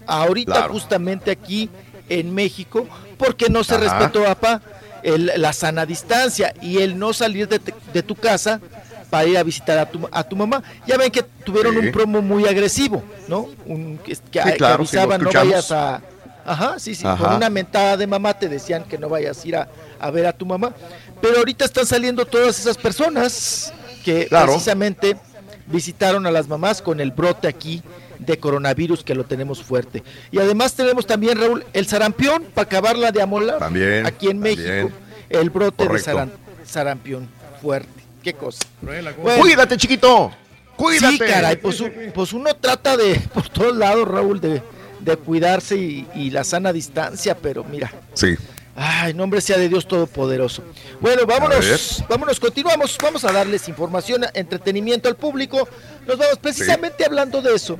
[0.07, 0.73] Ahorita Claro.
[0.73, 1.69] justamente aquí
[2.09, 3.83] en México, porque no se Ajá.
[3.83, 4.61] respetó, papá,
[5.03, 8.59] el- la sana distancia y el no salir de, te- de tu casa
[9.09, 10.63] para ir a visitar a tu, a tu mamá.
[10.87, 11.79] Ya ven que tuvieron Sí.
[11.87, 13.47] un promo muy agresivo, ¿no?
[13.65, 16.01] Un, que, que- claro, avisaban, no vayas a...
[16.45, 17.23] Ajá, sí, sí, Ajá.
[17.23, 20.25] con una mentada de mamá te decían que no vayas a ir a, a ver
[20.25, 20.73] a tu mamá.
[21.21, 23.71] Pero ahorita están saliendo todas esas personas
[24.03, 24.47] que Claro.
[24.47, 25.15] precisamente
[25.67, 27.81] visitaron a las mamás con el brote aquí
[28.25, 30.03] de coronavirus que lo tenemos fuerte.
[30.31, 33.59] Y además tenemos también, Raúl, el sarampión para acabarla de amolar.
[33.59, 34.57] También, Aquí en también.
[34.85, 34.91] México,
[35.29, 36.11] el brote Correcto.
[36.11, 36.31] de saram-
[36.65, 37.27] sarampión
[37.61, 37.89] fuerte.
[38.21, 38.59] Qué cosa.
[38.81, 39.11] Bueno.
[39.41, 40.31] Cuídate, chiquito.
[40.75, 41.13] Cuídate.
[41.13, 44.61] Sí, caray, pues, pues uno trata de, por todos lados, Raúl, de,
[45.01, 48.35] de cuidarse y, y la sana distancia, pero mira, Sí.
[48.75, 50.63] ay, nombre sea de Dios Todopoderoso.
[50.99, 55.67] Bueno, vámonos, vámonos, continuamos, vamos a darles información, entretenimiento al público.
[56.07, 57.77] Nos vamos precisamente hablando de eso.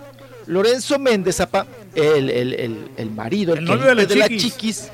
[0.48, 1.66] Lorenzo Méndez, apa,
[1.96, 4.90] el, el, el, el marido, el, El novio de la chiquis.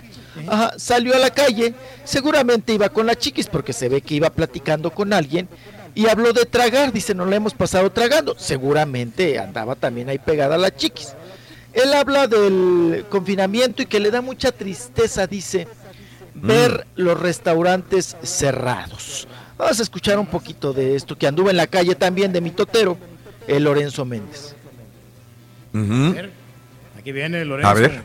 [0.48, 4.30] ajá, salió a la calle, seguramente iba con la chiquis porque se ve que iba
[4.30, 5.48] platicando con alguien
[5.96, 10.56] y habló de tragar, dice, no la hemos pasado tragando, seguramente andaba también ahí pegada
[10.56, 11.14] a la chiquis.
[11.74, 15.68] Él habla del confinamiento y que le da mucha tristeza, dice,
[16.34, 19.28] ver los restaurantes cerrados.
[19.58, 22.52] Vamos a escuchar un poquito de esto que anduvo en la calle también de mi
[22.52, 22.98] totero,
[23.48, 24.56] el Lorenzo Méndez.
[26.98, 27.70] Aquí viene Lorenzo.
[27.70, 28.02] A ver.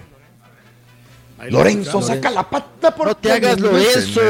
[1.38, 4.20] Ahí lo Lorenzo, saca la pata por No te hagas Lorenzo.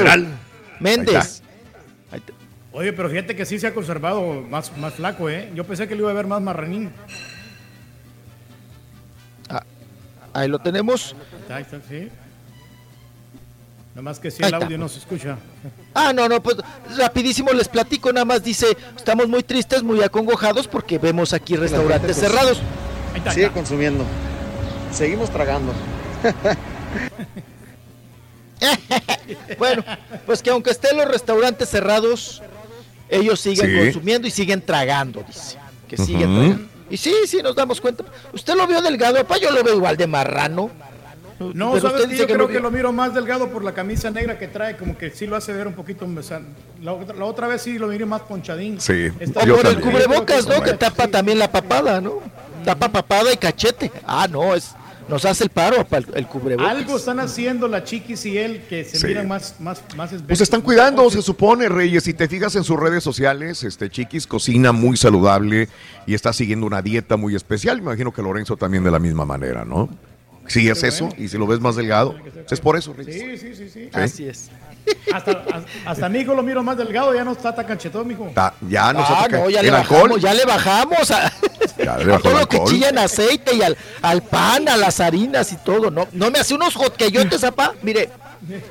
[0.80, 1.42] Méndez.
[2.72, 5.50] Oye, pero fíjate que sí se ha conservado más, más flaco, ¿eh?
[5.54, 6.90] Yo pensé que lo iba a ver más marranín.
[10.32, 11.14] Ahí lo tenemos.
[11.48, 12.08] Ahí está, sí.
[13.90, 14.66] Nada más que si Ahí el está.
[14.66, 15.38] audio no se escucha.
[15.94, 16.56] Ah, no, no, pues
[16.96, 22.20] rapidísimo les platico, nada más dice, estamos muy tristes, muy acongojados porque vemos aquí restaurantes
[22.20, 22.32] gente,
[23.32, 24.04] Sigue consumiendo.
[24.92, 25.72] Seguimos tragando.
[29.58, 29.84] Bueno,
[30.26, 32.42] pues que aunque estén los restaurantes cerrados,
[33.08, 33.76] ellos siguen Sí.
[33.92, 35.58] consumiendo y siguen tragando, dice.
[35.88, 36.68] Que siguen tragando.
[36.90, 38.04] Y sí, sí, nos damos cuenta.
[38.32, 39.38] ¿Usted lo vio delgado, papá?
[39.38, 40.70] Yo lo veo igual de marrano.
[41.40, 43.64] No, Pero sabes usted que dice yo que creo que lo miro más delgado por
[43.64, 46.06] la camisa negra que trae, como que sí lo hace ver un poquito.
[46.06, 46.40] o sea,
[46.82, 48.80] La, otra- la otra vez sí lo miré más ponchadín.
[48.80, 50.62] Sí, Está O por el cubrebocas, ¿no?
[50.62, 52.20] Que tapa también la papada, ¿no?
[52.64, 53.90] Tapa papada y cachete.
[54.06, 54.74] Ah, no, es
[55.06, 56.70] nos hace el paro, papá, el, el cubrebocas.
[56.70, 59.06] Algo están haciendo la chiquis y él que se Sí.
[59.08, 62.04] miran más, más, más Pues se están cuidando, se supone, Reyes.
[62.04, 65.68] Si te fijas en sus redes sociales, este Chiquis cocina muy saludable
[66.06, 67.76] y está siguiendo una dieta muy especial.
[67.82, 69.90] Me imagino que Lorenzo también de la misma manera, ¿no?
[70.46, 72.14] Si es eso, y si lo ves más delgado,
[72.50, 73.14] es por eso, Reyes.
[73.14, 73.88] Sí, sí, sí, sí.
[73.92, 74.50] Así es.
[75.12, 75.42] Hasta,
[75.86, 78.30] hasta, mi hijo lo miro más delgado, ya no está tan cachetón, mijo.
[78.34, 79.98] Ta- ya no se Ah, no, ya el le alcohol.
[80.00, 81.32] bajamos, ya le bajamos a,
[81.78, 82.72] Ya le a bajó todo el lo que alcohol.
[82.72, 85.90] chilla en aceite y al, al pan, a las harinas y todo.
[85.90, 87.74] No, no me hace unos hotcayotes, papá.
[87.82, 88.10] Mire,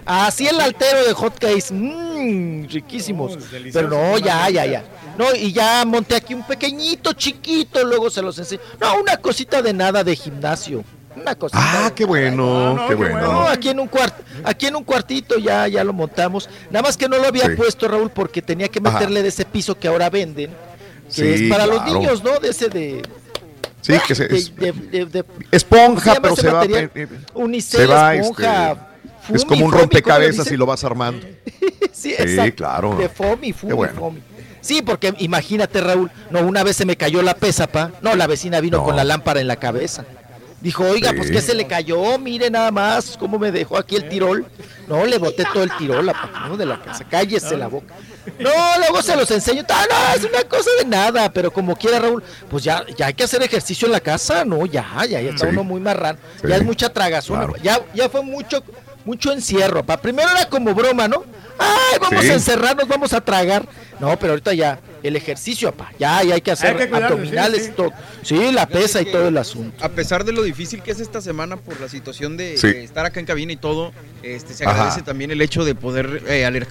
[0.06, 3.38] así el altero de hotcakes, mmm, riquísimos.
[3.72, 4.84] Pero no, ya, ya, ya.
[5.18, 8.62] No, y ya monté aquí un pequeñito, chiquito, luego se los enseño.
[8.80, 10.84] No, una cosita de nada de gimnasio.
[11.16, 11.60] Una cosita.
[11.62, 13.22] Ah, qué bueno, qué bueno.
[13.22, 16.50] No, aquí en un cuarto, aquí en un cuartito ya, ya lo montamos.
[16.72, 17.56] Nada más que no lo había Sí.
[17.56, 18.92] puesto Raúl porque tenía que Ajá.
[19.00, 22.40] meterle de ese piso que ahora venden, que Sí, es para los niños, ¿no?
[22.40, 23.02] De ese de
[23.82, 27.86] Sí, que se, es de- de- de- esponja, ¿cómo pero se va, eh, Unicel, se
[27.86, 28.72] va, esponja,
[29.24, 31.26] este, es como un rompecabezas ¿cómo le y lo vas armando.
[31.92, 32.96] Sí, Sí, claro.
[32.98, 34.16] De fomi, fumi, bueno.
[34.62, 37.92] Sí, porque imagínate, Raúl, no, una vez se me cayó la pesa, pa.
[38.02, 38.84] No, la vecina vino No.
[38.84, 40.06] con la lámpara en la cabeza.
[40.64, 41.18] Dijo, oiga, Sí.
[41.18, 44.46] pues que se le cayó, mire nada más cómo me dejó aquí el tirol.
[44.88, 46.56] No, le boté todo el tirol, pa, ¿no?
[46.58, 47.04] de la casa.
[47.08, 47.94] Cállese la boca.
[48.40, 49.64] No, luego se los enseño.
[49.70, 53.14] Ah, no, es una cosa de nada, pero como quiera, Raúl, pues ya, ya hay
[53.14, 54.66] que hacer ejercicio en la casa, ¿no?
[54.66, 55.52] Ya, ya, ya está Sí.
[55.52, 56.18] uno muy marrano.
[56.42, 56.48] Sí.
[56.48, 57.54] Ya es mucha tragazón.
[57.62, 58.64] Ya, ya fue mucho,
[59.04, 59.86] mucho encierro.
[59.86, 59.98] Pa.
[59.98, 61.26] Primero era como broma, ¿no?
[61.60, 63.68] Ay, vamos a encerrarnos, vamos a tragar.
[64.00, 65.92] No, pero ahorita ya, el ejercicio, papá.
[66.00, 67.92] Ya, ya hay que hacer Hay que cuidarse, abdominales sí, todo.
[68.22, 69.84] Sí, la pesa y todo el asunto.
[69.84, 72.68] A pesar de lo difícil que es esta semana por la situación de, Sí.
[72.68, 73.92] estar acá en cabina y todo,
[74.24, 74.74] este, se Ajá.
[74.74, 76.66] agradece también el hecho de poder eh,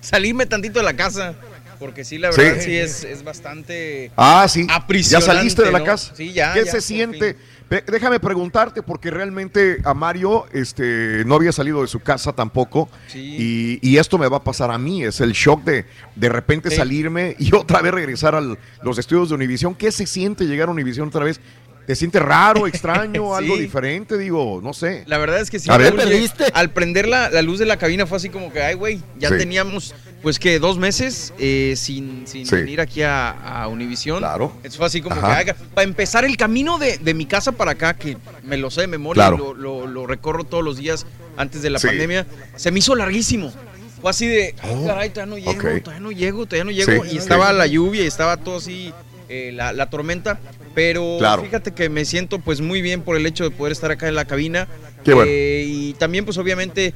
[0.00, 1.34] salirme tantito de la casa.
[1.78, 4.68] Porque sí, la verdad sí, es, es bastante Ah, sí.
[5.08, 5.84] Ya saliste de la ¿no?
[5.84, 6.14] casa.
[6.14, 6.52] Sí, ya.
[6.54, 7.36] ¿Qué ya, se siente?
[7.70, 12.88] Déjame preguntarte, porque realmente a Mario este, no había salido de su casa tampoco.
[13.14, 15.04] Y, y esto me va a pasar a mí.
[15.04, 16.76] Es el shock de de repente Sí.
[16.76, 19.74] salirme y otra vez regresar a los estudios de Univisión.
[19.74, 21.40] ¿Qué se siente llegar a Univisión otra vez?
[21.86, 23.44] ¿Te sientes raro, extraño, Sí.
[23.44, 24.16] algo diferente?
[24.18, 25.04] Digo, no sé.
[25.06, 25.94] La verdad es que sí, A ver.
[25.96, 29.00] Raúl, al prender la, la luz de la cabina fue así como que, ay, güey,
[29.18, 29.38] ya Sí.
[29.38, 32.54] teníamos, pues que dos meses eh, sin, sin Sí.
[32.54, 34.18] venir aquí a, a Univisión.
[34.18, 34.52] Claro.
[34.62, 35.44] Eso fue así como Ajá.
[35.44, 38.82] que, para empezar el camino de, de mi casa para acá, que me lo sé
[38.82, 39.54] de memoria, Claro.
[39.54, 43.52] lo, lo- lo recorro todos los días antes de la pandemia, se me hizo larguísimo.
[44.00, 47.04] Fue así de, Oh, caray, todavía no llego, todavía no llego, todavía no llego.
[47.04, 48.92] Y estaba la lluvia y estaba todo así,
[49.28, 50.38] eh, la, la tormenta.
[50.74, 51.42] Pero Claro.
[51.42, 54.14] fíjate que me siento pues muy bien por el hecho de poder estar acá en
[54.14, 54.68] la cabina.
[55.04, 55.30] Qué bueno.
[55.32, 56.94] Eh, y también pues obviamente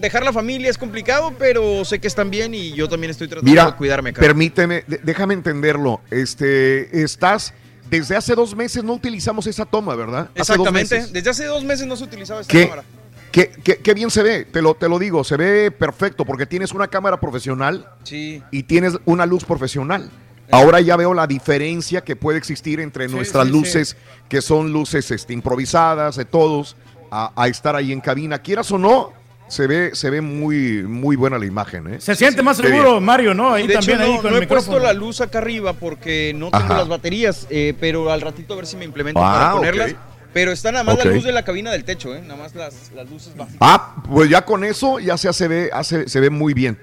[0.00, 3.66] dejar la familia es complicado, pero sé que están bien y yo también estoy tratando
[3.66, 4.20] de cuidarme acá.
[4.20, 6.00] permíteme, déjame entenderlo.
[6.10, 7.54] Este, estás,
[7.88, 10.30] desde hace dos meses no utilizamos esa toma, ¿verdad?
[10.34, 11.06] Exactamente.
[11.12, 12.84] Desde hace dos meses no se utilizaba esta ¿Qué, cámara.
[13.30, 16.46] qué, qué- qué bien se ve, te lo, te lo digo, se ve perfecto porque
[16.46, 18.42] tienes una cámara profesional Sí.
[18.50, 20.10] y tienes una luz profesional.
[20.50, 23.96] Ahora ya veo la diferencia que puede existir entre Sí, nuestras sí, luces,
[24.28, 26.76] que son luces este, improvisadas de todos,
[27.10, 28.38] a, a estar ahí en cabina.
[28.40, 29.12] Quieras o no,
[29.48, 31.94] se ve, se ve muy, muy buena la imagen.
[31.94, 32.00] ¿eh?
[32.00, 33.04] Se siente más seguro, bien.
[33.04, 33.52] Mario, ¿no?
[33.52, 35.72] Ahí de también, hecho, ahí no, con no el he puesto la luz acá arriba
[35.74, 36.78] porque no tengo Ajá.
[36.78, 39.94] las baterías, eh, pero al ratito a ver si me implemento Ah, para ponerlas.
[40.32, 42.20] Pero está nada más la luz de la cabina del techo, ¿eh?
[42.20, 43.56] Nada más las, las luces básicas.
[43.60, 46.76] Ah, pues ya con eso ya se, hace, ve, hace- se ve muy bien.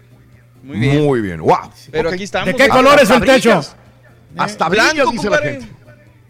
[0.63, 1.05] Muy bien.
[1.05, 1.41] Muy bien.
[1.41, 1.71] Wow.
[1.91, 2.47] Pero aquí estamos.
[2.47, 3.61] ¿De qué color es el techo?
[4.37, 5.67] Hasta Blanco, dice la gente.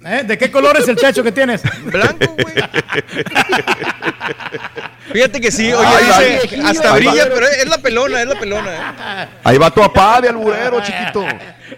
[0.05, 0.23] ¿Eh?
[0.25, 1.61] ¿De qué color es el techo que tienes?
[1.85, 2.55] Blanco, güey.
[5.13, 7.29] Fíjate que sí, oye, Ay, dice, ay, hasta ay, brilla, ay.
[7.33, 8.73] pero es la pelona, es la pelona.
[8.73, 9.27] ¿eh?
[9.43, 11.23] Ahí va tu papá de alburero, chiquito.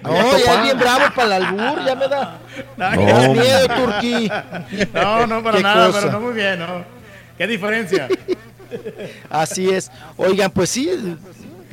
[0.01, 2.39] No, ya es bien bravo para el albur, ya me da.
[2.77, 4.31] No, me da miedo, Turquí.
[4.93, 5.99] No, no, para nada, cosa.
[5.99, 6.83] pero no muy bien, ¿no?
[7.37, 8.07] ¿Qué diferencia?
[9.29, 9.91] Así es.
[10.17, 10.89] Oigan, pues sí,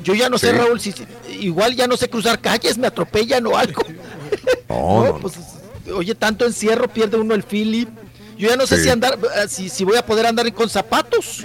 [0.03, 0.53] yo ya no sé.
[0.53, 1.07] Raúl, si, si-
[1.41, 3.83] igual ya no sé cruzar calles, me atropellan o algo.
[4.69, 5.19] No, no, no.
[5.19, 5.35] Pues,
[5.95, 7.87] oye, tanto encierro, pierde uno el feeling.
[8.39, 8.85] Yo ya no sé Sí.
[8.85, 11.45] si andar, eh, si, si voy a poder andar con zapatos.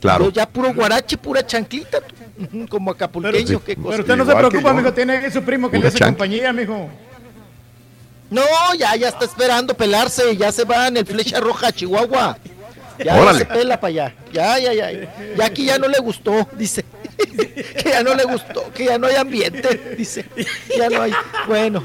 [0.00, 0.24] Claro.
[0.26, 3.88] Yo ya puro guarache, pura chanclita, tú, como acapulqueño, qué cosa.
[3.90, 4.74] Pero usted no se preocupa, yo.
[4.74, 6.88] mijo, tiene su primo que le hace compañía, mijo.
[8.30, 8.42] No,
[8.78, 12.36] ya, ya está esperando pelarse, ya se va en el flecha roja a Chihuahua.
[13.02, 13.40] Ya, Órale.
[13.40, 14.14] se pela para allá.
[14.32, 14.90] Ya, ya, ya.
[15.36, 16.84] Ya aquí ya no le gustó, dice.
[17.76, 20.24] que ya no le gustó, que ya no hay ambiente, dice.
[20.76, 21.12] Ya no hay.
[21.48, 21.84] Bueno.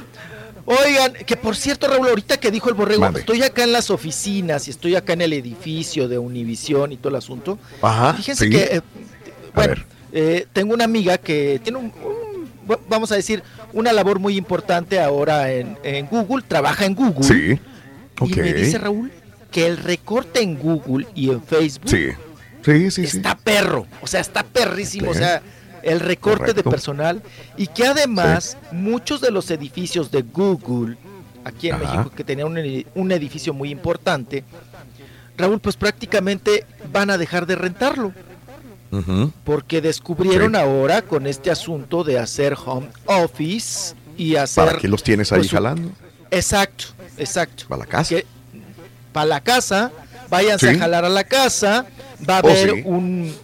[0.65, 4.67] Oigan, que por cierto, Raúl, ahorita que dijo el borrego, estoy acá en las oficinas
[4.67, 7.57] y estoy acá en el edificio de Univisión y todo el asunto.
[7.81, 8.51] Ajá, Fíjense sí.
[8.51, 8.81] que, eh,
[9.55, 9.75] bueno,
[10.11, 11.91] eh, tengo una amiga que tiene un,
[12.87, 13.41] vamos a decir,
[13.73, 17.23] una labor muy importante ahora en, en Google, trabaja en Google.
[17.23, 17.59] Sí.
[18.19, 18.29] Ok.
[18.29, 19.11] Y me dice Raúl
[19.51, 22.07] que el recorte en Google y en Facebook Sí.
[22.63, 25.41] Sí, sí, está perro, o sea, está perrísimo, o sea,
[25.81, 26.61] el recorte Correcto.
[26.63, 27.23] de personal
[27.55, 30.97] y que además muchos de los edificios de Google
[31.45, 31.83] aquí en Ajá.
[31.95, 34.43] México que tenían un, edi- un edificio muy importante,
[35.37, 38.13] Raúl, pues prácticamente van a dejar de rentarlo
[39.45, 40.57] porque descubrieron Sí.
[40.59, 45.39] ahora con este asunto de hacer home office y hacer ¿Para qué los tienes ahí
[45.39, 45.91] pues, jalando?
[46.31, 46.85] Exacto,
[47.17, 47.65] exacto.
[47.69, 48.15] Para la casa.
[49.19, 49.91] Para la casa,
[50.29, 50.75] váyanse Sí.
[50.77, 51.85] a jalar a la casa,
[52.27, 52.81] va a Oh, haber sí.
[52.85, 53.35] un,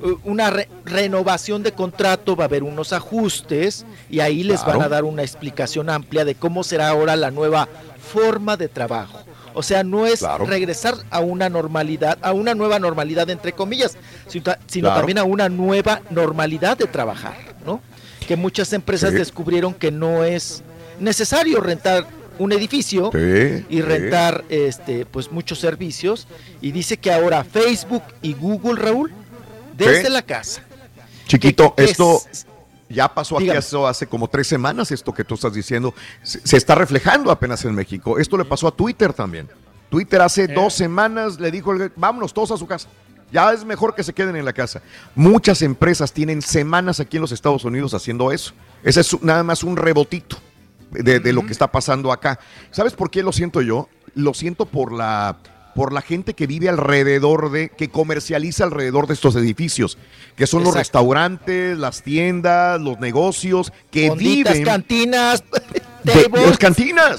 [0.00, 4.78] uh, una re- renovación de contrato, va a haber unos ajustes y ahí les Claro.
[4.78, 7.68] van a dar una explicación amplia de cómo será ahora la nueva
[8.12, 9.18] forma de trabajo.
[9.54, 10.46] O sea, no es Claro.
[10.46, 13.96] regresar a una normalidad, a una nueva normalidad entre comillas,
[14.28, 15.00] sino, ta- sino Claro.
[15.00, 17.34] también a una nueva normalidad de trabajar,
[17.66, 17.80] ¿no?
[18.28, 19.16] Que muchas empresas Sí.
[19.16, 20.62] descubrieron que no es
[21.00, 22.06] necesario rentar
[22.38, 23.82] un edificio Sí, y sí.
[23.82, 26.26] rentar este pues muchos servicios
[26.60, 29.12] y dice que ahora Facebook y Google Raúl
[29.76, 30.10] desde Sí.
[30.12, 30.62] la casa
[31.26, 32.46] Chiquito, ¿Qué- qué esto es?
[32.88, 36.56] ya pasó aquí hace, hace como tres semanas, esto que tú estás diciendo, se, se
[36.56, 38.18] está reflejando apenas en México.
[38.18, 39.48] Esto le pasó a Twitter también.
[39.90, 42.88] Twitter hace dos semanas le dijo, el- vámonos todos a su casa.
[43.32, 44.82] Ya es mejor que se queden en la casa.
[45.14, 48.52] Muchas empresas tienen semanas aquí en los Estados Unidos haciendo eso.
[48.84, 50.36] Ese es nada más un rebotito
[50.94, 52.38] de, de lo que está pasando acá.
[52.70, 53.88] ¿Sabes por qué lo siento yo?
[54.14, 55.36] Lo siento por la
[55.74, 59.98] por la gente que vive alrededor de, que comercializa alrededor de estos edificios,
[60.36, 65.44] que son los restaurantes, las tiendas, los negocios, que Fonditas, viven cantinas,
[66.04, 67.18] de, las cantinas.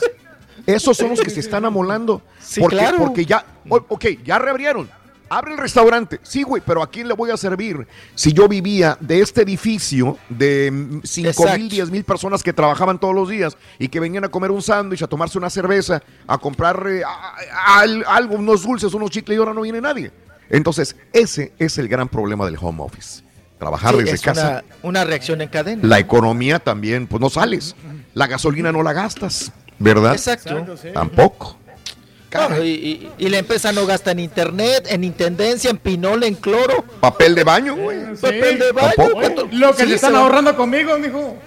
[0.66, 2.22] Esos son los que se están amolando.
[2.40, 2.98] Sí, porque, claro.
[2.98, 4.90] porque ya, ok, ya reabrieron.
[5.30, 6.20] Abre el restaurante.
[6.24, 7.88] Sí, güey, pero ¿a quién le voy a servir?
[8.14, 11.58] Si yo vivía de este edificio de 5 Exacto.
[11.58, 14.62] mil, 10 mil personas que trabajaban todos los días y que venían a comer un
[14.62, 19.10] sándwich, a tomarse una cerveza, a comprar eh, a- a- al- algo, unos dulces, unos
[19.10, 20.12] chicles y ahora no viene nadie.
[20.50, 23.24] Entonces, ese es el gran problema del home office.
[23.58, 24.64] Trabajar Sí, desde es casa.
[24.84, 25.82] Una, una reacción en cadena.
[25.88, 27.76] La economía también, pues no sales.
[28.14, 30.12] La gasolina no la gastas, ¿verdad?
[30.14, 30.64] Exacto.
[30.94, 31.58] Tampoco.
[32.30, 36.36] Claro, y, y- y la empresa no gasta en internet, en intendencia, en pinol, en
[36.36, 36.84] cloro.
[37.00, 38.14] Papel de baño, güey.
[38.20, 38.88] Papel de baño.
[38.96, 39.20] Tampoco.
[39.22, 41.38] ¿cuánto- Lo que Sí, se están va- ahorrando conmigo, mijo.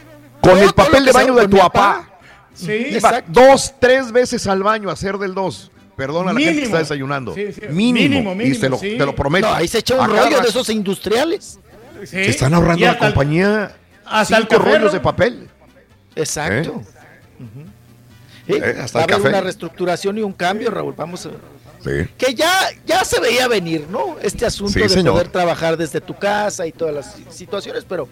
[0.40, 2.08] Con el papel de baño de tu papá.
[2.54, 5.70] Sí, Iba dos, tres veces al baño a hacer del dos.
[5.96, 7.34] Perdona a la gente que está desayunando.
[7.34, 7.60] Sí, sí.
[7.70, 8.08] Mínimo.
[8.08, 8.96] Mínimo, y mínimo, te lo, sí.
[8.96, 9.48] te lo prometo.
[9.48, 11.58] No, ahí se echa un rollo de esos industriales.
[12.00, 12.06] Sí.
[12.06, 13.76] Se están ahorrando la compañía
[14.06, 15.48] hasta cinco rollos de papel.
[16.14, 16.82] Exacto.
[17.40, 17.42] ¿Eh?
[17.42, 17.68] Ujú.
[18.48, 19.28] Sí, Eh, hasta va a el haber café.
[19.28, 20.94] una reestructuración y un cambio, Raúl.
[20.96, 21.30] Vamos a
[21.84, 22.08] Sí.
[22.18, 22.50] que ya,
[22.84, 24.16] ya se veía venir, ¿no?
[24.20, 25.12] Este asunto Sí, de señor.
[25.12, 28.08] poder trabajar desde tu casa y todas las situaciones, pero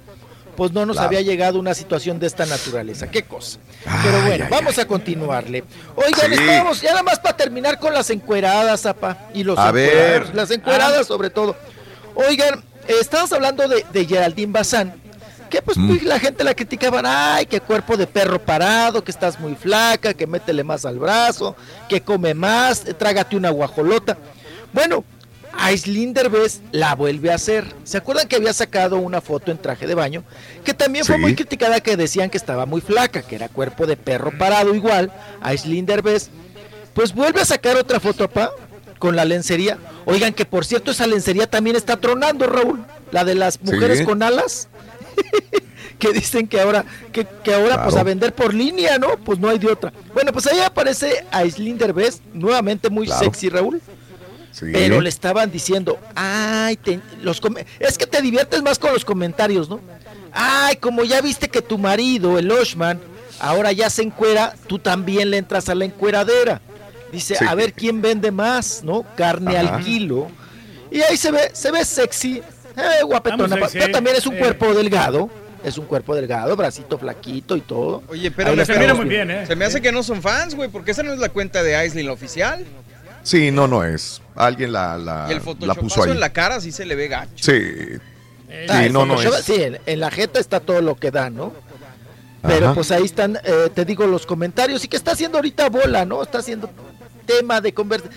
[0.56, 1.08] pues no nos Claro.
[1.08, 3.10] había llegado una situación de esta naturaleza.
[3.10, 3.58] Qué cosa.
[4.02, 5.64] pero bueno, ay, vamos a continuarle.
[5.96, 6.38] Oigan, Sí.
[6.40, 10.34] estábamos ya nada más para terminar con las encueradas, apa, y los A ver.
[10.34, 11.56] las encueradas sobre todo.
[12.14, 14.94] Oigan, estabas hablando de, de Geraldine Bazán,
[15.48, 15.98] que pues Mm.
[16.04, 20.26] la gente la criticaban, ay, que cuerpo de perro parado, que estás muy flaca, que
[20.26, 21.56] métele más al brazo,
[21.88, 24.16] que come más, trágate una guajolota.
[24.72, 25.04] Bueno,
[25.58, 27.64] Aislinn Derbez la vuelve a hacer.
[27.84, 30.22] ¿Se acuerdan que había sacado una foto en traje de baño?
[30.64, 33.96] Que también fue muy criticada, que decían que estaba muy flaca, que era cuerpo de
[33.96, 35.10] perro parado igual.
[35.40, 36.28] Aislinn Derbez,
[36.92, 38.50] pues vuelve a sacar otra foto, pa,
[38.98, 39.78] con la lencería.
[40.04, 42.84] Oigan, que por cierto, esa lencería también está tronando, Raúl.
[43.12, 44.04] La de las mujeres Sí.
[44.04, 44.68] con alas.
[45.98, 49.16] que dicen que ahora, que, que ahora pues a vender por línea, ¿no?
[49.18, 49.92] Pues no hay de otra.
[50.14, 53.24] Bueno, pues ahí aparece Aislinn Derbez, nuevamente muy Claro.
[53.24, 53.80] sexy, Raúl.
[54.52, 54.66] Sí.
[54.72, 57.40] Pero le estaban diciendo, ay, te- los
[57.78, 59.80] es que te diviertes más con los comentarios, ¿no?
[60.32, 62.98] Ay, como ya viste que tu marido, el Oshman,
[63.38, 66.60] ahora ya se encuera, tú también le entras a la encueradera.
[67.12, 67.44] Dice, Sí.
[67.46, 69.04] a ver quién vende más, ¿no?
[69.14, 69.76] Carne Ajá.
[69.76, 70.28] al kilo.
[70.90, 72.42] Y ahí se ve, se ve sexy,
[72.76, 73.56] eh, guapetona.
[73.56, 74.38] Vamos, pero también es un eh.
[74.38, 75.30] cuerpo delgado,
[75.64, 78.02] es un cuerpo delgado, bracito flaquito y todo.
[78.08, 79.46] Oye, pero Ahí Se mira muy bien, ¿eh?
[79.46, 81.76] Se me hace que no son fans, güey, porque esa no es la cuenta de
[81.76, 82.64] Aislinn, la oficial.
[83.22, 84.22] Sí, no, no es.
[84.36, 86.12] Alguien la, la, y el la puso ahí.
[86.12, 87.32] en la cara sí se le ve gacho.
[87.36, 87.98] Sí.
[88.68, 89.44] Ah, Sí, el no, no es.
[89.44, 91.52] Sí, en, en la jeta está todo lo que da, ¿no?
[92.42, 92.74] Pero Ajá.
[92.74, 94.84] pues ahí están, eh, te digo, los comentarios.
[94.84, 96.22] Y que está haciendo ahorita bola, ¿no?
[96.22, 96.70] Está haciendo
[97.26, 98.08] tema de conversa,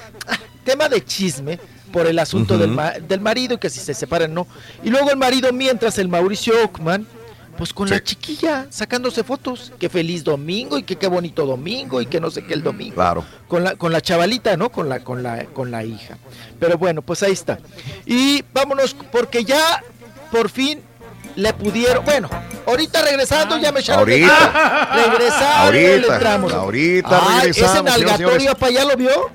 [0.64, 1.60] tema de chisme
[1.92, 4.48] por el asunto del, ma- del marido y que si se separan, ¿no?
[4.84, 7.06] Y luego el marido, mientras el Mauricio Ockman,
[7.58, 7.94] pues con Sí.
[7.94, 9.74] la chiquilla sacándose fotos.
[9.80, 12.96] Que feliz domingo y que qué bonito domingo y que no sé qué el domingo
[12.96, 13.26] Claro.
[13.50, 14.70] con la con la chavalita, ¿no?
[14.72, 16.18] Con la con la con la hija.
[16.60, 17.60] Pero bueno, pues ahí está.
[18.06, 19.84] Y vámonos porque ya
[20.32, 20.82] por fin
[21.36, 22.30] le pudieron, bueno,
[22.66, 24.52] ahorita regresando ya me echaron Ahorita.
[24.54, 26.54] Ah, regresando le Ahorita, entramos.
[26.54, 29.30] ahorita Ay, regresamos, ese nalgatorio para allá lo vio.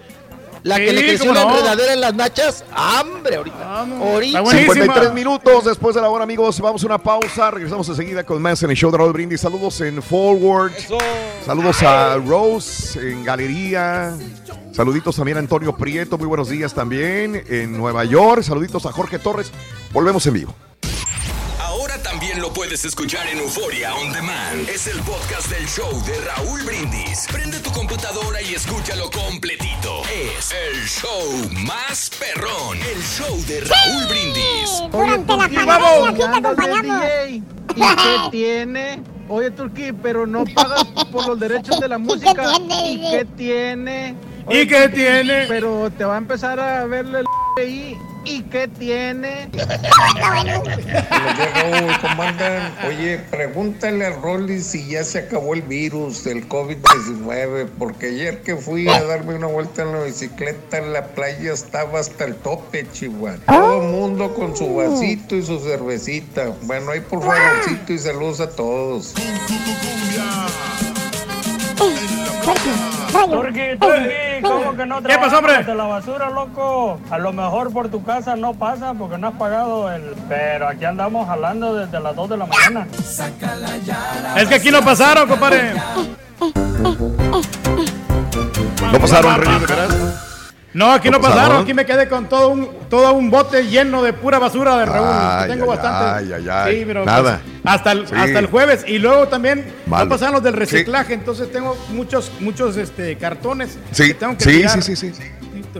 [0.65, 1.41] La que Sí, le creció no.
[1.43, 3.57] enredadera en las nachas, hambre ahorita.
[3.59, 4.01] Vamos.
[4.09, 4.39] Ahorita.
[4.39, 4.75] Está buenísima.
[4.75, 6.59] 53 minutos después de la hora, amigos.
[6.59, 7.51] Vamos a una pausa.
[7.51, 9.43] Regresamos enseguida con más en el show de Raúl Brindis.
[9.43, 10.73] Saludos en Forward.
[10.75, 10.97] Eso.
[11.45, 14.17] Saludos a Rose en Galería.
[14.73, 16.17] Saluditos también a Antonio Prieto.
[16.17, 18.43] Muy buenos días también en Nueva York.
[18.43, 19.53] Saluditos a Jorge Torres.
[19.93, 20.55] Volvemos en vivo.
[22.25, 24.67] También lo puedes escuchar en Euforia On Demand.
[24.67, 27.27] Es el podcast del show de Raúl Brindis.
[27.31, 30.01] Prende tu computadora y escúchalo completito.
[30.39, 32.79] Es el show más perrón.
[32.79, 34.83] El show de Raúl Brindis.
[34.91, 37.05] Durante la Turquí, pandemia aquí te acompañamos.
[37.77, 39.03] ¿Y qué tiene?
[39.29, 42.55] Oye, Turquí, pero no pagas por los derechos de la música.
[42.87, 44.15] ¿Y qué tiene?
[44.49, 45.45] ¿Y qué tiene?
[45.47, 47.27] Pero te va a empezar a verle el
[47.59, 47.99] ahí.
[48.25, 49.51] ¿Y qué tiene?
[52.87, 58.57] Oye, pregúntale a Rolly si ya se acabó el virus del COVID-19, porque ayer que
[58.57, 63.39] fui a darme una vuelta en la bicicleta, la playa estaba hasta el tope, Chihuahua.
[63.47, 66.55] Todo el mundo con su vasito y su cervecita.
[66.63, 69.15] Bueno, ahí por favorcito y saludos a todos.
[73.23, 75.65] Turqui, Turqui, ¿cómo que no ¿Qué pasó, hombre?
[75.75, 76.99] la basura, loco?
[77.11, 80.15] A lo mejor por tu casa no pasa porque no has pagado el...
[80.29, 82.87] Pero aquí andamos jalando desde las 2 de la mañana.
[84.37, 85.75] Es que aquí no pasaron, compadre.
[88.93, 90.34] ¿No pasaron, Reyes, de veras?
[90.75, 91.43] No, aquí no, ¿No pasaron?
[91.45, 91.63] pasaron.
[91.63, 95.09] Aquí me quedé con todo un, todo un bote lleno de pura basura de Raúl.
[95.09, 96.05] Ay, Tengo ay, bastante.
[96.35, 96.79] ay, ay, ay.
[96.81, 97.41] Sí, pero Nada.
[97.45, 98.15] pues, hasta, el, Sí.
[98.17, 98.85] hasta el jueves.
[98.89, 100.05] Y luego también Malo.
[100.07, 100.59] no pasaron los del Sí.
[100.61, 101.15] reciclaje.
[101.15, 104.83] Entonces tengo muchos, muchos este, cartones Sí, que tengo que sí, tirar.
[104.83, 105.23] sí, sí, sí.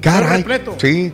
[0.01, 0.39] Caray.
[0.39, 0.77] repleto.
[0.79, 1.13] Sí,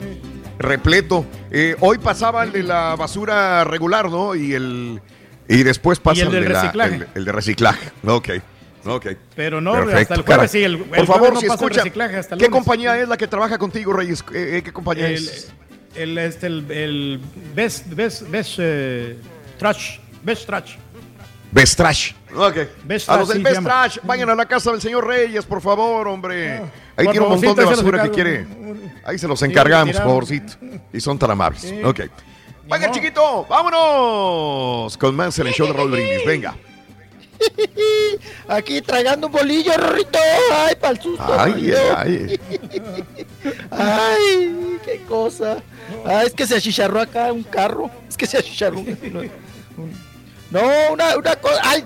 [0.58, 1.24] repleto.
[1.50, 4.34] Eh, hoy pasaba el de la basura regular, ¿no?
[4.34, 5.00] Y el
[5.48, 6.94] y después pasa Y el de la- reciclaje.
[6.96, 7.90] el, el de reciclaje.
[8.06, 8.28] Ok.
[8.84, 9.06] Ok.
[9.36, 10.62] Pero no, Perfecto, hasta el jueves sí.
[10.64, 12.58] El, el Por favor, no si pasa el escucha, reciclaje hasta el ¿qué lunes.
[12.62, 14.20] compañía es la que trabaja contigo, Reyes?
[14.32, 15.52] Eh, eh, ¿Qué compañía El, es?
[15.94, 17.20] el, este, el,
[17.54, 19.18] Best, Best, Best eh,
[19.58, 19.98] Trash.
[20.22, 20.76] Best Trash.
[21.52, 22.12] Best Trash.
[22.34, 22.56] Ok.
[22.84, 23.62] Best a los Trash, del sí, Best.
[23.66, 26.58] Trash, vayan a la casa del señor Reyes, por favor, hombre.
[26.96, 28.46] Ahí por tiene un montón de ahí basura que quiere.
[29.04, 30.52] Ahí se los encargamos, por favorcito.
[30.92, 31.62] Y son tan amables.
[31.62, 31.80] Sí.
[31.84, 32.00] Ok.
[32.70, 36.24] Venga, chiquito, vámonos con más en el show de Raúl Brindis.
[36.24, 36.54] Venga.
[38.48, 40.18] Aquí tragando un bolillo, Rorrito.
[40.52, 41.36] Ay, para el susto.
[41.40, 42.40] Ay, ay.
[43.70, 45.58] Ay, qué cosa.
[46.04, 47.90] Ah, es que se achicharró acá un carro.
[48.08, 48.82] Es que se achicharró
[50.50, 50.60] No,
[50.92, 51.60] una, una cosa.
[51.64, 51.84] Ay,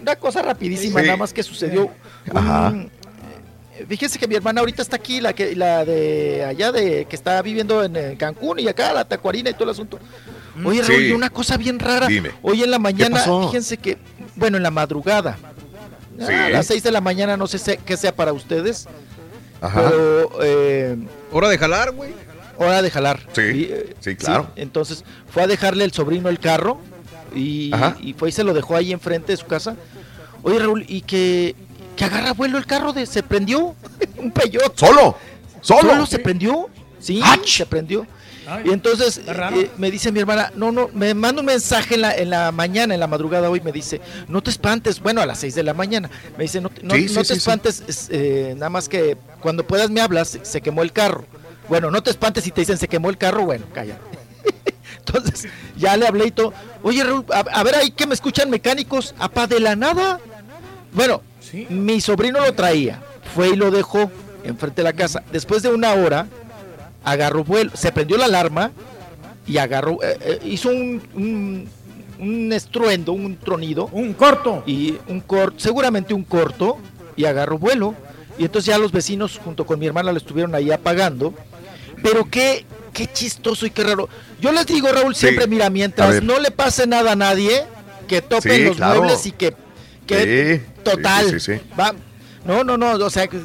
[0.00, 1.06] una cosa rapidísima, Sí.
[1.06, 1.90] nada más que sucedió.
[2.34, 2.68] Ajá.
[2.68, 2.90] Un-
[3.88, 7.42] Fíjense que mi hermana ahorita está aquí, la que la de allá de que está
[7.42, 9.98] viviendo en eh, Cancún y acá la tacuarina y todo el asunto.
[10.64, 10.92] Oye, Sí.
[10.92, 12.06] Raúl, y una cosa bien rara.
[12.06, 12.30] Dime.
[12.42, 13.98] Hoy en la mañana, fíjense que,
[14.36, 15.36] bueno, en la madrugada,
[16.18, 16.32] Sí.
[16.32, 18.86] a las 6 de la mañana, no sé se- qué sea para ustedes,
[19.60, 19.82] Ajá.
[19.90, 20.30] pero...
[20.42, 20.96] eh,
[21.32, 22.12] Hora de jalar, güey.
[22.56, 23.20] hora de jalar.
[23.32, 24.48] Sí, Y, eh, sí, claro.
[24.56, 26.78] entonces fue a dejarle el sobrino el carro
[27.34, 27.72] y,
[28.16, 29.74] fue y se lo dejó ahí enfrente de su casa.
[30.44, 31.56] Oye, Raúl, y que,
[31.96, 33.74] que agarra vuelo el carro, de, se prendió
[34.18, 34.70] un peyote.
[34.76, 35.16] ¿Solo?
[35.62, 36.06] ¿Solo?
[36.06, 36.68] se prendió.
[37.00, 38.06] Sí, se prendió.
[38.46, 42.02] Ay, Y entonces eh, me dice mi hermana, no, no, me manda un mensaje en
[42.02, 45.26] la, en la mañana, en la madrugada hoy, me dice, no te espantes, bueno, a
[45.26, 47.32] las 6 de la mañana, me dice, no, te- no, Sí, no sí, te sí,
[47.34, 47.38] sí.
[47.38, 51.24] espantes, es, eh, nada más que cuando puedas me hablas, se, se quemó el carro.
[51.68, 53.98] Bueno, no te espantes si te dicen se quemó el carro, bueno, calla.
[54.98, 56.52] Entonces, ya le hablé y todo.
[56.82, 60.20] Oye, Raúl, a, a ver ahí que me escuchan mecánicos, apa de la nada.
[60.92, 61.22] Bueno,
[61.70, 63.00] mi sobrino lo traía,
[63.34, 64.10] fue y lo dejó
[64.44, 65.22] enfrente de la casa.
[65.32, 66.26] Después de una hora,
[67.04, 68.70] agarró vuelo, se prendió la alarma
[69.46, 71.68] y agarró, eh, eh, hizo un, un,
[72.18, 73.88] un estruendo, un tronido.
[73.92, 74.62] Un corto.
[74.66, 76.78] Y un corto, seguramente un corto,
[77.16, 77.94] y agarró vuelo.
[78.38, 81.34] Y entonces ya los vecinos junto con mi hermana lo estuvieron ahí apagando.
[82.02, 84.08] Pero qué, qué chistoso y qué raro.
[84.40, 85.22] Yo les digo, Raúl, Sí.
[85.26, 87.64] siempre, mira, mientras no le pase nada a nadie,
[88.08, 89.00] que topen Sí, los claro.
[89.00, 89.54] muebles y que,
[90.06, 91.30] que Sí, total.
[91.30, 91.60] sí, sí, sí.
[91.78, 91.94] Va,
[92.44, 93.38] no, no, no, o sea, que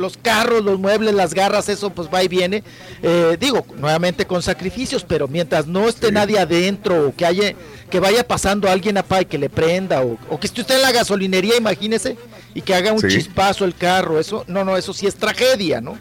[0.00, 2.64] los carros, los muebles, las garras, eso pues va y viene.
[3.02, 7.52] Eh, digo, nuevamente con sacrificios, pero mientras no esté nadie adentro o que haya,
[7.90, 10.82] que vaya pasando alguien a y que le prenda o, o que esté usted en
[10.82, 12.16] la gasolinería, imagínese,
[12.54, 13.08] y que haga un Sí.
[13.08, 15.98] chispazo el carro, eso, no, no, eso sí es tragedia, ¿no?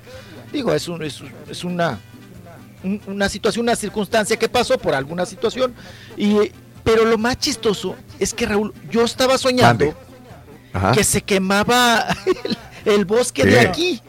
[0.51, 1.99] Digo, es, un- es, es una,
[2.83, 5.73] un- una situación, una circunstancia que pasó por alguna situación.
[6.17, 6.51] Y,
[6.83, 9.93] pero lo más chistoso es que Raúl, yo estaba soñando
[10.95, 12.05] que se quemaba
[12.45, 12.57] el,
[12.95, 14.01] el bosque de aquí.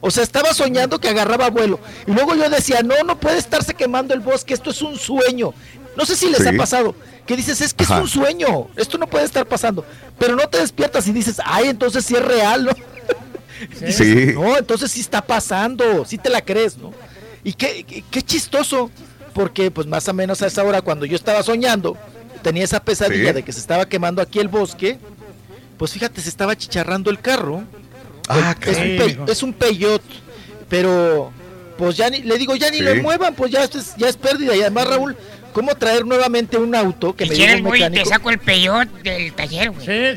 [0.00, 1.78] O sea, estaba soñando que agarraba vuelo.
[2.06, 5.54] Y luego yo decía, no, no puede estarse quemando el bosque, esto es un sueño.
[5.96, 6.48] No sé si les Sí.
[6.48, 6.94] ha pasado,
[7.26, 7.96] que dices, es que Ajá.
[7.98, 9.84] es un sueño, esto no puede estar pasando.
[10.18, 12.72] Pero no te despiertas y dices, ay, entonces sí es real, ¿no?
[13.80, 14.32] Dices, Sí.
[14.34, 16.92] No, entonces sí está pasando, sí te la crees, ¿no?
[17.44, 18.90] Y qué, qué, qué chistoso,
[19.34, 21.96] porque pues más o menos a esa hora cuando yo estaba soñando,
[22.42, 23.34] tenía esa pesadilla Sí.
[23.34, 24.98] de que se estaba quemando aquí el bosque,
[25.82, 27.64] pues fíjate, se estaba chicharrando el carro.
[28.28, 28.96] Ah, es, un caray.
[29.16, 30.00] pe- es un peyot,
[30.68, 31.32] pero
[31.76, 32.84] pues ya ni, le digo, ya ni Sí.
[32.84, 34.54] le muevan, pues ya es, ya es pérdida.
[34.54, 35.16] Y además, Raúl,
[35.52, 38.38] ¿cómo traer nuevamente un auto que Si me diga quieres, un güey, te saco el
[38.38, 40.14] peyot del taller, güey.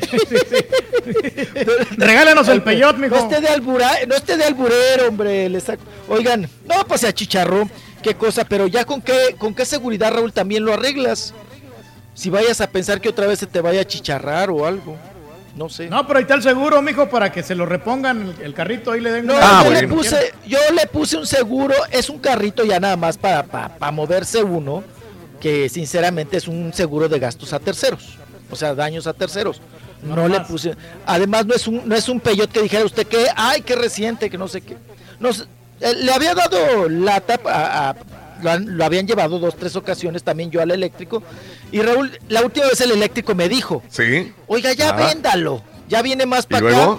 [1.96, 3.16] Regálanos el peyot, mijo.
[3.16, 5.48] No esté de albura, no esté de alburero, hombre.
[5.48, 5.82] Le saco.
[6.08, 7.68] Oigan, no, pues se achicharró,
[8.04, 11.34] qué cosa, pero ya con qué, con qué seguridad, Raúl, también lo arreglas.
[12.14, 14.96] Si vayas a pensar que otra vez se te vaya a chicharrar o algo.
[15.56, 15.88] No sé.
[15.88, 18.92] No, pero ahí está el seguro, mijo, para que se lo repongan el, el carrito
[18.92, 22.18] ahí le den No, una- yo, le puse, yo le puse un seguro, es un
[22.18, 24.84] carrito ya nada más para, para, para moverse uno,
[25.40, 28.18] que sinceramente es un seguro de gastos a terceros,
[28.50, 29.60] o sea, daños a terceros.
[30.02, 30.76] No, le puse,
[31.06, 34.28] además no es un, no es un peyot que dijera usted que, ay, qué reciente,
[34.28, 34.76] que no sé qué.
[35.18, 37.96] No eh, le había dado lata a, a-
[38.42, 41.22] lo, han- lo habían llevado dos, tres ocasiones también yo al eléctrico.
[41.72, 44.32] Y Raúl, la última vez el eléctrico me dijo, Sí.
[44.46, 45.06] oiga, ya Ah.
[45.06, 46.96] véndalo, ya viene más ¿Y para acá.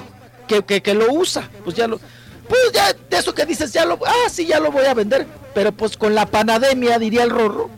[0.48, 1.50] que, que, que lo usa.
[1.64, 2.00] Pues ya lo.
[2.48, 4.00] Pues ya, de eso que dices, ya lo.
[4.06, 5.28] Ah, sí, ya lo voy a vender.
[5.54, 7.70] Pero pues con la panademia, diría el Rorro.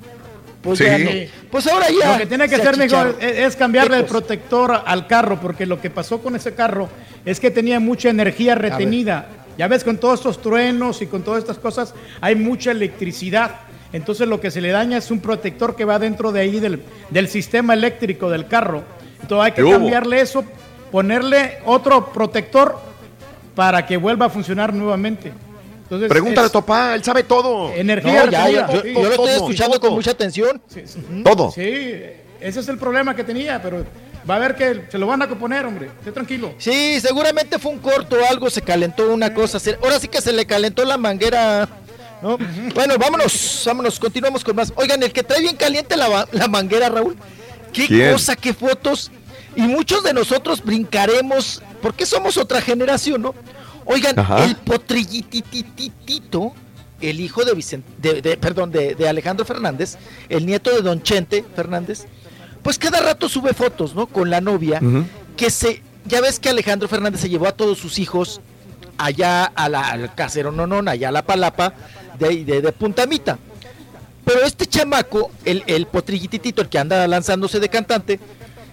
[0.61, 0.85] Pues Sí.
[0.85, 1.09] ya no.
[1.49, 2.11] Pues ahora ya.
[2.13, 3.19] Lo que tiene que hacer, mijo, achicharró.
[3.19, 6.89] es, es cambiarle ¿Qué el protector al carro, porque lo que pasó con ese carro
[7.25, 9.27] es que tenía mucha energía retenida.
[9.59, 13.55] Ya ves, con todos estos truenos y con todas estas cosas, hay mucha electricidad.
[13.91, 16.81] Entonces lo que se le daña es un protector que va dentro de ahí del,
[17.09, 18.83] del sistema eléctrico del carro.
[19.21, 20.45] Entonces hay que cambiarle eso,
[20.93, 22.79] ponerle otro protector
[23.53, 25.33] para que vuelva a funcionar nuevamente.
[25.83, 27.73] Entonces, Pregúntale a es tu papá, él sabe todo.
[27.73, 28.73] Energía No, ya, retenida.
[28.73, 30.61] yo, yo lo estoy escuchando con mucha atención.
[31.21, 31.51] Todo.
[31.51, 31.61] Sí,
[32.39, 33.83] ese es el problema que tenía, pero
[34.27, 35.87] va a ver que se lo van a componer, hombre.
[35.99, 36.53] Esté tranquilo.
[36.57, 39.59] Sí, seguramente fue un corto o algo, se calentó una cosa.
[39.83, 41.67] Ahora sí que se le calentó la manguera.
[42.21, 42.37] ¿no?
[42.75, 44.73] Bueno, vámonos, vámonos, continuamos con más.
[44.75, 47.15] Oigan, el que trae bien caliente la, manguera, Raúl.
[47.71, 48.11] Qué ¿Quién?
[48.13, 49.11] cosa, qué fotos.
[49.55, 53.35] Y muchos de nosotros brincaremos, porque somos otra generación, ¿no?
[53.85, 54.43] Oigan, Ajá.
[54.45, 54.55] el
[55.43, 56.53] potrillitititito,
[57.01, 61.01] el hijo de Vicente, de, de- perdón, de, de Alejandro Fernández, el nieto de Don
[61.01, 62.05] Chente Fernández,
[62.63, 64.07] pues cada rato sube fotos, ¿no?
[64.07, 64.81] Con la novia,
[65.37, 68.41] que se, ya ves que Alejandro Fernández se llevó a todos sus hijos
[68.97, 71.73] allá a la, al casero nonón, allá a la palapa
[72.19, 73.37] de, de, de Puntamita.
[74.25, 78.19] Pero este chamaco, el, el potrillititito, el que anda lanzándose de cantante,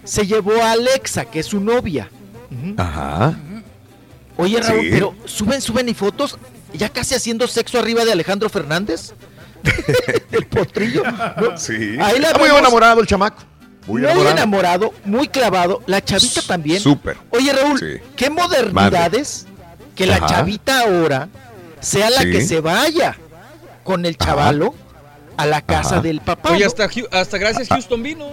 [0.03, 2.09] se llevó a Alexa, que es su novia.
[2.77, 3.35] Ajá.
[4.37, 4.87] Oye, Raúl, Sí.
[4.91, 6.37] pero suben, suben y fotos,
[6.73, 9.13] ya casi haciendo sexo arriba de Alejandro Fernández.
[10.31, 11.03] el potrillo.
[11.37, 11.57] ¿no?
[11.57, 11.73] Sí.
[11.99, 13.41] Ahí la Está muy enamorado el chamaco.
[13.87, 14.31] Muy, Muy enamorado.
[14.37, 15.81] enamorado, muy clavado.
[15.87, 16.79] La chavita también.
[16.81, 17.17] Súper.
[17.31, 18.01] Oye, Raúl, Sí.
[18.15, 19.47] qué modernidades
[19.95, 20.27] que la Ajá.
[20.27, 21.29] chavita ahora
[21.79, 22.31] sea la Sí.
[22.31, 23.15] que se vaya
[23.83, 24.75] con el chavalo
[25.37, 26.01] a la casa Ajá.
[26.01, 26.49] del papá.
[26.51, 26.67] Oye, ¿no?
[26.67, 28.27] hasta, hasta gracias Houston vino.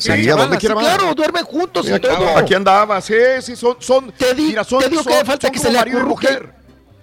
[0.00, 0.80] Sí, La a chavala, donde sí, quiera va.
[0.80, 2.36] claro, duermen juntos Sí, y aquí, todo.
[2.38, 5.46] aquí andaba, sí, sí, son, son, Te di- mira, son, te digo que son- falta
[5.46, 6.52] son que se le marido y mujer.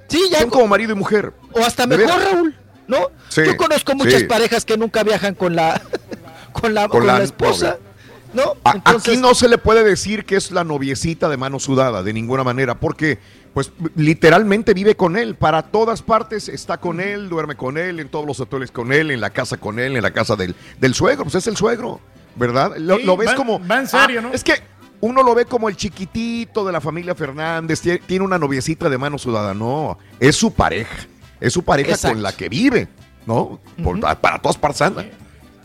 [0.09, 0.39] Sí, ya.
[0.41, 1.31] Son como marido y mujer.
[1.53, 2.21] O hasta ¿De mejor?
[2.21, 2.55] Raúl,
[2.87, 3.11] ¿no?
[3.29, 4.25] Sí, Yo conozco muchas sí.
[4.27, 5.79] parejas que nunca viajan con la
[6.65, 7.77] con la, Con con la la esposa,
[8.33, 8.55] ¿no?
[8.63, 12.03] A- Entonces, Aquí no se le puede decir que es la noviecita de mano sudada,
[12.03, 13.19] de ninguna manera, porque
[13.53, 18.09] pues literalmente vive con él, para todas partes está con él, duerme con él, en
[18.09, 20.93] todos los hoteles con él, en la casa con él, en la casa del, del
[20.93, 22.01] suegro, pues es el suegro,
[22.35, 22.75] ¿verdad?
[22.77, 23.65] Lo, Sí, lo ves va- como...
[23.65, 24.33] va en serio, Ah, ¿no?
[24.33, 24.55] Es que
[24.99, 28.97] uno lo ve como el chiquitito de la familia Fernández, tie- tiene una noviecita de
[28.97, 31.05] mano sudada, no, es su pareja,
[31.39, 32.15] es su pareja Exacto.
[32.15, 32.89] con la que vive,
[33.25, 33.61] ¿no?
[33.81, 35.05] Por- para todas partes anda.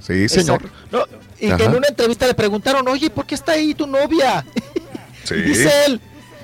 [0.00, 0.62] Sí, señor.
[0.90, 1.04] No,
[1.38, 4.44] y que en una entrevista le preguntaron, oye, ¿por qué está ahí tu novia?
[5.24, 5.34] Sí.
[5.34, 6.00] Y dice él,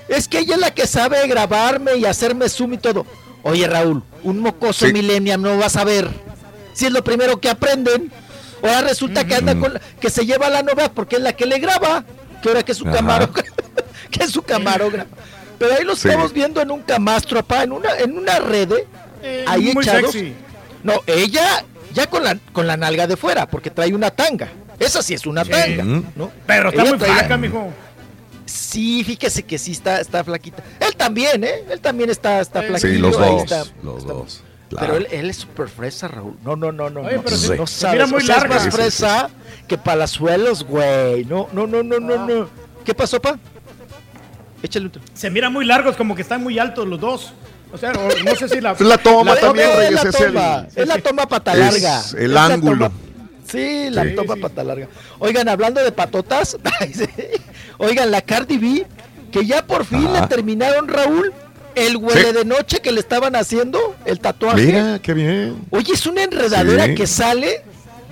[0.08, 3.06] es que ella es la que sabe grabarme y hacerme zoom y todo.
[3.42, 4.92] Oye, Raúl, un mocoso Sí.
[4.92, 6.08] millennial no va a saber
[6.74, 8.12] si es lo primero que aprenden.
[8.62, 11.32] Ahora resulta que anda con la- que se lleva a la novia porque es la
[11.32, 12.04] que le graba,
[12.42, 13.50] que ahora que es su camarógrafo,
[14.10, 15.08] que es su camarógrafo.
[15.58, 16.08] Pero ahí los Sí.
[16.08, 18.70] estamos viendo en un camastro, papá, en una, en una red,
[19.22, 20.12] Eh, ahí muy echados.
[20.12, 20.34] sexy.
[20.84, 21.64] No, ella
[21.96, 24.48] ya con la, con la nalga de fuera, porque trae una tanga.
[24.78, 25.82] Esa sí es una tanga,
[26.14, 26.30] ¿no?
[26.46, 27.72] Pero está Ella muy trae flaca, mijo.
[28.44, 30.62] Sí, fíjese que sí está, está flaquita.
[30.78, 31.64] Él también, ¿eh?
[31.70, 32.88] Él también está, está Sí, flaquito.
[32.92, 33.64] Sí, los dos, está.
[33.82, 34.42] los dos.
[34.68, 34.96] Pero claro.
[34.96, 36.36] él, él es súper fresa, Raúl.
[36.44, 37.00] No, no, no, no.
[37.00, 37.94] Oye, no, pero se- no se sabes.
[37.94, 38.54] mira muy o sea, es larga.
[38.56, 39.30] más Sí, sí, fresa
[39.66, 41.24] que palazuelos, güey.
[41.24, 42.48] No, no, no, no, no, no.
[42.84, 43.38] ¿Qué pasó, pa?
[44.62, 44.92] Échale un...
[45.14, 47.32] Se miran muy largos, como que están muy altos los dos.
[47.76, 48.74] O sea, no sé si la.
[48.80, 51.58] La toma la también, es Reyes, la es el- toma, es la toma pata es
[51.58, 52.02] larga.
[52.16, 52.86] el Es la ángulo.
[52.86, 53.00] toma-
[53.46, 54.14] Sí, la Sí.
[54.16, 54.88] toma Sí, pata larga.
[55.20, 56.56] Oigan, hablando de patotas,
[57.78, 58.86] oigan, la Cardi B,
[59.30, 60.22] que ya por fin Ajá.
[60.22, 61.32] le terminaron, Raúl,
[61.74, 62.32] el huele Sí.
[62.32, 64.62] de noche que le estaban haciendo, el tatuaje.
[64.64, 65.64] Mira, qué bien.
[65.70, 66.94] Oye, es una enredadera Sí.
[66.94, 67.62] que sale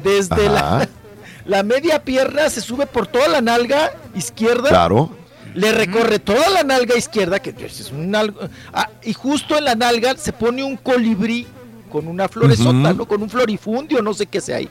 [0.02, 0.86] desde la,
[1.46, 5.10] la media pierna, se sube por toda la nalga izquierda, Claro.
[5.54, 10.16] Le recorre toda la nalga izquierda, que es un ah, y justo en la nalga
[10.16, 11.46] se pone un colibrí
[11.90, 12.92] con una floresota.
[12.92, 13.06] ¿no?
[13.06, 14.68] Con un florifundio, no sé qué sea ahí.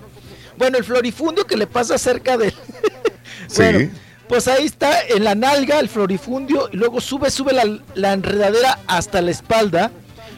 [0.57, 2.53] Bueno, el florifundio que le pasa cerca de...
[3.57, 3.89] bueno, Sí.
[4.27, 7.63] pues ahí está en la nalga el florifundio y luego sube, sube la,
[7.95, 9.91] la enredadera hasta la espalda.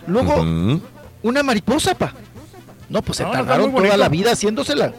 [0.07, 0.35] Luego
[1.23, 2.13] una mariposa, pa.
[2.87, 4.93] No, pues se No, tardaron toda la vida haciéndosela.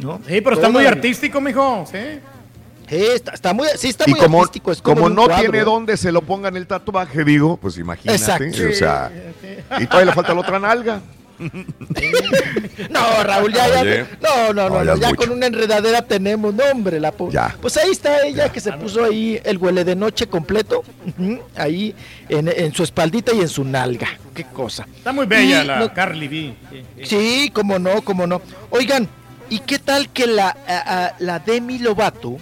[0.00, 0.20] ¿no?
[0.26, 1.86] Sí, pero está muy la- artístico, mijo.
[1.90, 1.98] Sí.
[2.90, 4.72] Sí, está, está muy, sí, está Y muy como, artístico.
[4.72, 8.18] Es como, no cuadro, tiene dónde se lo pongan el tatuaje, digo, pues imagínate.
[8.20, 8.68] Exacto.
[8.68, 9.10] O sea,
[9.78, 11.00] y todavía le falta la otra nalga.
[12.90, 13.80] No, Raúl, ya, ya.
[13.80, 14.06] Oye.
[14.20, 15.16] No, no, no, No, ya mucho.
[15.16, 17.56] con una enredadera tenemos, no, hombre, la po- Ya.
[17.60, 20.82] Pues ahí está ella que se puso ahí el huele de noche completo,
[21.56, 21.94] ahí
[22.28, 24.08] en, en su espaldita y en su nalga.
[24.34, 24.86] Qué cosa.
[24.96, 26.54] Está muy bella Y la no- Carly B.
[26.70, 27.06] Sí, sí.
[27.06, 28.40] Sí, cómo no, cómo no.
[28.70, 29.08] Oigan,
[29.48, 32.36] ¿y qué tal que la, a- a- la Demi Lovato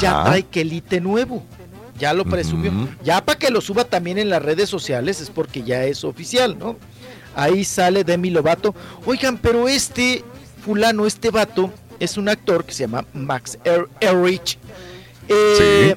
[0.00, 1.42] ya trae quelite nuevo?
[1.98, 2.72] ya lo presumió.
[3.04, 6.58] Ya para que lo suba también en las redes sociales es porque ya es oficial,
[6.58, 6.76] ¿no?
[7.36, 8.74] Ahí sale Demi Lovato.
[9.06, 10.24] Oigan, pero este
[10.64, 11.70] fulano, este vato,
[12.00, 14.58] es un actor que se llama Max Er- Erich.
[15.28, 15.94] Eh,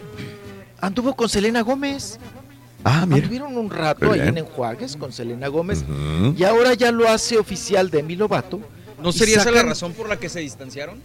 [0.80, 2.20] Anduvo con Selena Gómez.
[2.84, 3.18] Ah, mira.
[3.24, 5.84] Anduvieron un rato ahí en Enjuagues con Selena Gómez.
[6.38, 8.60] Y ahora ya lo hace oficial Demi Lovato.
[9.02, 11.00] ¿No sería esa la razón por la que se distanciaron?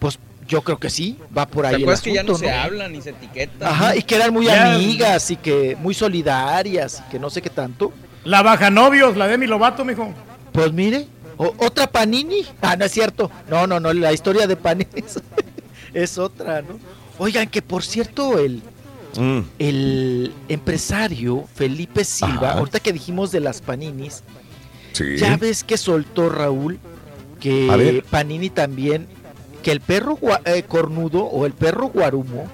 [0.00, 0.18] Pues
[0.50, 2.52] yo creo que sí, va por ¿Te ahí el acuerdas que ya no asunto, se
[2.52, 3.68] hablan ni se etiquetan?
[3.72, 7.40] Ajá, y que eran muy Ya- amigas y que muy solidarias y que no sé
[7.40, 7.92] qué tanto.
[8.24, 10.12] La baja novios, la Demi Lovato, mijo.
[10.52, 11.06] Pues mire,
[11.36, 12.44] o- otra Panini.
[12.60, 13.30] Ah, no es cierto.
[13.48, 15.20] No, no, no, la historia de Panini es,
[15.94, 16.78] es otra, ¿no?
[17.18, 18.60] Oigan, que por cierto, el,
[19.16, 19.40] Mm.
[19.58, 22.58] el empresario Felipe Silva, Ajá.
[22.58, 24.22] ahorita que dijimos de las Paninis,
[24.92, 25.16] Sí.
[25.16, 26.78] ya ves que soltó Raúl
[27.40, 28.04] que.
[28.10, 29.06] Panini también,
[29.62, 32.46] que el perro eh, cornudo o el perro guarumo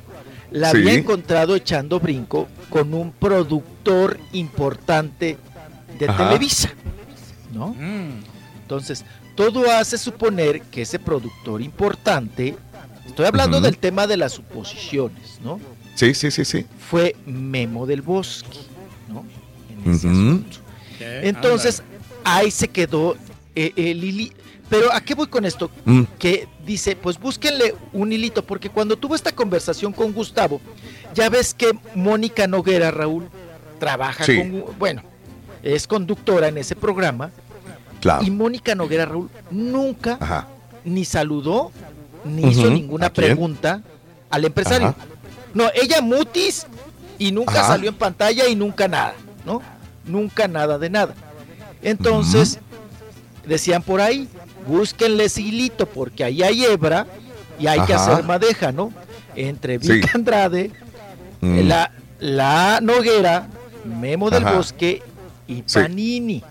[0.51, 0.78] la Sí.
[0.78, 5.39] había encontrado echando brinco con un productor importante
[5.99, 6.28] de Ajá.
[6.28, 6.70] Televisa,
[7.52, 7.75] ¿no?
[8.62, 9.05] Entonces,
[9.35, 12.57] todo hace suponer que ese productor importante,
[13.07, 15.60] estoy hablando del tema de las suposiciones, ¿no?
[15.94, 16.67] Sí, sí, sí, sí.
[16.91, 18.59] Fue Memo del Bosque,
[19.09, 19.25] ¿no?
[19.85, 20.59] En ese asunto.
[21.01, 21.83] Entonces,
[22.25, 23.17] ahí se quedó
[23.55, 24.33] eh, el hili-
[24.69, 25.70] Pero ¿a qué voy con esto?
[25.85, 26.03] Mm.
[26.19, 30.61] Que dice, pues búsquenle un hilito, porque cuando tuvo esta conversación con Gustavo,
[31.15, 33.28] ya ves que Mónica Noguera, Raúl,
[33.78, 34.36] trabaja Sí.
[34.39, 35.03] con, bueno,
[35.62, 37.31] es conductora en ese programa,
[38.01, 38.25] Claro.
[38.25, 40.49] y Mónica Noguera, Raúl, nunca Ajá.
[40.85, 41.70] ni saludó,
[42.25, 43.83] ni hizo ninguna pregunta
[44.31, 44.89] al empresario.
[44.89, 44.97] Ajá.
[45.55, 46.67] No, ella mutis
[47.19, 47.69] y nunca Ajá.
[47.69, 49.15] salió en pantalla y nunca nada,
[49.45, 49.62] ¿no?
[50.05, 51.15] Nunca nada de nada.
[51.83, 52.59] Entonces,
[53.47, 54.28] decían por ahí,
[54.67, 57.07] búsquenle ese hilito porque ahí hay hebra
[57.59, 58.93] y hay que hacer madeja, ¿no?
[59.35, 59.93] Entre Sí.
[59.93, 60.70] Vic Andrade,
[61.41, 61.69] Mm.
[61.69, 63.49] la, la Noguera,
[63.85, 64.45] Memo del.
[64.45, 65.03] Bosque
[65.47, 65.78] y Sí.
[65.78, 66.43] Panini,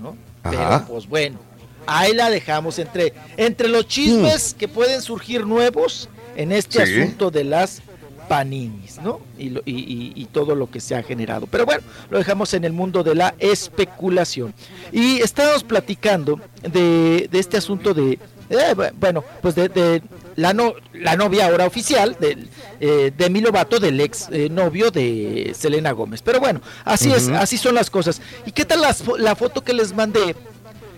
[0.00, 0.16] ¿no?
[0.42, 1.38] Pero pues bueno,
[1.86, 6.86] ahí la dejamos entre, entre los chismes que pueden surgir nuevos en este Mm.
[6.86, 7.00] Sí.
[7.00, 7.82] asunto de las
[8.28, 9.20] paninis, ¿no?
[9.38, 11.46] Y, lo- y- y- y todo lo que se ha generado.
[11.46, 14.54] Pero bueno, lo dejamos en el mundo de la especulación.
[14.92, 18.12] Y estábamos platicando de, de este asunto de,
[18.50, 20.02] eh, bu- bueno, pues de, de
[20.36, 22.32] la, no, la novia ahora oficial de,
[22.80, 26.22] eh, de Demi Lovato, del ex eh, novio de Selena Gómez.
[26.22, 28.20] Pero bueno, así es, así son las cosas.
[28.46, 30.34] ¿Y qué tal las la foto que les mandé?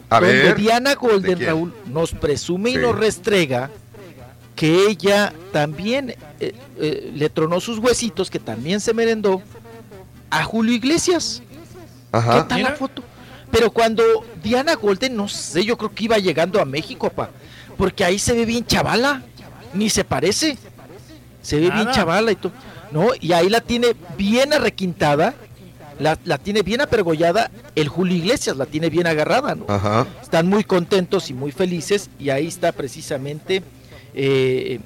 [0.09, 0.57] A donde ver.
[0.57, 1.45] Diana Golden?
[1.45, 3.71] Raúl, nos presume y nos restrega
[4.57, 9.43] que ella también eh, eh, le tronó sus huesitos, que también se merendó
[10.31, 11.43] a Julio Iglesias.
[12.11, 12.43] Ajá.
[12.43, 13.03] ¿Qué tal la foto?
[13.53, 14.03] Pero cuando
[14.43, 17.31] Diana Golden, no sé, yo creo que iba llegando a México, pa,
[17.77, 19.23] porque ahí se ve bien chavala,
[19.75, 20.57] ni se parece,
[21.43, 22.53] se ve bien chavala y todo,
[22.91, 23.09] ¿no?
[23.21, 25.35] Y ahí la tiene bien arrequintada,
[26.01, 29.67] la, la tiene bien apergollada, el Julio Iglesias la tiene bien agarrada, ¿no?
[29.69, 30.07] Ajá.
[30.23, 33.63] Están muy contentos y muy felices y ahí está precisamente
[34.17, 34.81] eh,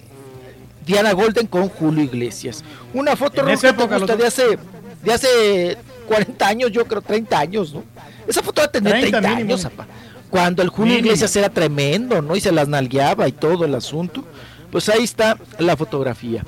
[0.85, 2.65] Diana Golden con Julio Iglesias.
[2.93, 4.59] Una foto En esa época gusta de hace,
[5.03, 5.79] de hace
[6.09, 7.85] 40 años, yo creo 30 años, ¿no?
[8.27, 9.55] Esa foto va a tener 30, 30 mínimo.
[9.55, 9.87] años, apa.
[10.29, 11.07] Cuando el Julio Mínimo.
[11.07, 12.37] Iglesias era tremendo, ¿no?
[12.37, 14.25] Y se las nalgueaba y todo el asunto.
[14.71, 16.45] Pues ahí está la fotografía.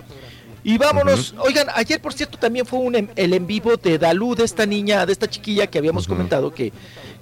[0.65, 4.45] Y vámonos, oigan, ayer por cierto también fue un, el en vivo de Dalú, de
[4.45, 6.73] esta niña, de esta chiquilla que habíamos comentado que,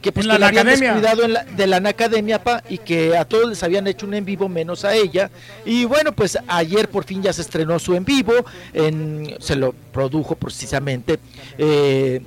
[0.01, 0.93] que pues la que la habían Academia.
[0.95, 4.15] descuidado en la- de la Academia, pa, y que a todos les habían hecho un
[4.15, 5.31] en vivo menos a ella.
[5.65, 8.33] Y bueno, pues ayer por fin ya se estrenó su en vivo,
[8.73, 11.19] en, se lo produjo precisamente
[11.59, 12.23] eh,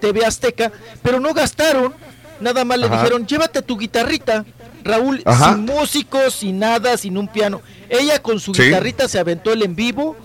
[0.00, 1.92] TV Azteca, pero no gastaron,
[2.40, 4.44] nada más le dijeron, llévate tu guitarrita.
[4.82, 5.52] Raúl, Ajá.
[5.52, 7.60] sin músicos, sin nada, sin un piano.
[7.90, 8.62] Ella con su Sí.
[8.62, 10.16] guitarrita se aventó el en vivo,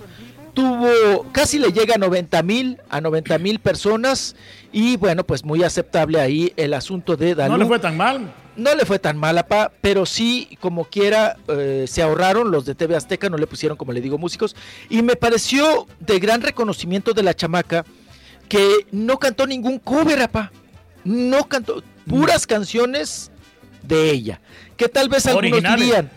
[0.54, 4.36] tuvo, casi le llega a 90 mil, a 90 mil personas,
[4.76, 7.54] y bueno, pues muy aceptable ahí el asunto de Dalú.
[7.54, 8.34] No le fue tan mal.
[8.58, 12.76] No le fue tan mala, pa, pero sí, como quiera, eh, se ahorraron los de
[12.76, 14.54] TV Azteca, no le pusieron, como le digo, músicos.
[14.90, 17.86] Y me pareció de gran reconocimiento de la chamaca
[18.50, 20.52] que no cantó ningún cover, apa.
[21.06, 23.32] No cantó, puras canciones
[23.82, 24.42] de ella.
[24.76, 25.86] Que tal vez algunos Originales.
[25.86, 26.12] dirían,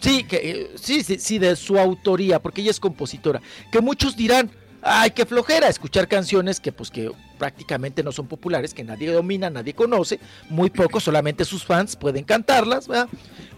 [0.00, 3.40] sí, que, eh, sí, sí, sí, de su autoría, porque ella es compositora.
[3.70, 4.50] Que muchos dirán,
[4.82, 9.50] ay, qué flojera escuchar canciones que pues que prácticamente no son populares, que nadie domina,
[9.50, 13.08] nadie conoce, muy pocos, solamente sus fans pueden cantarlas, ¿verdad?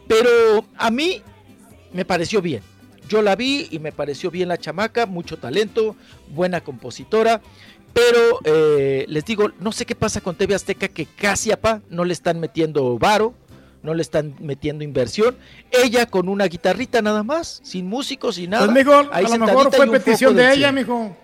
[0.08, 1.22] Pero a mí
[1.92, 2.62] me pareció bien.
[3.08, 5.96] Yo la vi y me pareció bien la chamaca, mucho talento,
[6.28, 7.42] buena compositora.
[7.92, 12.04] Pero eh, les digo, no sé qué pasa con TV Azteca que casi apa no
[12.04, 13.34] le están metiendo varo,
[13.82, 15.36] no le están metiendo inversión.
[15.70, 18.66] Ella con una guitarrita nada más, sin músicos, sin nada.
[18.66, 21.16] Pues, mijo, a ahí lo sentadita mejor fue petición de ella, mijo.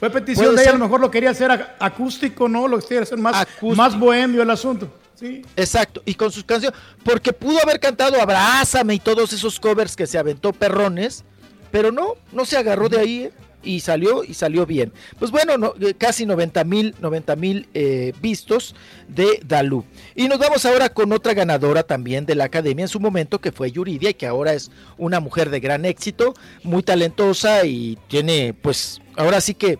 [0.00, 2.66] Fue petición de ella, a lo mejor lo quería hacer ac- acústico, ¿no?
[2.66, 4.92] Lo quería hacer más, más bohemio el asunto.
[5.14, 5.42] Sí.
[5.54, 10.08] Exacto, y con sus canciones, porque pudo haber cantado Abrázame y todos esos covers que
[10.08, 11.22] se aventó perrones,
[11.70, 13.32] pero no, no se agarró de ahí ¿eh?
[13.64, 14.92] Y salió y salió bien.
[15.18, 18.74] Pues bueno, no, eh, casi 90 mil 90 mil eh, vistos
[19.08, 19.84] de Dalú.
[20.14, 23.52] Y nos vamos ahora con otra ganadora también de la academia en su momento, que
[23.52, 28.54] fue Yuridia, y que ahora es una mujer de gran éxito, muy talentosa y tiene,
[28.54, 29.78] pues, ahora sí que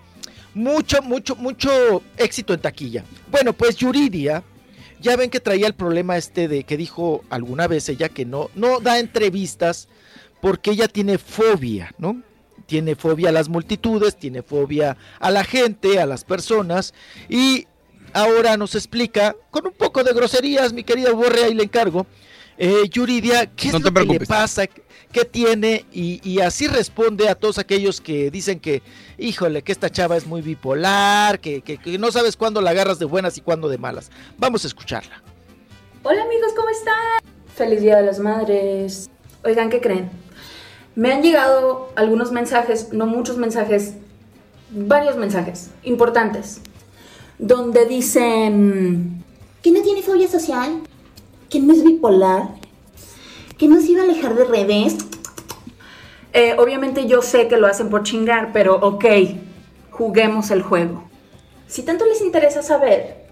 [0.55, 3.05] mucho, mucho, mucho éxito en taquilla.
[3.31, 4.43] Bueno, pues Yuridia
[5.01, 8.51] ya ven que traía el problema este de que dijo alguna vez ella que no,
[8.55, 9.89] no da entrevistas
[10.41, 12.23] porque ella tiene fobia, ¿no?
[12.67, 16.95] Tiene fobia a las multitudes, tiene fobia a la gente, a las personas
[17.29, 17.67] y
[18.13, 22.07] ahora nos explica con un poco de groserías, mi querida Borre, ahí le encargo,
[22.57, 24.67] eh, Yuridia, ¿qué es No lo que le pasa?
[24.67, 25.85] ¿Qué tiene?
[25.93, 28.83] Y, y así responde a todos aquellos que dicen que,
[29.19, 32.99] híjole, que esta chava es muy bipolar, que, que- que no sabes cuándo la agarras
[32.99, 34.11] de buenas y cuándo de malas.
[34.39, 35.23] Vamos a escucharla.
[36.03, 36.95] Hola amigos, ¿cómo están?
[37.55, 39.09] Feliz Día de las Madres.
[39.45, 40.11] Oigan, ¿qué creen?
[40.97, 43.95] Me han llegado algunos mensajes, no muchos mensajes,
[44.71, 46.61] varios mensajes importantes,
[47.39, 49.25] donde dicen
[49.63, 50.81] que no tiene fobia social,
[51.51, 52.51] que no es bipolar,
[53.59, 54.97] que no se iba a alejar de redes.
[56.33, 59.05] Eh, obviamente yo sé que lo hacen por chingar, pero ok,
[59.91, 61.05] juguemos el juego.
[61.67, 63.27] Si tanto les interesa saber,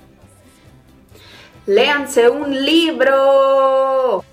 [1.67, 4.25] léanse un libro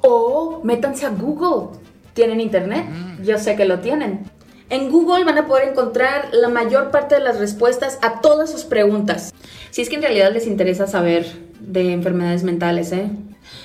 [0.00, 1.81] o métanse a Google.
[2.14, 2.86] ¿Tienen internet?
[3.22, 4.20] Yo sé que lo tienen.
[4.68, 8.64] En Google van a poder encontrar la mayor parte de las respuestas a todas sus
[8.64, 9.34] preguntas.
[9.70, 11.26] Si es que en realidad les interesa saber
[11.60, 13.10] de enfermedades mentales, ¿eh?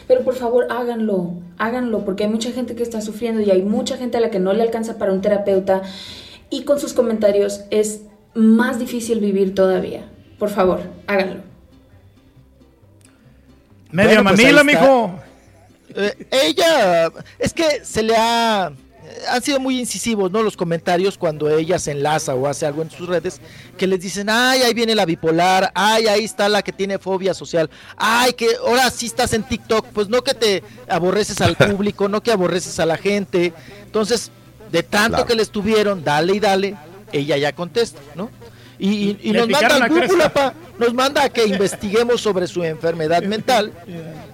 [0.08, 3.98] Pero por favor háganlo, háganlo, porque hay mucha gente que está sufriendo y hay mucha
[3.98, 5.82] gente a la que no le alcanza para un terapeuta
[6.50, 8.02] y con sus comentarios es
[8.34, 10.10] más difícil vivir todavía.
[10.40, 11.42] Por favor, háganlo.
[13.92, 15.20] Media Bueno, pues mijo.
[15.98, 18.72] Eh, ella, es que se le ha,
[19.30, 20.44] han sido muy incisivos, ¿no?
[20.44, 23.42] Los comentarios cuando ella se enlaza o hace algo en sus redes,
[23.78, 27.34] que les dicen, ay, ahí viene la bipolar, ay, ahí está la que tiene fobia
[27.34, 32.08] social, ay, que ahora sí estás en TikTok, pues no que te aborreces al público,
[32.08, 33.54] no que aborreces a la gente.
[33.84, 34.32] Entonces,
[34.72, 35.26] de tanto Claro.
[35.26, 36.76] que le estuvieron, dale y dale,
[37.12, 38.30] ella ya contesta, ¿no?
[38.80, 40.08] Y, y- y Le nos manda al la cresta.
[40.14, 43.74] Google, pa, nos manda a que investiguemos sobre su enfermedad mental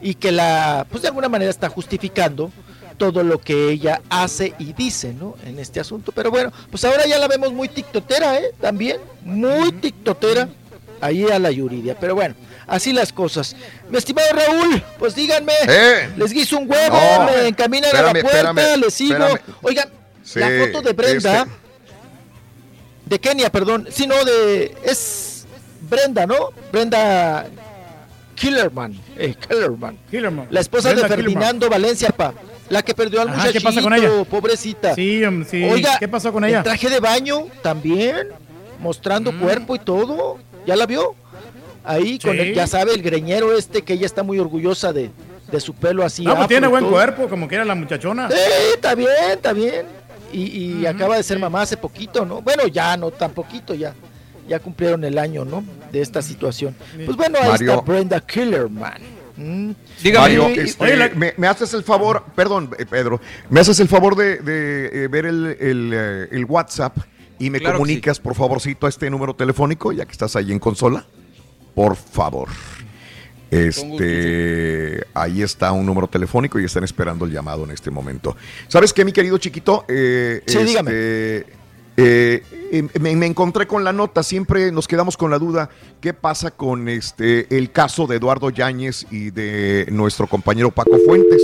[0.01, 2.51] y que la, pues de alguna manera está justificando
[2.97, 5.35] todo lo que ella hace y dice, ¿no?
[5.45, 6.11] En este asunto.
[6.11, 8.51] Pero bueno, pues ahora ya la vemos muy tiktotera, ¿eh?
[8.61, 10.47] También, muy tiktotera
[11.01, 11.95] ahí a la Yuridia.
[11.99, 12.35] Pero bueno,
[12.67, 13.55] así las cosas.
[13.89, 16.09] Mi estimado Raúl, pues díganme, Eh.
[16.17, 17.25] les guiso un huevo, No.
[17.25, 19.13] me encaminan a la puerta, espérame, les sigo.
[19.15, 19.39] espérame.
[19.63, 19.89] Oigan,
[20.23, 21.51] Sí, la foto de Brenda, este-
[23.13, 25.45] de Kenia, perdón, sí, no, de, es
[25.89, 26.49] Brenda, ¿no?
[26.71, 27.45] Brenda
[28.35, 29.97] Killerman, eh, Killerman.
[30.09, 30.47] Killerman.
[30.49, 31.33] La esposa Brenda de Killerman.
[31.33, 32.33] Ferdinando Valencia, pa.
[32.69, 34.09] La que perdió al muchachito, ¿qué pasa con ella?
[34.29, 34.95] pobrecita.
[34.95, 35.63] Sí, sí.
[35.63, 36.59] Oiga, ¿Qué pasó con ella?
[36.59, 38.29] El traje de baño también,
[38.79, 39.39] mostrando Mm.
[39.39, 40.37] cuerpo y todo.
[40.65, 41.13] ¿Ya la vio?
[41.83, 45.11] Ahí con el, ya sabe, el greñero este que ella está muy orgullosa de,
[45.51, 46.23] de su pelo así.
[46.23, 46.93] No, pues tiene buen todo.
[46.93, 48.29] cuerpo, como quiera la muchachona.
[48.29, 48.37] Sí,
[48.73, 49.85] está bien, está bien.
[50.33, 52.41] Y, y acaba de ser mamá hace poquito, ¿no?
[52.41, 53.93] Bueno, ya no tan poquito, ya.
[54.47, 55.63] Ya cumplieron el año, ¿no?
[55.91, 56.75] De esta situación.
[57.05, 57.71] Pues bueno, ahí Mario.
[57.71, 59.01] está Brenda Killerman.
[59.37, 59.71] Mm.
[60.13, 63.79] Mario, Y- este, Oye, la- me, me haces el favor, perdón, eh, Pedro, me haces
[63.79, 66.97] el favor de, de, eh, ver el, el, eh, el WhatsApp
[67.39, 70.59] y me Claro comunicas, por favorcito, a este número telefónico, ya que estás ahí en
[70.59, 71.05] consola.
[71.73, 72.49] Por favor.
[73.53, 78.35] Este, ahí está un número telefónico y están esperando el llamado en este momento.
[78.67, 79.85] ¿Sabes qué, mi querido chiquito?
[79.87, 80.91] Eh, Sí, dígame.
[80.93, 81.45] eh,
[81.95, 85.69] eh, me, me encontré con la nota, siempre nos quedamos con la duda,
[86.01, 91.41] ¿qué pasa con este el caso de Eduardo Yáñez y de nuestro compañero Paco Fuentes?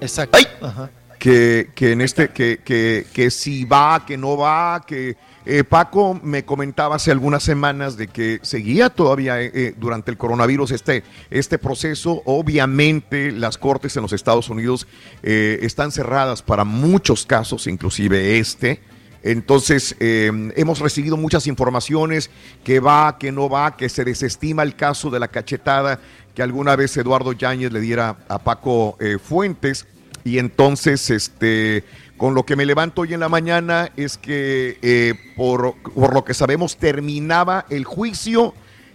[0.00, 0.38] Exacto.
[0.60, 0.90] Ajá.
[1.18, 5.16] Que, que en este, que, que, que si va, que no va, que
[5.50, 10.18] eh, Paco me comentaba hace algunas semanas de que seguía todavía eh, eh, durante el
[10.18, 12.20] coronavirus este, este proceso.
[12.26, 14.86] Obviamente las cortes en los Estados Unidos
[15.22, 18.82] están cerradas para muchos casos, inclusive este.
[19.22, 22.30] Entonces, hemos recibido muchas informaciones
[22.62, 25.98] que va, que no va, que se desestima el caso de la cachetada
[26.34, 29.86] que alguna vez Eduardo Yáñez le diera a Paco Fuentes.
[30.24, 31.84] Y entonces, este,
[32.18, 36.24] con lo que me levanto hoy en la mañana es que, eh, por, por lo
[36.24, 38.54] que sabemos, terminaba el juicio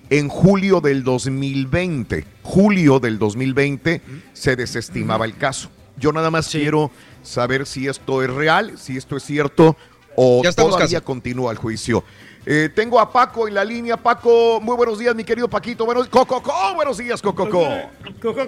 [0.09, 2.25] en julio del 2020.
[2.43, 4.01] Julio del 2020
[4.33, 5.71] se desestimaba el caso.
[5.97, 6.91] Yo nada más quiero
[7.23, 9.77] saber si esto es real, si esto es cierto
[10.15, 11.01] o Ya todavía casi.
[11.01, 12.03] continúa el juicio.
[12.45, 13.95] Eh, tengo a Paco en la línea.
[13.95, 15.85] Paco, muy buenos días, mi querido Paquito.
[15.85, 17.65] Buenos, Cococo, buenos días, Cococo.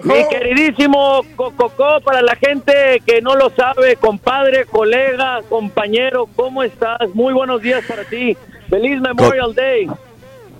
[0.02, 6.98] Mi queridísimo Cococó, para la gente que no lo sabe, compadre, colega, compañero, ¿cómo estás?
[7.14, 8.36] Muy buenos días para ti.
[8.68, 9.88] Feliz Memorial Day.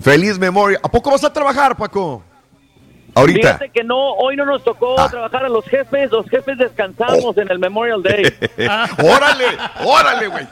[0.00, 0.80] Feliz memoria.
[0.82, 2.22] ¿A poco vas a trabajar, Paco?
[3.14, 3.50] Ahorita.
[3.50, 3.52] Ah.
[3.58, 7.50] Fíjate que no, hoy no nos tocó trabajar a los jefes, los jefes descansamos en
[7.50, 8.24] el Memorial Day.
[8.98, 9.46] órale,
[9.84, 10.46] órale, güey.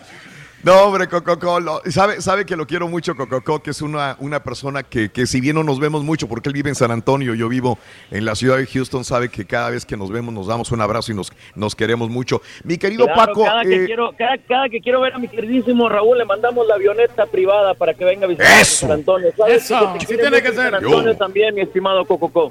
[0.64, 4.42] No, hombre, Cococo, lo- sabe, sabe que lo quiero mucho, Cococo, que es una, una
[4.42, 7.34] persona que, que si bien no nos vemos mucho, porque él vive en San Antonio,
[7.34, 7.78] yo vivo
[8.10, 10.80] en la ciudad de Houston, sabe que cada vez que nos vemos nos damos un
[10.80, 12.40] abrazo y nos, nos queremos mucho.
[12.62, 15.28] Mi querido Claro, Paco, cada, que eh, quiero, cada, cada que quiero ver a mi
[15.28, 18.86] queridísimo Raúl, le mandamos la avioneta privada para que venga a visitar Eso.
[18.86, 19.32] San Antonio.
[19.36, 20.70] ¿Sabes Eso, que quiere tiene que ser.
[20.70, 21.16] San Antonio Yo.
[21.18, 22.50] también, mi estimado Cococó.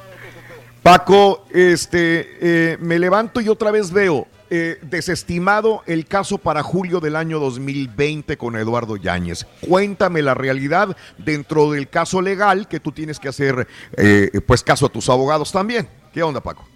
[0.84, 2.38] Paco, este,
[2.74, 7.40] eh, me levanto y otra vez veo eh, desestimado el caso para julio del año
[7.40, 9.48] 2020 con Eduardo Yáñez.
[9.68, 13.68] Cuéntame la realidad dentro del caso legal que tú tienes que hacer,
[13.98, 15.88] eh, pues caso a tus abogados también.
[16.14, 16.68] ¿Qué onda, Paco?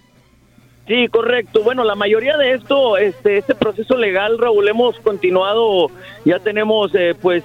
[0.87, 1.61] Sí, correcto.
[1.63, 5.91] Bueno, la mayoría de esto, este, este proceso legal, Raúl, hemos continuado,
[6.25, 7.43] ya tenemos eh, pues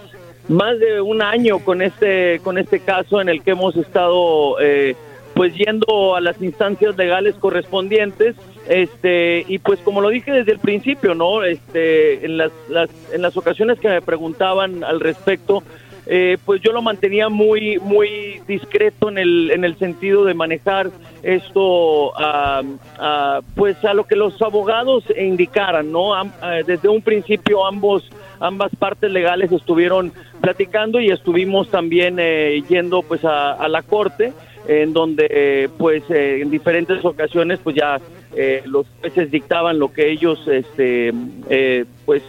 [0.49, 4.97] más de un año con este, con este caso en el que hemos estado eh,
[5.35, 8.37] pues yendo a las instancias legales correspondientes.
[8.69, 11.43] Este, y pues como lo dije desde el principio, ¿no?
[11.43, 15.63] Este, en las, las- en las ocasiones que me preguntaban al respecto,
[16.07, 20.91] eh, pues yo lo mantenía muy muy discreto en el en el sentido de manejar
[21.23, 22.63] esto a,
[22.99, 28.03] a, pues a lo que los abogados indicaran no eh, desde un principio ambos
[28.41, 34.33] ambas partes legales estuvieron platicando y estuvimos también eh, yendo pues a la corte
[34.67, 38.01] en donde eh, pues eh, en diferentes ocasiones pues ya
[38.35, 41.13] eh, los jueces dictaban lo que ellos este
[41.51, 42.23] eh, pues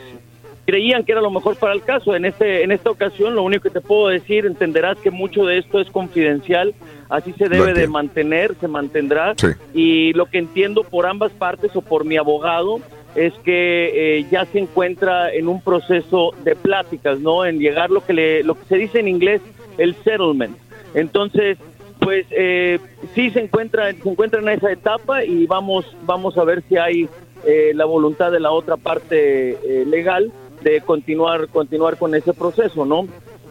[0.66, 2.16] creían que era lo mejor para el caso.
[2.16, 5.58] En este en esta ocasión, lo único que te puedo decir, entenderás que mucho de
[5.58, 6.74] esto es confidencial,
[7.10, 9.36] así se debe de mantener, se mantendrá.
[9.74, 12.80] Y lo que entiendo por ambas partes o por mi abogado
[13.16, 17.45] es que eh, ya se encuentra en un proceso de pláticas, ¿no?
[17.45, 19.42] En llegar lo que le, lo que se dice en inglés
[19.78, 20.58] el settlement.
[20.95, 21.58] Entonces,
[22.04, 22.80] pues eh,
[23.16, 27.08] sí se encuentra se encuentra en esa etapa y vamos vamos a ver si hay
[27.46, 32.86] eh, la voluntad de la otra parte eh, legal de continuar continuar con ese proceso,
[32.86, 33.08] ¿no?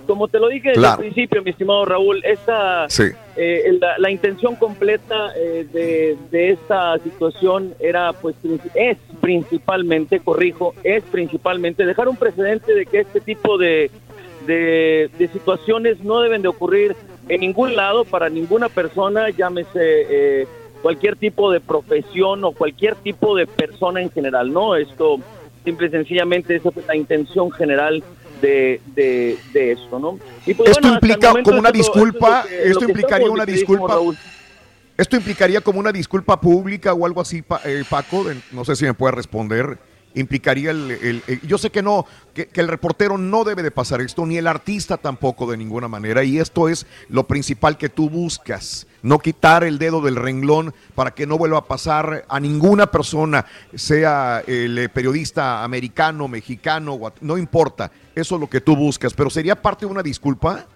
[0.07, 1.03] Como te lo dije desde Claro.
[1.03, 3.05] el principio, mi estimado Raúl, esta Sí.
[3.37, 8.35] eh, la, la intención completa eh, de, de esta situación era, pues,
[8.75, 13.91] es principalmente, corrijo, es principalmente dejar un precedente de que este tipo de,
[14.47, 16.97] de, de situaciones no deben de ocurrir
[17.29, 19.71] en ningún lado para ninguna persona, llámese
[20.43, 20.47] eh,
[20.83, 24.75] cualquier tipo de profesión o cualquier tipo de persona en general, ¿no?
[24.77, 25.19] Esto
[25.65, 28.03] simple y sencillamente esa fue la intención general
[28.41, 30.19] de, de, de esto, ¿no?
[30.45, 34.01] Y pues, Esto bueno, implica como una es es disculpa, que- esto implicaría una disculpa.
[34.99, 38.27] Esto implicaría como una disculpa pública o algo así, Pa- eh, Paco.
[38.51, 39.79] No sé si me puede responder.
[40.15, 44.27] Implicaría el, yo sé que no, que, que el reportero no debe de pasar esto,
[44.27, 46.23] ni el artista tampoco de ninguna manera.
[46.25, 48.87] Y esto es lo principal que tú buscas.
[49.03, 53.45] No quitar el dedo del renglón para que no vuelva a pasar a ninguna persona,
[53.75, 57.91] sea el eh, periodista americano, mexicano, no importa.
[58.15, 59.15] Eso es lo que tú buscas.
[59.15, 60.67] Pero sería parte de una disculpa.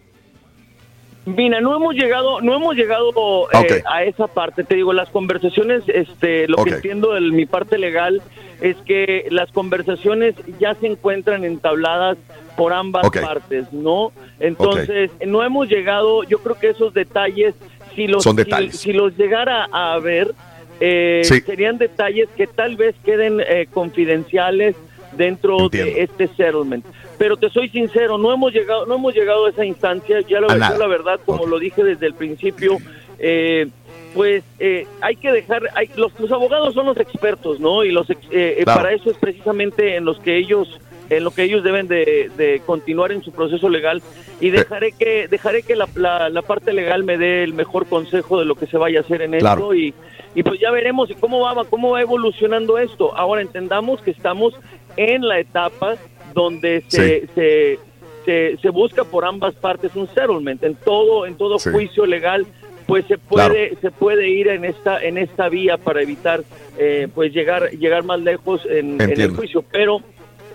[1.27, 3.11] Mira, no hemos llegado, no hemos llegado
[3.53, 4.63] eh, a esa parte.
[4.63, 8.23] Te digo, las conversaciones, este, lo que entiendo de mi parte legal
[8.61, 12.17] es que las conversaciones ya se encuentran entabladas
[12.57, 14.13] por ambas partes, ¿no?
[14.39, 17.55] Entonces, no hemos llegado, yo creo que esos detalles,
[17.97, 18.71] si los, Son si-.
[18.71, 20.33] Si, los llegara a ver,
[20.79, 21.41] eh, Sí.
[21.41, 24.77] serían detalles que tal vez queden eh, confidenciales
[25.17, 25.93] dentro Entiendo.
[25.93, 26.85] de este settlement.
[27.19, 30.21] Pero te soy sincero, no hemos llegado, no hemos llegado a esa instancia.
[30.29, 30.79] Ya lo A yo nada.
[30.79, 32.77] la verdad, como lo dije desde el principio,
[33.19, 33.69] eh,
[34.15, 37.85] pues eh, hay que dejar, hay, los, los abogados son los expertos, ¿no?
[37.85, 38.81] Y los eh, eh, Claro.
[38.83, 42.61] para eso es precisamente en los que ellos en lo que ellos deben de, de
[42.67, 44.03] continuar en su proceso legal
[44.41, 48.41] y dejaré que dejaré que la, la- la parte legal me dé el mejor consejo
[48.41, 49.61] de lo que se vaya a hacer en Claro.
[49.73, 49.95] esto y,
[50.35, 54.55] y pues ya veremos cómo va cómo va evolucionando esto ahora entendamos que estamos
[54.97, 55.95] en la etapa
[56.37, 57.79] donde se, se,
[58.27, 60.63] se, se busca por ambas partes un settlement.
[60.63, 61.71] En todo en todo Sí.
[61.71, 62.47] juicio legal
[62.87, 66.45] pues se puede se puede ir en esta en esta vía para evitar
[66.79, 69.65] eh, pues llegar llegar más lejos en, en el juicio.
[69.73, 70.01] Pero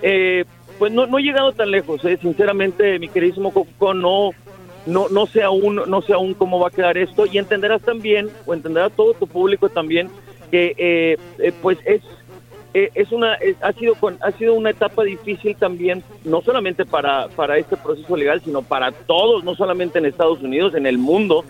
[0.04, 0.46] eh,
[0.80, 2.18] pues no, no he llegado tan lejos eh.
[2.22, 4.30] sinceramente mi queridísimo Coco no
[4.86, 7.26] no no sé aún no sé aún cómo va a quedar esto.
[7.26, 10.08] Y entenderás también o entenderá todo tu público también
[10.52, 12.02] que eh, eh, pues es
[12.74, 16.86] eh, es una es- ha sido con, ha sido una etapa difícil también no solamente
[16.86, 20.98] para para este proceso legal sino para todos no solamente en Estados Unidos en el
[20.98, 21.44] mundo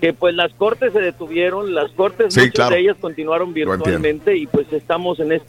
[0.00, 2.74] que pues las cortes se detuvieron las cortes Sí, muchas claro.
[2.76, 5.48] de ellas continuaron virtualmente y pues estamos en este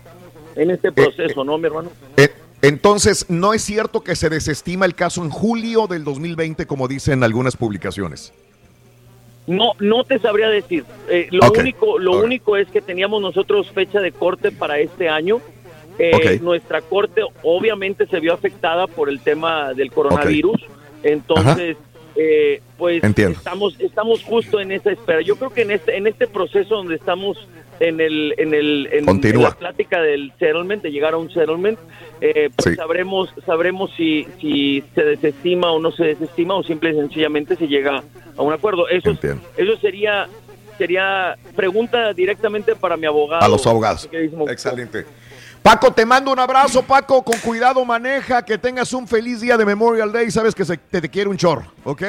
[0.56, 2.30] en este proceso no mi hermano Eh,
[2.61, 7.24] entonces, ¿no es cierto que se desestima el caso en julio del 2020, como dicen
[7.24, 8.33] algunas publicaciones?
[9.49, 10.85] No, no te sabría decir.
[11.09, 15.41] Eh, lo único, lo único es que teníamos nosotros fecha de corte para este año.
[15.97, 16.39] Eh.
[16.41, 20.61] Nuestra corte obviamente se vio afectada por el tema del coronavirus.
[21.01, 21.77] Entonces,
[22.15, 23.38] eh, pues Entiendo.
[23.38, 25.21] estamos estamos justo en esa espera.
[25.21, 27.38] Yo creo que en este en este proceso donde estamos
[27.79, 31.79] en el en el en, la plática del settlement, de llegar a un settlement,
[32.21, 32.75] eh, pues Sí.
[32.75, 37.67] sabremos sabremos si si se desestima o no se desestima o simple y sencillamente se
[37.67, 38.03] llega
[38.38, 38.88] a un acuerdo.
[38.89, 39.17] Eso
[39.57, 40.27] eso sería
[40.77, 43.43] sería pregunta directamente para mi abogado.
[43.43, 44.09] A los abogados.
[44.11, 45.05] Excelente.
[45.61, 47.21] Paco, te mando un abrazo, Paco.
[47.23, 50.31] Con cuidado maneja, que tengas un feliz día de Memorial Day.
[50.31, 52.01] Sabes que se- te, te quiere un chorro, ¿ok?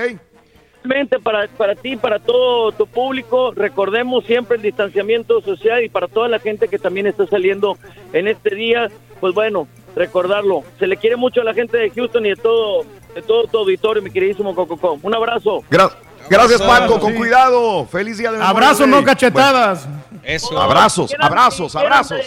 [0.82, 6.08] Realmente para, para ti, para todo tu público, recordemos siempre el distanciamiento social y para
[6.08, 7.76] toda la gente que también está saliendo
[8.14, 8.88] en este día,
[9.20, 10.62] pues bueno, recordarlo.
[10.78, 13.58] Se le quiere mucho a la gente de Houston y de todo, de todo tu
[13.58, 14.98] auditorio, mi queridísimo Cococó.
[15.02, 15.62] Un abrazo.
[15.70, 15.92] Gra-
[16.30, 16.94] gracias, Paco.
[16.94, 17.00] Sí.
[17.00, 17.84] Con cuidado.
[17.84, 18.90] Feliz día de Memorial Abrazo, Day.
[18.90, 19.86] no cachetadas.
[20.22, 20.58] Eso.
[20.58, 22.20] Abrazos, abrazos, abrazos.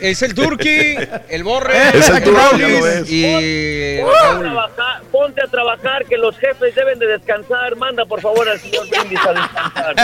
[0.00, 0.96] Es el Turqui,
[1.28, 2.64] el Borre, Es el el Turqui,
[3.08, 7.76] y Ponte a, trabajar, ponte a trabajar, que los jefes deben de descansar.
[7.76, 9.94] Manda, por favor, al señor Brindis a descansar.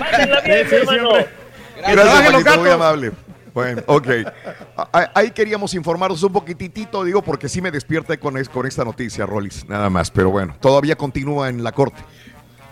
[0.00, 1.10] Mándenla bien, Sí, hermano.
[1.12, 1.92] siempre.
[1.92, 3.12] Gracias, muy amable.
[3.54, 4.08] Bueno, ok.
[5.14, 9.24] Ahí queríamos informarnos un poquitito, digo, porque sí me despierta con, es- con esta noticia,
[9.24, 10.10] Rolis, nada más.
[10.10, 12.02] Pero bueno, todavía continúa en la corte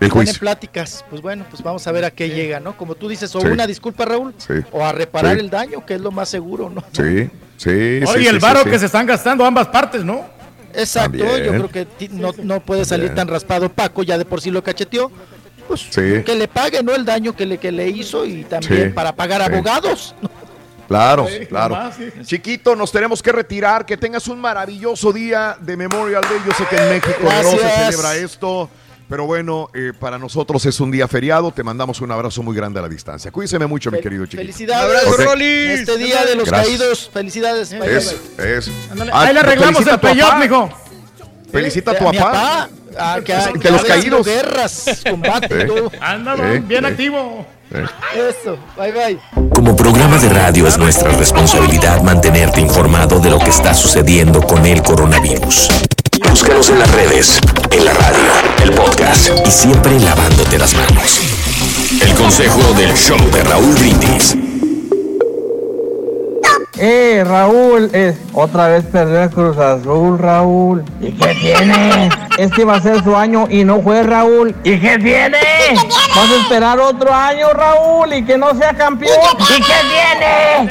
[0.01, 0.39] el juicio.
[0.41, 2.77] pláticas, pues bueno, pues vamos a ver a qué llega, ¿no?
[2.77, 3.47] Como tú dices, o Sí.
[3.47, 4.55] una disculpa, Raúl, Sí.
[4.73, 5.41] o a reparar Sí.
[5.41, 6.83] el daño, que es lo más seguro, ¿no?
[6.93, 7.71] Sí, sí.
[8.07, 8.71] Oye, sí, el varo sí.
[8.71, 10.25] que se están gastando ambas partes, ¿no?
[10.75, 11.45] Exacto, También.
[11.45, 13.27] yo creo que no, no puede salir También.
[13.27, 15.11] tan raspado Paco, ya de por sí lo cacheteó.
[15.69, 16.23] Pues Sí.
[16.27, 16.95] que le pague, ¿no?
[16.95, 19.53] El daño que le, que le hizo y también Sí, para pagar sí.
[19.53, 20.15] abogados.
[20.87, 21.75] Claro, Sí, claro.
[21.77, 21.97] nomás.
[22.27, 23.87] Chiquito, nos tenemos que retirar.
[23.87, 26.39] Que tengas un maravilloso día de Memorial Day.
[26.47, 28.69] Yo sé que en México no se celebra esto.
[29.09, 31.53] Pero bueno, eh, para nosotros es un día feriado.
[31.53, 33.31] Te mandamos un abrazo muy grande a la distancia.
[33.31, 34.43] Cuídese mucho, mi querido chiquito.
[34.43, 35.21] Felicidades, Ok.
[35.41, 36.79] En este día de los Gracias.
[36.79, 37.73] caídos, felicidades.
[37.73, 38.71] Es, es.
[39.13, 40.37] Ah, ahí le arreglamos el tu papá.
[40.41, 40.71] mijo.
[41.53, 42.69] Felicita a tu Eh, mi papá.
[42.99, 44.27] ah, que, ha- De que los caídos.
[44.27, 45.69] guerras, combate Eh.
[45.69, 46.89] Eh, bien eh.
[46.89, 47.47] activo.
[47.73, 47.85] Eh.
[48.41, 49.19] Eso, bye bye.
[49.55, 54.65] Como programa de radio es nuestra responsabilidad mantenerte informado de lo que está sucediendo con
[54.67, 55.69] el coronavirus.
[56.23, 58.19] Búscanos en las redes, en la radio,
[58.63, 61.21] el podcast y siempre lavándote las manos.
[62.01, 64.37] El consejo del show de Raúl Brindis.
[66.77, 70.85] Eh, Raúl, eh, otra vez perdió el Cruz Azul, Raúl.
[71.01, 72.09] ¿Y qué tiene?
[72.39, 74.55] Este va a ser su año y no fue Raúl.
[74.65, 75.39] ¿Y qué tiene?
[76.15, 79.17] Vas a esperar otro año, Raúl, y que no sea campeón.
[79.39, 80.69] ¿Y qué tiene?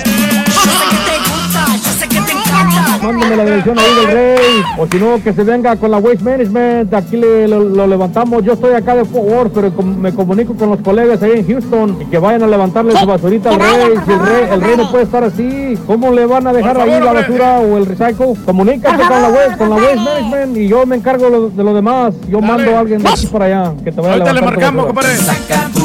[3.03, 4.63] Mándame la dirección ahí del rey.
[4.77, 6.93] O si no, que se venga con la Waste Management.
[6.93, 8.43] Aquí le- lo, lo levantamos.
[8.43, 11.47] Yo estoy acá de Fort Worth, pero com- me comunico con los colegas ahí en
[11.47, 11.97] Houston.
[12.01, 13.93] Y que vayan a levantarle su basurita al rey.
[14.05, 16.83] Si el rey, el rey no puede estar así, ¿cómo le van a dejar Por
[16.83, 17.23] ahí favor, la hombre.
[17.27, 18.33] basura o el recycle?
[18.45, 21.73] Comunícate con la Waste, con la Waste Management y yo me encargo lo- de lo
[21.73, 22.13] demás.
[22.29, 24.59] Yo mando a alguien de aquí para allá que te vaya a Ahorita le levantar
[24.59, 25.17] tu marcamos, basura.
[25.17, 25.83] compadre.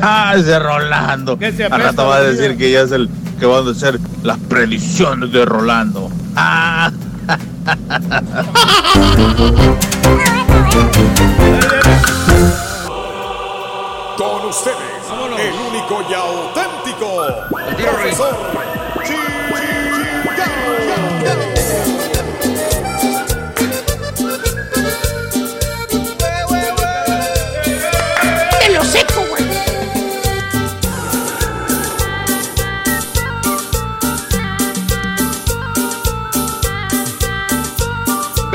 [0.00, 1.38] Ah, ese Rolando.
[1.38, 3.08] Que se rato va a decir que ya es el
[3.38, 6.08] que van a hacer las predicciones de Rolando.
[6.36, 6.90] Ah.
[14.16, 14.76] Con ustedes,
[15.38, 17.26] el único y auténtico
[17.76, 18.67] profesor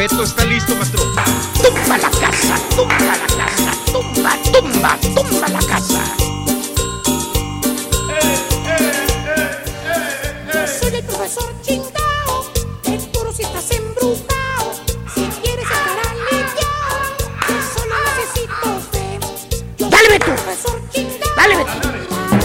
[0.04, 1.02] Beto está listo, maestro.
[1.02, 3.33] Tumba la casa, tumba la casa,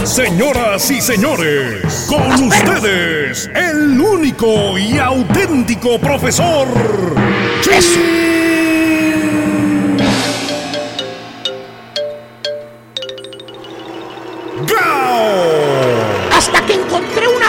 [0.09, 6.67] Señoras y señores, con ustedes, el único y auténtico profesor
[14.65, 16.39] Gao.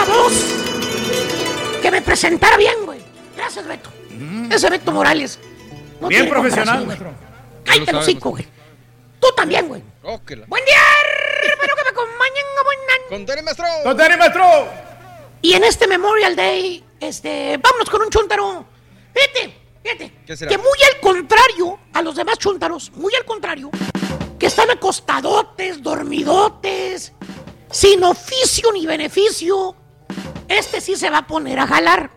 [0.05, 0.33] dos,
[1.81, 2.99] que me presentara bien, güey.
[3.35, 3.89] Gracias, Beto.
[4.51, 5.39] Ese Beto Morales.
[5.99, 6.09] no Mm.
[6.09, 7.15] Bien profesional.
[7.65, 8.47] Cállate el hocico, güey.
[9.19, 9.81] Tú también, güey.
[10.47, 10.79] Buen día,
[11.43, 12.51] espero que me acompañen.
[13.11, 13.25] Buenan.
[13.25, 13.65] Contare, maestro.
[13.83, 14.69] ¡Contare, maestro!
[15.41, 18.65] Y en este Memorial Day, este, vámonos con un chuntaro.
[19.13, 20.13] Fíjate, fíjate.
[20.25, 20.49] ¿Qué será?
[20.49, 23.69] Que muy al contrario a los demás chuntaros, muy al contrario,
[24.39, 27.11] que están acostadotes, dormidotes,
[27.69, 29.75] sin oficio ni beneficio,
[30.47, 32.11] este sí se va a poner a jalar.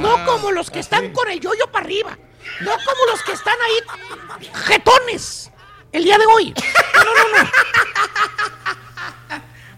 [0.00, 2.18] no como los que están con el yoyo para arriba.
[2.60, 5.50] No como los que están ahí jetones
[5.92, 6.54] el día de hoy.
[6.94, 7.50] No, no, no.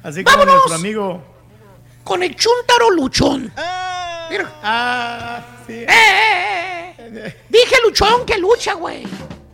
[0.02, 0.54] Así como ¡Vámonos!
[0.54, 1.22] nuestro amigo.
[2.04, 3.52] Con el chuntaro luchón.
[4.30, 4.52] Mira.
[4.62, 5.72] Ah, sí.
[5.74, 7.44] ¡Eh, eh, eh!
[7.48, 9.06] Dije luchón que lucha, güey.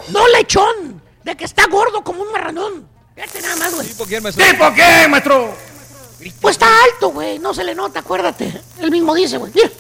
[0.09, 1.03] No lechón.
[1.25, 2.89] De que está gordo como un marranón.
[3.15, 3.89] Fíjate nada más, güey.
[3.89, 4.45] ¿Tipo quién, maestro?
[4.45, 5.55] ¿Tipo qué, maestro?
[6.41, 7.39] Pues está alto, güey.
[7.39, 8.61] No se le nota, acuérdate.
[8.79, 9.53] Él mismo dice, güey.
[9.55, 9.71] Mira.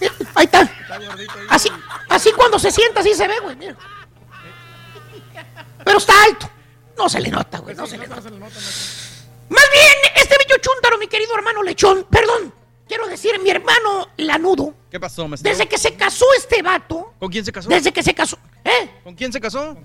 [0.00, 0.70] Mira, Ahí está.
[1.50, 1.68] Así,
[2.08, 3.56] así cuando se sienta, así se ve, güey.
[3.56, 3.76] Mira.
[5.84, 6.48] Pero está alto.
[6.96, 7.74] No se le nota, güey.
[7.74, 8.22] No se le nota.
[9.48, 12.06] Más bien, este bello chúntaro, mi querido hermano lechón.
[12.10, 12.52] Perdón.
[12.86, 14.74] Quiero decir, mi hermano lanudo.
[14.90, 15.50] ¿Qué pasó, maestro?
[15.50, 17.14] Desde que se casó este vato.
[17.18, 17.68] ¿Con quién se casó?
[17.68, 18.38] Desde que se casó.
[18.62, 18.90] ¿Eh?
[19.02, 19.76] ¿Con quién se casó?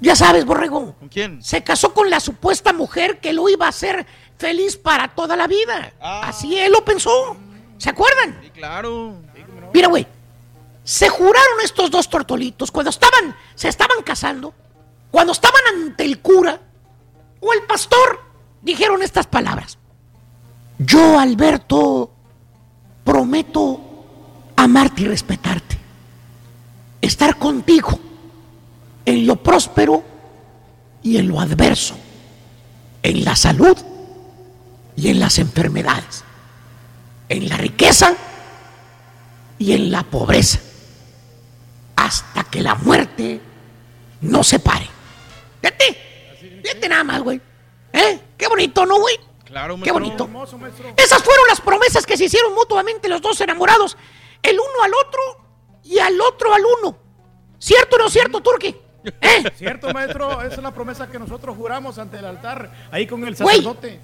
[0.00, 0.94] Ya sabes, borrego.
[0.98, 1.42] ¿Con quién?
[1.42, 4.06] Se casó con la supuesta mujer que lo iba a hacer
[4.38, 5.92] feliz para toda la vida.
[6.00, 6.22] Ah.
[6.28, 7.36] Así él lo pensó.
[7.78, 8.40] ¿Se acuerdan?
[8.42, 9.14] Sí, claro.
[9.72, 10.06] Mira, güey.
[10.84, 14.52] Se juraron estos dos tortolitos cuando estaban, se estaban casando,
[15.12, 16.60] cuando estaban ante el cura
[17.38, 18.20] o el pastor,
[18.62, 19.78] dijeron estas palabras.
[20.78, 22.10] Yo, Alberto,
[23.04, 23.80] prometo
[24.56, 25.78] amarte y respetarte.
[27.00, 27.98] Estar contigo
[29.04, 30.02] en lo próspero
[31.02, 31.96] y en lo adverso.
[33.02, 33.76] En la salud
[34.96, 36.24] y en las enfermedades.
[37.28, 38.14] En la riqueza
[39.58, 40.60] y en la pobreza.
[41.96, 43.40] Hasta que la muerte
[44.20, 44.86] nos separe.
[45.60, 45.96] Fíjate,
[46.62, 47.40] fíjate nada más, güey.
[47.92, 48.20] ¿Eh?
[48.42, 49.14] Qué bonito, ¿no, güey?
[49.44, 50.26] Claro, Qué maestro.
[50.26, 50.94] bonito.
[50.96, 53.96] Esas fueron las promesas que se hicieron mutuamente los dos enamorados,
[54.42, 55.20] el uno al otro
[55.84, 56.98] y al otro al uno.
[57.60, 58.74] ¿Cierto o no cierto, Turki?
[59.20, 59.44] ¿Eh?
[59.54, 63.36] Cierto, maestro, esa es la promesa que nosotros juramos ante el altar, ahí con el
[63.36, 64.00] sacerdote.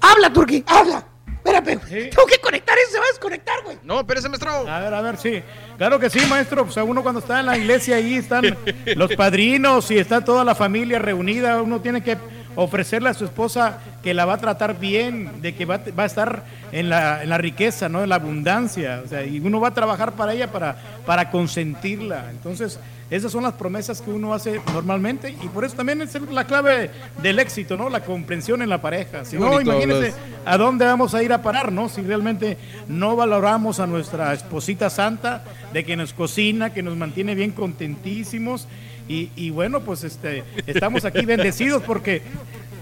[0.00, 1.04] Habla, Turki, habla.
[1.26, 2.10] Espérame, güey.
[2.10, 3.78] tengo que conectar ese, se va a desconectar, güey.
[3.82, 4.50] No, espérese, maestro.
[4.68, 5.42] A ver, a ver, sí.
[5.78, 6.62] Claro que sí, maestro.
[6.62, 8.56] O sea, uno cuando está en la iglesia ahí están
[8.94, 11.60] los padrinos y está toda la familia reunida.
[11.60, 12.18] Uno tiene que
[12.56, 16.06] ofrecerle a su esposa que la va a tratar bien, de que va, va a
[16.06, 18.02] estar en la, en la riqueza, ¿no?
[18.02, 19.02] En la abundancia.
[19.04, 22.30] O sea, y uno va a trabajar para ella, para, para consentirla.
[22.30, 22.78] Entonces,
[23.10, 26.90] esas son las promesas que uno hace normalmente y por eso también es la clave
[27.20, 27.88] del éxito, ¿no?
[27.90, 29.24] La comprensión en la pareja.
[29.24, 30.14] Si no, hablas.
[30.44, 31.88] a dónde vamos a ir a parar, ¿no?
[31.88, 32.56] Si realmente
[32.86, 38.68] no valoramos a nuestra esposita santa, de que nos cocina, que nos mantiene bien contentísimos.
[39.10, 42.22] Y, y bueno, pues este, estamos aquí bendecidos porque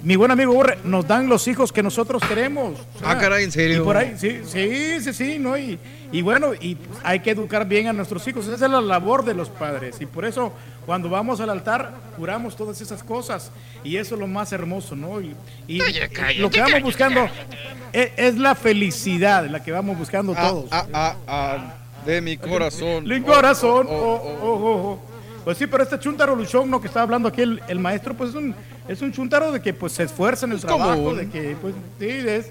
[0.03, 2.75] mi buen amigo Borre, nos dan los hijos que nosotros queremos.
[3.03, 3.81] Ah, caray, ¿en serio?
[3.81, 5.57] Y por ahí, sí, sí, sí, sí, ¿no?
[5.57, 5.79] Y,
[6.13, 8.47] y bueno, y pues, hay que educar bien a nuestros hijos.
[8.47, 10.01] Esa es la labor de los padres.
[10.01, 10.53] Y por eso,
[10.85, 13.51] cuando vamos al altar, juramos todas esas cosas.
[13.83, 15.21] Y eso es lo más hermoso, ¿no?
[15.23, 15.35] Y,
[15.67, 15.81] y
[16.39, 17.27] lo que vamos buscando
[17.95, 20.67] es, es la felicidad, la que vamos buscando Ah, todos.
[20.71, 21.75] ah, ah, ah,
[22.05, 23.05] de mi corazón.
[23.05, 23.87] Mi Oh, corazón.
[23.89, 25.18] oh, oh, oh, oh, oh, oh.
[25.45, 26.81] Pues sí, pero este chuntaro luchón, ¿no?
[26.81, 28.55] Que está hablando aquí el, el maestro, pues es un,
[28.89, 31.17] es un chuntaro de que pues se esfuerza en el trabajo, común.
[31.17, 32.51] de que pues sí, es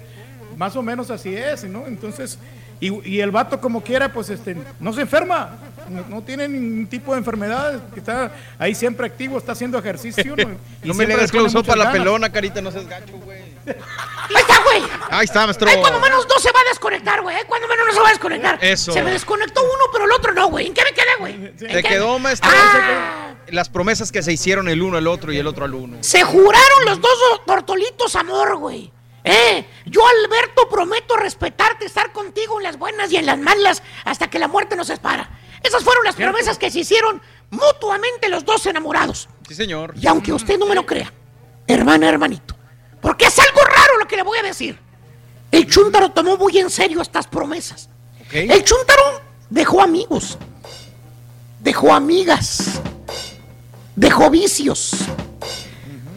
[0.56, 1.86] más o menos así es, ¿no?
[1.86, 2.38] Entonces,
[2.80, 5.50] y, y el vato como quiera, pues este, no se enferma,
[5.88, 10.34] no, no tiene ningún tipo de enfermedad, que está ahí siempre activo, está haciendo ejercicio,
[10.36, 10.42] ¿no?
[10.82, 11.98] Y No me le siempre hagas pone close up muchas a la ganas.
[12.00, 13.47] pelona, carita, no seas gacho, güey.
[13.70, 14.82] Ahí está, güey.
[15.10, 15.68] Ahí está, maestro.
[15.70, 17.36] Ay, cuando menos no se va a desconectar, güey.
[17.46, 18.58] Cuando menos no se va a desconectar.
[18.62, 18.92] Eso.
[18.92, 20.66] Se me desconectó uno, pero el otro no, güey.
[20.66, 21.34] ¿En qué me quedé, güey?
[21.34, 21.82] ¿En Te qué?
[21.82, 22.50] quedó, maestro.
[22.52, 25.98] Ah, Las promesas que se hicieron el uno al otro y el otro al uno.
[26.00, 28.92] se juraron los dos tortolitos amor, güey.
[29.24, 34.28] Eh, yo, Alberto, prometo respetarte, estar contigo en las buenas y en las malas hasta
[34.30, 35.28] que la muerte nos separa.
[35.62, 39.28] Esas fueron las promesas que se hicieron mutuamente los dos enamorados.
[39.48, 39.92] Sí, señor.
[40.00, 41.12] Y aunque usted no me lo crea,
[41.66, 42.56] hermana, hermanito,
[43.00, 44.78] porque es algo raro lo que le voy a decir.
[45.50, 47.88] El chúntaro tomó muy en serio estas promesas.
[48.30, 50.36] El chúntaro dejó amigos,
[51.60, 52.80] dejó amigas,
[53.96, 54.90] dejó vicios.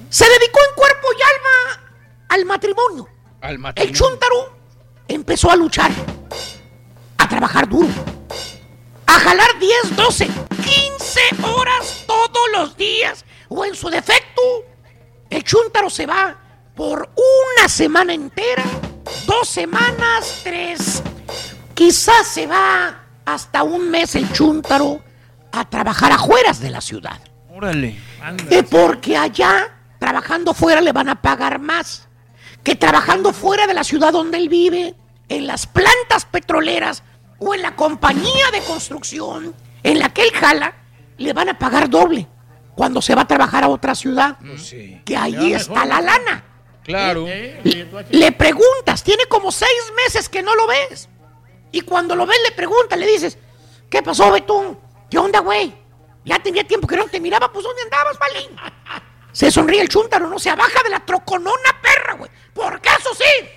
[0.10, 1.84] Se dedicó en cuerpo y alma
[2.30, 3.08] al matrimonio.
[3.40, 3.98] Al El matrimonio.
[3.98, 4.54] chúntaro
[5.08, 5.92] empezó a luchar,
[7.18, 7.88] a trabajar duro,
[9.06, 13.24] a jalar 10, 12, 15 horas todos los días.
[13.48, 14.42] O en su defecto,
[15.30, 16.38] el chúntaro se va
[16.76, 18.64] por una semana entera
[19.26, 21.02] dos semanas, tres.
[21.74, 25.02] Quizás se va hasta un mes el chúntaro
[25.52, 27.20] a trabajar afuera de la ciudad.
[27.50, 28.00] Órale.
[28.50, 29.68] Eh, porque allá,
[30.00, 32.08] trabajando fuera, le van a pagar más
[32.64, 34.96] que trabajando fuera de la ciudad donde él vive,
[35.30, 37.04] en las plantas petroleras
[37.40, 40.74] o en la compañía de construcción en la que él jala,
[41.18, 42.28] le van a pagar doble
[42.76, 44.38] cuando se va a trabajar a otra ciudad.
[45.06, 46.44] Que ahí está la lana.
[46.84, 47.26] Claro.
[47.26, 51.10] Le preguntas, tiene como seis meses que no lo ves.
[51.72, 53.38] Y cuando lo ves, le preguntas, le dices,
[53.90, 54.80] ¿qué pasó, Betún?
[55.10, 55.74] ¿Qué onda, güey?
[56.26, 58.56] Ya tenía tiempo que no te miraba, pues ¿dónde andabas, Valín?
[59.32, 62.30] Se sonríe el chúntaro, no se baja de la troconona perra, güey.
[62.54, 63.48] Porque eso sí,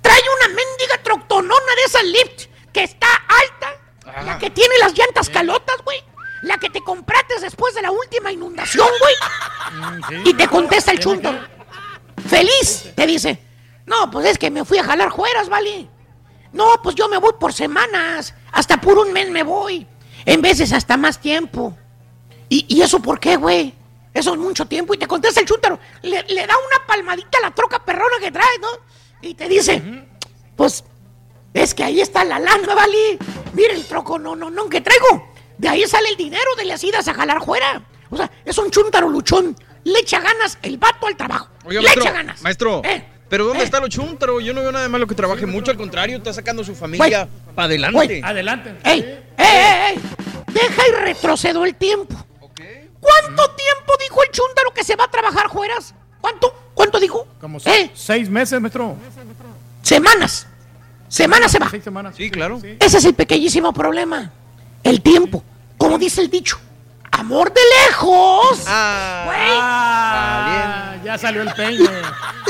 [0.00, 5.28] trae una mendiga troconona de esa lift que está alta, la que tiene las llantas
[5.28, 6.02] calotas, güey.
[6.42, 10.22] La que te compraste después de la última inundación, güey.
[10.24, 11.38] Y te contesta el chúntaro.
[12.28, 13.40] Feliz, te dice.
[13.86, 15.88] No, pues es que me fui a jalar jueras, ¿vale?
[16.52, 18.34] No, pues yo me voy por semanas.
[18.52, 19.86] Hasta por un mes me voy.
[20.24, 21.76] En veces hasta más tiempo.
[22.48, 23.74] ¿Y, y eso por qué, güey?
[24.12, 24.94] Eso es mucho tiempo.
[24.94, 25.78] Y te contesta el chúntaro.
[26.02, 28.68] Le, le da una palmadita a la troca perrona que trae, ¿no?
[29.22, 29.82] Y te dice,
[30.56, 30.84] pues,
[31.54, 33.18] es que ahí está la lana, ¿vale?
[33.52, 35.32] Mira el troco, no, no, no, que traigo.
[35.58, 37.82] De ahí sale el dinero de las idas a jalar fuera.
[38.10, 39.56] O sea, es un chúntaro luchón.
[39.84, 41.48] Le echa ganas el vato al trabajo.
[41.64, 42.42] Oiga, Le maestro, echa ganas.
[42.42, 43.64] maestro, Eh, pero ¿dónde eh.
[43.64, 44.40] está lo chuntaro?
[44.40, 47.28] Yo no veo nada de malo que trabaje mucho, al contrario, está sacando su familia
[47.54, 48.20] para adelante.
[48.24, 48.74] Adelante.
[48.84, 49.00] ¡Ey!
[49.00, 50.00] ¡Ey, ey, ey!
[50.52, 52.14] Deja y retrocedo el tiempo.
[53.00, 55.94] ¿Cuánto tiempo dijo el chúntaro que se va a trabajar fueras?
[56.20, 56.52] ¿Cuánto?
[56.74, 57.26] ¿Cuánto dijo?
[57.40, 57.60] Como ¿Eh?
[57.62, 58.96] se- seis meses, maestro.
[59.82, 60.46] Semanas.
[61.08, 61.70] Semanas se va.
[61.70, 62.14] Seis semanas.
[62.16, 62.60] Sí, claro.
[62.78, 64.30] Ese es el pequeñísimo problema.
[64.84, 65.42] El tiempo.
[65.78, 66.58] Como dice el dicho.
[67.20, 68.64] Amor de lejos.
[68.66, 70.14] Ah,
[71.04, 71.86] ya salió el peine.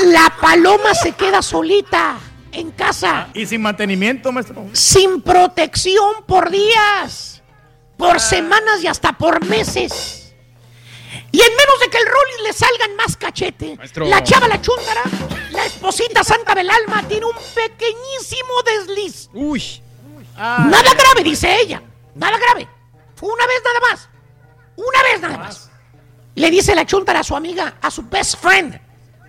[0.05, 2.15] La paloma se queda solita
[2.53, 3.27] en casa.
[3.33, 4.65] Y sin mantenimiento, maestro.
[4.71, 7.41] Sin protección por días.
[7.97, 10.33] Por semanas y hasta por meses.
[11.33, 14.05] Y en menos de que el Rolling le salgan más cachete, Maestro.
[14.05, 15.01] la chava la chúntara,
[15.51, 19.29] la esposita santa del alma, tiene un pequeñísimo desliz.
[19.33, 19.81] Uy.
[20.37, 21.81] Nada grave, dice ella.
[22.15, 22.69] Nada grave.
[23.15, 24.10] Fue una vez nada más.
[24.75, 25.69] Una vez nada más.
[26.35, 28.79] Le dice la chuntara a su amiga, a su best friend.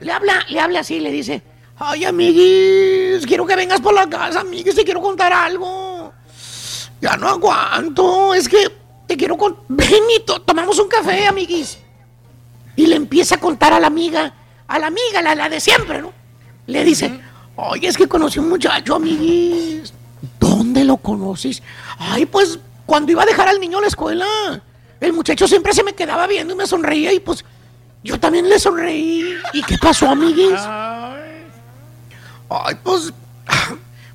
[0.01, 1.43] Le habla, le habla así, le dice,
[1.79, 6.13] ay, amiguis, quiero que vengas por la casa, amiguis, te quiero contar algo.
[7.01, 8.71] Ya no aguanto, es que
[9.07, 9.57] te quiero con...
[9.69, 11.79] Ven y to- tomamos un café, amiguis.
[12.77, 14.33] Y le empieza a contar a la amiga,
[14.69, 16.13] a la amiga, la, la de siempre, ¿no?
[16.67, 17.21] Le dice,
[17.57, 19.93] oye, es que conocí a un muchacho, amiguis.
[20.39, 21.63] ¿Dónde lo conoces?
[21.99, 24.27] Ay, pues cuando iba a dejar al niño a la escuela,
[25.03, 27.45] el muchacho siempre se me quedaba viendo y me sonreía y pues
[28.05, 29.37] yo también le sonreí.
[29.53, 30.61] ¿Y qué pasó, amiguis?
[32.49, 33.13] Ay, pues,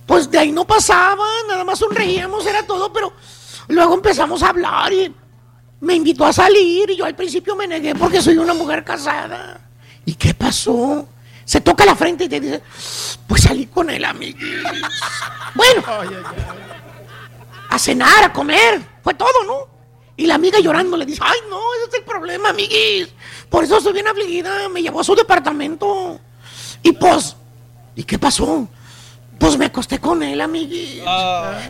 [0.05, 3.11] pues de ahí no pasaba, nada más sonreíamos, era todo, pero
[3.67, 5.13] luego empezamos a hablar y
[5.81, 9.59] me invitó a salir y yo al principio me negué porque soy una mujer casada.
[10.05, 11.05] ¿Y qué pasó?
[11.43, 12.63] Se toca la frente y te dice,
[13.27, 14.63] pues salí con él, amiguis.
[15.53, 15.83] Bueno,
[17.69, 19.76] a cenar, a comer, fue todo, ¿no?
[20.17, 23.09] Y la amiga llorando le dice, ay, no, ese es el problema, amiguis.
[23.49, 26.19] Por eso estoy bien afligida, me llevó a su departamento.
[26.81, 27.35] Y pues,
[27.95, 28.67] ¿y qué pasó?
[29.39, 31.03] Pues me acosté con él, amiguis.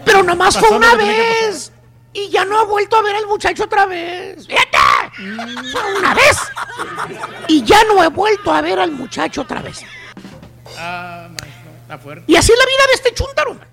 [0.06, 1.74] Pero nomás Pasó fue una vez.
[2.14, 4.48] Y ya no ha vuelto a ver al muchacho otra vez.
[4.48, 4.78] ¡Fíjate!
[5.72, 6.38] Fue una vez.
[7.50, 9.82] Y ya no he vuelto a ver al muchacho otra vez.
[10.78, 12.24] Ah, maestro, está fuerte.
[12.32, 13.54] Y así es la vida de este chúntaro.
[13.56, 13.68] man.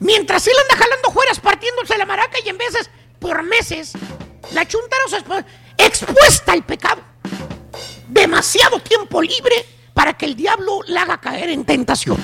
[0.00, 3.92] Mientras él anda jalando jueras, partiéndose la maraca y en veces, por meses,
[4.52, 5.44] la expo-
[5.76, 7.02] expuesta al pecado.
[8.08, 12.16] Demasiado tiempo libre para que el diablo la haga caer en tentación.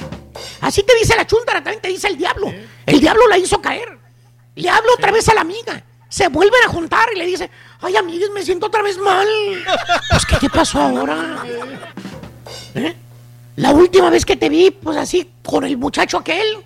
[0.61, 2.53] Así te dice la chúntara, también te dice el diablo.
[2.87, 3.99] El diablo la hizo caer.
[4.55, 5.83] Le habla otra vez a la amiga.
[6.09, 7.51] Se vuelven a juntar y le dice,
[7.81, 9.27] ay, amigues, me siento otra vez mal.
[10.11, 11.43] Pues, ¿qué te pasó ahora?
[12.77, 12.95] ¿Eh?
[13.57, 16.65] La última vez que te vi, pues así, con el muchacho aquel,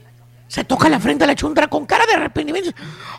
[0.49, 2.71] se toca la frente a la chuntara con cara de arrepentimiento.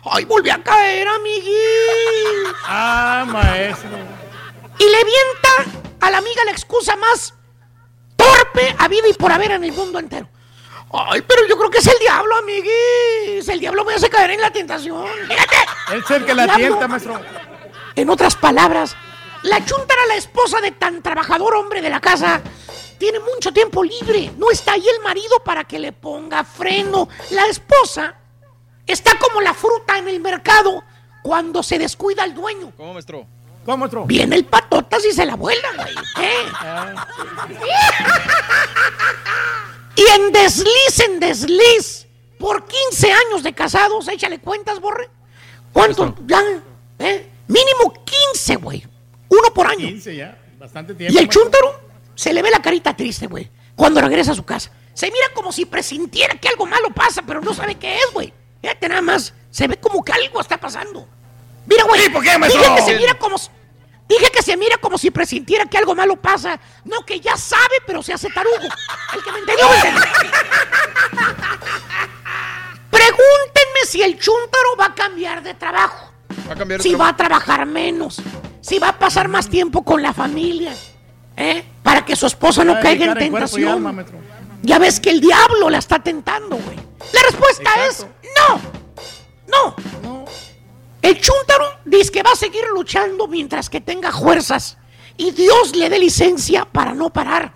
[0.04, 2.54] Ay, volví a caer, amiguis.
[2.66, 3.88] Ah, maestro.
[4.78, 7.34] Y le vienta a la amiga la excusa más
[8.16, 10.28] torpe a vida y por haber en el mundo entero.
[10.92, 13.48] Ay, pero yo creo que es el diablo, amiguis.
[13.48, 15.06] El diablo me hace caer en la tentación.
[15.28, 15.56] Fíjate.
[15.96, 16.66] Es el que la Diablo.
[16.66, 17.20] tienta, maestro.
[17.94, 18.96] En otras palabras,
[19.42, 22.40] la chuntara, la esposa de tan trabajador hombre de la casa,
[23.00, 24.30] tiene mucho tiempo libre.
[24.36, 27.08] No está ahí el marido para que le ponga freno.
[27.30, 28.14] La esposa
[28.86, 30.84] está como la fruta en el mercado
[31.22, 32.72] cuando se descuida el dueño.
[32.76, 33.26] ¿Cómo, maestro?
[33.64, 34.04] ¿Cómo, maestro?
[34.04, 35.94] Viene el patotas y se la vuela, güey.
[36.26, 36.44] ¿eh?
[39.96, 42.06] Y en desliz, en desliz,
[42.38, 45.10] por 15 años de casados, échale cuentas, borre.
[45.74, 46.14] ¿Cuánto?
[46.26, 46.42] Ya,
[46.98, 47.28] ¿eh?
[47.48, 47.92] Mínimo
[48.32, 48.82] 15, güey.
[49.28, 49.86] Uno por año.
[49.86, 51.12] 15 ya, bastante tiempo.
[51.12, 51.42] Y el maestro.
[51.42, 51.89] chúntaro
[52.20, 54.70] se le ve la carita triste, güey, cuando regresa a su casa.
[54.92, 58.30] Se mira como si presintiera que algo malo pasa, pero no sabe qué es, güey.
[58.60, 61.08] Fíjate nada más, se ve como que algo está pasando.
[61.64, 62.10] Mira, güey.
[62.10, 62.60] ¿por qué, maestro?
[62.62, 63.36] Dije que se mira como...
[64.06, 66.60] Dije que se mira como si presintiera que algo malo pasa.
[66.84, 68.68] No, que ya sabe, pero se hace tarugo.
[69.14, 70.02] El que me entendió, me entendió.
[72.90, 76.12] Pregúntenme si el chúntaro va a cambiar de trabajo.
[76.46, 77.04] Va a cambiar de Si trabajo.
[77.04, 78.20] va a trabajar menos.
[78.60, 80.74] Si va a pasar más tiempo con la familia.
[81.40, 81.64] ¿Eh?
[81.82, 83.86] Para que su esposa no caiga en tentación.
[83.86, 84.04] alma.
[84.62, 86.76] Ya ves que el diablo la está tentando, güey.
[87.12, 88.06] La respuesta es
[88.38, 88.60] no.
[89.48, 90.26] No.
[91.02, 94.76] El chúntaro dice que va a seguir luchando mientras que tenga fuerzas.
[95.16, 97.52] Y Dios le dé licencia para no parar.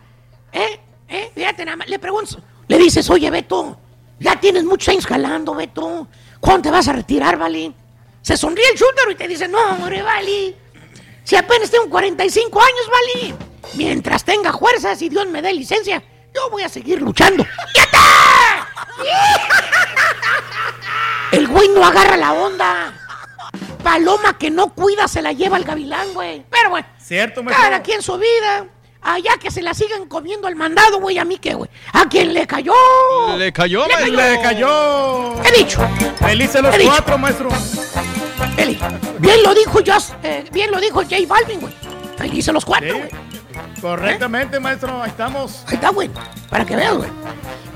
[0.51, 0.81] ¿Eh?
[1.09, 1.31] ¿Eh?
[1.35, 1.89] Fíjate nada más.
[1.89, 2.43] Le pregunto.
[2.67, 3.79] Le dices, oye, Beto,
[4.19, 6.09] ya tienes muchos años jalando, Beto.
[6.41, 7.75] ¿Cuándo te vas a retirar, Vali?
[8.23, 10.57] Se sonríe el chúntaro y te dice, no, hombre, Vali.
[11.23, 13.35] Si apenas tengo 45 años, Vali.
[13.75, 16.03] Mientras tenga fuerzas y Dios me dé licencia,
[16.35, 17.45] yo voy a seguir luchando.
[17.75, 18.69] ¡Ya está!
[21.33, 22.93] El güey no agarra la onda.
[23.83, 26.45] Paloma que no cuida se la lleva el gavilán, güey.
[26.51, 27.63] Pero bueno, Cierto, maestro.
[27.65, 28.67] cada quien su vida.
[29.03, 31.69] Allá que se la sigan comiendo al mandado, güey, a mí qué, güey.
[31.93, 32.73] ¿A quién le cayó?
[33.37, 34.17] Le cayó, Le maestro.
[34.17, 35.43] Le cayó.
[35.45, 35.87] He dicho.
[36.19, 36.91] Felices los He dicho.
[36.91, 37.49] cuatro, maestro.
[38.57, 38.79] Eli,
[39.19, 41.75] bien lo dijo Just, eh, bien lo dijo J Balvin, güey.
[42.17, 43.03] Felices los cuatro, Sí.
[43.85, 45.03] Correctamente, maestro.
[45.03, 45.63] Ahí estamos.
[45.67, 46.11] Ahí está, güey.
[46.49, 47.11] Para que veas, güey.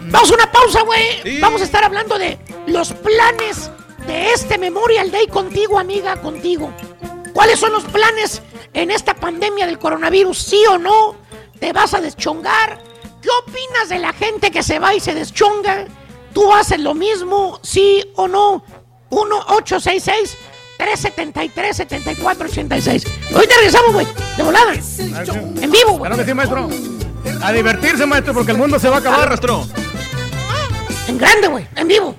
[0.07, 1.39] Vamos a una pausa, güey.
[1.39, 3.71] Vamos a estar hablando de los planes
[4.07, 6.73] de este Memorial Day contigo, amiga, contigo.
[7.35, 8.41] ¿Cuáles son los planes
[8.73, 10.39] en esta pandemia del coronavirus?
[10.39, 11.15] ¿Sí o no?
[11.61, 12.83] ¿Te vas a deschongar?
[13.21, 15.85] ¿Qué opinas de la gente que se va y se deschonga?
[16.33, 17.61] ¿Tú haces lo mismo?
[17.63, 18.65] ¿Sí o no?
[20.79, 23.07] 1-866 373-7486.
[23.35, 24.07] Ahorita regresamos, güey.
[24.37, 24.75] De volada.
[24.75, 26.11] En vivo, güey.
[26.11, 26.69] Claro que sí, maestro.
[27.43, 29.29] A divertirse, maestro, porque el mundo se va a acabar.
[29.29, 29.67] Maestro.
[31.09, 31.67] En grande, güey.
[31.77, 32.15] En vivo.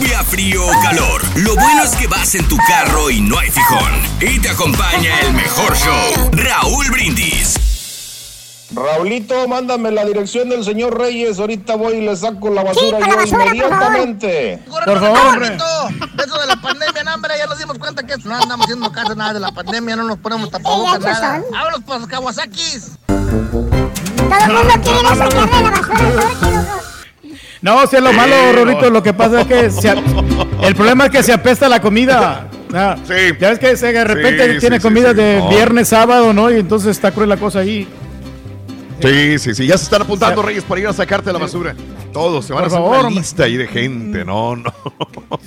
[0.00, 1.22] Lluvia, frío o calor.
[1.36, 3.92] Lo bueno es que vas en tu carro y no hay fijón.
[4.20, 6.30] Y te acompaña el mejor show.
[6.32, 8.68] Raúl Brindis.
[8.72, 11.38] Raulito, mándame la dirección del señor Reyes.
[11.38, 14.62] Ahorita voy y le saco la basura para la yo por inmediatamente.
[14.70, 15.56] Por favor, hombre.
[15.56, 19.14] Eso de la pandemia, no, hombre, ya nos dimos cuenta que no andamos haciendo caso
[19.14, 21.42] nada de la pandemia, no nos ponemos tapabocas, Sí, nada.
[21.50, 22.92] Vámonos por los Kawasakis.
[23.06, 26.89] Todo el mundo quiere ir a sacarle la basura.
[27.62, 29.90] No, si es lo malo, Rorito, lo que pasa es que se
[30.62, 32.46] el problema es que se apesta la comida.
[32.72, 35.16] Ah, Ya ves que de repente Sí, tiene sí, sí, comida sí.
[35.16, 35.48] de No.
[35.50, 36.50] viernes, sábado, ¿no?
[36.50, 37.86] Y entonces está cruel la cosa ahí.
[39.00, 39.66] Sí, sí, sí.
[39.66, 41.74] Ya se están apuntando, Reyes, para ir a sacarte la basura.
[42.12, 44.24] Todos se van Por a hacer favor, una lista ahí de gente.
[44.24, 44.72] No, no.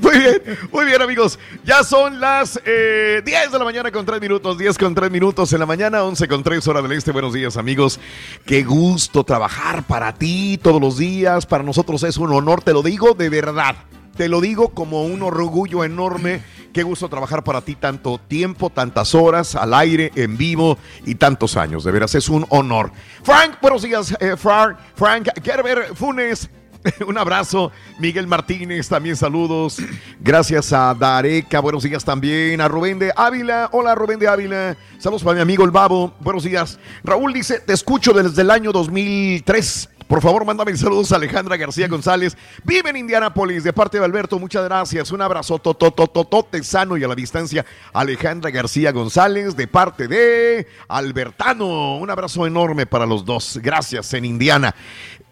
[0.00, 1.38] Muy bien, muy bien, amigos.
[1.64, 4.56] Ya son las eh, 10 de la mañana con 3 minutos.
[4.56, 7.10] 10 con 3 minutos en la mañana, 11 con 3 hora del este.
[7.12, 7.98] Buenos días, amigos.
[8.46, 11.46] Qué gusto trabajar para ti todos los días.
[11.46, 13.76] Para nosotros es un honor, te lo digo de verdad.
[14.16, 16.42] Te lo digo como un orgullo enorme.
[16.74, 21.56] Qué gusto trabajar para ti tanto tiempo, tantas horas al aire, en vivo y tantos
[21.56, 21.84] años.
[21.84, 22.90] De veras, es un honor.
[23.22, 24.76] Frank, buenos días, eh, Frank.
[24.96, 26.50] Frank Gerber Funes.
[27.06, 27.70] Un abrazo,
[28.00, 29.78] Miguel Martínez, también saludos.
[30.18, 32.60] Gracias a Dareca, buenos días también.
[32.60, 34.76] A Rubén de Ávila, hola Rubén de Ávila.
[34.98, 36.80] Saludos para mi amigo el Babo, buenos días.
[37.04, 39.90] Raúl dice, te escucho desde el año 2003.
[40.08, 42.36] Por favor, mándame saludos a Alejandra García González.
[42.62, 44.38] Vive en Indianápolis, de parte de Alberto.
[44.38, 45.10] Muchas gracias.
[45.10, 47.64] Un abrazo totototote sano y a la distancia.
[47.92, 51.96] Alejandra García González, de parte de Albertano.
[51.96, 53.58] Un abrazo enorme para los dos.
[53.62, 54.74] Gracias en Indiana.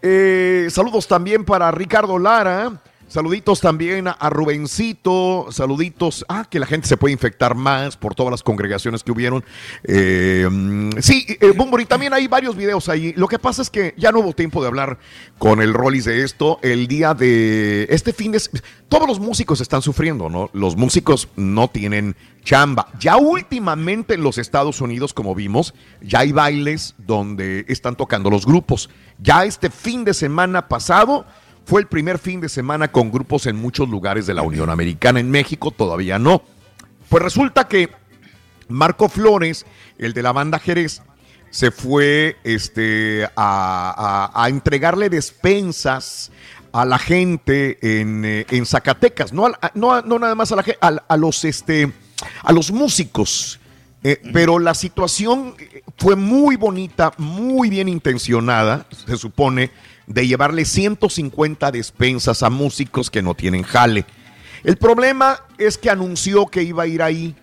[0.01, 2.81] Eh, saludos también para Ricardo Lara.
[3.07, 6.25] Saluditos también a, Rubencito, saluditos.
[6.27, 9.43] Ah, que la gente se puede infectar más por todas las congregaciones que hubieron.
[9.83, 13.13] Eh, mm, sí, eh, Bumburi, también hay varios videos ahí.
[13.15, 14.97] Lo que pasa es que ya no hubo tiempo de hablar
[15.37, 16.59] con el Rollis de esto.
[16.63, 18.41] El día de este fin de...
[18.89, 20.49] Todos los músicos están sufriendo, ¿no?
[20.53, 22.87] Los músicos no tienen chamba.
[22.99, 28.45] Ya últimamente en los Estados Unidos, como vimos, ya hay bailes donde están tocando los
[28.45, 28.89] grupos.
[29.19, 31.25] Ya este fin de semana pasado
[31.65, 35.19] fue el primer fin de semana con grupos en muchos lugares de la Unión Americana.
[35.19, 36.43] En México todavía no.
[37.09, 37.89] Pues resulta que
[38.67, 39.65] Marco Flores,
[39.97, 41.01] el de la banda Jerez,
[41.49, 46.31] se fue este, a, a- a entregarle despensas
[46.71, 50.65] a la gente en, eh, en Zacatecas, no, a- no, no nada más a, la,
[50.81, 51.91] a, a los, este,
[52.41, 53.59] a los músicos.
[54.05, 55.55] Eh, pero la situación
[55.97, 59.71] fue muy bonita, muy bien intencionada, se supone,
[60.07, 64.05] de llevarle 150 despensas a músicos que no tienen jale.
[64.63, 67.35] El problema es que anunció que iba a ir ahí.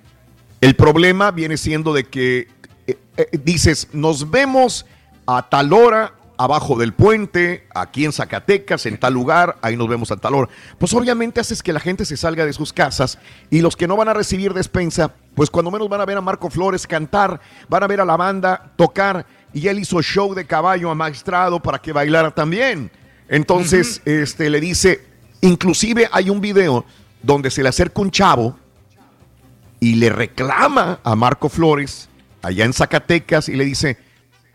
[0.61, 2.49] El problema viene siendo de que
[2.87, 4.87] eh, eh, dices, nos vemos
[5.27, 10.11] a tal hora, abajo del puente, aquí en Zacatecas, en tal lugar, ahí nos vemos
[10.11, 10.51] a tal hora.
[10.79, 13.19] Pues obviamente haces que la gente se salga de sus casas
[13.51, 16.23] y los que no van a recibir despensa, pues cuando menos van a ver a
[16.23, 20.45] Marco Flores cantar, van a ver a la banda tocar y él hizo show de
[20.47, 22.91] caballo amaestrado para que bailara también.
[23.29, 25.03] Entonces, este le dice,
[25.41, 26.85] inclusive hay un video
[27.23, 28.57] donde se le acerca un chavo
[29.79, 32.09] y le reclama a Marco Flores
[32.43, 33.97] allá en Zacatecas y le dice,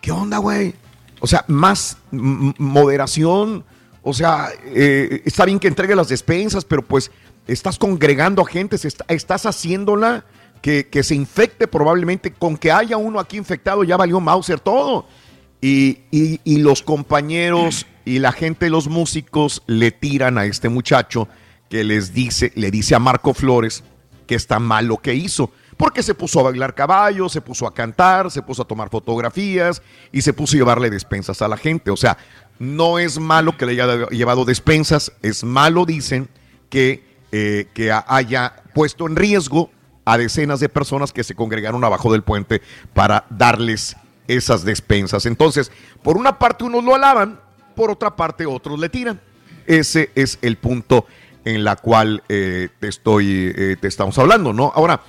[0.01, 0.73] ¿qué onda, güey?
[1.19, 3.63] O sea, más moderación,
[4.03, 7.11] o sea, eh, está bien que entregue las despensas, pero pues
[7.47, 10.25] estás congregando a gente, está- estás haciéndola
[10.65, 15.05] que, se infecte probablemente, con que haya uno aquí infectado ya valió Mauser todo.
[15.61, 21.27] Y, y- los compañeros y la gente, los músicos, le tiran a este muchacho
[21.69, 23.83] que les dice, le dice a Marco Flores
[24.25, 25.51] que está mal lo que hizo.
[25.77, 29.83] Porque se puso a bailar caballo, se puso a cantar, se puso a tomar fotografías
[30.11, 31.91] y se puso a llevarle despensas a la gente.
[31.91, 32.17] O sea,
[32.57, 36.27] no es malo que le haya llevado despensas, es malo, dicen,
[36.69, 39.69] que, eh, que haya puesto en riesgo
[40.05, 42.61] a decenas de personas que se congregaron abajo del puente
[42.93, 45.25] para darles esas despensas.
[45.25, 45.71] Entonces,
[46.03, 47.39] por una parte unos lo alaban,
[47.75, 49.19] por otra parte otros le tiran.
[49.65, 51.05] Ese es el punto
[51.43, 54.71] en la cual eh, te estoy, eh, te estamos hablando, ¿no?
[54.75, 55.01] Ahora,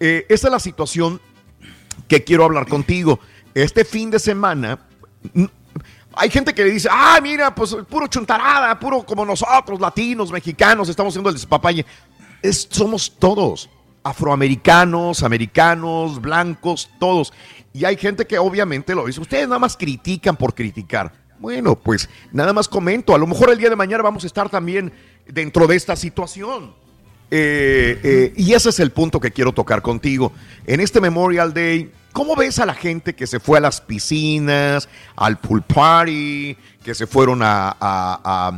[0.00, 1.20] eh, esa es la situación
[2.08, 3.20] que quiero hablar contigo.
[3.54, 4.78] Este fin de semana,
[6.14, 10.88] hay gente que le dice, ah, mira, pues puro chuntarada, puro como nosotros, latinos, mexicanos,
[10.88, 11.86] estamos haciendo el despapalle.
[12.42, 13.70] Es, somos todos,
[14.06, 17.32] afroamericanos, americanos, blancos, todos.
[17.72, 21.12] Y hay gente que obviamente lo dice, ustedes nada más critican por criticar.
[21.40, 24.48] Bueno, pues nada más comento, a lo mejor el día de mañana vamos a estar
[24.48, 24.92] también
[25.26, 26.72] dentro de esta situación.
[27.32, 30.32] Eh, eh, y ese es el punto que quiero tocar contigo.
[30.66, 34.88] En este Memorial Day, ¿cómo ves a la gente que se fue a las piscinas,
[35.16, 38.50] al pool party, que se fueron a,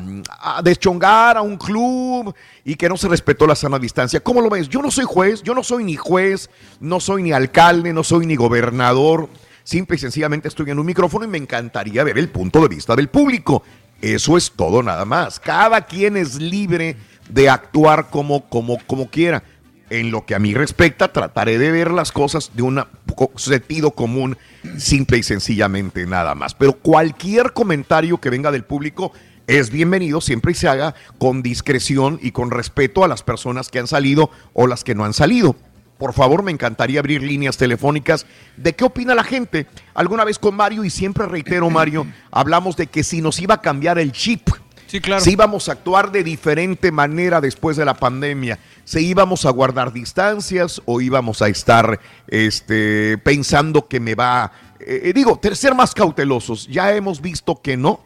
[0.63, 2.33] deschongar a un club
[2.65, 4.21] y que no se respetó la sana distancia?
[4.21, 4.69] ¿Cómo lo ves?
[4.69, 8.27] Yo no soy juez, yo no soy ni juez, no soy ni alcalde, no soy
[8.27, 9.29] ni gobernador.
[9.65, 12.95] Simple y sencillamente estoy en un micrófono y me encantaría ver el punto de vista
[12.95, 13.65] del público.
[14.01, 15.41] Eso es todo nada más.
[15.41, 16.97] Cada quien es libre
[17.29, 19.43] de actuar como, como, como quiera.
[19.91, 22.85] En lo que a mí respecta, trataré de ver las cosas de un
[23.37, 24.37] sentido común,
[24.77, 26.55] simple y sencillamente nada más.
[26.55, 29.13] Pero cualquier comentario que venga del público
[29.47, 33.79] es bienvenido siempre y se haga con discreción y con respeto a las personas que
[33.79, 35.57] han salido o las que no han salido.
[35.97, 38.27] Por favor, me encantaría abrir líneas telefónicas
[38.57, 39.67] de qué opina la gente.
[39.95, 43.63] Alguna vez con Mario, y siempre reitero, Mario, hablamos de que si nos iba a
[43.63, 44.49] cambiar el chip.
[44.89, 45.23] Sí, claro.
[45.23, 49.93] Si íbamos a actuar de diferente manera después de la pandemia, si íbamos a guardar
[49.93, 54.51] distancias o íbamos a estar este, pensando que me va,
[54.81, 56.67] eh, digo, ter- ser más cautelosos.
[56.69, 58.01] Ya hemos visto que no,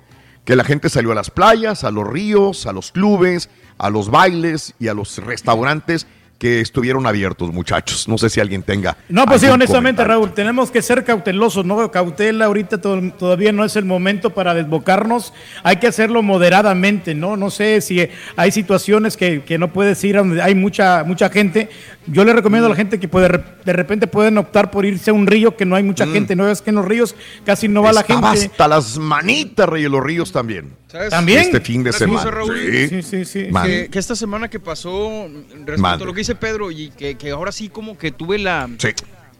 [0.44, 4.10] que la gente salió a las playas, a los ríos, a los clubes, a los
[4.10, 6.06] bailes y a los restaurantes
[6.42, 8.08] que estuvieron abiertos, muchachos.
[8.08, 8.96] No sé si alguien tenga.
[9.08, 10.12] No, pues sí, honestamente, comentario.
[10.26, 11.88] Raúl, tenemos que ser cautelosos, ¿no?
[11.92, 17.36] Cautela, ahorita to- todavía no es el momento para desbocarnos, hay que hacerlo moderadamente, ¿no?
[17.36, 21.30] No sé si hay situaciones que, que no puedes ir a donde hay mucha, mucha
[21.30, 21.68] gente.
[22.06, 23.28] Yo le recomiendo a la gente que puede,
[23.64, 26.12] de repente pueden optar por irse a un río que no hay mucha Mm.
[26.12, 26.48] gente, ¿no?
[26.50, 27.14] Es que en los ríos
[27.44, 28.26] casi no va la gente.
[28.26, 30.72] hasta las manitas, Rey de los Ríos también.
[30.88, 31.10] ¿Sabes?
[31.10, 31.40] ¿También?
[31.42, 32.18] Este fin de semana.
[32.18, 32.88] cosa, Raúl, Sí.
[32.88, 33.48] Sí, sí, sí.
[33.64, 36.04] Que, que esta semana que pasó, respecto Mande.
[36.04, 38.68] a lo que dice Pedro, y que, que ahora sí como que tuve la...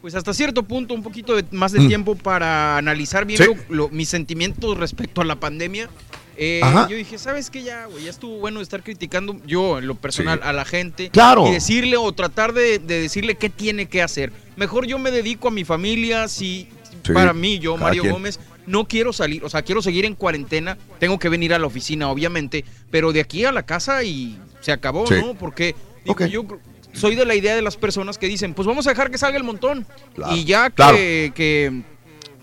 [0.01, 1.87] Pues hasta cierto punto, un poquito de- más de Mm.
[1.87, 3.45] tiempo para analizar bien Sí.
[3.69, 5.87] lo- lo- mis sentimientos respecto a la pandemia.
[6.35, 7.61] Eh, yo dije, ¿sabes qué?
[7.63, 10.47] Ya, güey, ya estuvo bueno estar criticando yo en lo personal Sí.
[10.47, 11.09] a la gente.
[11.11, 11.47] Claro.
[11.47, 14.31] Y decirle o tratar de, de decirle qué tiene que hacer.
[14.55, 16.67] Mejor yo me dedico a mi familia, si
[17.03, 18.13] Sí, para mí, yo, cada Mario quien.
[18.13, 21.67] Gómez, no quiero salir, o sea, quiero seguir en cuarentena, tengo que venir a la
[21.67, 25.15] oficina, obviamente, pero de aquí a la casa y se acabó, Sí.
[25.15, 25.33] ¿no?
[25.35, 26.45] Porque digo, yo
[26.93, 29.37] soy de la idea de las personas que dicen, pues vamos a dejar que salga
[29.37, 29.85] el montón.
[30.15, 30.95] Claro, Y ya que, claro.
[30.97, 31.81] que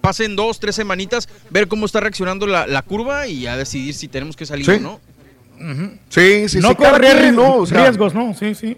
[0.01, 4.09] pasen dos, tres semanitas, ver cómo está reaccionando la, la curva y ya decidir si
[4.09, 4.73] tenemos que salir Sí.
[4.73, 5.01] o no.
[6.09, 7.57] Sí, sí, no sí, correr quien, ¿no?
[7.57, 8.35] O sea, riesgos, ¿no?
[8.35, 8.77] Sí, sí.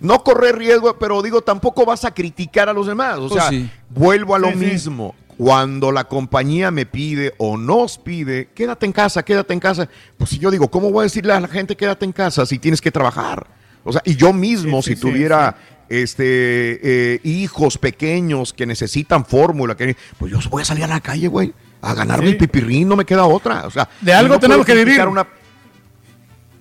[0.00, 3.18] No correr riesgo, pero digo, tampoco vas a criticar a los demás.
[3.18, 3.70] O Pues sea, sí.
[3.88, 4.66] vuelvo a lo Sí, sí.
[4.66, 5.14] mismo.
[5.38, 9.88] Cuando la compañía me pide o nos pide, quédate en casa, quédate en casa.
[10.18, 12.58] Pues si yo digo, ¿cómo voy a decirle a la gente quédate en casa si
[12.58, 13.46] tienes que trabajar?
[13.82, 15.56] O sea, y yo mismo, Sí, sí, si sí, tuviera
[15.88, 21.00] este eh, hijos pequeños que necesitan fórmula, que pues yo voy a salir a la
[21.00, 22.32] calle, güey, a ganarme Sí.
[22.32, 23.66] el pipirrín, no me queda otra.
[23.66, 25.00] O sea, De algo no tenemos que vivir.
[25.06, 25.26] Una,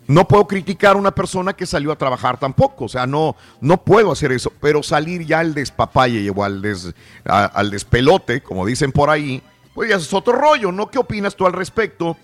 [0.05, 3.83] no puedo criticar a una persona que salió a trabajar tampoco, o sea, no, no
[3.83, 6.93] puedo hacer eso, pero salir ya al despapalle o al, des-
[7.25, 9.41] a- al despelote, como dicen por ahí,
[9.73, 10.91] pues ya es otro rollo, ¿no?
[10.91, 12.17] ¿Qué opinas tú al respecto?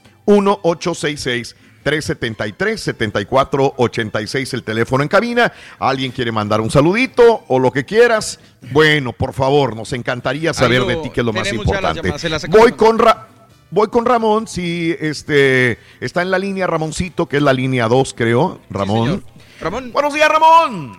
[1.90, 5.52] 1-866-373-7486, el teléfono en cabina.
[5.80, 8.40] ¿Alguien quiere mandar un saludito o lo que quieras?
[8.72, 12.02] Bueno, por favor, nos encantaría saber lo- de ti, que es lo más importante.
[12.02, 13.26] llamadas, Voy con Ra-
[13.72, 18.16] Voy con Ramón, si este está en la línea Ramoncito, que es la línea 2,
[18.18, 18.60] creo.
[18.72, 19.24] Ramón.
[19.62, 19.92] Ramón.
[19.92, 20.98] Buenos días, Ramón.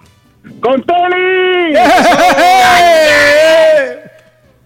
[0.60, 1.74] ¡Con Tony!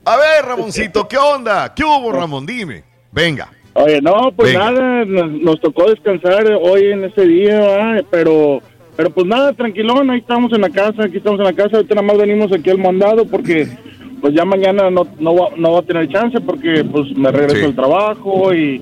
[0.04, 1.72] A ver, Ramoncito, ¿qué onda?
[1.74, 2.44] ¿Qué hubo, Ramón?
[2.44, 2.84] Dime.
[3.10, 3.48] Venga.
[3.74, 4.70] Oye, no, pues Venga.
[4.70, 8.04] nada, nos, nos tocó descansar hoy en ese día, ¿verdad?
[8.10, 8.60] pero
[8.96, 11.96] pero pues nada, tranquilón, ahí estamos en la casa, aquí estamos en la casa, ahorita
[11.96, 13.66] nada más venimos aquí al mandado porque
[14.20, 17.56] pues ya mañana no, no, va, no va a tener chance porque pues me regreso
[17.56, 17.64] Sí.
[17.64, 18.80] al trabajo y,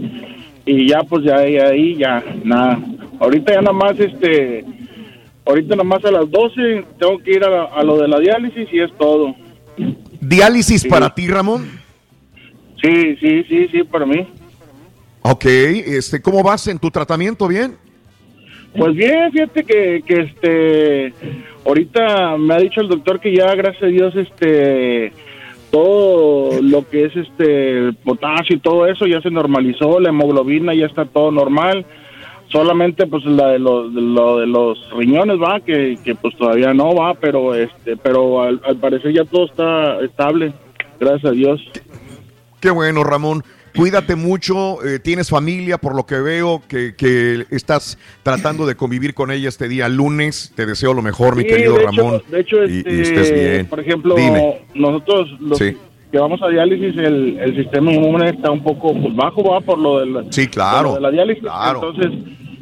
[0.66, 2.78] y ya pues ya ahí, ahí ya, nada.
[3.18, 4.62] Ahorita ya nada más este,
[5.46, 8.18] ahorita nada más a las 12 tengo que ir a, la- a lo de la
[8.20, 9.34] diálisis y es todo.
[10.20, 10.88] ¿Diálisis Sí.
[10.90, 11.66] para ti, Ramón?
[12.82, 14.26] Sí, sí, sí, sí, para mí.
[15.22, 17.46] Ok, este, ¿cómo vas en tu tratamiento?
[17.46, 17.76] ¿Bien?
[18.76, 21.14] Pues bien, fíjate que, que este
[21.64, 25.12] ahorita me ha dicho el doctor que ya gracias a Dios este
[25.70, 30.74] todo lo que es este el potasio y todo eso ya se normalizó, la hemoglobina
[30.74, 31.86] ya está todo normal.
[32.48, 36.94] Solamente pues la de los lo de los riñones va que, que pues todavía no
[36.94, 40.52] va, pero este pero al, al parecer ya todo está estable.
[40.98, 41.60] Gracias a Dios.
[42.60, 43.42] Qué bueno, Ramón.
[43.74, 49.14] Cuídate mucho, eh, tienes familia, por lo que veo, que, que estás tratando de convivir
[49.14, 50.52] con ella este día lunes.
[50.54, 52.22] Te deseo lo mejor, mi Sí, querido de hecho- Ramón.
[52.30, 53.66] de hecho, este, y estés bien.
[53.66, 54.60] por ejemplo, Dime.
[54.74, 55.76] nosotros los Sí.
[56.10, 59.78] que vamos a diálisis, el, el sistema inmune está un poco pues, bajo, va por
[59.78, 60.94] lo de la, Sí, claro.
[60.94, 61.42] de la diálisis.
[61.42, 61.80] Claro.
[61.82, 62.12] Entonces,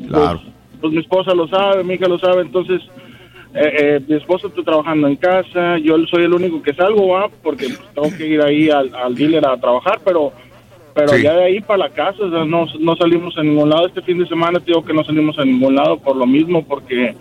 [0.09, 0.41] Claro.
[0.41, 2.81] pues, pues mi esposa lo sabe, mi hija lo sabe, entonces
[3.53, 7.29] eh, eh, mi esposa está trabajando en casa, yo soy el único que salgo, va,
[7.43, 10.33] porque pues, tengo que ir ahí al, al dealer a trabajar, pero
[11.07, 11.23] pero Sí.
[11.23, 13.87] ya de ahí para la casa, o sea, no, no salimos a ningún lado.
[13.87, 16.65] Este fin de semana te digo que no salimos a ningún lado por lo mismo,
[16.65, 17.15] porque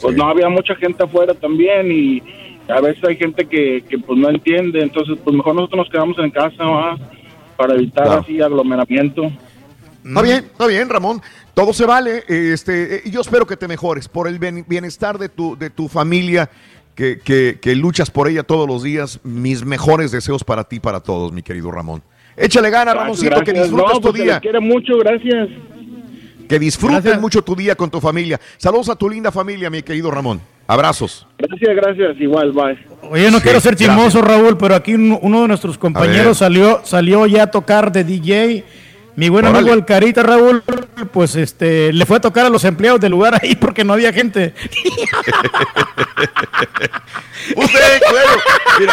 [0.00, 2.22] pues no había mucha gente afuera también y
[2.70, 6.18] a veces hay gente que, que pues no entiende, entonces pues mejor nosotros nos quedamos
[6.18, 6.98] en casa ¿va?
[7.56, 8.20] para evitar Claro.
[8.20, 9.30] así aglomeramiento.
[10.04, 11.20] Está bien, está bien, Ramón.
[11.54, 12.22] Todo se vale.
[12.28, 16.48] Este, yo espero que te mejores por el bien- bienestar de tu, de tu familia,
[16.94, 19.20] que, que- que luchas por ella todos los días.
[19.24, 22.02] Mis mejores deseos para ti, para todos, mi querido Ramón.
[22.38, 23.64] Échale ganas, Ramoncito, que Gracias.
[23.70, 24.32] disfrutes No, tu pues, se día.
[24.34, 25.48] les quiere mucho, gracias.
[26.48, 27.20] Que disfrutes Gracias.
[27.20, 28.40] mucho tu día con tu familia.
[28.56, 30.40] Saludos a tu linda familia, mi querido Ramón.
[30.66, 31.26] Abrazos.
[31.38, 32.78] Gracias, gracias, igual, bye.
[33.10, 34.42] Oye, no Sí, quiero ser chismoso, gracias.
[34.42, 38.64] Raúl, pero aquí uno, de nuestros compañeros salió, salió ya a tocar de DJ.
[39.16, 39.58] Mi buen Órale.
[39.58, 40.62] amigo el Carita, Raúl,
[41.12, 44.12] pues este, le fue a tocar a los empleados del lugar ahí porque no había
[44.12, 44.54] gente.
[47.56, 48.40] Usted, claro.
[48.78, 48.92] Mira.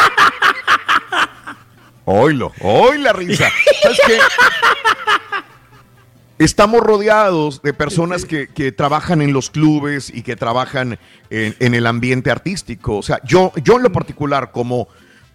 [2.06, 3.50] Oilo, oí la risa.
[3.82, 4.17] ¿Sabes qué?
[6.38, 11.74] Estamos rodeados de personas que, que trabajan en los clubes y que trabajan en, en
[11.74, 12.98] el ambiente artístico.
[12.98, 14.88] O sea, yo, yo en lo particular, como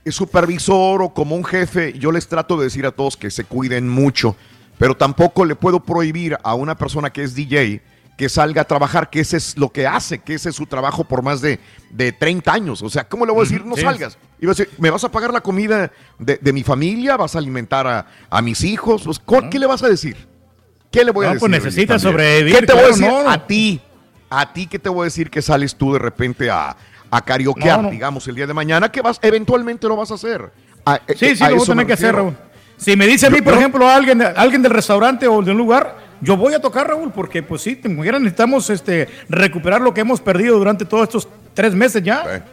[0.06, 3.88] supervisor o como un jefe, yo les trato de decir a todos que se cuiden
[3.88, 4.36] mucho,
[4.78, 7.82] pero tampoco le puedo prohibir a una persona que es DJ
[8.20, 11.04] que salga a trabajar, que ese es lo que hace, que ese es su trabajo
[11.04, 11.58] por más de,
[11.88, 12.82] de 30 años.
[12.82, 13.64] O sea, ¿cómo le voy a decir?
[13.64, 14.18] No salgas.
[14.38, 17.16] Y va a decir, ¿me vas a pagar la comida de, de mi familia?
[17.16, 19.04] ¿Vas a alimentar a, a mis hijos?
[19.06, 20.18] Pues, ¿co- ¿Qué le vas a decir?
[20.90, 21.48] ¿Qué le voy a No, decir?
[21.48, 22.12] pues necesita también?
[22.12, 23.06] sobrevivir, ¿Qué te voy a decir?
[23.08, 23.30] no.
[23.30, 23.80] A ti.
[24.28, 26.76] A ti, ¿qué te voy a decir que sales tú de repente a,
[27.10, 27.24] a
[27.56, 27.90] No, no.
[27.90, 28.92] digamos, el día de mañana?
[28.92, 29.18] que vas?
[29.22, 30.52] Eventualmente lo vas a hacer.
[30.84, 32.14] A- Sí, eh, sí, lo voy a tener que hacer.
[32.14, 32.36] Raúl.
[32.76, 35.96] Si me dice a mí, por ejemplo, alguien, alguien del restaurante o de un lugar,
[36.20, 37.76] yo voy a tocar, Raúl, porque pues sí,
[38.18, 42.44] necesitamos este, recuperar lo que hemos perdido durante todos estos tres meses ya.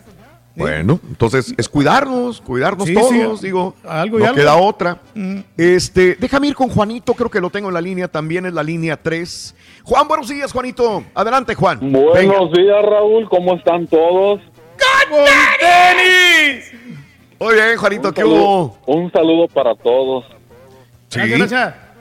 [0.56, 3.46] Bueno, entonces es cuidarnos, cuidarnos Sí, todos, sí.
[3.46, 4.38] digo, Algo y no algo.
[4.38, 4.98] queda otra.
[5.14, 5.38] Mm.
[5.56, 8.64] Este, déjame ir con Juanito, creo que lo tengo en la línea, también es la
[8.64, 9.54] línea 3.
[9.84, 11.04] Juan, buenos días, Juanito.
[11.14, 11.80] Adelante, Juan.
[11.80, 12.00] Venga.
[12.00, 13.30] Buenos días, Raúl.
[13.30, 14.42] ¿Cómo están todos?
[15.60, 16.72] tenis!
[17.40, 18.78] Muy bien, Juanito, Un ¿qué saludo- hubo?
[18.88, 20.26] Un saludo para todos.
[21.10, 21.20] Sí.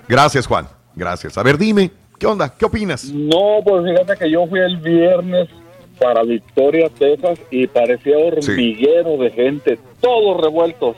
[0.09, 0.67] Gracias, Juan.
[0.97, 1.37] Gracias.
[1.37, 2.53] A ver, dime, ¿qué onda?
[2.57, 3.05] ¿Qué opinas?
[3.13, 5.49] No, pues fíjate que yo fui el viernes
[6.01, 10.97] para Victoria, Texas, y parecía hormiguero de gente, todos revueltos,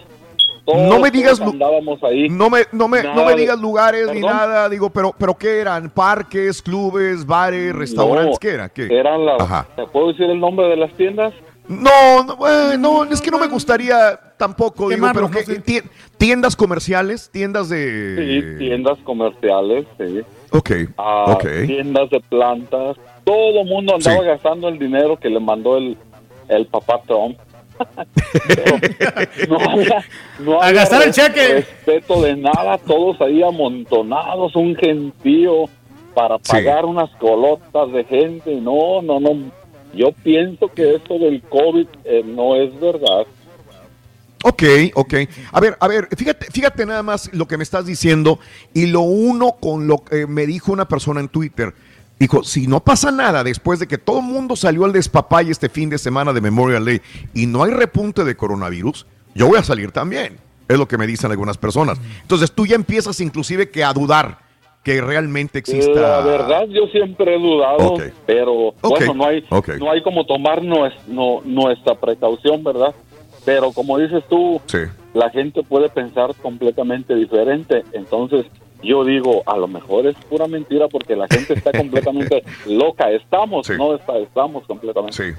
[0.64, 2.28] todos, no me digas andábamos ahí.
[2.28, 5.90] No me, no me, no me digas lugares ni nada, digo, pero, pero ¿qué eran?
[5.90, 8.32] ¿Parques, clubes, bares, restaurantes?
[8.32, 8.68] No, ¿Qué era?
[8.68, 8.86] ¿Qué?
[8.90, 9.66] Eran las.
[9.74, 11.32] ¿te puedo decir el nombre de las tiendas?
[11.68, 15.80] No, no, eh, no, es que no me gustaría tampoco, digo, pero que ti-
[16.16, 18.16] tiendas comerciales, tiendas de...
[18.56, 20.20] Sí, tiendas comerciales, sí.
[20.50, 21.46] Ok, Ah, ok.
[21.66, 22.96] tiendas de plantas.
[23.24, 24.26] Todo el mundo andaba Sí.
[24.26, 25.96] gastando el dinero que le mandó el,
[26.48, 27.36] el papá Trump.
[29.48, 30.04] No había,
[30.40, 31.54] no A había gastar el cheque.
[31.54, 35.64] respeto de nada, todos ahí amontonados, un gentío
[36.14, 36.50] para Sí.
[36.52, 38.54] pagar unas colotas de gente.
[38.56, 39.50] No, no, no.
[39.94, 43.26] Yo pienso que esto del COVID eh, no es verdad.
[44.44, 44.62] Ok,
[44.94, 45.14] ok.
[45.52, 48.38] A ver, a ver, fíjate, fíjate nada más lo que me estás diciendo
[48.72, 51.74] y lo uno con lo que me dijo una persona en Twitter.
[52.20, 55.68] Dijo, si no pasa nada después de que todo el mundo salió al despapay este
[55.68, 57.00] fin de semana de Memorial Day
[57.34, 60.36] y no hay repunte de coronavirus, yo voy a salir también.
[60.68, 61.98] Es lo que me dicen algunas personas.
[62.22, 64.38] Entonces tú ya empiezas inclusive que a dudar
[64.84, 66.00] que realmente exista...
[66.00, 67.78] La verdad, yo siempre he dudado,
[68.26, 69.44] pero bueno, no hay,
[69.78, 72.94] no hay como tomar nues- no- nuestra precaución, ¿verdad?
[73.48, 74.76] Pero como dices tú, Sí.
[75.14, 77.82] la gente puede pensar completamente diferente.
[77.94, 78.44] Entonces,
[78.82, 83.10] yo digo, a lo mejor es pura mentira porque la gente está completamente loca.
[83.10, 85.16] Estamos, no está, estamos completamente.
[85.16, 85.32] Sí,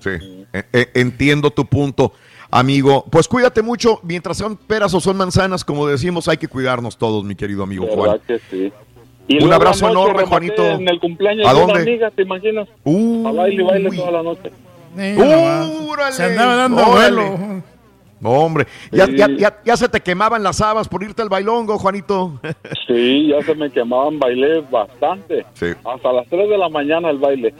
[0.00, 0.44] sí.
[0.52, 2.14] E- e- entiendo tu punto,
[2.50, 3.04] amigo.
[3.08, 4.00] Pues cuídate mucho.
[4.02, 7.86] Mientras sean peras o son manzanas, como decimos, hay que cuidarnos todos, mi querido amigo
[7.86, 8.10] Juan.
[8.10, 8.72] ¿Verdad que sí?
[9.28, 10.64] Y Un abrazo enorme, Juanito.
[10.68, 11.82] En el cumpleaños ¿A dónde?
[11.82, 12.68] amiga, ¿te imaginas?
[12.84, 14.50] a baile y baile toda la noche.
[14.94, 16.12] ¡Órale!
[16.12, 17.16] Se andaba dando ¡Órale!
[17.16, 17.62] vuelo.
[18.20, 19.16] No, hombre, ya, Sí.
[19.16, 22.38] ya, ya, ya se te quemaban las habas por irte al bailongo, Juanito.
[22.86, 25.46] Sí, ya se me quemaban, bailé bastante.
[25.54, 25.68] Sí.
[25.84, 27.54] Hasta las 3 de la mañana el baile.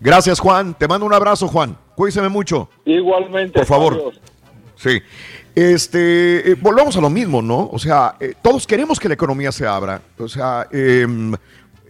[0.00, 0.74] Gracias, Juan.
[0.74, 1.76] Te mando un abrazo, Juan.
[1.94, 2.68] Cuídese mucho.
[2.84, 3.58] Igualmente.
[3.60, 3.92] Por favor.
[3.94, 4.20] adiós.
[4.76, 5.00] Sí.
[5.54, 7.68] Este, eh, volvemos a lo mismo, ¿no?
[7.72, 10.00] O sea, eh, todos queremos que la economía se abra.
[10.18, 11.34] O sea, em,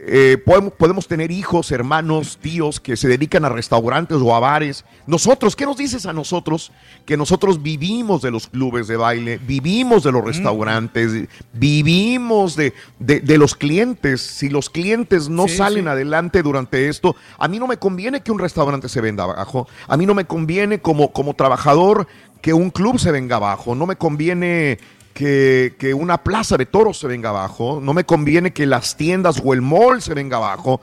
[0.01, 4.85] eh, podemos, podemos tener hijos, hermanos, tíos que se dedican a restaurantes o a bares.
[5.07, 6.71] Nosotros, ¿qué nos dices a nosotros?
[7.05, 13.21] Que nosotros vivimos de los clubes de baile, vivimos de los restaurantes, vivimos de, de-
[13.21, 14.21] de los clientes.
[14.21, 15.89] Si los clientes no Sí, salen sí.
[15.91, 19.67] adelante durante esto, a mí no me conviene que un restaurante se venda abajo.
[19.89, 22.07] A mí no me conviene como, como trabajador
[22.41, 23.75] que un club se venga abajo.
[23.75, 24.79] No me conviene
[25.19, 27.81] que, que una plaza de toros se venga abajo.
[27.83, 30.81] No me conviene que las tiendas o el mall se venga abajo.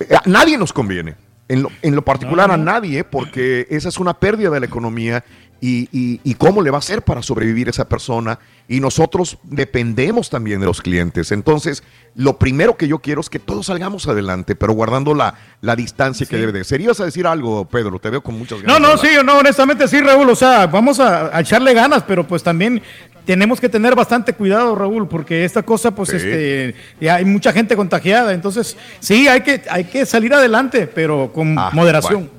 [0.00, 1.14] Eh, A nadie nos conviene.
[1.46, 5.24] En lo, en lo particular a nadie, porque esa es una pérdida de la economía
[5.60, 8.38] y, y- y cómo le va a hacer para sobrevivir esa persona.
[8.68, 11.32] Y nosotros dependemos también de los clientes.
[11.32, 11.82] Entonces,
[12.14, 16.26] lo primero que yo quiero es que todos salgamos adelante, pero guardando la, la distancia
[16.26, 16.80] que debe de ser.
[16.80, 18.80] Ibas a decir algo, Pedro, te veo con muchas ganas.
[18.80, 20.28] No, no, sí, no, honestamente sí, Raúl.
[20.30, 22.82] O sea, vamos a, a echarle ganas, pero pues también
[23.24, 26.16] tenemos que tener bastante cuidado, Raúl, porque esta cosa, pues, Sí.
[26.16, 28.32] este, ya hay mucha gente contagiada.
[28.32, 32.30] Entonces, sí, hay que, hay que salir adelante, pero con Ah, moderación.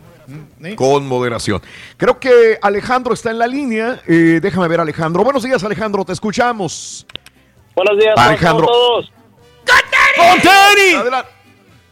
[0.76, 1.62] Con moderación.
[1.98, 4.02] Creo que Alejandro está en la línea.
[4.08, 5.24] Eh, déjame ver, Alejandro.
[5.24, 7.06] Buenos días, Alejandro, te escuchamos.
[7.76, 8.66] Buenos días Alejandro.
[8.66, 9.12] a todos.
[10.98, 11.30] Adelante,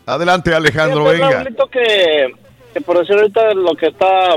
[0.05, 1.69] Adelante, Alejandro, Fíjate, venga.
[1.71, 2.31] Que,
[2.73, 4.35] que por decir ahorita lo que está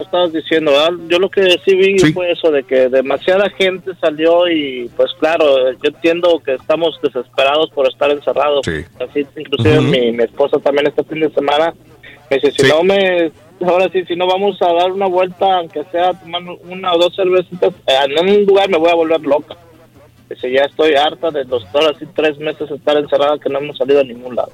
[0.00, 0.92] estabas diciendo, ¿verdad?
[1.08, 5.72] Yo lo que sí vi fue eso de que demasiada gente salió y pues claro,
[5.72, 8.66] yo entiendo que estamos desesperados por estar encerrados.
[8.66, 9.88] Así inclusive Ujú.
[9.88, 11.74] mi, mi esposa también este fin de semana
[12.30, 15.84] me dice, si no me ahora sí, si no vamos a dar una vuelta, aunque
[15.90, 19.56] sea tomando una o dos cervecitas, eh, en un lugar me voy a volver loca.
[20.28, 23.78] Dice, ya estoy harta de los ahora sí tres meses estar encerrada que no hemos
[23.78, 24.52] salido a ningún lado.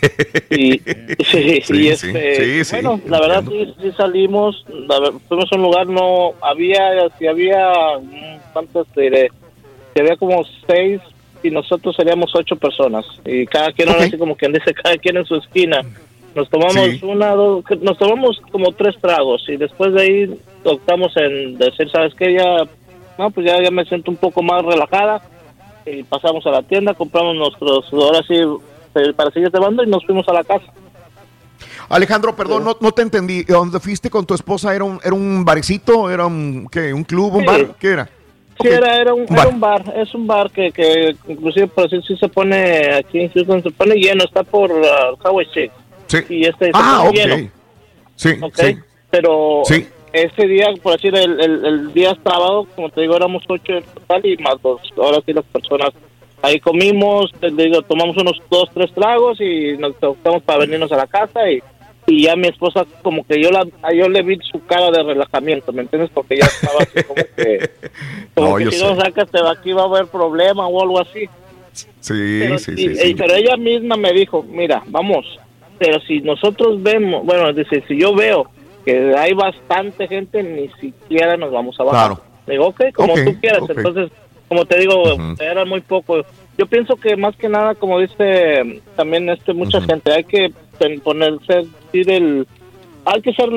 [0.50, 0.84] y, sí,
[1.24, 5.62] Sí, y sí, este, sí, bueno, la verdad sí, sí salimos, la fuimos a un
[5.62, 7.72] lugar, no había, si había,
[8.52, 9.30] ¿cuántos te diré?
[9.94, 11.00] Si había como seis
[11.42, 15.16] y nosotros seríamos ocho personas y cada quien, ahora sí como quien dice, cada quien
[15.16, 15.82] en su esquina.
[16.34, 17.00] Nos tomamos Sí.
[17.02, 22.14] una, dos, nos tomamos como tres tragos y después de ahí optamos en decir, ¿sabes
[22.14, 22.34] qué?
[22.34, 22.64] Ya,
[23.18, 25.20] no, pues ya, ya me siento un poco más relajada
[25.86, 30.04] y pasamos a la tienda, compramos nuestros, ahora sí, eh, para seguir banda y nos
[30.04, 30.66] fuimos a la casa.
[31.88, 33.42] Alejandro, perdón, no, no te entendí.
[33.42, 34.74] ¿Dónde fuiste con tu esposa?
[34.74, 36.08] ¿Era un, era un barecito?
[36.08, 37.34] ¿Era un, qué, un club?
[37.34, 37.46] ¿Un Sí.
[37.46, 37.66] bar?
[37.80, 38.08] ¿Qué era?
[38.62, 42.04] Sí, era, era, un, era un bar, es un bar que, que inclusive por decir
[42.06, 44.84] sí se pone aquí en Houston, se pone lleno, está por uh,
[45.24, 45.70] Highway 6.
[46.10, 46.18] Sí.
[46.28, 47.14] Y este Ah, ok.
[47.14, 47.50] lleno.
[48.16, 48.76] Sí, Ok, sí.
[49.10, 49.86] pero Sí.
[50.12, 53.84] ese día, por decir, el, el, el día sábado, como te digo, éramos ocho en
[53.84, 54.80] total y más dos.
[54.96, 55.90] Ahora sí las personas.
[56.42, 60.96] Ahí comimos, te digo, tomamos unos dos, tres tragos y nos optamos para venirnos a
[60.96, 61.62] la casa y
[62.06, 63.64] y ya mi esposa como que yo la
[63.94, 66.10] yo le vi su cara de relajamiento, ¿me entiendes?
[66.12, 67.70] Porque ya estaba así como que,
[68.34, 68.84] como No, que si sé.
[68.84, 71.28] no sacas de aquí va a haber problema o algo así.
[72.00, 72.84] Sí, Pero, sí, y- sí.
[72.90, 73.14] y- sí.
[73.14, 75.24] pero ella misma me dijo, mira, vamos,
[75.80, 78.46] pero si nosotros vemos, bueno, dice, si yo veo
[78.84, 82.06] que hay bastante gente, ni siquiera nos vamos a bajar.
[82.16, 82.22] Claro.
[82.46, 83.62] Digo, ok, como Ok, tú quieras.
[83.66, 84.10] Entonces,
[84.46, 85.02] como te digo,
[85.40, 86.22] era muy poco.
[86.58, 90.52] Yo pienso que más que nada, como dice mm, también este mucha gente, hay que
[91.02, 92.46] ponerse, decir el,
[93.06, 93.48] hay que ser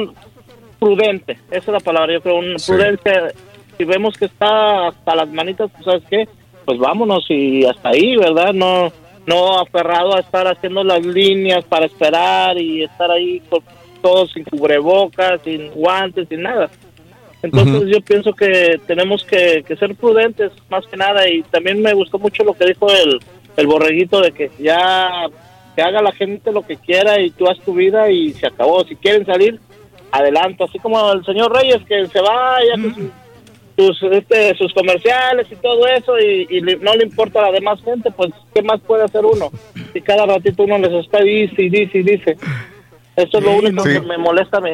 [0.80, 2.72] prudente, esa es la palabra, yo creo, una Sí.
[2.72, 3.32] prudencia.
[3.78, 6.28] Si vemos que está hasta las manitas, pues, ¿sabes qué?
[6.64, 8.54] Pues vámonos y hasta ahí, ¿verdad?
[8.54, 8.92] No
[9.26, 13.62] no aferrado a estar haciendo las líneas para esperar y estar ahí con
[14.02, 16.70] todos sin cubrebocas, sin guantes, sin nada.
[17.42, 21.94] Entonces yo pienso que tenemos que, que ser prudentes más que nada y también me
[21.94, 23.20] gustó mucho lo que dijo el,
[23.58, 25.28] el borreguito de que ya
[25.76, 28.84] que haga la gente lo que quiera y tú haz tu vida y se acabó.
[28.86, 29.60] Si quieren salir,
[30.12, 30.64] adelante.
[30.64, 33.12] Así como el señor Reyes que se con sus,
[33.76, 37.52] sus, este, sus comerciales y todo eso y, y le- no le importa a la
[37.52, 39.52] demás gente, pues ¿qué más puede hacer uno?
[39.94, 42.38] Si cada ratito uno les está dice y dice y dice.
[43.16, 43.90] Eso es lo único Sí.
[43.94, 44.72] que me molesta a mí.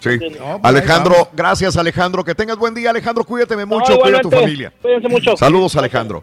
[0.00, 0.18] Sí.
[0.18, 2.22] pues Alejandro, gracias Alejandro.
[2.22, 3.24] Que tengas buen día, Alejandro.
[3.24, 4.72] Cuídate mucho, cuida a tu familia.
[4.82, 5.36] Cuídense mucho.
[5.36, 6.22] Saludos, Alejandro.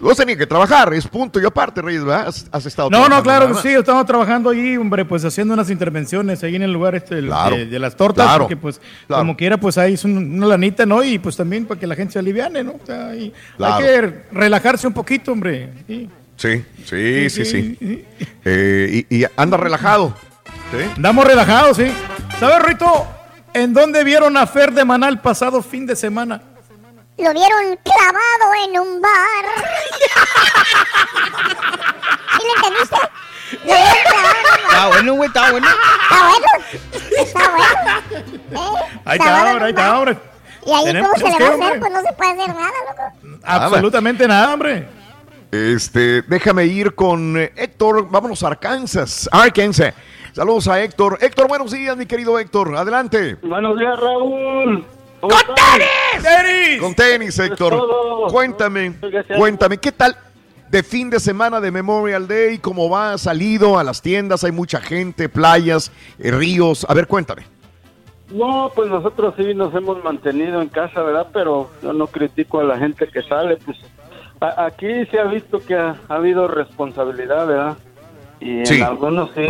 [0.00, 2.28] Vos tenías que trabajar, es punto y aparte, Reyes, ¿verdad?
[2.28, 5.70] Has, has estado No, no, claro que sí, estamos trabajando allí, hombre, pues haciendo unas
[5.70, 8.80] intervenciones ahí en el lugar este del- Claro, de, de las tortas, claro, porque pues
[9.06, 9.22] claro.
[9.22, 11.02] como quiera, pues ahí es un- una lanita, ¿no?
[11.02, 12.72] Y pues también para que la gente se aliviane, ¿no?
[12.72, 13.32] O sea, hay
[13.78, 15.70] que relajarse un poquito, hombre.
[15.86, 16.08] Sí.
[16.36, 18.04] Sí, sí, sí, sí.
[18.44, 20.14] Eh, y, y anda relajado.
[20.72, 20.90] ¿sí?
[20.96, 21.86] Andamos relajados, sí.
[22.40, 23.06] ¿Sabes, Rito?
[23.54, 26.42] ¿En dónde vieron a Fer de Maná el pasado fin de semana?
[27.16, 29.44] Lo vieron clavado en un bar.
[32.30, 32.96] ¿Sí lo entendiste?
[33.64, 34.70] Lo vieron clavado en un bar.
[34.74, 35.66] Está bueno, güey, está bueno.
[35.68, 36.46] Está bueno.
[37.18, 38.24] Está bueno.
[38.52, 39.00] ¿Eh?
[39.04, 39.94] Ahí Clavado está, en hombre, ahí bar.
[39.96, 40.18] hombre.
[40.66, 41.66] Y ahí Tenemos cómo se le va a hombre.
[41.68, 43.38] hacer, pues no se puede hacer nada, loco.
[43.44, 44.88] Absolutamente nada, hombre.
[45.52, 48.08] Este, déjame ir con eh, Héctor.
[48.10, 49.28] Vámonos a Arkansas.
[49.30, 49.94] Arkansas.
[50.32, 51.18] Saludos a Héctor.
[51.20, 52.74] Héctor, buenos días, mi querido Héctor.
[52.76, 53.36] Adelante.
[53.42, 54.84] Buenos días, Raúl.
[55.28, 56.80] ¡Con tenis!
[56.80, 57.72] Con tenis, Héctor.
[57.72, 58.26] todo.
[58.28, 58.94] Cuéntame,
[59.36, 60.16] cuéntame, ¿qué tal
[60.70, 62.58] de fin de semana de Memorial Day?
[62.58, 63.12] ¿Cómo va?
[63.12, 64.44] ¿Has salido a las tiendas?
[64.44, 66.86] Hay mucha gente, playas, eh, ríos.
[66.88, 67.42] A ver, cuéntame.
[68.30, 71.28] No, pues nosotros sí nos hemos mantenido en casa, ¿verdad?
[71.32, 73.76] Pero yo no critico a la gente que sale, pues
[74.40, 77.76] a- aquí se ha visto que ha, ha habido responsabilidad, ¿verdad?
[78.40, 78.76] Y Sí.
[78.76, 79.46] en algunos sí.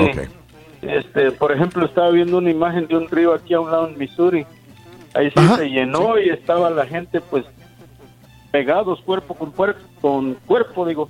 [0.83, 3.97] Este, por ejemplo, estaba viendo una imagen de un río aquí a un lado en
[3.97, 4.45] Missouri.
[5.15, 7.45] Ahí sí Ajá, se llenó y estaba la gente pues
[8.51, 11.09] pegados cuerpo con, puer- con cuerpo, digo.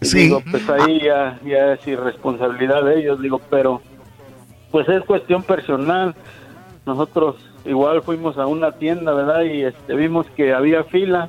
[0.00, 0.24] Sí.
[0.24, 3.80] Digo, pues ahí ya, ya es irresponsabilidad de ellos, digo, pero
[4.70, 6.14] pues es cuestión personal.
[6.84, 9.42] Nosotros igual fuimos a una tienda, ¿verdad?
[9.42, 11.28] Y este, vimos que había fila.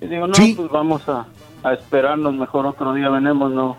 [0.00, 1.26] Y digo, no, pues vamos a,
[1.64, 3.76] a esperarnos, mejor otro día venemos, no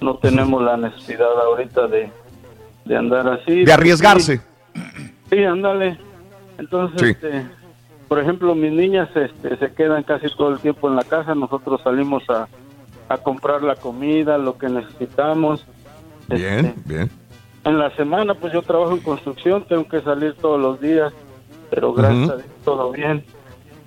[0.00, 2.10] no tenemos la necesidad ahorita de,
[2.86, 3.64] de andar así.
[3.64, 4.40] De arriesgarse.
[5.28, 5.98] Sí, ándale.
[6.60, 7.06] Entonces, Sí.
[7.08, 7.46] este,
[8.08, 11.34] por ejemplo, mis niñas este, se quedan casi todo el tiempo en la casa.
[11.34, 12.46] Nosotros salimos a,
[13.08, 15.64] a comprar la comida, lo que necesitamos.
[16.28, 17.10] Bien, bien.
[17.64, 21.12] En la semana, pues yo trabajo en construcción, tengo que salir todos los días,
[21.70, 23.24] pero gracias a Dios todo bien.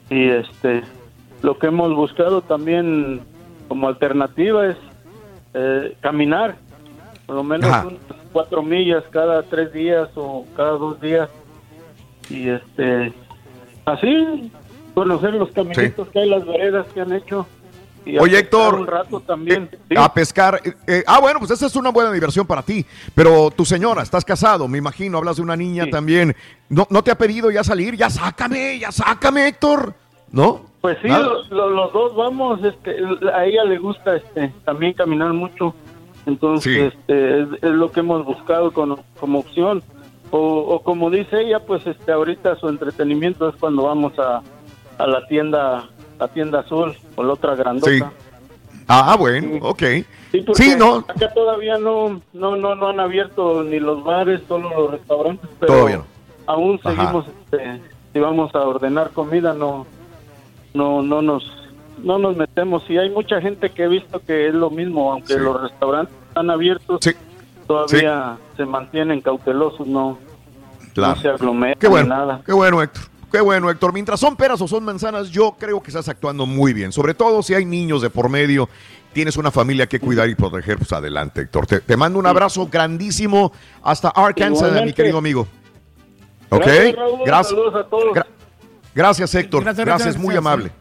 [0.10, 0.84] Y este,
[1.42, 3.22] lo que hemos buscado también
[3.68, 4.78] como alternativa es
[5.54, 6.56] eh, caminar,
[7.26, 8.00] por lo menos unas
[8.32, 11.30] cuatro millas cada tres días o cada dos días.
[12.30, 13.14] Y este,
[13.86, 14.52] así,
[14.94, 17.46] conocer los caminitos que hay, las veredas que han hecho.
[18.06, 19.70] Y Oye, a Héctor, Un rato también.
[19.90, 19.96] Sí.
[19.98, 20.60] A pescar.
[20.64, 22.86] eh, eh, ah, bueno, pues esa es una buena diversión para ti.
[23.16, 26.36] Pero tu señora, estás casado, me imagino, hablas de una niña también.
[26.68, 27.96] ¿No, ¿No te ha pedido ya salir?
[27.96, 29.94] Ya sácame, ya sácame, Héctor.
[30.32, 30.64] ¿No?
[30.82, 32.96] Pues sí, lo- lo- los dos vamos, este,
[33.34, 35.74] a ella le gusta este, también caminar mucho,
[36.26, 39.82] entonces este, es, es lo que hemos buscado con- como opción.
[40.36, 40.40] O,
[40.76, 44.42] o como dice ella, pues este, ahorita su entretenimiento es cuando vamos a,
[44.98, 45.88] a la tienda,
[46.20, 47.92] la tienda azul o la otra grandota.
[47.92, 48.02] Sí.
[48.88, 49.84] Ah, bueno, ok.
[50.56, 50.96] Sí, no.
[51.08, 55.72] acá todavía no, no, no, no han abierto ni los bares, solo los restaurantes, pero
[55.74, 56.06] Todavía no.
[56.48, 56.96] aún Ajá.
[56.96, 57.82] seguimos, este,
[58.12, 59.86] si vamos a ordenar comida, no,
[60.74, 61.44] no, no nos,
[62.00, 62.84] no nos metemos.
[62.90, 66.50] Y hay mucha gente que he visto que es lo mismo, aunque los restaurantes están
[66.50, 67.00] abiertos,
[67.68, 70.18] todavía se mantienen cautelosos, no,
[70.94, 71.16] Claro.
[71.16, 72.42] no se aglomeran Qué bueno, nada.
[72.46, 73.04] qué bueno, Héctor.
[73.32, 73.94] Qué bueno, Héctor.
[73.94, 76.92] Mientras son peras o son manzanas, yo creo que estás actuando muy bien.
[76.92, 78.70] Sobre todo si hay niños de por medio,
[79.12, 81.66] tienes una familia que cuidar y proteger, pues adelante, Héctor.
[81.66, 83.52] Te, te mando un abrazo grandísimo
[83.82, 85.48] hasta Arkansas, mi querido amigo.
[86.50, 86.62] ¿Ok?
[86.64, 87.20] Gracias, Raúl.
[87.26, 87.48] Gracias.
[87.50, 88.14] Saludos a todos.
[88.14, 88.28] Gra-
[88.94, 89.64] Gracias, Héctor.
[89.64, 90.72] Gracias, Gracias, gracias, muy amable.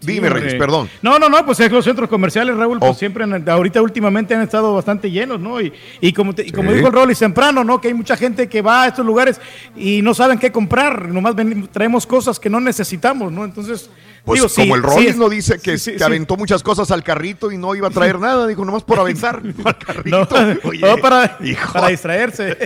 [0.00, 0.42] Dime, hombre.
[0.42, 0.88] Reyes, perdón.
[1.02, 2.86] No, no, no, pues es los centros comerciales, Raúl, Oh.
[2.86, 5.60] pues siempre, han- ahorita últimamente han estado bastante llenos, ¿no?
[5.60, 6.76] Y, y como, te- y como Sí.
[6.76, 7.80] dijo el Rolly temprano, ¿no?
[7.80, 9.40] Que hay mucha gente que va a estos lugares
[9.76, 13.44] y no saben qué comprar, nomás ven- traemos cosas que no necesitamos, ¿no?
[13.44, 13.90] Entonces,
[14.24, 16.04] Pues digo, sí, como el sí Rollins es- no dice que, sí, sí, que sí.
[16.04, 19.40] aventó muchas cosas al carrito y no iba a traer nada, dijo nomás por aventar
[19.64, 20.28] al carrito.
[20.30, 21.72] No, Oye, no, para, hijo.
[21.72, 22.56] para distraerse.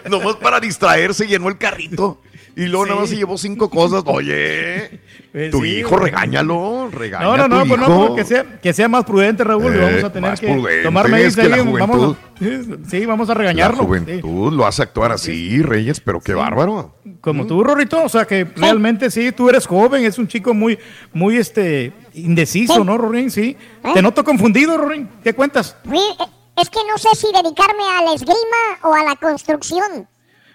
[0.08, 2.20] Nomás para distraerse llenó el carrito.
[2.56, 3.14] Y luego nada más Sí.
[3.14, 4.02] se llevó cinco cosas.
[4.06, 5.00] Oye,
[5.32, 6.10] Pues tu sí, hijo, güey.
[6.10, 8.02] regáñalo, regaña No, no, a tu no, pues no, hijo.
[8.02, 10.82] pero que sea, que sea más prudente, Raúl, Eh, vamos a tener más que prudente,
[10.82, 12.40] tomar medidas la vamos a-
[12.90, 13.78] sí, vamos a La regañarlo.
[13.78, 13.86] sí.
[13.86, 16.96] juventud lo hace actuar así, Reyes, pero qué bárbaro.
[17.20, 20.78] Como tú, Rorrito, o sea que realmente sí, tú eres joven, es un chico muy,
[21.12, 22.82] muy este, indeciso, Sí.
[22.84, 23.30] ¿no, Rorín?
[23.30, 23.56] Sí.
[23.84, 23.90] ¿Eh?
[23.94, 25.08] Te noto confundido, Rorín.
[25.22, 25.76] ¿Qué cuentas?
[25.92, 26.24] Eh,
[26.60, 28.36] Es que no sé si dedicarme a la esgrima
[28.82, 30.06] o a la construcción.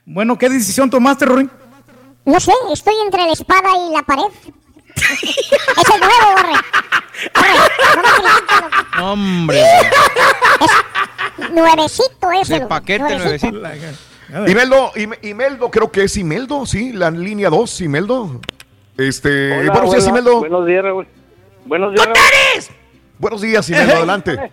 [0.06, 1.50] Bueno, ¿qué decisión tomaste, Rorín?
[2.26, 4.24] No sé, estoy entre la espada y la pared.
[4.96, 6.54] es el nuevo, Borre.
[7.36, 8.04] Borre,
[8.98, 9.04] no me.
[9.04, 9.62] Hombre.
[11.54, 12.60] Nuevecito ese.
[12.60, 13.62] De paquete nuevecito.
[14.48, 18.42] Imeldo, Ime- Imeldo, creo que es Imeldo, sí, la línea 2, Imeldo.
[18.98, 20.40] Este, Hola, buenos días, Imeldo.
[20.40, 21.08] Buenos días, Raúl.
[21.66, 22.18] Buenos días, Raúl.
[23.20, 24.52] Buenos días, Imeldo, adelante.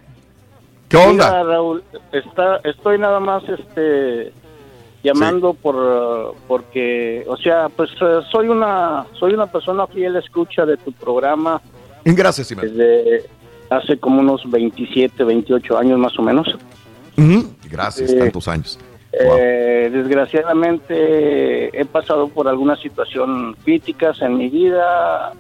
[0.89, 1.31] ¿Qué onda?
[1.31, 4.33] Mira, Raúl, está, estoy nada más este
[5.02, 10.76] llamando por porque, o sea, pues uh, soy una soy una persona fiel escucha de
[10.76, 11.60] tu programa
[12.05, 13.24] Gracias, desde
[13.70, 16.56] hace como unos 27, 28 años más o menos.
[17.70, 18.78] Gracias, Eh, tantos años.
[19.12, 25.32] Eh, desgraciadamente he pasado por algunas situaciones críticas en mi vida.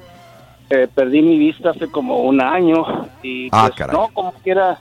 [0.70, 2.84] Eh, perdí mi vista hace como un año
[3.22, 4.78] y Ah, pues, no, como quiera,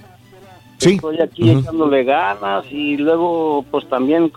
[0.77, 0.95] Sí.
[0.95, 4.31] estoy aquí echándole ganas y luego pues también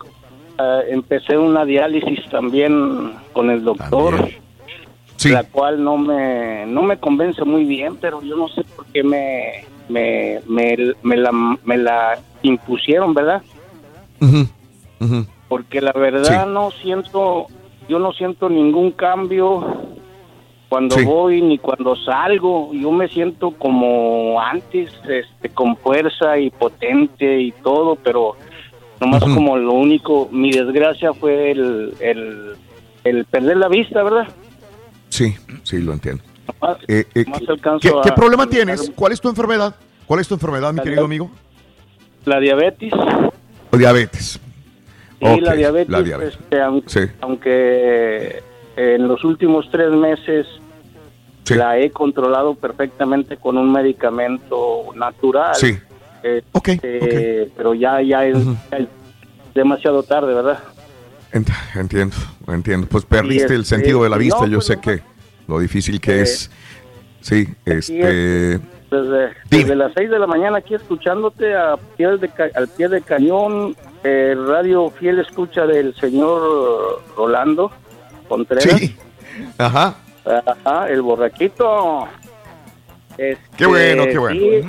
[0.57, 4.29] eh, empecé una diálisis también con el doctor,
[5.31, 9.03] la cual no me no me convence muy bien, pero yo no sé por qué
[9.03, 11.31] me me, me, me la,
[11.63, 13.41] me la impusieron, ¿verdad?
[15.47, 16.51] Porque la verdad Sí.
[16.53, 17.47] no siento,
[17.87, 19.63] yo no siento ningún cambio
[20.69, 21.05] cuando Sí.
[21.05, 27.51] voy ni cuando salgo, yo me siento como antes, este, con fuerza y potente y
[27.51, 28.35] todo, pero
[28.99, 32.55] nomás como lo único, mi desgracia fue el, el,
[33.03, 34.27] el perder la vista, ¿verdad?
[35.09, 36.23] Sí, sí, lo entiendo.
[36.61, 37.41] Nomás- Eh, eh, nomás
[37.81, 38.91] ¿qué, a- problema tienes?
[38.95, 39.75] ¿Cuál es tu enfermedad?
[40.05, 41.29] ¿Cuál es tu enfermedad, mi La querido amigo?
[42.25, 42.91] La diabetes,
[43.71, 44.39] O diabetes.
[45.19, 46.33] sí, la diabetes, la diabetes.
[46.39, 46.99] este, aunque, Sí.
[47.21, 48.43] aunque
[48.75, 50.47] en los últimos tres meses
[51.49, 55.53] la he controlado perfectamente con un medicamento natural.
[55.55, 55.77] Sí.
[56.25, 58.37] Este, Pero ya, ya, es,
[58.71, 58.87] ya es
[59.53, 60.59] demasiado tarde, ¿verdad?
[61.31, 62.15] Ent- entiendo,
[62.47, 62.87] entiendo.
[62.87, 64.45] Pues perdiste el este, sentido de la no, vista.
[64.47, 65.01] Yo pues, sé que
[65.47, 66.49] lo difícil que Eh, es.
[67.21, 68.59] Sí, este.
[68.91, 72.87] Desde, desde las 6 de la mañana aquí escuchándote a pie de ca- al pie
[72.87, 77.71] de cañón, eh, radio fiel escucha del señor Rolando
[78.29, 78.79] Contreras.
[78.79, 78.95] Sí.
[79.57, 79.95] Ajá.
[80.25, 82.07] Ajá, el borraquito.
[83.17, 84.39] Este, Qué bueno, qué bueno.
[84.39, 84.61] sí,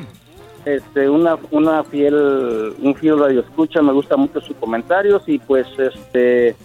[0.67, 5.67] este, una, una fiel, un fiel radio escucha, me gusta mucho sus comentarios y pues,
[5.79, 6.57] este,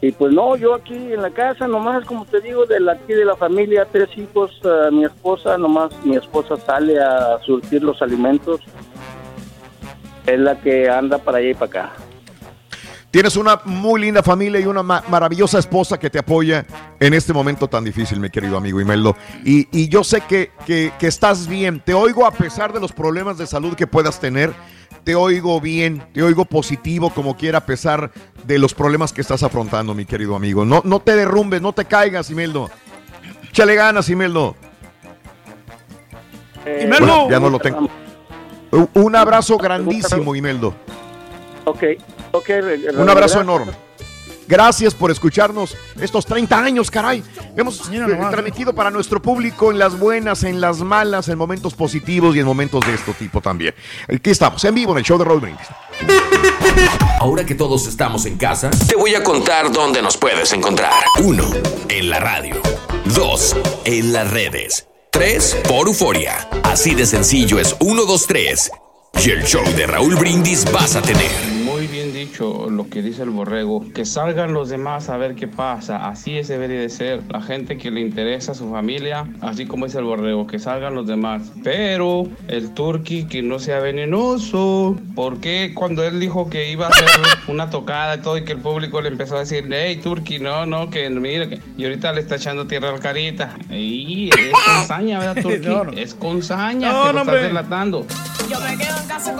[0.00, 3.12] y pues no, yo aquí en la casa, nomás como te digo, de la, aquí
[3.12, 8.00] de la familia, tres hijos, eh, mi esposa, nomás mi esposa sale a surtir los
[8.00, 8.62] alimentos,
[10.26, 11.92] es la que anda para allá y para acá.
[13.10, 16.66] Tienes una muy linda familia y una ma- maravillosa esposa que te apoya
[17.00, 19.16] en este momento tan difícil, mi querido amigo Imeldo.
[19.44, 21.80] Y, y yo sé que, que- que estás bien.
[21.80, 24.52] Te oigo a pesar de los problemas de salud que puedas tener.
[25.04, 28.10] Te oigo bien, te oigo positivo como quiera a pesar
[28.44, 30.66] de los problemas que estás afrontando, mi querido amigo.
[30.66, 32.68] No, no te derrumbes, no te caigas, Imeldo.
[33.48, 34.54] Échale ganas, Imeldo.
[36.66, 37.88] Eh, Bueno, ya no lo tengo.
[38.92, 40.74] Un abrazo grandísimo, Imeldo.
[41.64, 41.82] Ok,
[42.96, 43.72] Un abrazo enorme.
[44.48, 47.22] Gracias por escucharnos estos 30 años, caray.
[47.54, 48.00] Hemos eh,
[48.30, 52.46] transmitido para nuestro público en las buenas, en las malas, en momentos positivos y en
[52.46, 53.74] momentos de este tipo también.
[54.08, 55.66] Aquí estamos, en vivo en el show de Roll Brindis.
[57.20, 60.94] Ahora que todos estamos en casa, te voy a contar dónde nos puedes encontrar.
[61.22, 61.44] 1.
[61.90, 62.54] En la radio.
[63.14, 63.56] 2.
[63.84, 64.88] En las redes.
[65.10, 65.58] 3.
[65.68, 66.48] Por Euforia.
[66.62, 68.70] Así de sencillo es 1, 2, 3.
[69.26, 71.57] Y el show de Raúl Brindis vas a tener.
[72.18, 76.08] Dicho lo que dice el borrego, que salgan los demás a ver qué pasa.
[76.08, 77.22] Así es debería de ser.
[77.30, 80.96] La gente que le interesa a su familia, así como es el borrego, que salgan
[80.96, 81.52] los demás.
[81.62, 84.96] Pero el turqui que no sea venenoso.
[85.14, 87.06] porque cuando él dijo que iba a hacer
[87.46, 90.66] una tocada y todo y que el público le empezó a decir, hey turqui, no,
[90.66, 91.60] no, que mira, que...
[91.76, 93.56] y ahorita le está echando tierra al carita.
[93.70, 95.68] Y es con saña, ¿verdad, turqui?
[95.68, 95.92] No, no.
[95.92, 98.06] Es con saña No, que lo estás delatando.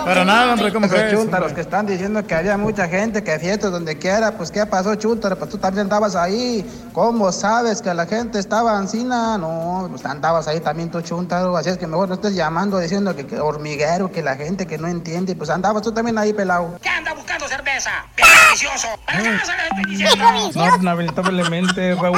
[0.04, 1.12] Para nada, hombre, ¿cómo Esos crees?
[1.12, 4.94] chúntaros que están diciendo que había mucha gente, que fiestas donde quiera, pues ¿qué pasó,
[4.94, 5.36] chúntaro?
[5.36, 6.64] Pues tú también andabas ahí.
[6.92, 9.38] ¿Cómo sabes que la gente estaba ancina?
[9.38, 11.56] No, pues andabas ahí también tú, chúntaro.
[11.56, 14.78] Así es que mejor no estés llamando diciendo que, que hormiguero, que la gente que
[14.78, 15.34] no entiende.
[15.36, 16.78] Pues andabas tú también ahí, pelado.
[16.80, 17.90] ¿Qué anda buscando cerveza?
[18.16, 18.88] ¡Bien delicioso!
[19.06, 20.24] ¿Para qué vas a diciendo?
[20.54, 22.16] No, lamentablemente, Raúl,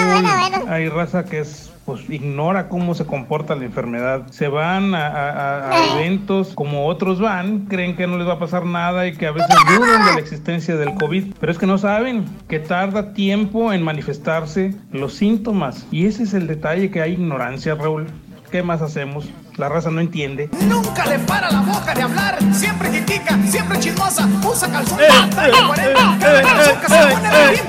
[0.69, 4.27] hay raza que es pues ignora cómo se comporta la enfermedad.
[4.31, 8.39] Se van a, a- a eventos como otros van, creen que no les va a
[8.39, 11.67] pasar nada y que a veces dudan de la existencia del COVID, pero es que
[11.67, 17.01] no saben que tarda tiempo en manifestarse los síntomas y ese es el detalle que
[17.03, 18.07] hay ignorancia, Raúl.
[18.51, 19.29] ¿Qué más hacemos?
[19.61, 20.49] La raza no entiende.
[20.71, 25.67] Nunca le para la boca de hablar, siempre critica, siempre chismosa, usa calzón, Eh, eh,
[25.67, 27.65] 40, cada calzón que se pone re bien.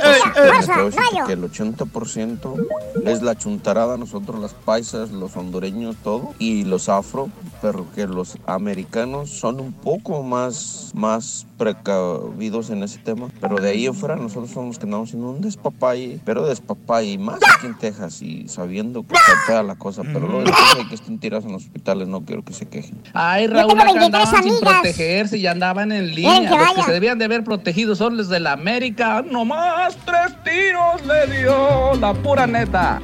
[0.57, 2.55] Les puedo decir que el 80%
[3.03, 7.29] es la chuntarada, nosotros las paisas, los hondureños, todo, y los afro,
[7.61, 13.27] pero que los americanos son un poco más, más precavidos en ese tema.
[13.39, 17.19] Pero de ahí en fuera nosotros somos los que andamos haciendo un despapalle, pero despapalle,
[17.19, 20.87] más aquí en Texas y sabiendo que está fea la cosa, pero luego después hay
[20.87, 22.99] que estén tirados en los hospitales, no quiero que se quejen.
[23.13, 24.73] Ay, Raúl, acá 23 andaban sin amigas.
[24.73, 26.49] protegerse y andaban en línea.
[26.49, 29.21] que Los que se debían de haber protegido son los de la América.
[29.21, 32.99] Nomás tres tiros le dio la pura neta.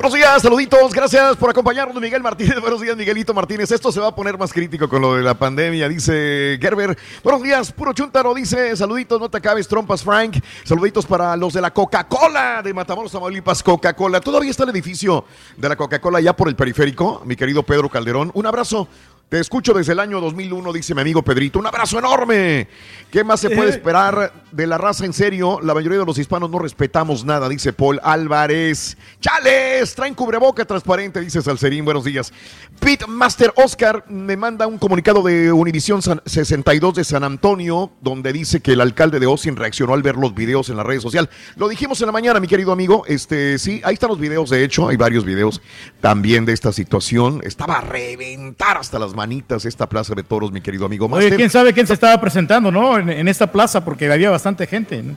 [0.00, 2.58] Buenos días, saluditos, gracias por acompañarnos, Miguel Martínez.
[2.62, 3.70] Buenos días, Miguelito Martínez.
[3.70, 6.96] Esto se va a poner más crítico con lo de la pandemia, dice Gerber.
[7.22, 10.38] Buenos días, puro chuntaro, dice saluditos, no te acabes, trompas, Frank.
[10.64, 14.22] Saluditos para los de la Coca-Cola de Matamoros, Tamaulipas, Coca-Cola.
[14.22, 15.26] Todavía está el edificio
[15.58, 18.30] de la Coca-Cola ya por el periférico, mi querido Pedro Calderón.
[18.32, 18.88] Un abrazo.
[19.30, 21.60] Te escucho desde el año 2001, dice mi amigo Pedrito.
[21.60, 22.66] Un abrazo enorme.
[23.12, 25.60] ¿Qué más se puede esperar de la raza en serio?
[25.62, 28.96] La mayoría de los hispanos no respetamos nada, dice Paul Álvarez.
[29.20, 29.94] ¡Chales!
[29.94, 31.84] Traen cubreboca transparente, dice Salcerín.
[31.84, 32.32] Buenos días.
[32.80, 38.32] Pete Master Oscar me manda un comunicado de Univisión San- 62 de San Antonio, donde
[38.32, 41.30] dice que el alcalde de Austin reaccionó al ver los videos en la red social.
[41.54, 43.04] Lo dijimos en la mañana, mi querido amigo.
[43.06, 45.62] Este, sí, ahí están los videos, de hecho, hay varios videos
[46.00, 47.40] también de esta situación.
[47.44, 51.04] Estaba a reventar hasta las manitas esta plaza de toros, mi querido amigo.
[51.04, 51.36] Oye, Master.
[51.36, 52.98] quién sabe quién se estaba presentando, ¿no?
[52.98, 55.02] En, en esta plaza, porque había bastante gente.
[55.02, 55.14] ¿no?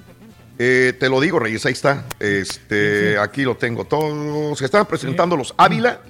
[0.60, 2.04] Eh, te lo digo, Reyes, ahí está.
[2.20, 4.56] Este, aquí lo tengo todo.
[4.56, 6.02] Se estaban presentando los Ávila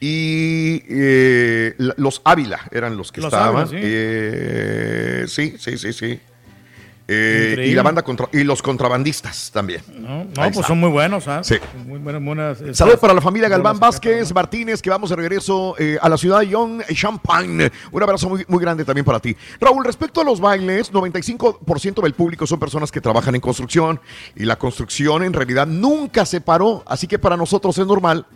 [0.00, 3.68] y eh, los Ávila eran los que Los estaban.
[3.68, 3.76] Ávila, sí.
[3.82, 6.20] Eh, sí, sí, sí, sí.
[7.08, 9.80] Eh, y la banda contra y los contrabandistas también.
[9.96, 10.66] No, no, pues está.
[10.66, 11.44] son muy buenos, ¿ah?
[11.44, 11.56] Sí.
[11.86, 12.58] Muy buenas, buenas.
[12.72, 16.40] Saludos para la familia Galván Vázquez Martínez, que vamos de regreso eh, a la ciudad
[16.40, 17.70] de Young Champagne.
[17.92, 19.36] Un abrazo muy, muy grande también para ti.
[19.60, 24.00] Raúl, respecto a los bailes, 95% del público son personas que trabajan en construcción
[24.34, 28.26] y la construcción en realidad nunca se paró, así que para nosotros es normal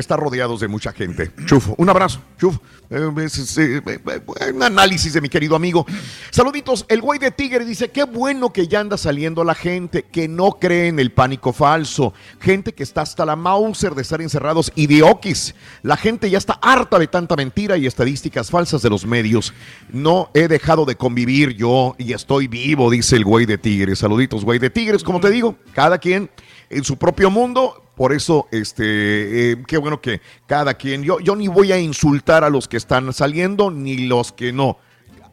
[0.00, 1.30] estar rodeados de mucha gente.
[1.46, 2.60] Chufo, un abrazo, chufo.
[2.88, 3.10] Eh,
[3.56, 5.84] eh, eh, un análisis de mi querido amigo.
[6.30, 10.28] Saluditos, el güey de Tigre dice, qué bueno que ya anda saliendo la gente que
[10.28, 12.14] no cree en el pánico falso.
[12.40, 15.54] Gente que está hasta la Mauser de estar encerrados y de Okis.
[15.82, 19.52] La gente ya está harta de tanta mentira y estadísticas falsas de los medios.
[19.90, 23.98] No he dejado de convivir yo y estoy vivo, dice el güey de Tigres.
[23.98, 26.30] Saluditos, güey de Tigres, como te digo, cada quien
[26.70, 27.85] en su propio mundo.
[27.96, 32.44] Por eso, este, eh, qué bueno que cada quien, yo, yo ni voy a insultar
[32.44, 34.76] a los que están saliendo ni los que no.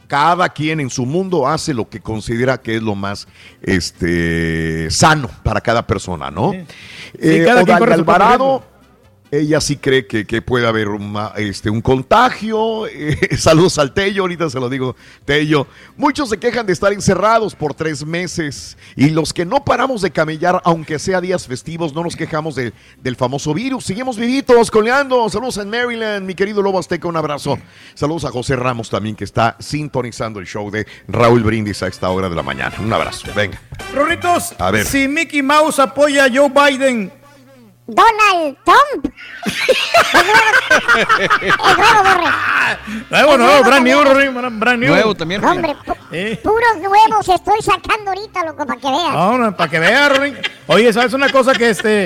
[0.07, 3.27] Cada quien en su mundo hace lo que considera que es lo más
[3.61, 6.53] este, sano para cada persona, ¿no?
[6.53, 6.65] Sí,
[7.19, 8.63] Eh, cada quien su propio Alvarado,
[9.35, 12.83] ella sí cree que, que puede haber un, este, un contagio.
[12.95, 14.95] Eh, saludos al Tello, ahorita se lo digo,
[15.25, 15.67] Tello.
[15.97, 20.11] Muchos se quejan de estar encerrados por tres meses y los que no paramos de
[20.11, 22.71] camellar, aunque sea días festivos, no nos quejamos de-
[23.01, 23.85] del famoso virus.
[23.85, 25.27] Seguimos vivitos, coleando.
[25.29, 27.57] Saludos en Maryland, mi querido Lobo Azteca, un abrazo.
[27.95, 32.09] Saludos a José Ramos también, que está sintonizando el show de Raúl Brindis a esta
[32.09, 32.75] hora de la mañana.
[32.79, 33.59] Un abrazo, venga.
[33.93, 34.85] Rorritos, A ver.
[34.85, 37.11] si Mickey Mouse apoya a Joe Biden,
[37.85, 39.13] Donald Trump.
[41.41, 42.29] El nuevo, Borre.
[43.09, 44.03] Nuevo, nuevo, brand new,
[44.59, 44.89] brand new.
[44.93, 49.13] Nuevo también, No, hombre, pu- puros nuevos estoy sacando ahorita, loco, para que veas.
[49.13, 50.33] No, no, para que vea, Rory.
[50.67, 52.05] Oye, ¿sabes una cosa que este...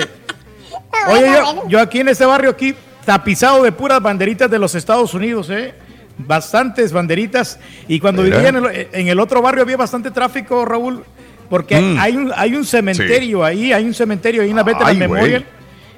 [1.08, 2.74] Oye, bueno, yo, yo aquí en este barrio aquí,
[3.04, 5.74] tapizado de puras banderitas de los Estados Unidos, ¿eh?
[6.18, 7.58] bastantes banderitas.
[7.86, 8.36] Y cuando Mira.
[8.38, 11.04] vivía en el, en el otro barrio había bastante tráfico, Raúl,
[11.48, 11.98] porque Mm.
[12.00, 14.96] hay, un, hay un cementerio ahí, hay un cementerio ahí en la güey.
[14.96, 15.46] Memorial.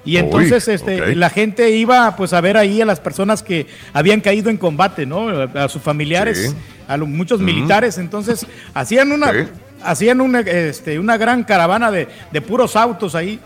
[0.05, 3.67] Y Uy, entonces este, la gente iba pues a ver ahí a las personas que
[3.93, 5.29] habían caído en combate, ¿no?
[5.29, 6.57] A, a sus familiares, Sí.
[6.89, 7.99] a los, muchos militares.
[7.99, 9.39] Entonces hacían una, Sí.
[9.83, 13.39] hacían una, este, una gran caravana de, de puros autos ahí.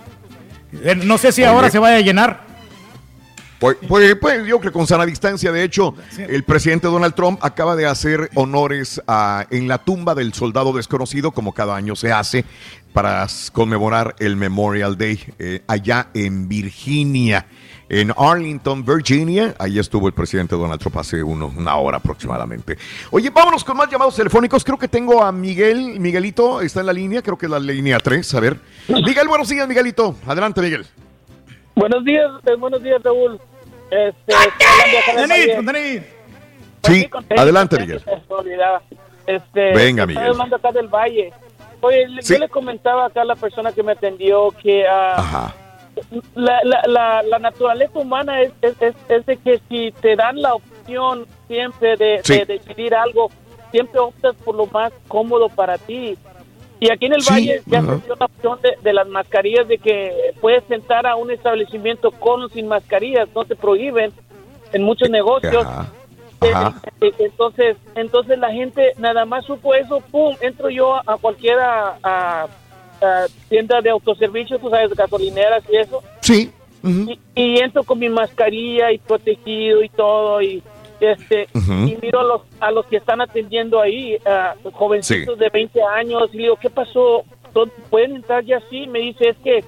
[0.84, 1.50] Eh, No sé si Oye.
[1.50, 2.44] ahora se vaya a llenar.
[3.64, 5.50] Pues, pues, pues, yo creo que con sana distancia.
[5.50, 10.34] De hecho, el presidente Donald Trump acaba de hacer honores a- en la tumba del
[10.34, 12.44] soldado desconocido, como cada año se hace,
[12.92, 17.46] para conmemorar el Memorial Day eh, allá en Virginia.
[17.88, 22.76] En Arlington, Virginia, ahí estuvo el presidente Donald Trump hace uno- una hora aproximadamente.
[23.12, 24.62] Oye, vámonos con más llamados telefónicos.
[24.62, 25.98] Creo que tengo a Miguel.
[26.00, 28.34] Miguelito está en la línea, creo que es la línea 3.
[28.34, 28.58] A ver.
[28.88, 30.16] Miguel, buenos días, Miguelito.
[30.26, 30.84] Adelante, Miguel.
[31.76, 33.40] Buenos días, eh, buenos días, Raúl.
[33.90, 36.02] Este, acá del Valle.
[36.82, 38.02] Sí, adelante, Miguel.
[39.26, 40.30] Este, Venga, estoy Miguel.
[40.32, 41.32] hablando acá del Valle.
[41.80, 42.34] Oye, Sí.
[42.34, 45.54] yo le comentaba acá a la persona que me atendió que ah, Ajá.
[46.34, 50.40] la, la, la, la naturaleza humana es, es, es, es de que si te dan
[50.40, 52.38] la opción siempre de, Sí.
[52.38, 53.30] de decidir algo,
[53.70, 56.16] siempre optas por lo más cómodo para ti.
[56.80, 57.98] Y aquí en el Sí, Valle ya ajá.
[57.98, 62.10] se dio la opción de, de las mascarillas, de que puedes sentar a un establecimiento
[62.10, 64.12] con o sin mascarillas, no te prohíben
[64.72, 65.64] en muchos negocios.
[65.64, 65.86] Ajá.
[66.42, 66.80] Eh, Ajá.
[67.00, 72.46] eh, Entonces, entonces la gente nada más supo eso, pum, entro yo a cualquiera a,
[73.00, 76.50] a tienda de autoservicio, tú sabes, gasolineras y eso, Sí.
[76.82, 80.62] y, y entro con mi mascarilla y protegido y todo y
[81.00, 85.40] este y miro a los a los que están atendiendo ahí a jovencitos Sí.
[85.40, 89.28] de 20 años y le digo qué pasó ¿Dó- pueden entrar ya sí me dice
[89.28, 89.64] es que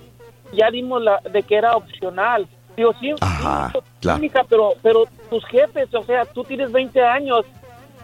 [0.52, 2.46] ya dimos la de que era opcional
[2.76, 4.18] digo sí, Ajá, sí, claro.
[4.18, 7.44] mija, pero pero tus jefes o sea tú tienes 20 años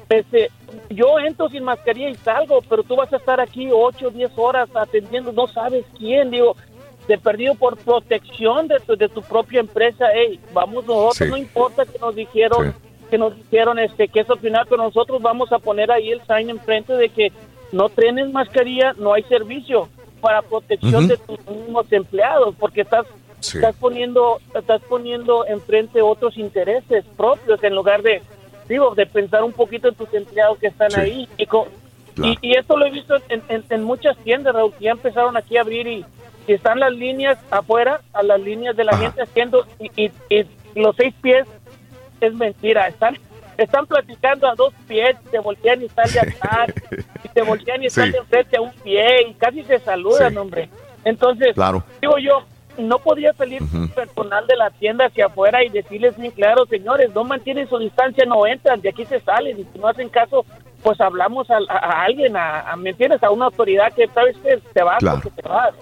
[0.08, 0.50] este,
[0.90, 4.30] yo entro sin mascarilla y salgo, pero tú vas a estar aquí 8 o 10
[4.36, 6.54] horas atendiendo, no sabes quién, digo,
[7.08, 11.24] de perdido por protección de tu, de tu propia empresa, hey, vamos nosotros, Sí.
[11.30, 12.74] no importa que nos dijeron,
[13.12, 16.48] que nos dijeron este que es opcional, pero nosotros vamos a poner ahí el sign
[16.48, 17.30] enfrente de que
[17.70, 19.90] no tienes mascarilla, no hay servicio
[20.22, 23.04] para protección de tus mismos empleados, porque estás
[23.40, 23.58] Sí.
[23.58, 28.22] estás poniendo estás poniendo enfrente otros intereses propios en lugar de
[28.66, 31.00] digo de pensar un poquito en tus empleados que están Sí.
[31.00, 31.66] ahí y, co-
[32.14, 32.32] Claro.
[32.40, 35.36] y, y esto lo he visto en, en- en muchas tiendas Raúl que ya empezaron
[35.36, 36.04] aquí a abrir y,
[36.46, 39.02] y están las líneas afuera a las líneas de la Ajá.
[39.02, 40.46] gente haciendo y, y- y
[40.80, 41.46] los seis pies
[42.26, 43.16] es mentira están
[43.58, 46.68] están platicando a dos pies te voltean y están de atrás
[47.24, 48.12] y te voltean y están Sí.
[48.12, 50.38] de frente a un pie y casi se saludan Sí.
[50.38, 50.68] hombre
[51.04, 51.84] entonces Claro.
[52.00, 52.42] digo yo
[52.78, 53.60] no podía salir
[53.94, 58.24] personal de la tienda hacia afuera y decirles bien claro, señores, no mantienen su distancia,
[58.24, 60.46] no entran, de aquí se salen y si no hacen caso,
[60.82, 63.22] pues hablamos a, a- alguien, a, a, ¿me entiendes?
[63.22, 65.20] A una autoridad que sabes que te vas Claro.
[65.22, 65.74] porque te vas.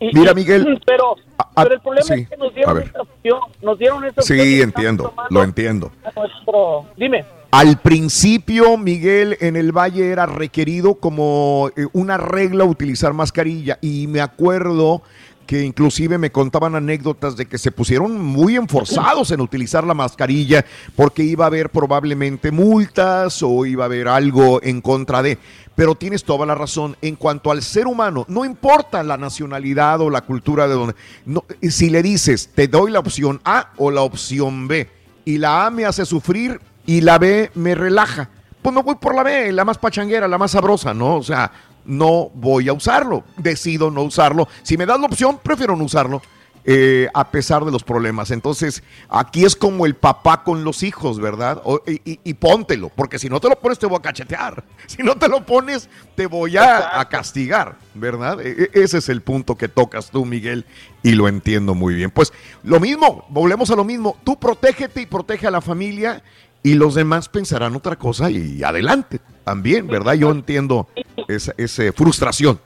[0.00, 1.14] Y- Mira, Miguel, Pero,
[1.62, 4.60] pero el problema sí, es que nos dieron esta opción, nos dieron esta opción Sí,
[4.62, 5.92] entiendo, lo entiendo.
[6.16, 7.24] nuestro- dime.
[7.50, 14.08] Al principio, Miguel, en el Valle era requerido como eh, una regla utilizar mascarilla y
[14.08, 15.02] me acuerdo
[15.46, 20.64] que inclusive me contaban anécdotas de que se pusieron muy enforzados en utilizar la mascarilla
[20.96, 25.38] porque iba a haber probablemente multas o iba a haber algo en contra de.
[25.74, 26.96] Pero tienes toda la razón.
[27.02, 30.94] En cuanto al ser humano, no importa la nacionalidad o la cultura de donde.
[31.26, 34.88] No, si le dices, te doy la opción A o la opción B,
[35.24, 38.28] y la A me hace sufrir y la B me relaja,
[38.62, 41.16] pues me voy por la B, la más pachanguera, la más sabrosa, ¿no?
[41.16, 41.50] O sea,
[41.84, 43.24] no voy a usarlo.
[43.36, 44.48] Decido no usarlo.
[44.62, 46.22] Si me das la opción, prefiero no usarlo.
[46.66, 48.30] eh, a pesar de los problemas.
[48.30, 51.60] Entonces, aquí es como el papá con los hijos, ¿verdad?
[51.62, 54.64] O- y, y- y póntelo, porque si no te lo pones te voy a cachetear.
[54.86, 58.40] Si no te lo pones te voy a, a castigar, ¿verdad?
[58.40, 60.64] E- e- ese es el punto que tocas tú, Miguel,
[61.02, 62.10] y lo entiendo muy bien.
[62.10, 62.32] Pues
[62.62, 64.16] lo mismo, volvemos a lo mismo.
[64.24, 66.22] Tú protégete y protege a la familia
[66.62, 70.14] y los demás pensarán otra cosa y adelante también, ¿verdad?
[70.14, 70.86] Yo entiendo
[71.28, 72.58] esa, esa frustración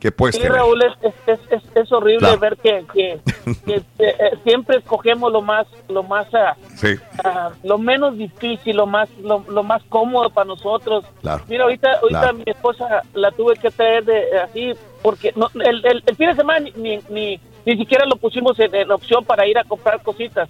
[0.00, 0.56] que puedes Sí, tener.
[0.58, 0.92] Raúl, es,
[1.26, 2.38] es, es, es- horrible Claro.
[2.38, 3.18] ver que, que-
[3.64, 4.14] que, eh,
[4.44, 9.44] siempre escogemos lo más, lo más, ah, Sí, ah, lo menos difícil, lo más, lo,
[9.48, 11.04] lo más cómodo para nosotros.
[11.22, 11.44] claro.
[11.48, 12.34] Mira, ahorita, ahorita Claro.
[12.38, 14.72] mi esposa la tuve que traer de así,
[15.02, 18.58] porque no, el, el, el fin de semana ni, ni, ni, ni siquiera lo pusimos
[18.60, 20.48] en, en opción para ir a comprar cositas.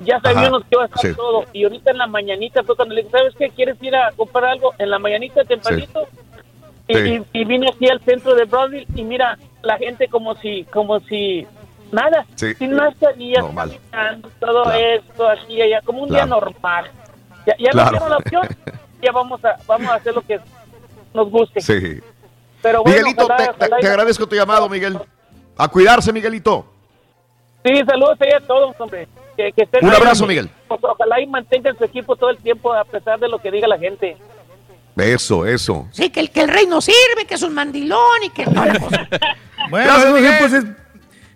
[0.00, 1.14] Ya sabíamos Ajá, que iba a estar sí.
[1.14, 1.44] todo.
[1.52, 3.50] Y ahorita en la mañanita fue cuando le dije, ¿sabes qué?
[3.50, 4.74] ¿Quieres ir a comprar algo?
[4.78, 6.06] En la mañanita tempranito.
[6.88, 7.22] Y, Sí.
[7.32, 11.46] y- vine aquí al centro de Broadville y mira, la gente como si, como si
[11.92, 12.52] nada, Sí.
[12.54, 13.78] sin mascarilla, Normal.
[13.90, 14.78] caminando, todo Claro.
[14.78, 16.40] esto, aquí y allá, como un día Claro.
[16.40, 16.90] normal.
[17.46, 18.00] Ya, ya Claro.
[18.00, 18.48] nos la opción,
[19.00, 20.40] ya vamos a, vamos a hacer lo que
[21.14, 21.60] nos guste.
[21.60, 22.00] Sí.
[22.60, 24.98] Pero bueno, Miguelito, ojalá- te, te- ojalá y- te agradezco tu llamado, Miguel.
[25.56, 26.66] A cuidarse, Miguelito.
[27.64, 29.06] Sí, saludos a todos, hombre.
[29.46, 29.96] Que, que estén Un ahí.
[29.96, 30.48] abrazo, Miguel.
[30.68, 33.78] Ojalá y mantengan su equipo todo el tiempo a pesar de lo que diga la
[33.78, 34.16] gente.
[34.96, 35.88] Eso, eso.
[35.90, 38.78] Sí, que el, que el rey no sirve, que es un mandilón y que la
[38.78, 39.08] cosa.
[39.70, 40.64] Bueno, Gracias, pues, es-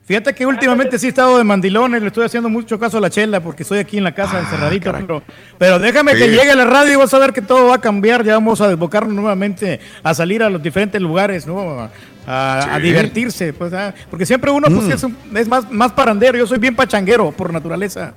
[0.05, 3.09] fíjate que últimamente sí he estado de mandilones, le estoy haciendo mucho caso a la
[3.09, 4.93] chela porque estoy aquí en la casa encerradito.
[4.93, 5.23] Pero,
[5.59, 7.77] pero déjame que Ah, llegue a la radio y vas a ver que todo va
[7.77, 8.25] a cambiar.
[8.25, 11.89] Ya vamos a desbocarnos nuevamente a salir a los diferentes lugares, ¿no?
[12.27, 14.93] A, divertirse, pues, ah, porque siempre uno pues, Mm.
[14.93, 16.37] es, un- es más, más parandero.
[16.37, 18.15] Yo soy bien pachanguero por naturaleza.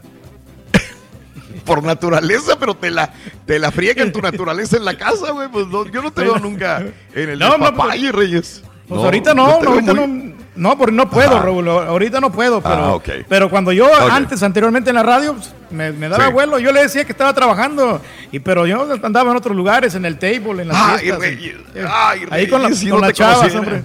[1.66, 3.12] Por naturaleza, pero te la,
[3.46, 5.50] te la friegan tu naturaleza en la casa, güey.
[5.50, 8.64] Pues no, yo no te veo nunca en el No, no, despapalle, Reyes.
[8.88, 11.44] Pues ahorita no, ahorita muy- no, no, porque no puedo, Ajá.
[11.46, 13.10] Raúl, ahorita no puedo, pero, Ah, ok.
[13.28, 16.34] pero cuando yo antes, anteriormente en la radio, pues, me, me daba Sí.
[16.34, 20.06] vuelo, yo le decía que estaba trabajando, y pero yo andaba en otros lugares, en
[20.06, 21.54] el table, en las Ay, fiestas, y-
[21.88, 23.84] ay, ahí con, la- con no las chavas, hombre.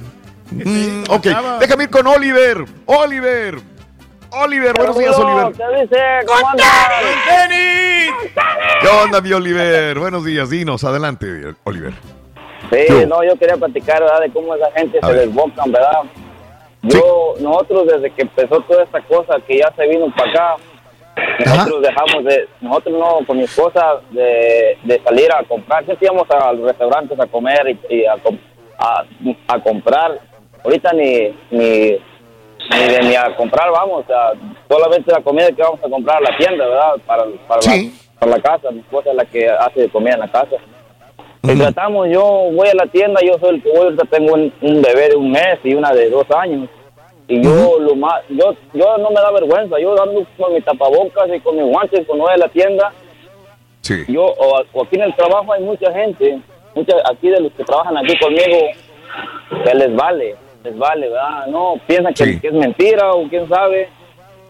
[0.51, 1.27] Mm, ok,
[1.61, 2.65] déjame ir con Oliver.
[2.87, 3.57] Oliver.
[4.31, 5.53] Oliver, buenos días, Oliver.
[5.53, 6.03] ¿Qué dice?
[6.27, 6.67] ¿Cómo andas?
[8.81, 9.99] ¿Qué onda, mi Oliver?
[9.99, 11.93] Buenos días, dinos, adelante, Oliver.
[12.71, 13.07] Sí, Yo.
[13.07, 14.21] no, yo quería platicar, ¿verdad?
[14.21, 15.29] De cómo esa gente A se ver.
[15.29, 16.01] desbocan, ¿verdad?
[16.83, 20.57] Yo, nosotros desde que empezó toda esta cosa que ya se vino para acá,
[21.47, 26.29] nosotros dejamos de, nosotros no, con mi esposa, de, de salir a comprar, siempre íbamos
[26.31, 28.39] a los restaurantes a comer y, y a, com-
[28.79, 29.05] a,
[29.49, 30.21] a comprar.
[30.65, 31.61] Ahorita ni, ni,
[32.71, 34.33] ni, de- ni a comprar vamos, o sea,
[34.69, 36.95] solamente la comida que vamos a comprar a la tienda, ¿verdad?
[37.07, 40.21] Para, para, la, para la casa, mi esposa es la que hace de comida en
[40.21, 40.57] la casa.
[41.43, 44.51] Y tratamos, yo voy a la tienda, yo soy el que voy, ahorita tengo un,
[44.63, 46.71] un bebé de un mes y una de dos años.
[47.29, 51.29] Y yo lo más, yo, yo no me da vergüenza, yo ando con mi tapabocas
[51.35, 52.93] y con mis guantes cuando voy a la tienda.
[53.83, 54.05] Sí.
[54.09, 56.39] Yo, o, o aquí en el trabajo hay mucha gente,
[56.75, 58.59] mucha, aquí de los que trabajan aquí conmigo,
[59.65, 61.47] que les vale, les vale, ¿verdad?
[61.49, 62.41] No, piensan que, Sí.
[62.41, 63.89] que es mentira o quién sabe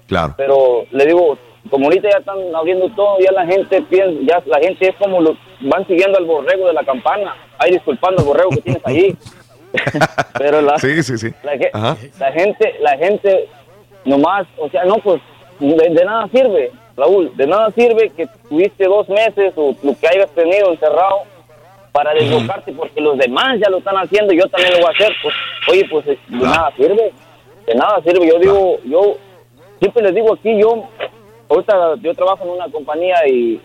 [0.07, 0.35] Claro.
[0.37, 1.37] pero le digo,
[1.71, 5.21] como ahorita ya están abriendo todo, ya la gente piensa, ya la gente es como
[5.21, 9.17] lo, van siguiendo al borrego de la campana, ay disculpando al borrego que tienes ahí.
[10.39, 11.31] pero la, Sí, sí, sí.
[11.43, 11.97] la, ge- Ajá.
[12.21, 13.49] la gente, la gente
[14.05, 15.21] nomás, o sea, no, pues
[15.59, 20.07] de, de nada sirve, Raúl, de nada sirve que tuviste dos meses o lo que
[20.07, 21.23] hayas tenido encerrado
[21.95, 24.91] para desbocarte porque los demás ya lo están haciendo y yo también lo voy a
[24.91, 25.35] hacer, pues,
[25.71, 27.13] oye, pues de nada sirve,
[27.67, 29.17] de nada sirve, yo digo, yo
[29.79, 30.83] siempre les digo aquí, yo,
[31.49, 33.61] ahorita yo trabajo en una compañía y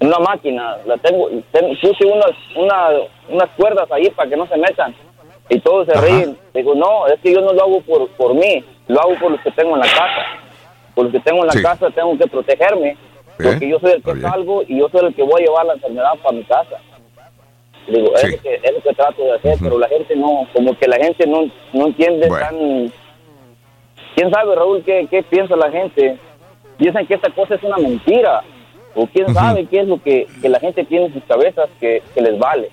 [0.00, 2.88] en una máquina, la tengo, ten- puse unas, una,
[3.30, 4.94] unas cuerdas ahí para que no se metan
[5.48, 6.36] y todos se ríen.
[6.52, 9.40] Digo, no, es que yo no lo hago por, por mí, lo hago por los
[9.40, 10.26] que tengo en la casa.
[10.94, 11.62] Por los que tengo en la Sí.
[11.62, 12.96] casa tengo que protegerme,
[13.42, 15.72] porque yo soy el que salgo y yo soy el que voy a llevar la
[15.74, 16.76] enfermedad para mi casa.
[17.88, 20.78] Digo, es, lo que, es lo que trato de hacer, pero la gente no, como
[20.78, 21.40] que la gente no,
[21.72, 22.92] no entiende tan...
[24.14, 26.18] ¿Quién sabe, Raúl, qué, qué piensa la gente?
[26.78, 28.42] Piensan que esta cosa es una mentira,
[28.94, 32.02] o quién sabe qué es lo que, que la gente tiene en sus cabezas que,
[32.14, 32.70] que les vale.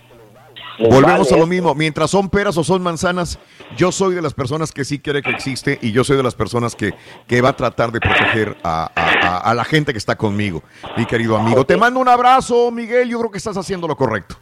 [0.78, 1.48] Les Volvemos vale a lo eso.
[1.48, 1.76] mismo.
[1.76, 3.40] Mientras son peras o son manzanas,
[3.78, 6.36] yo soy de las personas que sí cree que existe y yo soy de las
[6.36, 6.94] personas que,
[7.28, 10.62] que va a tratar de proteger a, a- a- a la gente que está conmigo,
[10.98, 11.66] mi querido amigo.
[11.66, 13.10] Te mando un abrazo, Miguel.
[13.10, 14.36] Yo creo que estás haciendo lo correcto.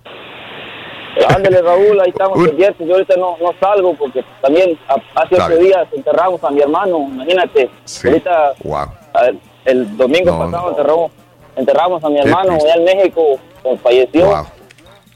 [1.28, 2.88] Ándale, Raúl, ahí estamos pendientes.
[2.88, 4.78] Yo ahorita no, no salgo porque también
[5.16, 6.98] hace ocho días enterramos a mi hermano.
[7.00, 7.70] Imagínate,
[8.06, 8.86] ahorita Wow.
[9.66, 10.70] el domingo No, pasado no.
[10.72, 11.12] enterramos,
[11.56, 13.22] enterramos a mi hermano allá en México,
[13.64, 14.26] pues, falleció.
[14.26, 14.46] Wow.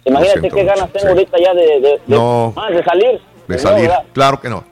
[0.06, 1.08] Imagínate qué mucho, ganas tengo sí.
[1.10, 2.54] ahorita ya de, de, de- No.
[2.58, 3.22] ah, de salir.
[3.48, 3.92] De salir.
[4.14, 4.64] Claro que no.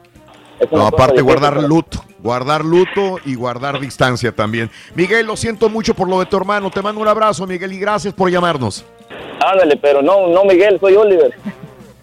[0.72, 4.69] No, aparte guardar pero- luto, guardar luto y guardar distancia también.
[4.95, 6.69] Miguel, lo siento mucho por lo de tu hermano.
[6.69, 8.83] Te mando un abrazo, Miguel, y gracias por llamarnos.
[9.45, 11.34] Ándale, pero no, no Miguel, soy Oliver.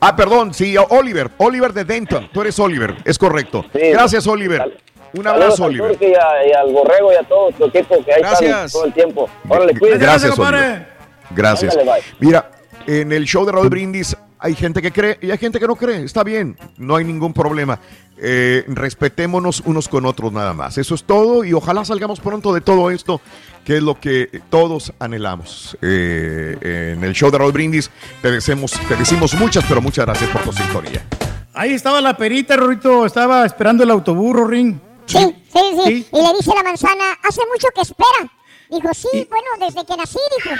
[0.00, 2.28] Ah, perdón, sí, Oliver, Oliver de Denton.
[2.32, 3.64] Tú eres Oliver, es correcto.
[3.72, 4.78] Gracias, Oliver.
[5.14, 5.96] Un abrazo, Oliver.
[6.00, 8.72] Y, a- y al Borrego y a todo tu equipo que ahí están Gracias.
[8.72, 9.28] todo el tiempo.
[9.48, 10.04] Órale, cuídense.
[10.04, 10.86] Gracias, Oliver.
[11.30, 11.76] Gracias.
[11.76, 12.02] Ándale.
[12.20, 12.50] Mira,
[12.86, 15.76] en el show de Raúl Brindis hay gente que cree y hay gente que no
[15.76, 16.04] cree.
[16.04, 17.78] Está bien, no hay ningún problema.
[18.18, 20.78] Eh, respetémonos unos con otros nada más.
[20.78, 23.20] Eso es todo y ojalá salgamos pronto de todo esto,
[23.64, 25.76] que es lo que todos anhelamos.
[25.82, 27.90] Eh, en el show de Raúl Brindis
[28.22, 31.04] te, deseamos, te decimos muchas, pero muchas gracias por tu sintonía.
[31.52, 34.78] Ahí estaba la perita, Rorito, estaba esperando el autobús, Ring.
[35.06, 35.18] Sí,
[35.52, 38.30] sí, sí, Y le dice la manzana, hace mucho que espera.
[38.68, 40.50] Dijo, sí, bueno, desde que nací, dijo.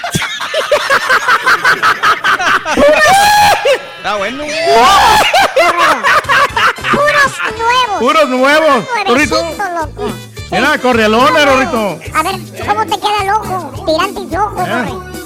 [3.96, 4.44] Está bueno.
[6.92, 7.98] Puros nuevos.
[7.98, 8.84] Puros nuevos.
[9.06, 9.42] Rorito.
[9.42, 10.12] loco.
[10.52, 11.98] Era Rorito.
[12.14, 12.36] A ver,
[12.66, 13.84] ¿cómo te queda el ojo?
[13.84, 15.16] Tirante y ojo, corre.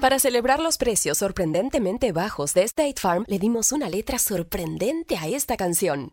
[0.00, 5.28] Para celebrar los precios sorprendentemente bajos de State Farm, le dimos una letra sorprendente a
[5.28, 6.12] esta canción.